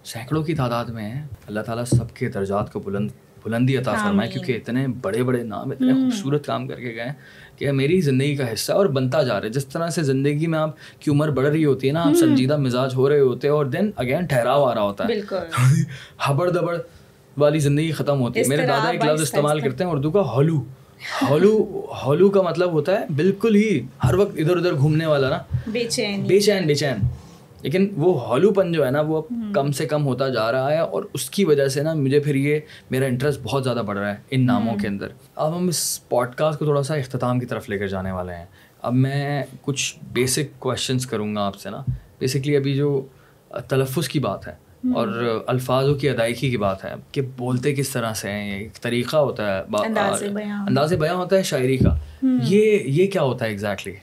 سینکڑوں 0.04 0.42
کی 0.42 0.54
تعداد 0.54 0.84
میں 0.84 1.22
اللہ 1.46 1.60
تعالیٰ 1.60 1.84
سب 1.84 2.14
کے 2.14 2.28
درجات 2.28 2.72
کو 2.72 2.80
بلند 2.80 3.10
بلندی 3.44 3.76
عطا 3.76 3.92
فرمائے 3.92 4.30
کیونکہ 4.30 4.52
اتنے 4.52 4.86
بڑے 5.02 5.22
بڑے 5.22 5.42
نام 5.42 5.70
اتنے 5.70 5.92
خوبصورت 5.92 6.46
کام 6.46 6.68
کر 6.68 6.74
کے 6.74 6.94
گئے 6.94 7.12
کہ 7.56 7.72
میری 7.72 8.00
زندگی 8.00 8.36
کا 8.36 8.52
حصہ 8.52 8.72
اور 8.72 8.86
بنتا 8.86 9.22
جا 9.22 9.34
رہا 9.34 9.44
ہے۔ 9.44 9.52
جس 9.52 9.66
طرح 9.66 9.88
سے 9.88 10.02
زندگی 10.02 10.46
میں 10.46 10.58
آپ 10.58 10.70
کی 11.00 11.10
عمر 11.10 11.28
بڑھ 11.28 11.46
رہی 11.46 11.64
ہوتی 11.64 11.88
ہے 11.88 11.92
نا 11.92 12.02
آپ 12.02 12.14
سنجیدہ 12.14 12.56
مزاج 12.56 12.94
ہو 12.94 13.08
رہے 13.08 13.20
ہوتے 13.20 13.48
ہیں 13.48 13.54
اور 13.54 13.66
دین 13.66 13.90
اگین 13.96 14.26
ٹھہراؤ 14.26 14.64
آ 14.64 14.74
رہا 14.74 14.82
ہوتا 14.82 15.04
ہے۔ 15.04 15.36
ہبڑ 16.28 16.50
دبڑ 16.50 16.76
والی 17.38 17.58
زندگی 17.58 17.92
ختم 17.92 18.20
ہوتی 18.20 18.40
ہے۔ 18.40 18.44
میرے 18.48 18.66
دادا 18.66 18.88
ایک 18.88 19.04
لفظ 19.04 19.22
استعمال 19.22 19.60
کرتے 19.60 19.84
ہیں 19.84 19.90
اردو 19.90 20.10
کا 20.10 20.20
ہولو 20.20 20.64
ہولو 21.30 21.82
ہولو 22.07 22.30
کا 22.30 22.42
مطلب 22.42 22.72
ہوتا 22.72 23.01
ہے 23.01 23.07
بالکل 23.16 23.55
ہی 23.57 23.80
ہر 24.05 24.14
وقت 24.14 24.32
ادھر 24.38 24.57
ادھر 24.57 24.74
گھومنے 24.74 25.07
والا 25.07 25.28
نا۔ 25.28 25.38
بے 25.66 25.84
چین 25.84 26.20
بے 26.22 26.40
چین 26.40 26.66
بے 26.66 26.74
چین۔ 26.74 26.96
لیکن 27.62 27.88
وہ 27.96 28.28
ہالو 28.28 28.53
پن 28.53 28.72
جو 28.72 28.86
ہے 28.86 28.90
نا 28.90 29.01
وہ 29.01 29.22
کم 29.55 29.72
سے 29.72 29.86
کم 29.86 30.07
ہوتا 30.07 30.28
جا 30.28 30.53
رہا 30.53 30.72
ہے 30.72 30.78
اور 30.78 31.03
اس 31.14 31.30
کی 31.30 31.44
وجہ 31.44 31.68
سے 31.68 31.82
نا 31.82 31.94
مجھے 31.94 32.20
پھر 32.20 32.34
یہ 32.34 32.61
میرا 32.90 33.05
انٹرسٹ 33.05 33.40
بہت 33.42 33.64
زیادہ 33.64 33.82
بڑھ 33.86 33.99
رہا 33.99 34.11
ہے 34.11 34.16
ان 34.30 34.46
ناموں 34.46 34.76
کے 34.76 34.88
اندر۔ 34.88 35.09
اب 35.36 35.57
ہم 35.57 35.68
اس 35.68 36.09
پوڈ 36.09 36.34
کاسٹ 36.34 36.59
کو 36.59 36.64
تھوڑا 36.64 36.82
سا 36.82 36.94
اختتام 36.94 37.38
کی 37.38 37.46
طرف 37.46 37.68
لے 37.68 37.78
کر 37.78 37.86
جانے 37.86 38.12
والے 38.12 38.34
ہیں۔ 38.34 38.44
اب 38.82 38.94
میں 38.94 39.44
کچھ 39.62 39.96
بیسک 40.12 40.61
کوشچنس 40.61 41.07
کروں 41.07 41.36
گا 41.36 41.46
آپ 41.46 41.57
سے 41.57 41.70
نا۔ 41.70 41.82
بیسکلی 42.18 42.57
ابھی 42.57 42.74
جو 42.74 43.07
تلفظ 43.68 44.09
کی 44.09 44.18
بات 44.18 44.49
ہے۔ 44.49 44.67
اور 44.95 45.43
الفاظوں 45.47 45.95
کی 45.95 46.11
ادائیگی 46.11 46.51
کی 46.51 46.57
بات 46.57 46.85
ہے 46.85 46.95
کہ 47.12 47.22
بولتے 47.37 47.74
کس 47.74 47.89
طرح 47.89 48.12
سے 48.12 48.31
ہیں 48.31 48.59
ایک 48.59 48.81
طریقہ 48.81 49.16
ہوتا 49.16 49.59
ہے 49.59 49.62
انداز 50.66 50.93
بیاں 50.93 51.14
ہوتا 51.14 51.37
ہے 51.37 51.43
شاعری 51.43 51.76
کا۔ 51.76 51.99
یہ 52.43 52.79
یہ 52.85 53.07
کیا 53.07 53.22
ہوتا 53.22 53.45
ہے 53.45 53.51
ایگزیکٹلی 53.51 53.95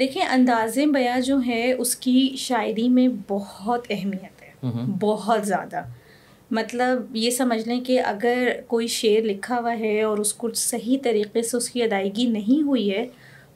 دیکھیں 0.00 0.22
انداز 0.22 0.78
بیاں 0.94 1.20
جو 1.20 1.40
ہے 1.46 1.72
اس 1.72 1.96
کی 1.96 2.34
شاعری 2.38 2.88
میں 2.88 3.08
بہت 3.28 3.86
اہمیت 3.90 4.42
ہے۔ 4.42 4.70
بہت 5.00 5.46
زیادہ۔ 5.46 5.82
مطلب 6.50 7.16
یہ 7.16 7.30
سمجھ 7.30 7.68
لیں 7.68 7.80
کہ 7.80 8.00
اگر 8.00 8.48
کوئی 8.66 8.86
شعر 8.86 9.22
لکھا 9.22 9.58
ہوا 9.58 9.78
ہے 9.78 10.02
اور 10.02 10.18
اس 10.18 10.34
کو 10.34 10.50
صحیح 10.54 10.98
طریقے 11.02 11.42
سے 11.42 11.56
اس 11.56 11.70
کی 11.70 11.82
ادائیگی 11.82 12.26
نہیں 12.26 12.62
ہوئی 12.62 12.90
ہے 12.90 13.06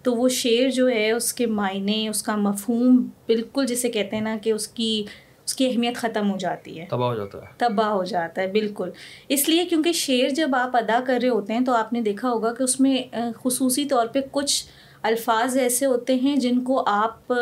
تو 0.03 0.15
وہ 0.15 0.29
شعر 0.29 0.71
جو 0.71 0.89
ہے 0.89 1.11
اس 1.11 1.35
کے 1.35 1.47
معنی 1.47 2.09
اس 2.09 2.23
کا 2.23 2.37
مفہوم 2.37 3.09
بالکل 3.27 3.67
جسے 3.67 3.89
کہتے 3.89 4.17
ہیں 4.17 4.23
نا 4.23 4.37
کہ 4.43 4.53
اس 4.53 4.69
کی 4.69 5.05
اس 5.45 5.55
کی 5.55 5.67
اہمیت 5.67 5.97
ختم 5.97 6.31
ہو 6.31 6.37
جاتی 6.37 6.81
ہے۔ 6.81 6.87
تباہ 6.91 7.09
ہو 7.09 7.15
جاتا 7.15 7.39
ہے۔ 7.39 7.47
تباہ 7.59 7.89
ہو 7.89 8.05
جاتا 8.05 8.43
ہے 8.43 8.47
بالکل۔ 8.47 8.91
اس 9.29 9.49
لیے 9.49 9.65
کیونکہ 9.65 9.93
شعر 9.93 10.29
جب 10.29 10.51
آپ 10.55 10.77
ادا 10.77 11.01
کر 11.07 11.19
رہے 11.23 11.29
ہوتے 11.29 11.53
ہیں 11.53 11.61
تو 11.61 11.73
آپ 11.73 11.93
نے 11.93 12.01
دیکھا 12.01 12.31
ہوگا 12.31 12.55
کہ 12.55 12.63
اس 12.63 12.81
میں 12.81 12.99
خصوصی 13.43 13.85
طور 13.85 14.07
پہ 14.07 14.21
کچھ 14.31 14.67
الفاظ 15.03 15.57
ایسے 15.57 15.87
ہوتے 15.87 16.15
ہیں 16.15 16.37
جن 16.37 16.61
کو 16.61 16.85
آپ 16.87 17.33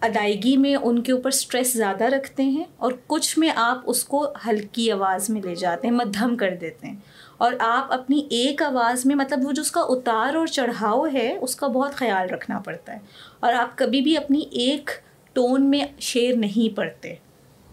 ادائیگی 0.00 0.56
میں 0.56 0.74
ان 0.74 1.02
کے 1.02 1.12
اوپر 1.12 1.28
اسٹریس 1.28 1.72
زیادہ 1.72 2.04
رکھتے 2.04 2.42
ہیں 2.42 2.64
اور 2.76 2.92
کچھ 3.06 3.38
میں 3.38 3.48
آپ 3.56 3.78
اس 3.86 4.04
کو 4.04 4.26
ہلکی 4.48 4.92
آواز 4.92 5.30
میں 5.30 5.42
لے 5.42 5.54
جاتے 5.54 5.88
ہیں 5.88 5.94
مدھم 5.94 6.36
کر 6.36 6.50
دیتے 6.60 6.86
ہیں۔ 6.86 6.96
اور 7.36 7.52
آپ 7.58 7.92
اپنی 7.92 8.26
ایک 8.30 8.62
آواز 8.62 9.06
میں 9.06 9.16
مطلب 9.16 9.46
وہ 9.46 9.52
جو 9.52 9.62
اس 9.62 9.70
کا 9.70 9.80
اتار 9.80 10.34
اور 10.34 10.46
چڑھاؤ 10.46 11.06
ہے 11.12 11.36
اس 11.40 11.56
کا 11.56 11.66
بہت 11.66 11.92
خیال 11.92 12.30
رکھنا 12.30 12.58
پڑتا 12.58 12.92
ہے۔ 12.92 12.98
اور 13.40 13.52
آپ 13.52 13.78
کبھی 13.78 14.00
بھی 14.00 14.16
اپنی 14.16 14.38
ایک 14.38 14.90
ٹون 15.38 15.70
میں 15.70 15.84
شعر 16.00 16.36
نہیں 16.36 16.76
پڑھتے 16.76 17.14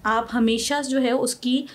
آپ 0.03 0.25
ہمیشہ 0.33 0.73
جو 0.89 1.01
ہے 1.01 1.11
اس 1.11 1.35
کی 1.35 1.65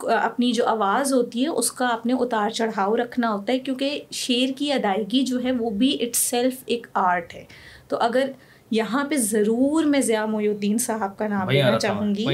اپنی 0.00 0.52
جو 0.52 0.66
آواز 0.66 1.12
ہوتی 1.14 1.42
ہے 1.42 1.48
اس 1.48 1.72
کا 1.72 1.88
اپنے 1.88 2.12
اتار 2.12 2.50
چڑھاؤ 2.50 2.96
رکھنا 2.96 3.32
ہوتا 3.32 3.52
ہے 3.52 3.58
کیونکہ 3.58 4.00
شعر 4.10 4.52
کی 4.56 4.72
ادائیگی 4.72 5.22
جو 5.22 5.42
ہے 5.44 5.52
وہ 5.52 5.70
بھی 5.70 5.96
اٹ 6.00 6.16
سیلف 6.16 6.54
ایک 6.66 6.86
آرٹ 6.94 7.34
ہے۔ 7.34 7.44
تو 7.88 7.96
اگر 7.96 8.30
یہاں 8.70 9.04
پہ 9.04 9.16
ضرور 9.16 9.84
میں 9.84 10.00
ضیاء 10.00 10.24
محی 10.26 10.48
الدین 10.48 10.78
صاحب 10.78 11.18
کا 11.18 11.28
نام 11.28 11.46
لینا 11.50 11.78
چاہوں 11.78 12.14
گی 12.14 12.24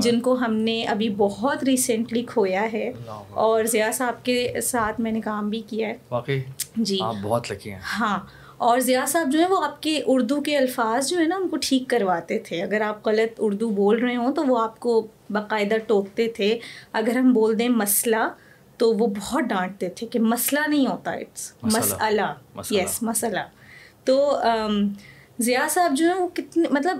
جن 0.00 0.20
کو 0.20 0.32
ہم 0.34 0.54
نے 0.54 0.84
ابھی 0.84 1.08
بہت 1.16 1.64
ریسنٹلی 1.64 2.22
کھویا 2.22 2.72
ہے۔ 2.72 2.92
اور 3.34 3.64
ضیاء 3.64 3.90
صاحب 3.90 4.24
کے 4.24 4.60
ساتھ 4.62 5.00
میں 5.00 5.12
نے 5.12 5.20
کام 5.20 5.50
بھی 5.50 5.62
کیا 5.68 5.88
ہے۔ 5.88 5.94
جی۔ 6.76 6.98
بہت 7.22 7.52
لکی 7.52 7.72
ہیں۔ 7.72 7.78
ہاں۔ 8.00 8.18
اور 8.56 8.78
ضیاء 8.78 9.04
صاحب 9.06 9.32
جو 9.32 9.38
ہے 9.40 9.46
وہ 9.48 9.64
آپ 9.64 9.82
کے 9.82 10.00
اردو 10.06 10.40
کے 10.40 10.56
الفاظ 10.56 11.08
جو 11.08 11.18
ہے 11.18 11.24
نا 11.24 11.36
ان 11.36 11.48
کو 11.48 11.56
ٹھیک 11.62 11.88
کرواتے 11.88 12.38
تھے۔ 12.38 12.62
اگر 12.62 12.80
آپ 12.80 13.06
غلط 13.06 13.34
اردو 13.38 13.68
بول 13.70 13.98
رہے 13.98 14.16
ہوں 14.16 14.32
تو 14.34 14.44
وہ 14.44 14.58
آپ 14.58 14.78
کو 14.80 15.06
باقاعدہ 15.30 15.74
ٹوکتے 15.86 16.28
تھے۔ 16.28 16.58
اگر 16.92 17.16
ہم 17.16 17.32
بول 17.32 17.58
دیں 17.58 17.68
مسئلہ 17.68 18.28
تو 18.78 18.92
وہ 18.94 19.06
بہت 19.06 19.44
ڈانٹتے 19.44 19.88
تھے 19.88 20.06
کہ 20.06 20.18
مسئلہ 20.18 20.60
نہیں 20.68 20.86
ہوتا 20.86 21.10
اٹس 21.10 21.52
مسئلہ 21.62 22.32
یس 22.70 23.02
مسئلہ۔ 23.02 23.40
تو 24.04 24.36
ضیاء 25.38 25.66
صاحب 25.70 25.94
جو 25.96 26.06
ہیں 26.06 26.14
وہ 26.14 26.28
کتنے 26.28 26.68
مطلب 26.70 26.96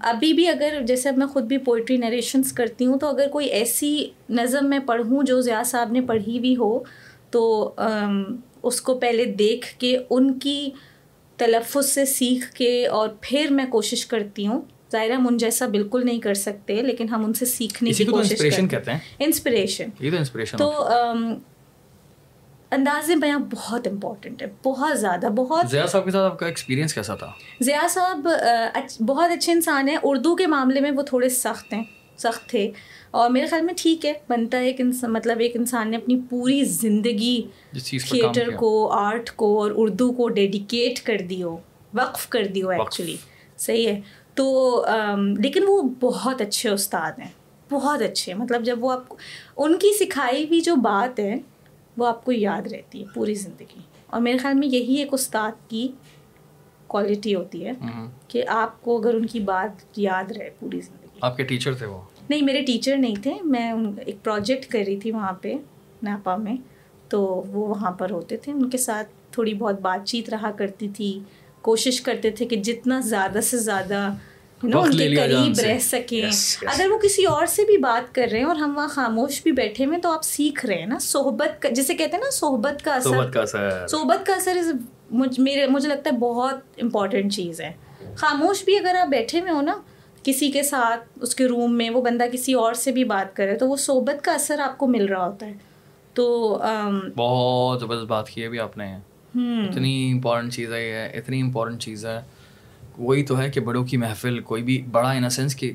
ابھی 0.00 0.32
بھی 0.32 0.48
اگر 0.48 0.78
جیسے 0.86 1.10
میں 1.10 1.26
خود 1.26 1.44
بھی 1.44 1.58
پوئٹری 1.58 1.96
نریشنس 1.96 2.52
کرتی 2.52 2.86
ہوں 2.86 2.98
تو 2.98 3.06
اگر 3.06 3.28
کوئی 3.28 3.46
ایسی 3.46 4.08
نظم 4.30 4.68
میں 4.70 4.78
پڑھوں 4.78 5.22
جو 5.22 5.40
ضیاء 5.40 5.62
صاحب 5.62 5.92
نے 5.92 6.00
پڑھی 6.00 6.38
ہوئی 6.38 6.56
ہو 6.56 6.78
تو 7.30 7.74
اس 8.62 8.80
کو 8.80 8.98
پہلے 8.98 9.24
دیکھ 9.24 9.66
کے 9.78 9.96
ان 10.10 10.38
کی 10.38 10.70
تلفظ 11.36 11.86
سے 11.86 12.04
سیکھ 12.04 12.52
کے 12.52 12.86
اور 12.86 13.08
پھر 13.20 13.46
میں 13.50 13.66
کوشش 13.66 14.06
کرتی 14.06 14.46
ہوں۔ 14.46 14.60
ظاہر 14.92 15.10
ہم 15.10 15.26
ان 15.28 15.36
جیسا 15.36 15.66
بالکل 15.66 16.04
نہیں 16.04 16.20
کر 16.20 16.34
سکتے 16.34 16.82
لیکن 16.82 17.08
ہم 17.08 17.24
ان 17.24 17.32
سے 17.34 17.44
سیکھنے 17.44 17.92
کی 17.92 18.04
کوشش 18.04 18.60
کرتے 18.70 18.92
ہیں۔ 18.92 18.98
انسپریشن 19.18 19.88
تو 20.56 20.72
انداز 22.70 23.10
بیاں 23.20 23.38
بہت 23.38 23.86
امپورٹنٹ 23.86 24.42
ہے 24.42 24.46
بہت 24.64 25.00
زیادہ 25.00 25.26
بہت 25.26 25.70
ضیاء 25.70 25.86
صاحب 25.86 26.04
کے 26.04 26.10
ساتھ 26.10 26.32
آپ 26.32 26.38
کا 26.38 26.46
ایکسپیرینس 26.46 26.94
کیسا 26.94 27.14
تھا؟ 27.14 27.30
ضیاء 27.60 27.86
صاحب 27.90 28.28
بہت 29.00 29.30
اچھے 29.30 29.52
انسان 29.52 29.88
ہیں۔ 29.88 29.96
اردو 30.02 30.36
کے 30.36 30.46
معاملے 30.46 30.80
میں 30.80 30.90
وہ 30.90 31.02
تھوڑے 31.02 31.28
سخت 31.28 31.72
ہیں۔ 31.72 31.84
سخت 32.16 32.48
تھے۔ 32.48 32.70
اور 33.10 33.30
میرے 33.30 33.46
خیال 33.46 33.62
میں 33.62 33.74
ٹھیک 33.76 34.06
ہے 34.06 34.12
بنتا 34.28 34.58
ہے 34.58 34.66
ایک 34.66 34.80
انسان 34.80 35.12
مطلب 35.12 35.38
ایک 35.40 35.56
انسان 35.56 35.90
نے 35.90 35.96
اپنی 35.96 36.20
پوری 36.30 36.64
زندگی 36.64 37.42
تھیٹر 38.10 38.50
کو 38.56 38.88
آرٹ 38.92 39.30
کو 39.30 39.62
اور 39.62 39.70
اردو 39.74 40.12
کو 40.12 40.28
ڈیڈیکیٹ 40.28 41.00
کر 41.00 41.16
دی 41.30 41.42
ہو 41.42 41.56
وقف 41.94 42.28
کر 42.28 42.46
دی 42.46 42.62
ہو 42.62 42.68
ایکچولی 42.68 43.16
صحیح 43.56 43.88
ہے۔ 43.88 44.00
تو 44.34 44.84
لیکن 45.38 45.62
وہ 45.68 45.82
بہت 46.00 46.40
اچھے 46.40 46.70
استاد 46.70 47.12
ہیں۔ 47.18 47.30
بہت 47.70 48.02
اچھے۔ 48.02 48.34
مطلب 48.34 48.64
جب 48.64 48.84
وہ 48.84 48.92
آپ 48.92 49.14
ان 49.56 49.78
کی 49.78 50.04
سکھائی 50.04 50.44
ہوئی 50.44 50.60
جو 50.60 50.74
بات 50.76 51.20
ہے 51.20 51.34
وہ 51.96 52.06
آپ 52.06 52.24
کو 52.24 52.32
یاد 52.32 52.66
رہتی 52.72 53.00
ہے 53.00 53.04
پوری 53.14 53.34
زندگی۔ 53.34 53.80
اور 54.06 54.20
میرے 54.20 54.38
خیال 54.38 54.54
میں 54.54 54.68
یہی 54.68 54.94
ایک 54.94 55.08
استاد 55.12 55.70
کی 55.70 55.88
کوالٹی 56.86 57.34
ہوتی 57.34 57.66
ہے 57.66 57.72
کہ 58.28 58.42
آپ 58.48 58.82
کو 58.82 58.98
اگر 58.98 59.14
ان 59.14 59.26
کی 59.26 59.40
بات 59.40 59.98
یاد 59.98 60.32
رہے 60.32 60.50
پوری 60.60 60.80
زندگی۔ 60.80 61.05
آپ 61.20 61.36
کے 61.36 61.42
ٹیچر 61.42 61.74
تھے 61.74 61.86
وہ؟ 61.86 62.00
نہیں 62.28 62.42
میرے 62.42 62.62
ٹیچر 62.62 62.96
نہیں 62.96 63.14
تھے 63.22 63.34
میں 63.44 63.72
ایک 64.06 64.16
پروجیکٹ 64.24 64.66
کر 64.66 64.78
رہی 64.86 64.96
تھی 64.96 65.10
وہاں 65.10 65.32
پہ 65.32 65.54
نیپا 66.02 66.36
میں 66.36 66.56
تو 67.08 67.22
وہ 67.22 67.68
وہاں 67.68 67.90
پر 67.90 68.10
ہوتے 68.10 68.36
تھے۔ 68.36 68.52
ان 68.52 68.70
کے 68.70 68.78
ساتھ 68.78 69.08
تھوڑی 69.30 69.54
بہت 69.54 69.80
بات 69.80 70.06
چیت 70.06 70.28
رہا 70.30 70.50
کرتی 70.50 70.88
تھی 70.88 71.20
کوشش 71.60 72.00
کرتے 72.00 72.30
تھے 72.30 72.46
کہ 72.46 72.56
جتنا 72.56 73.00
زیادہ 73.00 73.38
سے 73.42 73.58
زیادہ 73.58 74.08
ان 74.62 74.70
کے 74.70 75.16
قریب 75.16 75.60
رہ 75.60 75.78
سکیں۔ 75.78 76.26
اگر 76.66 76.86
وہ 76.90 76.98
کسی 76.98 77.24
اور 77.24 77.46
سے 77.46 77.64
بھی 77.64 77.76
بات 77.76 78.14
کر 78.14 78.28
رہے 78.32 78.38
ہیں 78.38 78.46
اور 78.46 78.56
ہم 78.56 78.72
وہاں 78.76 78.88
خاموش 78.88 79.42
بھی 79.42 79.52
بیٹھے 79.52 79.84
ہوئے 79.84 79.98
تو 79.98 80.08
آپ 80.12 80.24
سیکھ 80.24 80.66
رہے 80.66 80.74
ہیں 80.74 80.86
نا۔ 80.86 80.98
صحبت 81.00 81.62
کا 81.62 81.68
جسے 81.68 81.94
کہتے 81.94 82.16
ہیں 82.16 82.24
نا 82.24 82.30
صحبت 82.32 82.84
کا 82.84 82.94
اثر۔ 82.94 83.86
صحبت 83.88 84.26
کا 84.26 84.32
اثر۔ 84.32 84.56
مجھے 85.10 85.88
لگتا 85.88 86.10
ہے 86.12 86.18
بہت 86.18 86.54
امپورٹنٹ 86.82 87.32
چیز 87.32 87.60
ہے۔ 87.60 87.72
خاموش 88.16 88.64
بھی 88.64 88.78
اگر 88.78 88.94
آپ 88.94 89.08
بیٹھے 89.08 89.40
ہوئے 89.40 89.50
ہو 89.50 89.60
نا 89.60 89.74
کسی 90.26 90.50
کے 90.50 90.62
ساتھ 90.62 91.08
اس 91.20 91.34
کے 91.34 91.46
روم 91.46 91.76
میں 91.76 91.90
وہ 91.90 92.02
بندہ 92.02 92.24
کسی 92.32 92.52
اور 92.52 92.74
سے 92.74 92.92
بھی 92.92 93.04
بات 93.04 93.36
کرے 93.36 93.56
تو 93.56 93.68
وہ 93.68 93.76
صحبت 93.76 94.24
کا 94.24 94.32
اثر 94.32 94.58
آپ 94.58 94.78
کو 94.78 94.86
مل 94.86 95.04
رہا 95.04 95.26
ہوتا 95.26 95.46
ہے۔ 95.46 95.52
تو 96.14 96.58
بہت 97.16 97.80
زبردست 97.80 98.06
بات 98.06 98.30
کی 98.30 98.42
ہے 98.42 98.48
بھی 98.48 98.58
آپ 98.58 98.78
نے۔ 98.78 98.96
اتنی 99.34 100.12
امپورٹنٹ 100.12 100.52
چیز 100.52 100.72
ہے 100.72 100.88
یہ 100.88 101.18
اتنی 101.18 101.40
امپورٹنٹ 101.40 101.80
چیز 101.80 102.06
ہے۔ 102.06 102.20
وہی 102.98 103.24
تو 103.24 103.40
ہے 103.40 103.50
کہ 103.50 103.60
بڑوں 103.60 103.84
کی 103.84 103.96
محفل 103.96 104.40
کوئی 104.40 104.62
بھی 104.62 104.82
بڑا 104.92 105.10
ان 105.10 105.30
سینس 105.30 105.56
کہ 105.56 105.72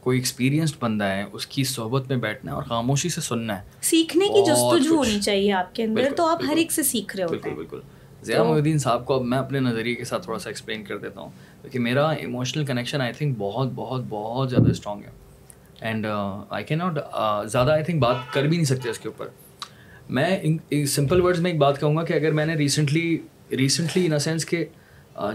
کوئی 0.00 0.18
ایکسپیرینسڈ 0.18 0.76
بندہ 0.80 1.04
ہے 1.04 1.24
اس 1.32 1.46
کی 1.46 1.64
صحبت 1.64 2.08
میں 2.08 2.16
بیٹھنا 2.16 2.50
ہے 2.50 2.54
اور 2.54 2.62
خاموشی 2.62 3.08
سے 3.08 3.20
سننا 3.20 3.58
ہے۔ 3.58 3.62
سیکھنے 3.82 4.28
کی 4.28 4.42
جستجو 4.50 4.96
ہونی 4.96 5.20
چاہیے 5.20 5.52
آپ 5.52 5.74
کے 5.74 5.84
اندر 5.84 6.12
تو 6.16 6.26
آپ 6.26 6.42
ہر 6.48 6.56
ایک 6.56 6.72
سے 6.72 6.82
سیکھ 6.82 7.16
رہے 7.16 7.24
ہوتے 7.24 7.48
ہیں۔ 7.48 7.56
بالکل۔ 7.56 7.80
ضیاء 8.24 8.42
محی 8.42 8.52
الدین 8.52 8.78
صاحب 8.78 9.04
کو 9.06 9.14
اب 9.14 9.22
میں 9.22 9.38
اپنے 9.38 9.60
نظریے 9.60 9.94
کے 9.94 10.04
ساتھ 10.04 10.22
تھوڑا 10.22 10.38
سا 10.38 10.50
ایکسپلین 10.50 10.84
کر 10.84 10.98
دیتا 10.98 11.20
ہوں۔ 11.20 11.30
کیونکہ 11.62 11.78
میرا 11.78 12.08
ایموشنل 12.10 12.64
کنیکشن 12.64 13.00
آئی 13.00 13.12
تھنک 13.12 13.34
بہت 13.38 13.68
بہت 13.74 14.02
بہت 14.08 14.50
زیادہ 14.50 14.70
اسٹرانگ 14.70 15.02
ہے۔ 15.04 15.10
اینڈ 15.80 16.06
آئی 16.50 16.64
کین 16.64 16.78
ناٹ 16.78 16.98
زیادہ 17.50 17.70
آئی 17.70 17.84
تھنک 17.84 18.02
بات 18.02 18.16
کر 18.32 18.42
بھی 18.42 18.56
نہیں 18.56 18.64
سکتے 18.64 18.88
اس 18.90 18.98
کے 18.98 19.08
اوپر۔ 19.08 19.26
میں 20.08 20.40
سمپل 20.86 21.20
ورڈز 21.20 21.40
میں 21.40 21.50
ایک 21.50 21.60
بات 21.60 21.80
کہوں 21.80 21.96
گا 21.96 22.04
کہ 22.04 22.12
اگر 22.12 22.32
میں 22.32 22.46
نے 22.46 22.54
recently 22.54 23.18
recently 23.50 24.06
in 24.06 24.12
a 24.12 24.18
sense 24.18 24.46
کہ 24.46 24.64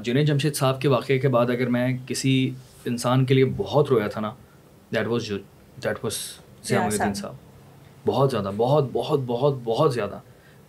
جنید 0.04 0.28
جمشید 0.28 0.56
صاحب 0.56 0.82
کے 0.82 0.88
واقعے 0.88 1.20
کے 1.20 1.28
بعد 1.28 1.50
اگر 1.50 1.68
میں 1.70 1.88
کسی 2.08 2.52
انسان 2.86 3.26
کے 3.26 3.34
لیے 3.34 3.46
بہت 3.58 3.90
رویا 3.90 4.08
تھا 4.08 4.22
نا 4.22 4.32
that 4.96 5.08
was 5.08 5.32
that 5.84 6.04
was 6.04 6.14
Zia 6.64 6.80
Mohiuddin 6.98 7.14
صاحب۔ 7.14 7.36
بہت 8.06 8.32
زیادہ 8.32 8.52
بہت 8.58 8.90
بہت 8.94 9.20
بہت 9.20 9.56
بہت 9.64 9.94
زیادہ۔ 9.94 10.20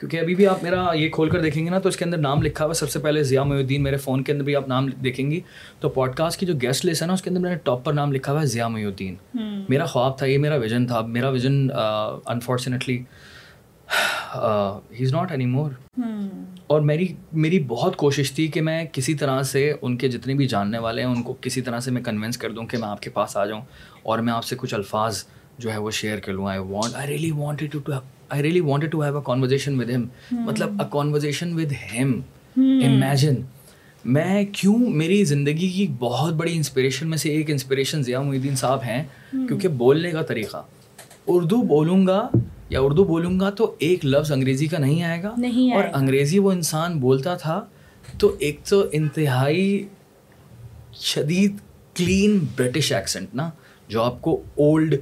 کیونکہ 0.01 0.21
ابھی 0.21 0.35
بھی 0.35 0.47
آپ 0.47 0.63
میرا 0.63 0.85
یہ 0.95 1.09
کھول 1.09 1.31
کر 1.31 1.41
دیکھیں 1.43 1.65
گے 1.65 1.71
نا 1.71 1.79
تو 1.79 1.89
اس 1.89 1.97
کے 1.97 2.05
اندر 2.05 2.19
نام 2.19 2.43
لکھا 2.43 2.65
ہوا 2.65 2.75
سب 2.75 2.91
سے 2.91 2.99
پہلے 2.99 3.23
ضیاء 3.23 3.43
محی 3.45 3.59
الدین 3.59 3.83
میرے 3.83 3.97
فون 3.97 4.23
کے 4.25 4.33
اندر 4.33 4.45
بھی 4.45 4.57
آپ 4.57 4.69
نام 4.69 4.87
دیکھیں 5.05 5.31
گی۔ 5.31 5.41
تو 5.81 5.89
پوڈ 5.89 6.15
کاسٹ 6.17 6.41
کی 6.41 6.47
جو 6.47 6.55
گیسٹ 6.63 6.87
لسٹ 6.87 7.03
ہے 7.03 7.07
نا 7.07 7.13
اس 7.13 7.23
کے 7.23 7.31
اندر 7.31 7.41
میں 7.41 7.51
نے 7.51 7.57
ٹاپ 7.65 7.85
پر 7.85 7.93
نام 7.93 8.13
لکھا 8.13 8.33
ہوا 8.33 8.41
ہے 8.41 8.47
ضیاء 8.47 8.69
محی 8.69 8.85
الدین 8.85 9.15
میرا 9.69 9.85
خواب 9.87 10.17
تھا 10.19 10.27
یہ 10.27 10.39
میرا 10.39 10.57
ویژن 10.57 10.87
تھا۔ 10.87 11.01
میرا 11.01 11.29
vision 11.29 11.69
unfortunately 11.71 12.99
he 14.99 15.05
is 15.05 15.13
not 15.13 15.31
any 15.31 15.47
more 15.47 15.71
اور 16.67 16.81
میری 16.81 17.07
میری 17.33 17.59
بہت 17.69 17.97
کوشش 17.97 18.33
تھی 18.33 18.47
کہ 18.47 18.61
میں 18.61 18.85
کسی 18.93 19.15
طرح 19.15 19.43
سے 19.43 19.73
ان 19.83 19.97
کے 19.97 20.09
جتنے 20.09 20.35
بھی 20.35 20.47
جاننے 20.47 20.79
والے 20.79 21.03
ہیں 21.03 21.11
ان 21.11 21.23
کو 21.23 21.37
کسی 21.41 21.61
طرح 21.61 21.81
سے 21.81 21.91
میں 21.91 22.03
کنوینس 22.03 22.39
کر 22.39 22.51
دوں 22.51 22.67
کہ 22.67 22.79
میں 22.79 22.89
آپ 22.89 23.03
کے 23.03 23.11
پاس 23.11 23.37
آ 23.37 23.45
جاؤں 23.47 23.63
اور 24.03 24.19
میں 24.19 24.33
آپ 24.33 24.45
سے 24.45 24.57
کچھ 24.59 24.75
الفاظ 24.75 25.23
جو 25.59 25.73
ہے 25.73 25.79
وہ 25.79 25.91
شیئر 25.91 26.19
کر 26.19 26.33
لوں۔ 26.33 26.49
I 26.49 26.61
want 26.61 26.97
I 26.97 27.09
really 27.09 27.31
wanted 27.31 27.73
to 27.73 27.79
I 28.31 28.43
really 28.43 28.61
wanted 28.61 28.91
to 28.93 29.03
have 29.03 29.17
a 29.17 29.23
conversation 29.27 29.81
with 29.81 29.91
him 29.91 30.07
مطلب 30.31 30.83
a 30.83 30.87
conversation 30.91 31.53
with 31.53 31.73
him 31.73 32.21
imagine 32.57 33.35
میں 34.05 34.45
کیوں 34.53 34.79
میری 34.79 35.25
زندگی 35.25 35.69
کی 35.69 35.87
بہت 35.99 36.35
بڑی 36.35 36.57
انسپریشن 36.57 37.09
میں 37.09 37.19
سے 37.19 37.29
ایک 37.29 37.51
انسپریشن 37.51 38.03
ضیاء 38.03 38.21
محی 38.21 38.37
الدین 38.37 38.57
صاحب 38.57 38.83
ہیں 38.83 39.03
کیونکہ 39.31 39.69
بولنے 39.69 40.11
کا 40.11 40.23
طریقہ۔ 40.23 40.63
اردو 41.27 41.63
بولوں 41.63 42.07
گا 42.07 42.29
یا 42.71 42.81
اردو 42.81 43.05
بولوں 43.05 43.41
گا 43.41 43.51
تو 43.51 43.75
ایک 43.79 44.07
لفظ 44.07 44.33
انگریزی 44.33 44.67
کا 44.67 44.79
نہیں 44.79 45.03
آئے 45.03 45.23
گا۔ 45.23 45.35
نہیں 45.37 45.75
اور 45.75 45.85
انگریزی 45.93 46.39
وہ 46.39 46.53
انسان 46.53 47.01
بولتا 47.01 47.37
تھا 47.37 47.65
تو 48.19 48.37
ایک 48.39 48.61
تو 48.65 48.85
انتہائی 48.93 49.89
شدید 50.93 51.57
کلین 51.95 52.39
برٹش 52.57 52.93
ایکسنٹ 52.93 53.35
نا 53.35 53.51
جو 53.89 54.03
آپ 54.03 54.23
کو 54.23 54.43
اولڈ 54.55 54.95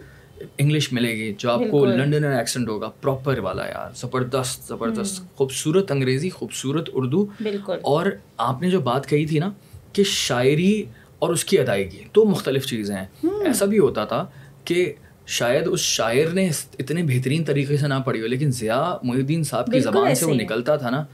انگلش 0.59 0.93
ملے 0.93 1.13
گی 1.13 1.35
جو 1.39 1.51
آپ 1.51 1.61
کو 1.71 1.85
لنڈن 1.85 2.25
ایکسنٹ 2.25 2.69
ہوگا 2.69 2.91
پراپر 3.01 3.39
والا 3.39 3.67
یار 3.67 3.91
زبردست 3.97 4.69
زبردست 4.69 5.37
خوبصورت 5.37 5.91
انگریزی 5.91 6.31
خوبصورت 6.31 6.91
اردو۔ 6.93 7.27
بالکل۔ 7.41 7.77
اور 7.83 8.07
آپ 8.37 8.63
نے 8.63 8.71
جو 8.71 8.81
بات 8.81 9.07
کہی 9.07 9.27
تھی 9.27 9.39
نا 9.39 9.51
کہ 9.93 10.03
شاعری 10.05 10.85
اور 11.19 11.31
اس 11.31 11.45
کی 11.45 11.59
ادائیگی 11.59 12.03
دو 12.17 12.25
مختلف 12.25 12.67
چیزیں 12.67 12.97
ہیں۔ 12.97 13.05
ایسا 13.45 13.65
بھی 13.65 13.79
ہوتا 13.79 14.05
تھا 14.05 14.27
کہ 14.65 14.93
شاید 15.27 15.63
اس 15.67 15.81
شاعر 15.81 16.29
نے 16.33 16.51
اتنے 16.79 17.03
بہترین 17.03 17.45
طریقے 17.45 17.77
سے 17.77 17.89
نہ 17.89 17.95
پڑھی 18.05 18.21
ہو 18.21 18.27
لیکن 18.27 18.51
ضیاء 18.51 18.95
محی 19.03 19.19
الدین 19.19 19.43
صاحب 19.43 19.67
کی 19.67 19.81
زبان 19.81 20.15
سے 20.15 20.25
وہ 20.25 20.35
نکلتا 20.35 20.77
تھا 20.77 20.91
نا 20.91 21.05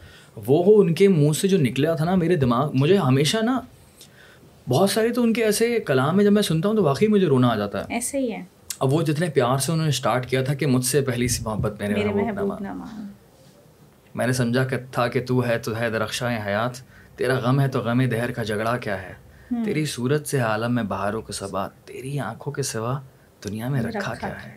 وہ 0.47 0.83
ان 0.83 0.95
کے 0.95 1.09
منہ 1.09 1.33
سے 1.33 1.49
جو 1.49 1.59
نکلا 1.59 1.95
تھا 1.95 2.05
نا 2.05 2.15
میرے 2.15 2.37
دماغ 2.37 2.71
مجھے 2.75 2.97
ہمیشہ 2.97 3.37
نا 3.43 3.61
بہت 4.69 4.91
سارے 4.91 5.09
تو 5.09 5.23
ان 5.23 5.33
کے 5.33 5.45
ایسے 5.45 5.79
کلام 5.87 6.17
میں 6.17 6.25
جب 6.25 6.33
میں 6.33 6.43
سنتا 6.43 6.69
ہوں 6.69 6.77
تو 6.77 6.83
واقعی 6.83 7.09
مجھے 7.09 7.27
رونا 7.27 7.49
آ 7.49 7.57
جاتا 7.57 7.81
ہے۔ 7.81 7.95
ایسے 7.95 8.19
ہی 8.19 8.33
ہے۔ 8.33 8.43
اب 8.85 8.93
وہ 8.93 9.03
جتنے 9.03 9.29
پیار 9.29 9.59
سے 9.59 9.73
انہوں 9.73 9.87
نے 9.87 9.89
اسٹارٹ 9.89 10.27
کیا 10.27 10.45
تھا 10.45 10.55
کہ 10.55 10.67
مجھ 10.67 10.85
سے 10.85 11.01
پہلی 11.01 11.29
سی 11.29 11.43
محبت 11.45 11.81
میرے 11.81 12.05
محبوب 12.05 12.63
میں 14.15 14.27
نے 14.27 14.33
سمجھا 14.33 14.65
کہ 14.65 14.77
تھا 14.93 15.09
کہ 15.09 15.27
تو 15.27 15.47
ہے 15.47 15.59
تو 15.59 15.79
ہے 15.79 15.91
درخشاں 15.91 16.31
حیات۔ 16.47 16.73
تیرا 17.17 17.35
غم 17.35 17.61
ہے 17.61 17.69
تو 17.69 17.81
غم 17.81 18.03
دہر 18.03 18.33
کا 18.33 18.43
جھگڑا 18.43 18.77
کیا 18.77 19.03
ہے؟ 19.03 19.13
تیری 19.65 19.85
صورت 19.85 20.27
سے 20.27 20.39
عالم 20.41 20.75
میں 20.75 20.83
بہاروں 20.83 21.23
کے 21.23 21.33
سبا 21.33 21.69
تیری 21.85 22.21
آنکھوں 22.21 22.53
کے 22.53 22.63
سوا 22.63 23.01
دنیا 23.45 23.69
میں 23.69 23.83
رکھا 23.83 24.15
کیا 24.15 24.43
ہے؟ 24.43 24.57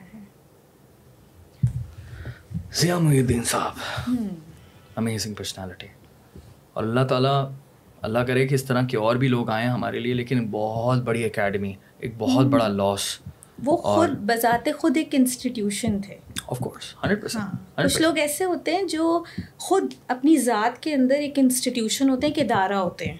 ضیاء 2.73 2.97
محی 2.97 3.19
الدین 3.19 3.43
صاحب۔ 3.43 4.11
امیزنگ 4.95 5.33
پرسنالٹی 5.33 5.87
اور 6.73 6.83
اللہ 6.83 7.03
تعالیٰ 7.05 7.49
اللہ 8.01 8.19
کرے 8.19 8.47
کہ 8.47 8.55
اس 8.55 8.63
طرح 8.63 8.81
کے 8.81 8.97
اور 8.97 9.15
بھی 9.15 9.27
لوگ 9.27 9.49
آئیں 9.49 9.67
ہمارے 9.67 9.99
لیے 9.99 10.13
لیکن 10.13 10.47
بہت 10.51 11.03
بڑی 11.03 11.23
اکیڈمی 11.23 11.73
ایک 11.97 12.13
بہت 12.17 12.45
بڑا 12.45 12.67
لاس 12.67 13.17
وہ 13.65 13.77
خود 13.77 14.09
بذات 14.09 14.69
خود 14.77 14.97
ایک 14.97 15.07
انسٹیٹیوشن 15.11 16.01
تھے۔ 16.01 16.15
ہاں، 17.37 17.51
کچھ 17.85 18.01
لوگ 18.01 18.17
ایسے 18.17 18.43
ہوتے 18.45 18.75
ہیں 18.75 18.83
جو 18.83 19.23
خود 19.57 19.93
اپنی 20.07 20.37
ذات 20.37 20.83
کے 20.83 20.93
اندر 20.93 21.15
ایک 21.15 21.39
انسٹیٹیوشن 21.39 22.09
ہوتے 22.09 22.27
ہیں 22.27 22.33
ایک 22.33 22.51
ادارہ 22.51 22.73
ہوتے 22.73 23.05
ہیں۔ 23.05 23.17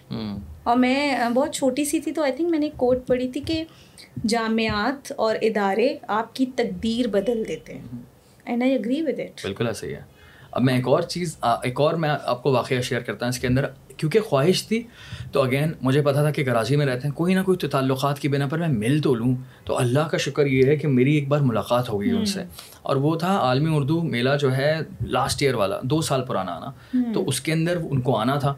اور 0.64 0.78
میں 0.78 1.30
بہت 1.34 1.54
چھوٹی 1.54 1.86
سی 1.86 2.00
تھی 2.00 2.12
تو 2.12 2.24
آئی 2.24 2.32
تھنک 2.32 2.50
میں 2.50 2.60
نے 2.60 2.70
کوٹ 2.78 3.08
پڑھی 3.08 3.32
تھی 3.32 3.42
کہ 3.42 3.64
جامعات 4.26 5.14
اور 5.16 5.36
ادارے 5.42 5.98
آپ 6.08 6.36
کی 6.36 6.46
تقدیر 6.56 7.08
بدل 7.08 7.48
دیتے 7.48 7.74
ہیں۔ 7.74 7.82
And 8.46 8.64
I 8.64 8.74
agree 8.74 9.02
with 9.02 9.20
it 9.20 9.42
بالکل 9.44 9.68
ایسا 9.68 9.88
ہی 9.88 9.94
ہے۔ 9.96 10.17
اب 10.58 10.64
میں 10.64 10.76
ایک 10.76 10.88
اور 10.88 11.02
چیز 11.02 11.38
ایک 11.42 11.82
اور 11.82 11.94
میں 11.94 12.10
آپ 12.24 12.44
کو 12.44 12.52
واقعہ 12.52 12.82
شیئر 12.82 13.02
کرتا 13.02 13.26
ہوں 13.26 13.30
اس 13.30 13.40
کے 13.40 13.48
اندر۔ 13.48 13.66
کیونکہ 13.98 14.20
خواہش 14.20 14.68
تھی 14.68 14.84
تو 15.32 15.44
اگین 15.44 15.72
مجھے 15.82 16.02
پتا 16.02 16.22
تھا 16.22 16.32
کہ 16.32 16.46
کراچی 16.46 16.76
میں 16.76 16.86
رہتے 16.86 17.08
ہیں۔ 17.08 17.16
کوئی 17.16 17.34
نہ 17.34 17.42
کوئی 17.42 17.58
تو 17.58 17.68
تعلقات 17.68 18.20
کی 18.20 18.28
بنا 18.28 18.48
پر 18.48 18.58
میں 18.58 18.68
مل 18.68 19.02
تو 19.02 19.16
لوں۔ 19.16 19.36
تو 19.64 19.78
اللہ 19.78 20.00
کا 20.00 20.18
شکر 20.18 20.46
یہ 20.46 20.66
ہے 20.66 20.76
کہ 20.76 20.88
میری 20.88 21.16
ایک 21.16 21.28
بار 21.28 21.40
ملاقات 21.40 21.90
ہو 21.90 22.02
گئی 22.02 22.12
ان 22.12 22.26
سے۔ 22.26 22.44
اور 22.82 22.96
وہ 22.96 23.16
تھا 23.16 23.40
عالمی 23.40 23.76
اردو 23.76 24.04
میلہ 24.04 24.30
جو 24.40 24.56
ہے 24.56 24.80
لاسٹ 25.08 25.42
ایئر 25.42 25.54
والا 25.54 25.80
دو 25.84 26.02
سال 26.02 26.26
پرانا 26.26 26.52
آنا۔ 26.52 26.72
تو 27.14 27.30
اس 27.30 27.42
کے 27.42 27.54
اندر 27.54 27.78
ان 27.92 28.02
کو 28.02 28.18
آنا 28.18 28.36
تھا۔ 28.36 28.54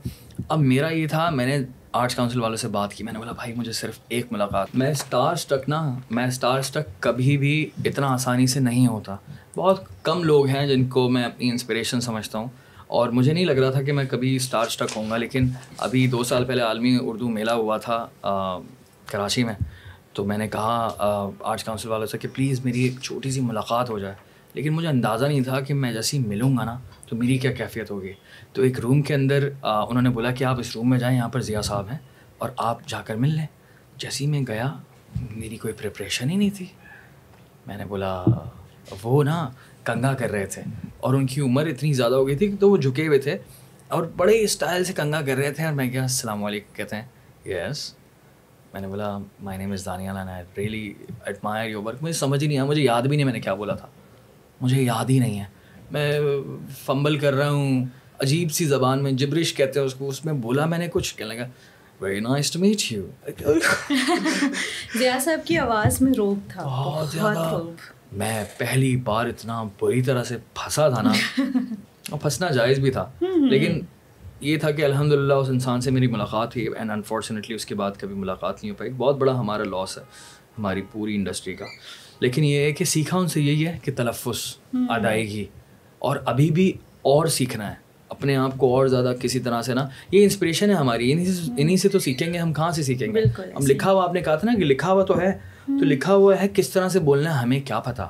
اب 0.50 0.60
میرا 0.60 0.90
یہ 0.90 1.08
تھا 1.08 1.30
میں 1.30 1.46
نے 1.46 1.60
آرٹس 1.94 2.16
کاؤنسل 2.16 2.42
والوں 2.42 2.58
سے 2.58 2.68
بات 2.68 2.94
کی، 2.94 3.04
میں 3.04 3.14
نے 3.14 3.20
بولا، 3.20 3.32
بھائی، 3.32 3.54
مجھے 3.54 3.72
صرف 3.72 4.00
ایک 4.08 4.26
ملاقات. 4.32 4.68
میں 4.74 4.92
اسٹار 4.92 5.34
اسٹک 5.34 5.70
نا، 5.70 5.94
میں 6.10 6.28
اسٹار 6.28 6.60
اسٹک 6.60 7.02
کبھی 7.02 7.38
بھی 7.38 7.70
اتنا 7.86 8.08
آسانی 8.08 8.48
سے 8.48 8.60
نہیں 8.60 8.88
ہوتا۔ 8.88 9.16
بہت 9.56 9.84
کم 10.04 10.24
لوگ 10.24 10.48
ہیں 10.48 10.68
جن 10.68 10.86
کو 10.86 11.10
میں 11.10 11.24
اپنی 11.24 11.50
انسپریشن 11.50 12.02
سمجھتا 12.02 12.40
ہوں۔ 12.40 12.48
اور 12.88 13.10
مجھے 13.10 13.34
نہیں 13.34 13.46
لگ 13.46 13.52
رہا 13.52 13.72
تھا 13.72 13.82
کہ 13.82 13.92
میں 13.92 14.06
کبھی 14.06 14.36
اسٹار 14.36 14.66
اسٹک 14.66 14.98
ہوں 14.98 15.10
گا، 15.10 15.18
لیکن 15.18 15.50
ابھی 15.78 16.08
دو 16.08 16.24
سال 16.24 16.46
پہلے 16.46 16.62
عالمی 16.62 16.98
اردو 17.02 17.30
میلہ 17.30 17.52
ہوا 17.52 17.78
تھا 17.78 18.08
کراچی 19.06 19.44
میں۔ 19.44 19.54
تو 20.14 20.26
میں 20.26 20.38
نے 20.38 20.48
کہا 20.48 20.90
آرٹس 21.40 21.64
کاؤنسل 21.64 21.90
والوں 21.90 22.08
سے 22.08 22.18
کہ 22.18 22.28
پلیز 22.34 22.66
میری 22.66 22.82
ایک 22.82 23.00
چھوٹی 23.02 23.32
سی 23.32 23.42
ملاقات 23.42 23.90
ہو 23.90 24.00
جائے۔ 24.00 24.16
لیکن 24.54 24.74
مجھے 24.74 24.88
اندازہ 24.88 25.26
نہیں 25.26 25.42
تھا 25.42 25.60
کہ 25.60 25.74
میں 25.74 25.94
جیسے 25.94 26.18
ہی 26.18 26.24
ملوں 26.28 26.58
گا 26.58 26.64
نا۔ 26.64 26.78
تو 27.10 27.16
میری 27.16 27.38
کیا 27.38 27.52
کیفیت 27.52 27.92
ہوگی؟ 27.92 28.14
تو 28.54 28.62
ایک 28.62 28.80
روم 28.80 29.02
کے 29.02 29.14
اندر 29.14 29.50
انہوں 29.62 30.02
نے 30.02 30.10
بولا 30.10 30.32
کہ 30.32 30.44
آپ 30.44 30.60
اس 30.60 30.76
روم 30.76 30.90
میں 30.90 31.00
جائیں، 31.00 31.18
یہاں 31.18 31.30
پر 31.30 31.42
ضیاء 31.42 31.62
صاحب 31.62 31.88
ہیں 31.92 31.98
اور 32.38 32.50
آپ 32.58 32.88
جا 32.88 33.02
کر 33.02 33.16
مل 33.16 33.30
لیں۔ 33.30 33.46
جیسے 33.98 34.26
ہی 34.26 34.30
میں 34.30 34.42
گیا، 34.48 34.74
میری 35.32 35.58
کوئی 35.58 35.74
پریپریشن 35.74 36.30
ہی 36.30 36.36
نہیں 36.36 36.50
تھی۔ 36.50 36.66
میں 37.68 37.78
نے 37.78 37.86
بولا، 37.86 38.24
وہ 39.04 39.24
نا 39.24 39.50
کنگا 39.84 40.14
کر 40.14 40.32
رہے 40.32 40.46
تھے 40.46 40.62
اور 40.98 41.14
ان 41.14 41.26
کی 41.26 41.42
عمر 41.42 41.68
اتنی 41.68 41.94
زیادہ 41.94 42.16
ہو 42.16 42.28
گئی 42.28 42.36
تھی 42.36 42.48
کہ 42.48 42.58
تو 42.60 42.72
وہ 42.72 42.78
جھکے 42.78 43.08
ہوئے 43.08 43.20
تھے 43.20 43.38
اور 43.88 44.04
بڑے 44.18 44.44
اسٹائل 44.44 44.84
سے 44.84 44.94
کنگا 44.94 45.22
کر 45.22 45.36
رہے 45.36 45.52
تھے 45.52 45.66
اور 45.66 45.74
میں 45.74 45.90
کیا، 45.90 46.02
السلام 46.02 46.44
علیکم 46.44 46.74
کہتے 46.74 46.96
ہیں۔ 46.96 47.06
یس 47.46 47.94
میں 48.74 48.82
نے 48.82 48.88
بولا 48.88 49.18
مائی 49.40 49.58
نیم 49.58 49.72
از 49.72 49.86
دانیہ 49.86 50.12
لانا 50.12 50.42
ریئلی 50.58 50.94
ایڈمائر 51.26 51.70
یور 51.70 51.84
ورک 51.84 51.98
مجھے 52.02 52.14
سمجھ 52.14 52.44
ہی 52.44 52.48
نہیں 52.48 52.58
آیا، 52.58 52.70
مجھے 52.70 52.82
یاد 52.82 53.02
بھی 53.02 53.16
نہیں، 53.16 53.26
میں 53.26 53.34
نے 53.34 53.40
کیا 53.40 53.54
بولا 53.54 53.76
تھا۔ 53.76 53.88
مجھے 54.62 54.84
یاد 54.84 55.06
ہی 55.10 55.20
نہیں 55.20 55.40
ہے۔ 55.40 55.59
میں 55.92 56.20
فمبل 56.86 57.18
کر 57.18 57.34
رہا 57.34 57.50
ہوں 57.50 57.86
عجیب 58.20 58.52
سی 58.52 58.66
زبان 58.66 59.04
میں 59.04 59.12
جبرش 59.12 59.54
کہتے 59.54 59.80
ہیں 59.80 59.88
اس 59.88 59.94
کو 59.94 60.10
اس 60.10 60.26
میں 60.26 60.34
بولا 60.34 60.66
میں 60.66 60.78
نے 60.78 60.88
کچھ 60.94 61.16
کہنے 61.16 61.36
لگا 61.36 61.48
very 62.02 62.20
nice 62.20 62.52
to 62.52 62.60
meet 62.60 62.92
you 62.92 63.08
صاحب 65.20 65.48
کی 65.48 65.58
آواز 65.58 66.02
میں 66.02 66.14
روب 66.18 66.40
تھا 66.50 66.64
بہت 66.64 67.08
زیادہ۔ 67.08 67.62
میں 68.12 68.44
پہلی 68.58 68.96
بار 68.96 69.26
اتنا 69.26 69.64
بری 69.82 70.02
طرح 70.02 70.24
سے 70.24 70.38
پھنسا 70.54 70.90
تھا 70.90 71.02
نا 71.02 71.12
اور 72.10 72.20
پھنسنا 72.20 72.50
جائز 72.50 72.80
بھی 72.80 72.92
تھا۔ 72.92 73.12
لیکن 73.22 73.80
یہ 74.42 74.58
تھا 74.58 74.72
کہ 74.72 74.86
الحمد 74.86 75.14
للہ 75.14 75.34
اس 75.34 75.50
انسان 75.50 75.82
سے 75.82 75.92
میری 75.92 76.08
ملاقات 76.08 76.56
ہوئی 76.56 76.68
اینڈ 76.78 76.92
انفارچونیٹلی 76.92 77.56
اس 77.56 77.66
کے 77.66 77.76
بعد 77.76 77.92
کبھی 77.98 78.16
ملاقات 78.16 78.64
نہیں 78.64 78.72
ہو 78.72 78.76
پائی۔ 78.76 78.92
بہت 78.98 79.18
بڑا 79.18 79.40
ہمارا 79.40 79.64
لاس 79.64 79.98
ہے 79.98 80.04
ہماری 80.58 80.82
پوری 80.92 81.16
انڈسٹری 81.16 81.54
کا۔ 81.54 81.66
لیکن 82.20 82.44
یہ 82.44 82.60
ہے 82.60 82.72
کہ 82.72 82.86
سیکھا 82.86 83.18
ان 83.18 83.28
سے 83.28 83.42
یہی 83.42 83.68
ہے 83.68 83.78
کہ 83.84 83.92
تلفظ 83.96 84.56
ادائیگی۔ 84.90 85.46
اور 86.00 86.18
ابھی 86.26 86.52
بھی 86.52 86.74
اور 87.02 87.26
سیکھنا 87.26 87.70
ہے۔ 87.70 87.90
اپنے 88.10 88.36
آپ 88.36 88.58
کو 88.58 88.76
اور 88.76 88.88
زیادہ 88.88 89.14
کسی 89.22 89.40
طرح 89.40 89.62
سے 89.62 89.74
نا 89.74 89.88
یہ 90.12 90.24
انسپریشن 90.24 90.70
ہے 90.70 90.76
ہماری۔ 90.76 91.12
انہیں 91.58 91.78
سے 91.78 91.90
تو 91.90 92.00
سیکھیں 92.00 92.34
گے 92.34 92.38
ہم 92.38 92.54
کہاں 92.54 92.72
سے 92.72 92.84
سیکھیں 92.84 93.16
گے؟ 93.16 93.22
ہم 93.38 93.66
لکھا 93.68 93.92
ہوا 93.92 94.04
آپ 94.04 94.14
نے 94.14 94.22
کہا 94.22 94.36
تھا 94.36 94.52
نا 94.52 94.58
کہ 94.60 94.66
لکھا 94.66 94.92
ہوا 94.92 95.04
تو 95.04 95.20
ہے 95.20 95.32
تو 95.66 95.86
لکھا 95.86 96.14
ہوا 96.14 96.42
ہے 96.42 96.48
کس 96.54 96.70
طرح 96.70 96.90
سے 96.90 97.00
بولنا 97.00 97.36
ہے 97.36 97.40
ہمیں 97.40 97.60
کیا 97.60 97.80
پتا؟ 97.80 98.08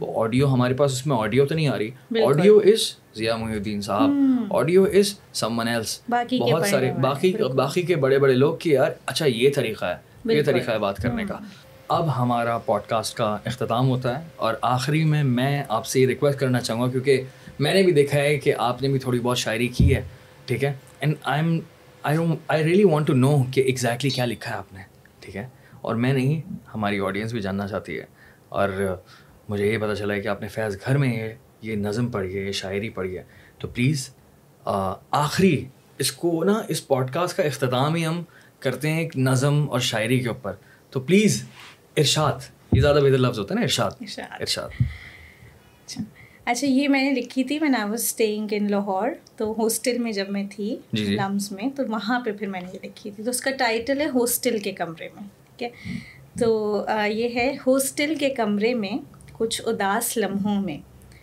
وہ 0.00 0.24
آڈیو 0.24 0.52
ہمارے 0.52 0.74
پاس 0.74 0.92
اس 0.92 1.06
میں 1.06 1.16
آڈیو 1.16 1.46
تو 1.46 1.54
نہیں 1.54 1.68
آ 1.68 1.78
رہی۔ 1.78 1.90
آڈیو 2.24 2.58
از 2.58 2.96
ضیاء 3.16 3.36
محی 3.36 3.52
الدین 3.52 3.80
صاحب۔ 3.80 4.10
Audio 4.50 4.84
is 4.84 5.14
some 5.32 5.58
one 5.58 5.68
else 5.68 6.00
بہت 6.40 6.66
سارے 6.66 6.92
باقی 7.00 7.32
باقی 7.56 7.82
کے 7.82 7.96
بڑے 7.96 8.18
بڑے 8.18 8.34
لوگ 8.34 8.56
کہ 8.56 8.70
یار 8.70 8.90
اچھا 9.06 9.26
یہ 9.26 9.50
طریقہ 9.54 9.84
ہے 9.84 9.96
یہ 10.34 10.42
طریقہ 10.42 10.70
ہے 10.70 10.78
بات 10.78 10.96
کرنے 10.96 11.24
کا۔ 11.24 11.38
اب 11.90 12.18
ہمارا 12.18 12.58
پوڈ 12.58 12.80
کاسٹ 12.88 13.16
کا 13.16 13.36
اختتام 13.44 13.88
ہوتا 13.88 14.18
ہے 14.18 14.28
اور 14.36 14.54
آخری 14.62 15.04
میں 15.04 15.24
میں 15.24 15.62
آپ 15.68 15.86
سے 15.86 16.00
یہ 16.00 16.06
ریکویسٹ 16.06 16.38
کرنا 16.38 16.60
چاہوں 16.60 16.82
گا 16.82 16.90
کیونکہ 16.90 17.22
میں 17.58 17.74
نے 17.74 17.82
بھی 17.82 17.92
دیکھا 17.92 18.18
ہے 18.18 18.38
کہ 18.38 18.54
آپ 18.58 18.82
نے 18.82 18.88
بھی 18.88 18.98
تھوڑی 18.98 19.18
بہت 19.18 19.38
شاعری 19.38 19.68
کی 19.68 19.94
ہے، 19.94 20.02
ٹھیک 20.46 20.64
ہے؟ 20.64 20.72
And 21.00 21.14
I 21.22 21.42
am 21.42 21.60
I 22.02 22.18
I 22.48 22.64
really 22.64 22.84
want 22.84 23.06
to 23.06 23.12
know 23.12 23.42
کہ 23.52 23.60
ایگزیکٹلی 23.60 24.10
کیا 24.10 24.24
لکھا 24.24 24.50
ہے 24.50 24.56
آپ 24.56 24.72
نے، 24.72 24.82
ٹھیک 25.20 25.36
ہے؟ 25.36 25.46
اور 25.80 25.94
میں 25.94 26.12
نہیں، 26.12 26.52
ہماری 26.74 27.00
آڈینس 27.00 27.32
بھی 27.32 27.40
جاننا 27.40 27.68
چاہتی 27.68 27.98
ہے۔ 27.98 28.04
اور 28.48 28.96
مجھے 29.48 29.72
یہ 29.72 29.78
پتہ 29.78 29.94
چلا 29.94 30.14
ہے 30.14 30.20
کہ 30.20 30.28
آپ 30.28 30.42
نے 30.42 30.48
فیض 30.48 30.76
گھر 30.86 30.96
میں 30.96 31.16
یہ 31.16 31.34
یہ 31.62 31.76
نظم 31.76 32.06
پڑھی 32.06 32.38
ہے، 32.38 32.46
یہ 32.46 32.52
شاعری 32.52 32.88
پڑھی 32.88 33.18
ہے۔ 33.18 33.22
تو 33.58 33.68
پلیز 33.68 34.10
آخری، 35.10 35.64
اس 35.98 36.12
کو 36.12 36.44
نا، 36.44 36.62
اس 36.68 36.86
پوڈ 36.88 37.10
کاسٹ 37.10 37.36
کا 37.36 37.42
اختتام 37.42 37.94
ہی 37.94 38.06
ہم 38.06 38.22
کرتے 38.60 38.90
ہیں 38.90 39.00
ایک 39.00 39.16
نظم 39.16 39.70
اور 39.70 39.80
شاعری 39.80 40.20
کے 40.20 40.28
اوپر۔ 40.28 40.52
تو 40.90 41.00
پلیز 41.00 41.44
ارشاد 41.96 42.32
یہ 42.72 42.80
زیادہ 42.80 42.96
بہتر 42.96 43.18
لفظ 43.18 43.38
ہوتا 43.38 43.54
ہے 43.54 43.56
نا 43.56 43.62
ارشاد 43.62 43.90
ارشاد۔ 44.00 44.40
اچھا۔ 44.40 44.68
اچھا 46.44 46.66
یہ 46.66 46.88
میں 46.88 47.02
نے 47.02 47.20
لکھی 47.20 47.44
تھی 47.44 47.58
میں 47.58 47.70
واز 47.84 48.00
اسٹیئنگ 48.00 48.48
ان 48.50 48.70
لاہور 48.70 49.08
تو 49.36 49.52
ہاسٹل 49.52 49.98
میں 49.98 50.12
جب 50.12 50.30
میں 50.30 50.44
تھی 50.50 50.76
لمس 50.92 51.50
جی، 51.50 51.56
جی۔ 51.56 51.64
میں 51.64 51.76
تو 51.76 51.82
وہاں 51.88 52.20
پہ 52.20 52.32
پھر 52.32 52.46
میں 52.46 52.60
نے 52.60 52.66
یہ 52.72 52.78
لکھی 52.82 53.10
تھی۔ 53.10 53.24
تو 53.24 53.30
اس 53.30 53.40
کا 53.40 53.50
ٹائٹل 53.50 54.00
ہے 54.00 54.06
ہاسٹل 54.06 54.58
کے 54.58 54.72
کمرے 54.72 55.08
میں 55.14 55.22
ٹھیک 55.56 55.62
ہے؟ 55.62 55.98
تو 56.38 56.84
یہ 57.06 57.28
ہے 57.34 57.56
ہاسٹل 57.66 58.14
کے 58.14 58.28
کمرے 58.28 58.74
میں 58.74 58.98
کچھ 59.32 59.62
اداس 59.64 60.16
لمحوں 60.16 60.62
میں 60.62 60.78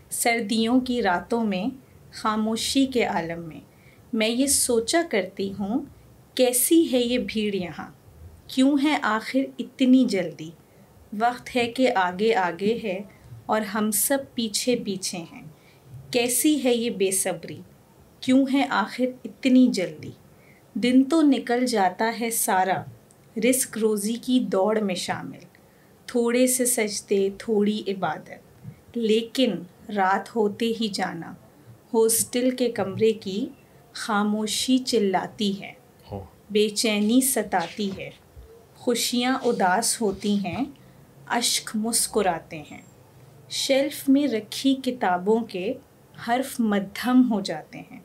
سردیوں 0.09 0.79
کی 0.79 1.01
راتوں 1.01 1.45
میں 1.45 1.65
خاموشی 2.11 2.85
کے 2.85 3.03
عالم 3.03 3.47
میں۔ 3.47 3.59
میں 4.13 4.29
یہ 4.29 4.47
سوچا 4.47 5.01
کرتی 5.11 5.53
ہوں 5.59 5.85
کیسی 6.35 6.91
ہے 6.91 6.99
یہ 6.99 7.17
بھیڑ 7.17 7.55
یہاں؟ 7.55 7.91
کیوں 8.47 8.77
ہے 8.83 8.97
آخر 9.01 9.39
اتنی 9.59 10.05
جلدی؟ 10.05 10.49
وقت 11.19 11.55
ہے 11.55 11.71
کہ 11.71 11.91
آگے 11.95 12.35
آگے 12.35 12.79
ہے 12.83 13.01
اور 13.45 13.61
ہم 13.61 13.91
سب 13.91 14.17
پیچھے 14.33 14.75
پیچھے 14.75 15.17
ہیں۔ 15.17 15.41
کیسی 16.11 16.63
ہے 16.63 16.75
یہ 16.75 16.89
بے 16.89 17.11
صبری؟ 17.11 17.61
کیوں 18.19 18.45
ہے 18.53 18.65
آخر 18.69 19.05
اتنی 19.25 19.67
جلدی؟ 19.67 20.11
دن 20.73 21.03
تو 21.03 21.21
نکل 21.21 21.65
جاتا 21.65 22.13
ہے 22.19 22.29
سارا 22.29 22.83
رزق 23.49 23.77
روزی 23.77 24.13
کی 24.13 24.39
دوڑ 24.39 24.79
میں 24.79 24.95
شامل۔ 24.95 25.39
تھوڑے 26.05 26.47
سے 26.47 26.65
سجدے 26.65 27.29
تھوڑی 27.37 27.83
عبادت۔ 27.87 28.67
لیکن 28.97 29.51
رات 29.95 30.35
ہوتے 30.35 30.73
ہی 30.81 30.87
جانا 30.87 31.33
ہاسٹل 31.93 32.49
کے 32.49 32.71
کمرے 32.71 33.13
کی 33.13 33.45
خاموشی 33.93 34.77
چلاتی 34.77 35.61
ہے۔ 35.61 35.73
بے 36.51 36.69
چینی 36.69 37.21
ستاتی 37.21 37.89
ہے۔ 37.97 38.09
خوشیاں 38.87 39.37
اداس 39.43 40.01
ہوتی 40.01 40.35
ہیں، 40.35 40.65
اشک 41.27 41.71
مسکراتے 41.75 42.63
ہیں۔ 42.71 42.81
شیلف 43.49 44.09
میں 44.09 44.27
رکھی 44.27 44.75
کتابوں 44.75 45.39
کے 45.39 45.73
حرف 46.27 46.59
مدھم 46.59 47.31
ہو 47.31 47.41
جاتے 47.41 47.81
ہیں۔ 47.91 47.99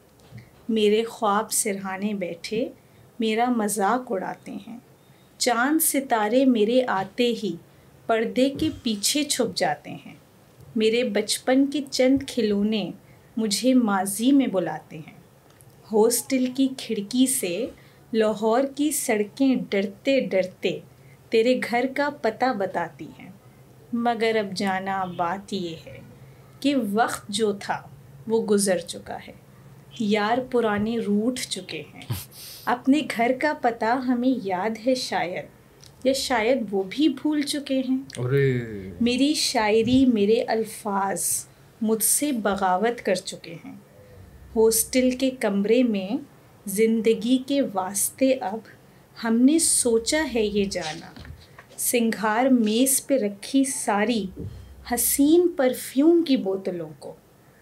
میرے 0.68 1.04
خواب 1.04 1.52
سرہانے 1.52 2.14
بیٹھے، 2.14 2.68
میرا 3.20 3.44
مذاق 3.56 4.12
اڑاتے 4.12 4.52
ہیں۔ 4.52 4.78
چاند 5.38 5.78
ستارے 5.82 6.44
میرے 6.44 6.82
آتے 6.86 7.34
ہی 7.42 7.56
پردے 8.06 8.50
کے 8.50 8.68
پیچھے 8.82 9.24
چھپ 9.24 9.56
جاتے 9.56 9.90
ہیں۔ 9.90 10.14
میرے 10.76 11.04
بچپن 11.04 11.66
کے 11.66 11.80
چند 11.90 12.18
کھلونے 12.28 12.90
مجھے 13.36 13.74
ماضی 13.74 14.32
میں 14.32 14.46
بلاتے 14.46 14.98
ہیں۔ 14.98 15.20
ہاسٹل 15.92 16.46
کی 16.56 16.68
کھڑکی 16.78 17.26
سے 17.26 17.66
لاہور 18.12 18.64
کی 18.76 18.90
سڑکیں 18.90 19.56
ڈرتے 19.70 20.20
ڈرتے 20.20 20.78
تیرے 21.30 21.60
گھر 21.70 21.84
کا 21.96 22.08
پتہ 22.22 22.52
بتاتی 22.58 23.06
ہیں۔ 23.18 23.30
مگر 23.92 24.36
اب 24.38 24.52
جانا 24.56 25.04
بات 25.04 25.52
یہ 25.52 25.76
ہے 25.86 25.98
کہ 26.60 26.74
وقت 26.92 27.28
جو 27.28 27.52
تھا 27.52 27.82
وہ 28.26 28.46
گزر 28.46 28.78
چکا 28.78 29.18
ہے۔ 29.28 29.32
یار 30.00 30.38
پرانے 30.50 30.98
روٹ 30.98 31.38
چکے 31.38 31.82
ہیں۔ 31.94 32.00
اپنے 32.64 33.00
گھر 33.16 33.30
کا 33.40 33.52
پتہ 33.60 33.84
ہمیں 33.84 34.38
یاد 34.44 34.70
ہے 34.86 34.94
شاید 34.94 35.44
یا 36.04 36.12
شاید 36.12 36.58
وہ 36.70 36.82
بھی 36.90 37.08
بھول 37.08 37.42
چکے 37.42 37.82
ہیں۔ 37.88 37.98
میری 39.00 39.34
شاعری 39.34 40.06
میرے 40.06 40.42
الفاظ 40.42 41.46
مجھ 41.80 42.04
سے 42.04 42.32
بغاوت 42.32 43.02
کر 43.02 43.14
چکے 43.14 43.56
ہیں۔ 43.64 43.76
ہاسٹل 44.56 45.10
کے 45.10 45.30
کمرے 45.30 45.82
میں 45.82 46.31
زندگی 46.66 47.42
کے 47.46 47.60
واسطے 47.74 48.32
اب 48.32 48.58
ہم 49.24 49.36
نے 49.36 49.58
سوچا 49.58 50.24
ہے 50.34 50.42
یہ 50.42 50.64
جانا۔ 50.64 51.06
سنگھار 51.78 52.46
میز 52.46 53.06
پہ 53.06 53.18
رکھی 53.18 53.64
ساری 53.64 54.26
حسین 54.94 55.48
پرفیوم 55.56 56.22
کی 56.22 56.36
بوتلوں 56.36 56.88
کو 56.98 57.14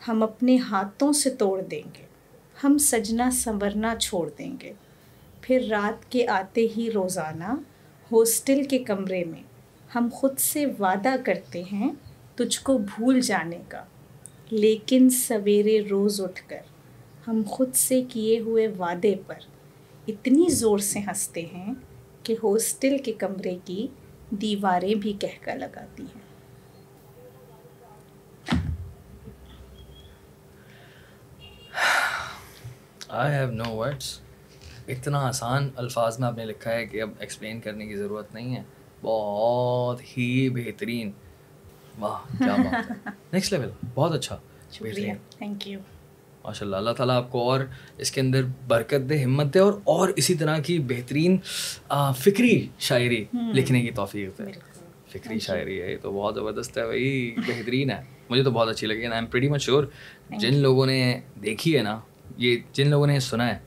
ہم 0.09 0.23
اپنے 0.23 0.57
ہاتھوں 0.57 1.13
سے 1.13 1.31
توڑ 1.31 1.63
دیں 1.63 1.89
گے۔ 1.99 2.07
ہم 2.65 2.79
سجنا 2.79 3.31
سنورنا 3.31 3.95
چھوڑ 4.01 4.31
دیں 4.39 4.57
گے۔ 4.63 4.73
پھر 5.41 5.67
رات 5.71 6.13
کے 6.13 6.29
آتے 6.29 6.67
ہی 6.77 6.91
روزانہ 6.91 7.55
ہاسٹل 8.13 8.65
کے 8.65 8.79
کمرے 8.79 9.25
میں 9.25 9.43
ہم 9.95 10.09
خود 10.13 10.39
سے 10.39 10.67
وعدہ 10.67 11.15
کرتے 11.25 11.63
ہیں 11.73 11.91
تجھ 12.35 12.61
کو 12.61 12.79
بھول 12.79 13.21
جانے 13.21 13.59
کا۔ 13.69 13.85
لیکن 14.51 15.11
سویرے 15.11 15.81
روز 15.91 16.21
اٹھ 16.21 16.43
کر 16.47 16.70
ہم 17.31 17.43
خود 17.49 17.75
سے 17.75 18.03
کیے 18.09 18.41
ہوئے 18.41 18.67
وعدے 18.69 19.15
پر 19.27 19.35
اتنی 20.09 20.51
زور 20.51 20.79
سے 20.79 20.99
ہنستے 20.99 21.47
ہیں 21.47 21.75
کہ 22.23 22.33
ہاسٹل 22.33 22.99
کے 22.99 23.13
کمرے 23.13 23.59
کی 23.65 23.87
دیواریں 24.31 24.95
بھی 24.95 25.13
کہہ 25.13 25.51
لگاتی 25.55 26.03
ہیں۔ 26.03 26.21
آئی 33.09 33.35
ہیو 33.35 33.51
نو 33.51 33.77
ورڈس 33.77 34.21
اتنا 34.89 35.27
آسان 35.27 35.71
الفاظ 35.77 36.19
میں 36.21 36.29
آپ 36.29 36.37
نے 36.37 36.45
لکھا 36.45 36.73
ہے 36.73 36.87
کہ 36.87 37.03
اب 37.03 37.11
ایکسپلین 37.19 37.61
کرنے 37.61 37.87
کی 37.87 37.97
ضرورت 37.97 38.35
نہیں 38.35 38.57
ہے۔ 38.57 38.63
بہت 39.03 40.01
ہی 40.03 40.51
بہترین۔ 40.51 41.11
واہ 41.99 42.39
کیا 42.39 42.57
بات 42.57 42.91
ہے۔ 42.91 43.11
نیکسٹ 43.33 43.53
لیول 43.53 43.71
بہت 43.95 44.13
اچھا۔ 44.13 44.37
شکریہ 44.73 45.13
تھینک 45.31 45.69
یو 45.69 45.81
ماشاء 46.45 46.67
اللہ 46.67 46.77
اللہ 46.77 46.91
تعالیٰ 46.91 47.17
آپ 47.17 47.33
کو 47.33 47.51
اور 47.51 47.61
اس 47.99 48.11
کے 48.11 48.21
اندر 48.21 48.43
برکت 48.69 49.09
دے 49.09 49.23
ہمت 49.25 49.55
دے 49.55 49.59
اور 49.59 49.73
اور 49.85 50.09
اسی 50.17 50.35
طرح 50.35 50.59
کی 50.59 50.79
بہترین 50.79 51.39
فکری 52.19 52.69
شاعری 52.79 53.25
لکھنے 53.55 53.83
کی 53.83 53.91
توفیق 53.91 54.39
دے۔ 54.39 54.43
فکری 55.09 55.39
شاعری 55.39 55.83
ہے 55.83 55.93
یہ 55.93 55.97
تو 56.03 56.13
بہت 56.13 56.35
زبردست 56.35 56.79
ہے 56.79 56.85
بھائی 56.85 57.35
بہترین 57.37 57.91
ہے۔ 57.91 58.03
مجھے 58.31 58.43
تو 58.43 58.51
بہت 58.51 58.69
اچھی 58.69 58.87
لگی 58.87 59.07
I 59.07 59.15
am 59.15 59.27
pretty 59.27 59.49
much 59.49 59.63
sure 59.63 59.85
جن 60.31 60.57
لوگوں 60.57 60.87
نے 60.87 61.21
دیکھی 61.43 61.77
ہے 61.77 61.83
نا 61.83 62.01
یہ 62.37 62.57
جن 62.73 62.89
لوگوں 62.89 63.07
نے 63.07 63.21
سنا 63.21 63.55
ہے۔ 63.55 63.59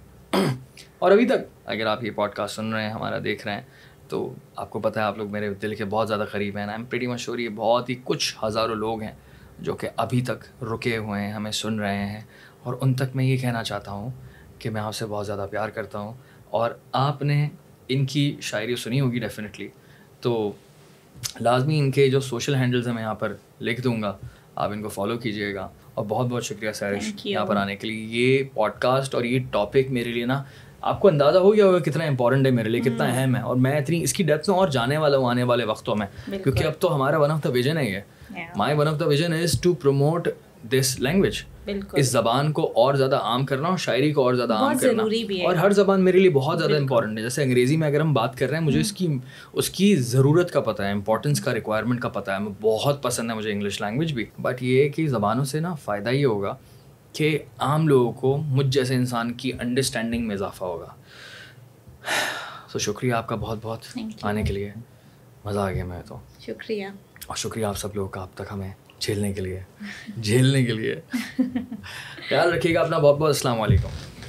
اور 1.00 1.12
ابھی 1.12 1.26
تک 1.26 1.41
اگر 1.66 1.86
آپ 1.86 2.04
یہ 2.04 2.12
پوڈ 2.12 2.32
کاسٹ 2.32 2.56
سن 2.56 2.74
رہے 2.74 2.84
ہیں 2.84 2.91
ہمارا 2.91 3.18
دیکھ 3.24 3.48
رہے 3.48 3.56
ہیں 3.56 3.62
تو 4.08 4.34
آپ 4.56 4.70
کو 4.70 4.80
پتہ 4.80 5.00
ہے 5.00 5.04
آپ 5.04 5.18
لوگ 5.18 5.32
میرے 5.32 5.54
دل 5.54 5.76
کے 5.76 5.86
بہت 5.86 6.08
زیادہ 6.08 6.26
قریب 6.32 6.58
ہیں۔ 6.58 6.64
I 6.64 6.72
am 6.72 6.86
pretty 6.86 7.08
much 7.08 7.20
sure 7.20 7.38
یہ 7.38 7.50
بہت 7.50 7.90
ہی 7.90 7.95
کچھ 8.04 8.36
ہزاروں 8.45 8.76
لوگ 8.76 9.02
ہیں 9.02 9.12
جو 9.60 9.74
کہ 9.74 9.88
ابھی 9.95 10.22
تک 10.22 10.64
رکے 10.64 10.98
ہوئے 10.98 11.22
ہیں 11.22 11.32
ہمیں 11.32 11.52
سن 11.52 11.80
رہے 11.80 12.06
ہیں۔ 12.06 12.22
اور 12.64 12.73
ان 12.81 12.94
تک 12.94 13.15
میں 13.15 13.26
یہ 13.26 13.38
کہنا 13.38 13.64
چاہتا 13.64 13.91
ہوں 13.91 14.10
کہ 14.60 14.69
میں 14.69 14.81
آپ 14.81 14.95
سے 14.95 15.06
بہت 15.06 15.26
زیادہ 15.26 15.45
پیار 15.52 15.69
کرتا 15.69 15.99
ہوں 15.99 16.14
اور 16.49 16.72
آپ 16.91 17.22
نے 17.22 17.49
ان 17.88 18.06
کی 18.06 18.35
شاعری 18.41 18.76
سنی 18.76 18.99
ہوگی 18.99 19.19
ڈیفینیٹلی 19.19 19.68
تو 20.22 20.52
لازمی 21.40 21.80
ان 21.80 21.91
کے 21.91 22.10
جو 22.10 22.19
سوشل 22.19 22.56
ہینڈلز 22.56 22.88
ہیں 22.88 22.95
میں 22.95 23.03
یہاں 23.03 23.15
پر 23.15 23.34
لکھ 23.61 23.81
دوں 23.81 24.02
گا۔ 24.02 24.18
آپ 24.56 24.72
ان 24.72 24.84
کو 24.84 24.90
فالو 24.90 25.18
کیجیے 25.18 25.56
گا۔ 25.56 25.68
اور 25.94 26.06
بہت 26.06 26.27
بہت 26.27 26.44
شکریہ 26.44 26.72
سیرش 26.72 27.11
یہاں 27.23 27.45
پر 27.45 27.56
آنے 27.56 27.76
کے 27.76 27.88
لیے۔ 27.88 28.06
یہ 28.06 28.44
پوڈ 28.53 28.72
کاسٹ 28.80 29.15
اور 29.15 29.23
یہ 29.23 29.40
ٹاپک 29.52 29.91
میرے 29.91 30.10
لیے 30.11 30.26
نا 30.26 30.44
آپ 30.81 30.99
کو 30.99 31.07
اندازہ 31.07 31.38
ہو 31.38 31.56
گیا 31.56 31.65
ہوگا 31.65 31.80
کتنا 31.80 32.03
امپورٹنٹ 32.03 32.45
ہے 32.45 32.52
میرے 32.52 32.69
لیے 32.69 32.81
کتنا 32.81 33.03
اہم 33.03 33.35
ہے۔ 33.35 33.41
اور 33.41 33.56
میں 33.56 33.80
اتنی 33.80 34.03
اس 34.03 34.14
کی 34.14 34.23
ڈیپتھ 34.23 34.49
میں 34.49 34.57
اور 34.57 34.68
جانے 34.68 34.98
والا 34.98 35.18
ہوں 35.18 35.30
آنے 35.30 35.44
والے 35.44 35.65
وقتوں 35.65 35.95
میں۔ 35.95 36.07
کیونکہ 36.44 36.64
اب 36.64 36.73
تو 36.80 36.95
ہمارا 36.95 37.19
ون 37.19 37.31
آف 37.31 37.44
دا 37.44 37.49
ویژن 37.49 37.77
ہے 37.77 37.90
یہ۔ 37.90 37.99
My 38.56 38.77
one 38.77 38.88
of 38.88 38.99
the 38.99 39.07
vision 39.07 39.34
is 39.34 39.61
to 39.61 39.73
promote 39.73 40.27
this 40.72 40.99
language 40.99 41.41
اس 41.94 42.11
زبان 42.11 42.52
کو 42.52 42.72
اور 42.76 42.94
زیادہ 42.94 43.15
عام 43.15 43.45
کرنا 43.45 43.68
اور 43.68 43.77
شاعری 43.77 44.11
کو 44.11 44.23
اور 44.23 44.34
زیادہ 44.34 44.53
عام 44.53 44.77
کرنا۔ 44.77 45.03
اور 45.45 45.56
ہر 45.56 45.72
زبان 45.72 46.02
میرے 46.02 46.19
لیے 46.19 46.30
بہت 46.30 46.60
زیادہ 46.60 46.77
امپورٹنٹ 46.77 47.18
ہے۔ 47.18 47.23
جیسے 47.23 47.44
انگریزی 47.44 47.77
میں 47.77 47.88
اگر 47.88 47.99
ہم 47.99 48.14
بات 48.14 48.38
کر 48.38 48.49
رہے 48.49 48.57
ہیں 48.57 48.64
مجھے 48.64 48.80
اس 48.80 48.91
کی 48.94 49.07
اس 49.53 49.69
کی 49.69 49.95
ضرورت 49.95 50.52
کا 50.52 50.61
پتہ 50.61 50.84
ہے 50.84 50.91
امپورٹنس 50.91 51.41
کا 51.41 51.53
ریکوائرمنٹ 51.53 52.02
کا 52.02 52.10
پتہ 52.10 52.31
ہے۔ 52.31 52.38
بہت 52.61 53.03
پسند 53.03 53.31
ہے 53.31 53.35
مجھے 53.35 53.52
انگلش 53.52 53.81
لینگویج 53.81 54.14
بھی۔ 54.14 54.26
بٹ 54.41 54.64
یہ 54.64 54.90
کہ 54.90 55.07
زبانوں 55.07 55.45
سے 55.45 55.60
نا 55.60 55.73
فائدہ 55.73 56.10
یہ 56.10 56.26
ہوگا 56.26 56.56
کہ 57.14 57.40
عام 57.60 57.88
لوگوں 57.88 58.11
کو 58.11 58.38
مجھ 58.38 58.68
جیسے 58.68 58.95
انسان 58.95 59.34
کی 59.34 59.52
انڈرسٹینڈنگ 59.60 60.27
میں 60.27 60.35
اضافہ 60.35 60.64
ہوگا۔ 60.65 60.94
تو 62.72 62.80
شکریہ 62.80 63.14
آپ 63.14 63.27
کا 63.27 63.35
بہت 63.35 63.60
بہت 63.61 63.98
آنے 64.22 64.44
کے 64.44 64.53
لیے۔ 64.53 64.72
مزہ 65.45 65.60
آ 65.60 65.72
گیا 65.72 65.85
میں 65.85 66.02
تو۔ 66.07 66.18
شکریہ۔ 66.40 66.85
اور 67.27 67.35
شکریہ 67.35 67.65
آپ 67.65 67.77
سب 67.77 67.88
لوگوں 67.95 68.10
کا 68.10 68.22
اب 68.22 68.27
تک 68.34 68.41
ہمیں 68.52 68.72
جھیلنے 69.04 69.34
کے 69.34 69.42
لیے۔ 69.42 69.60
جھیلنے 70.22 70.66
کے 70.66 70.74
لیے۔ 70.74 70.96
خیال 72.30 72.54
رکھیے 72.54 72.76
گا 72.76 72.82
اپنا 72.82 72.98
بہت 72.98 73.18
بہت 73.18 73.28
السلام 73.28 73.62
علیکم۔ 73.62 74.12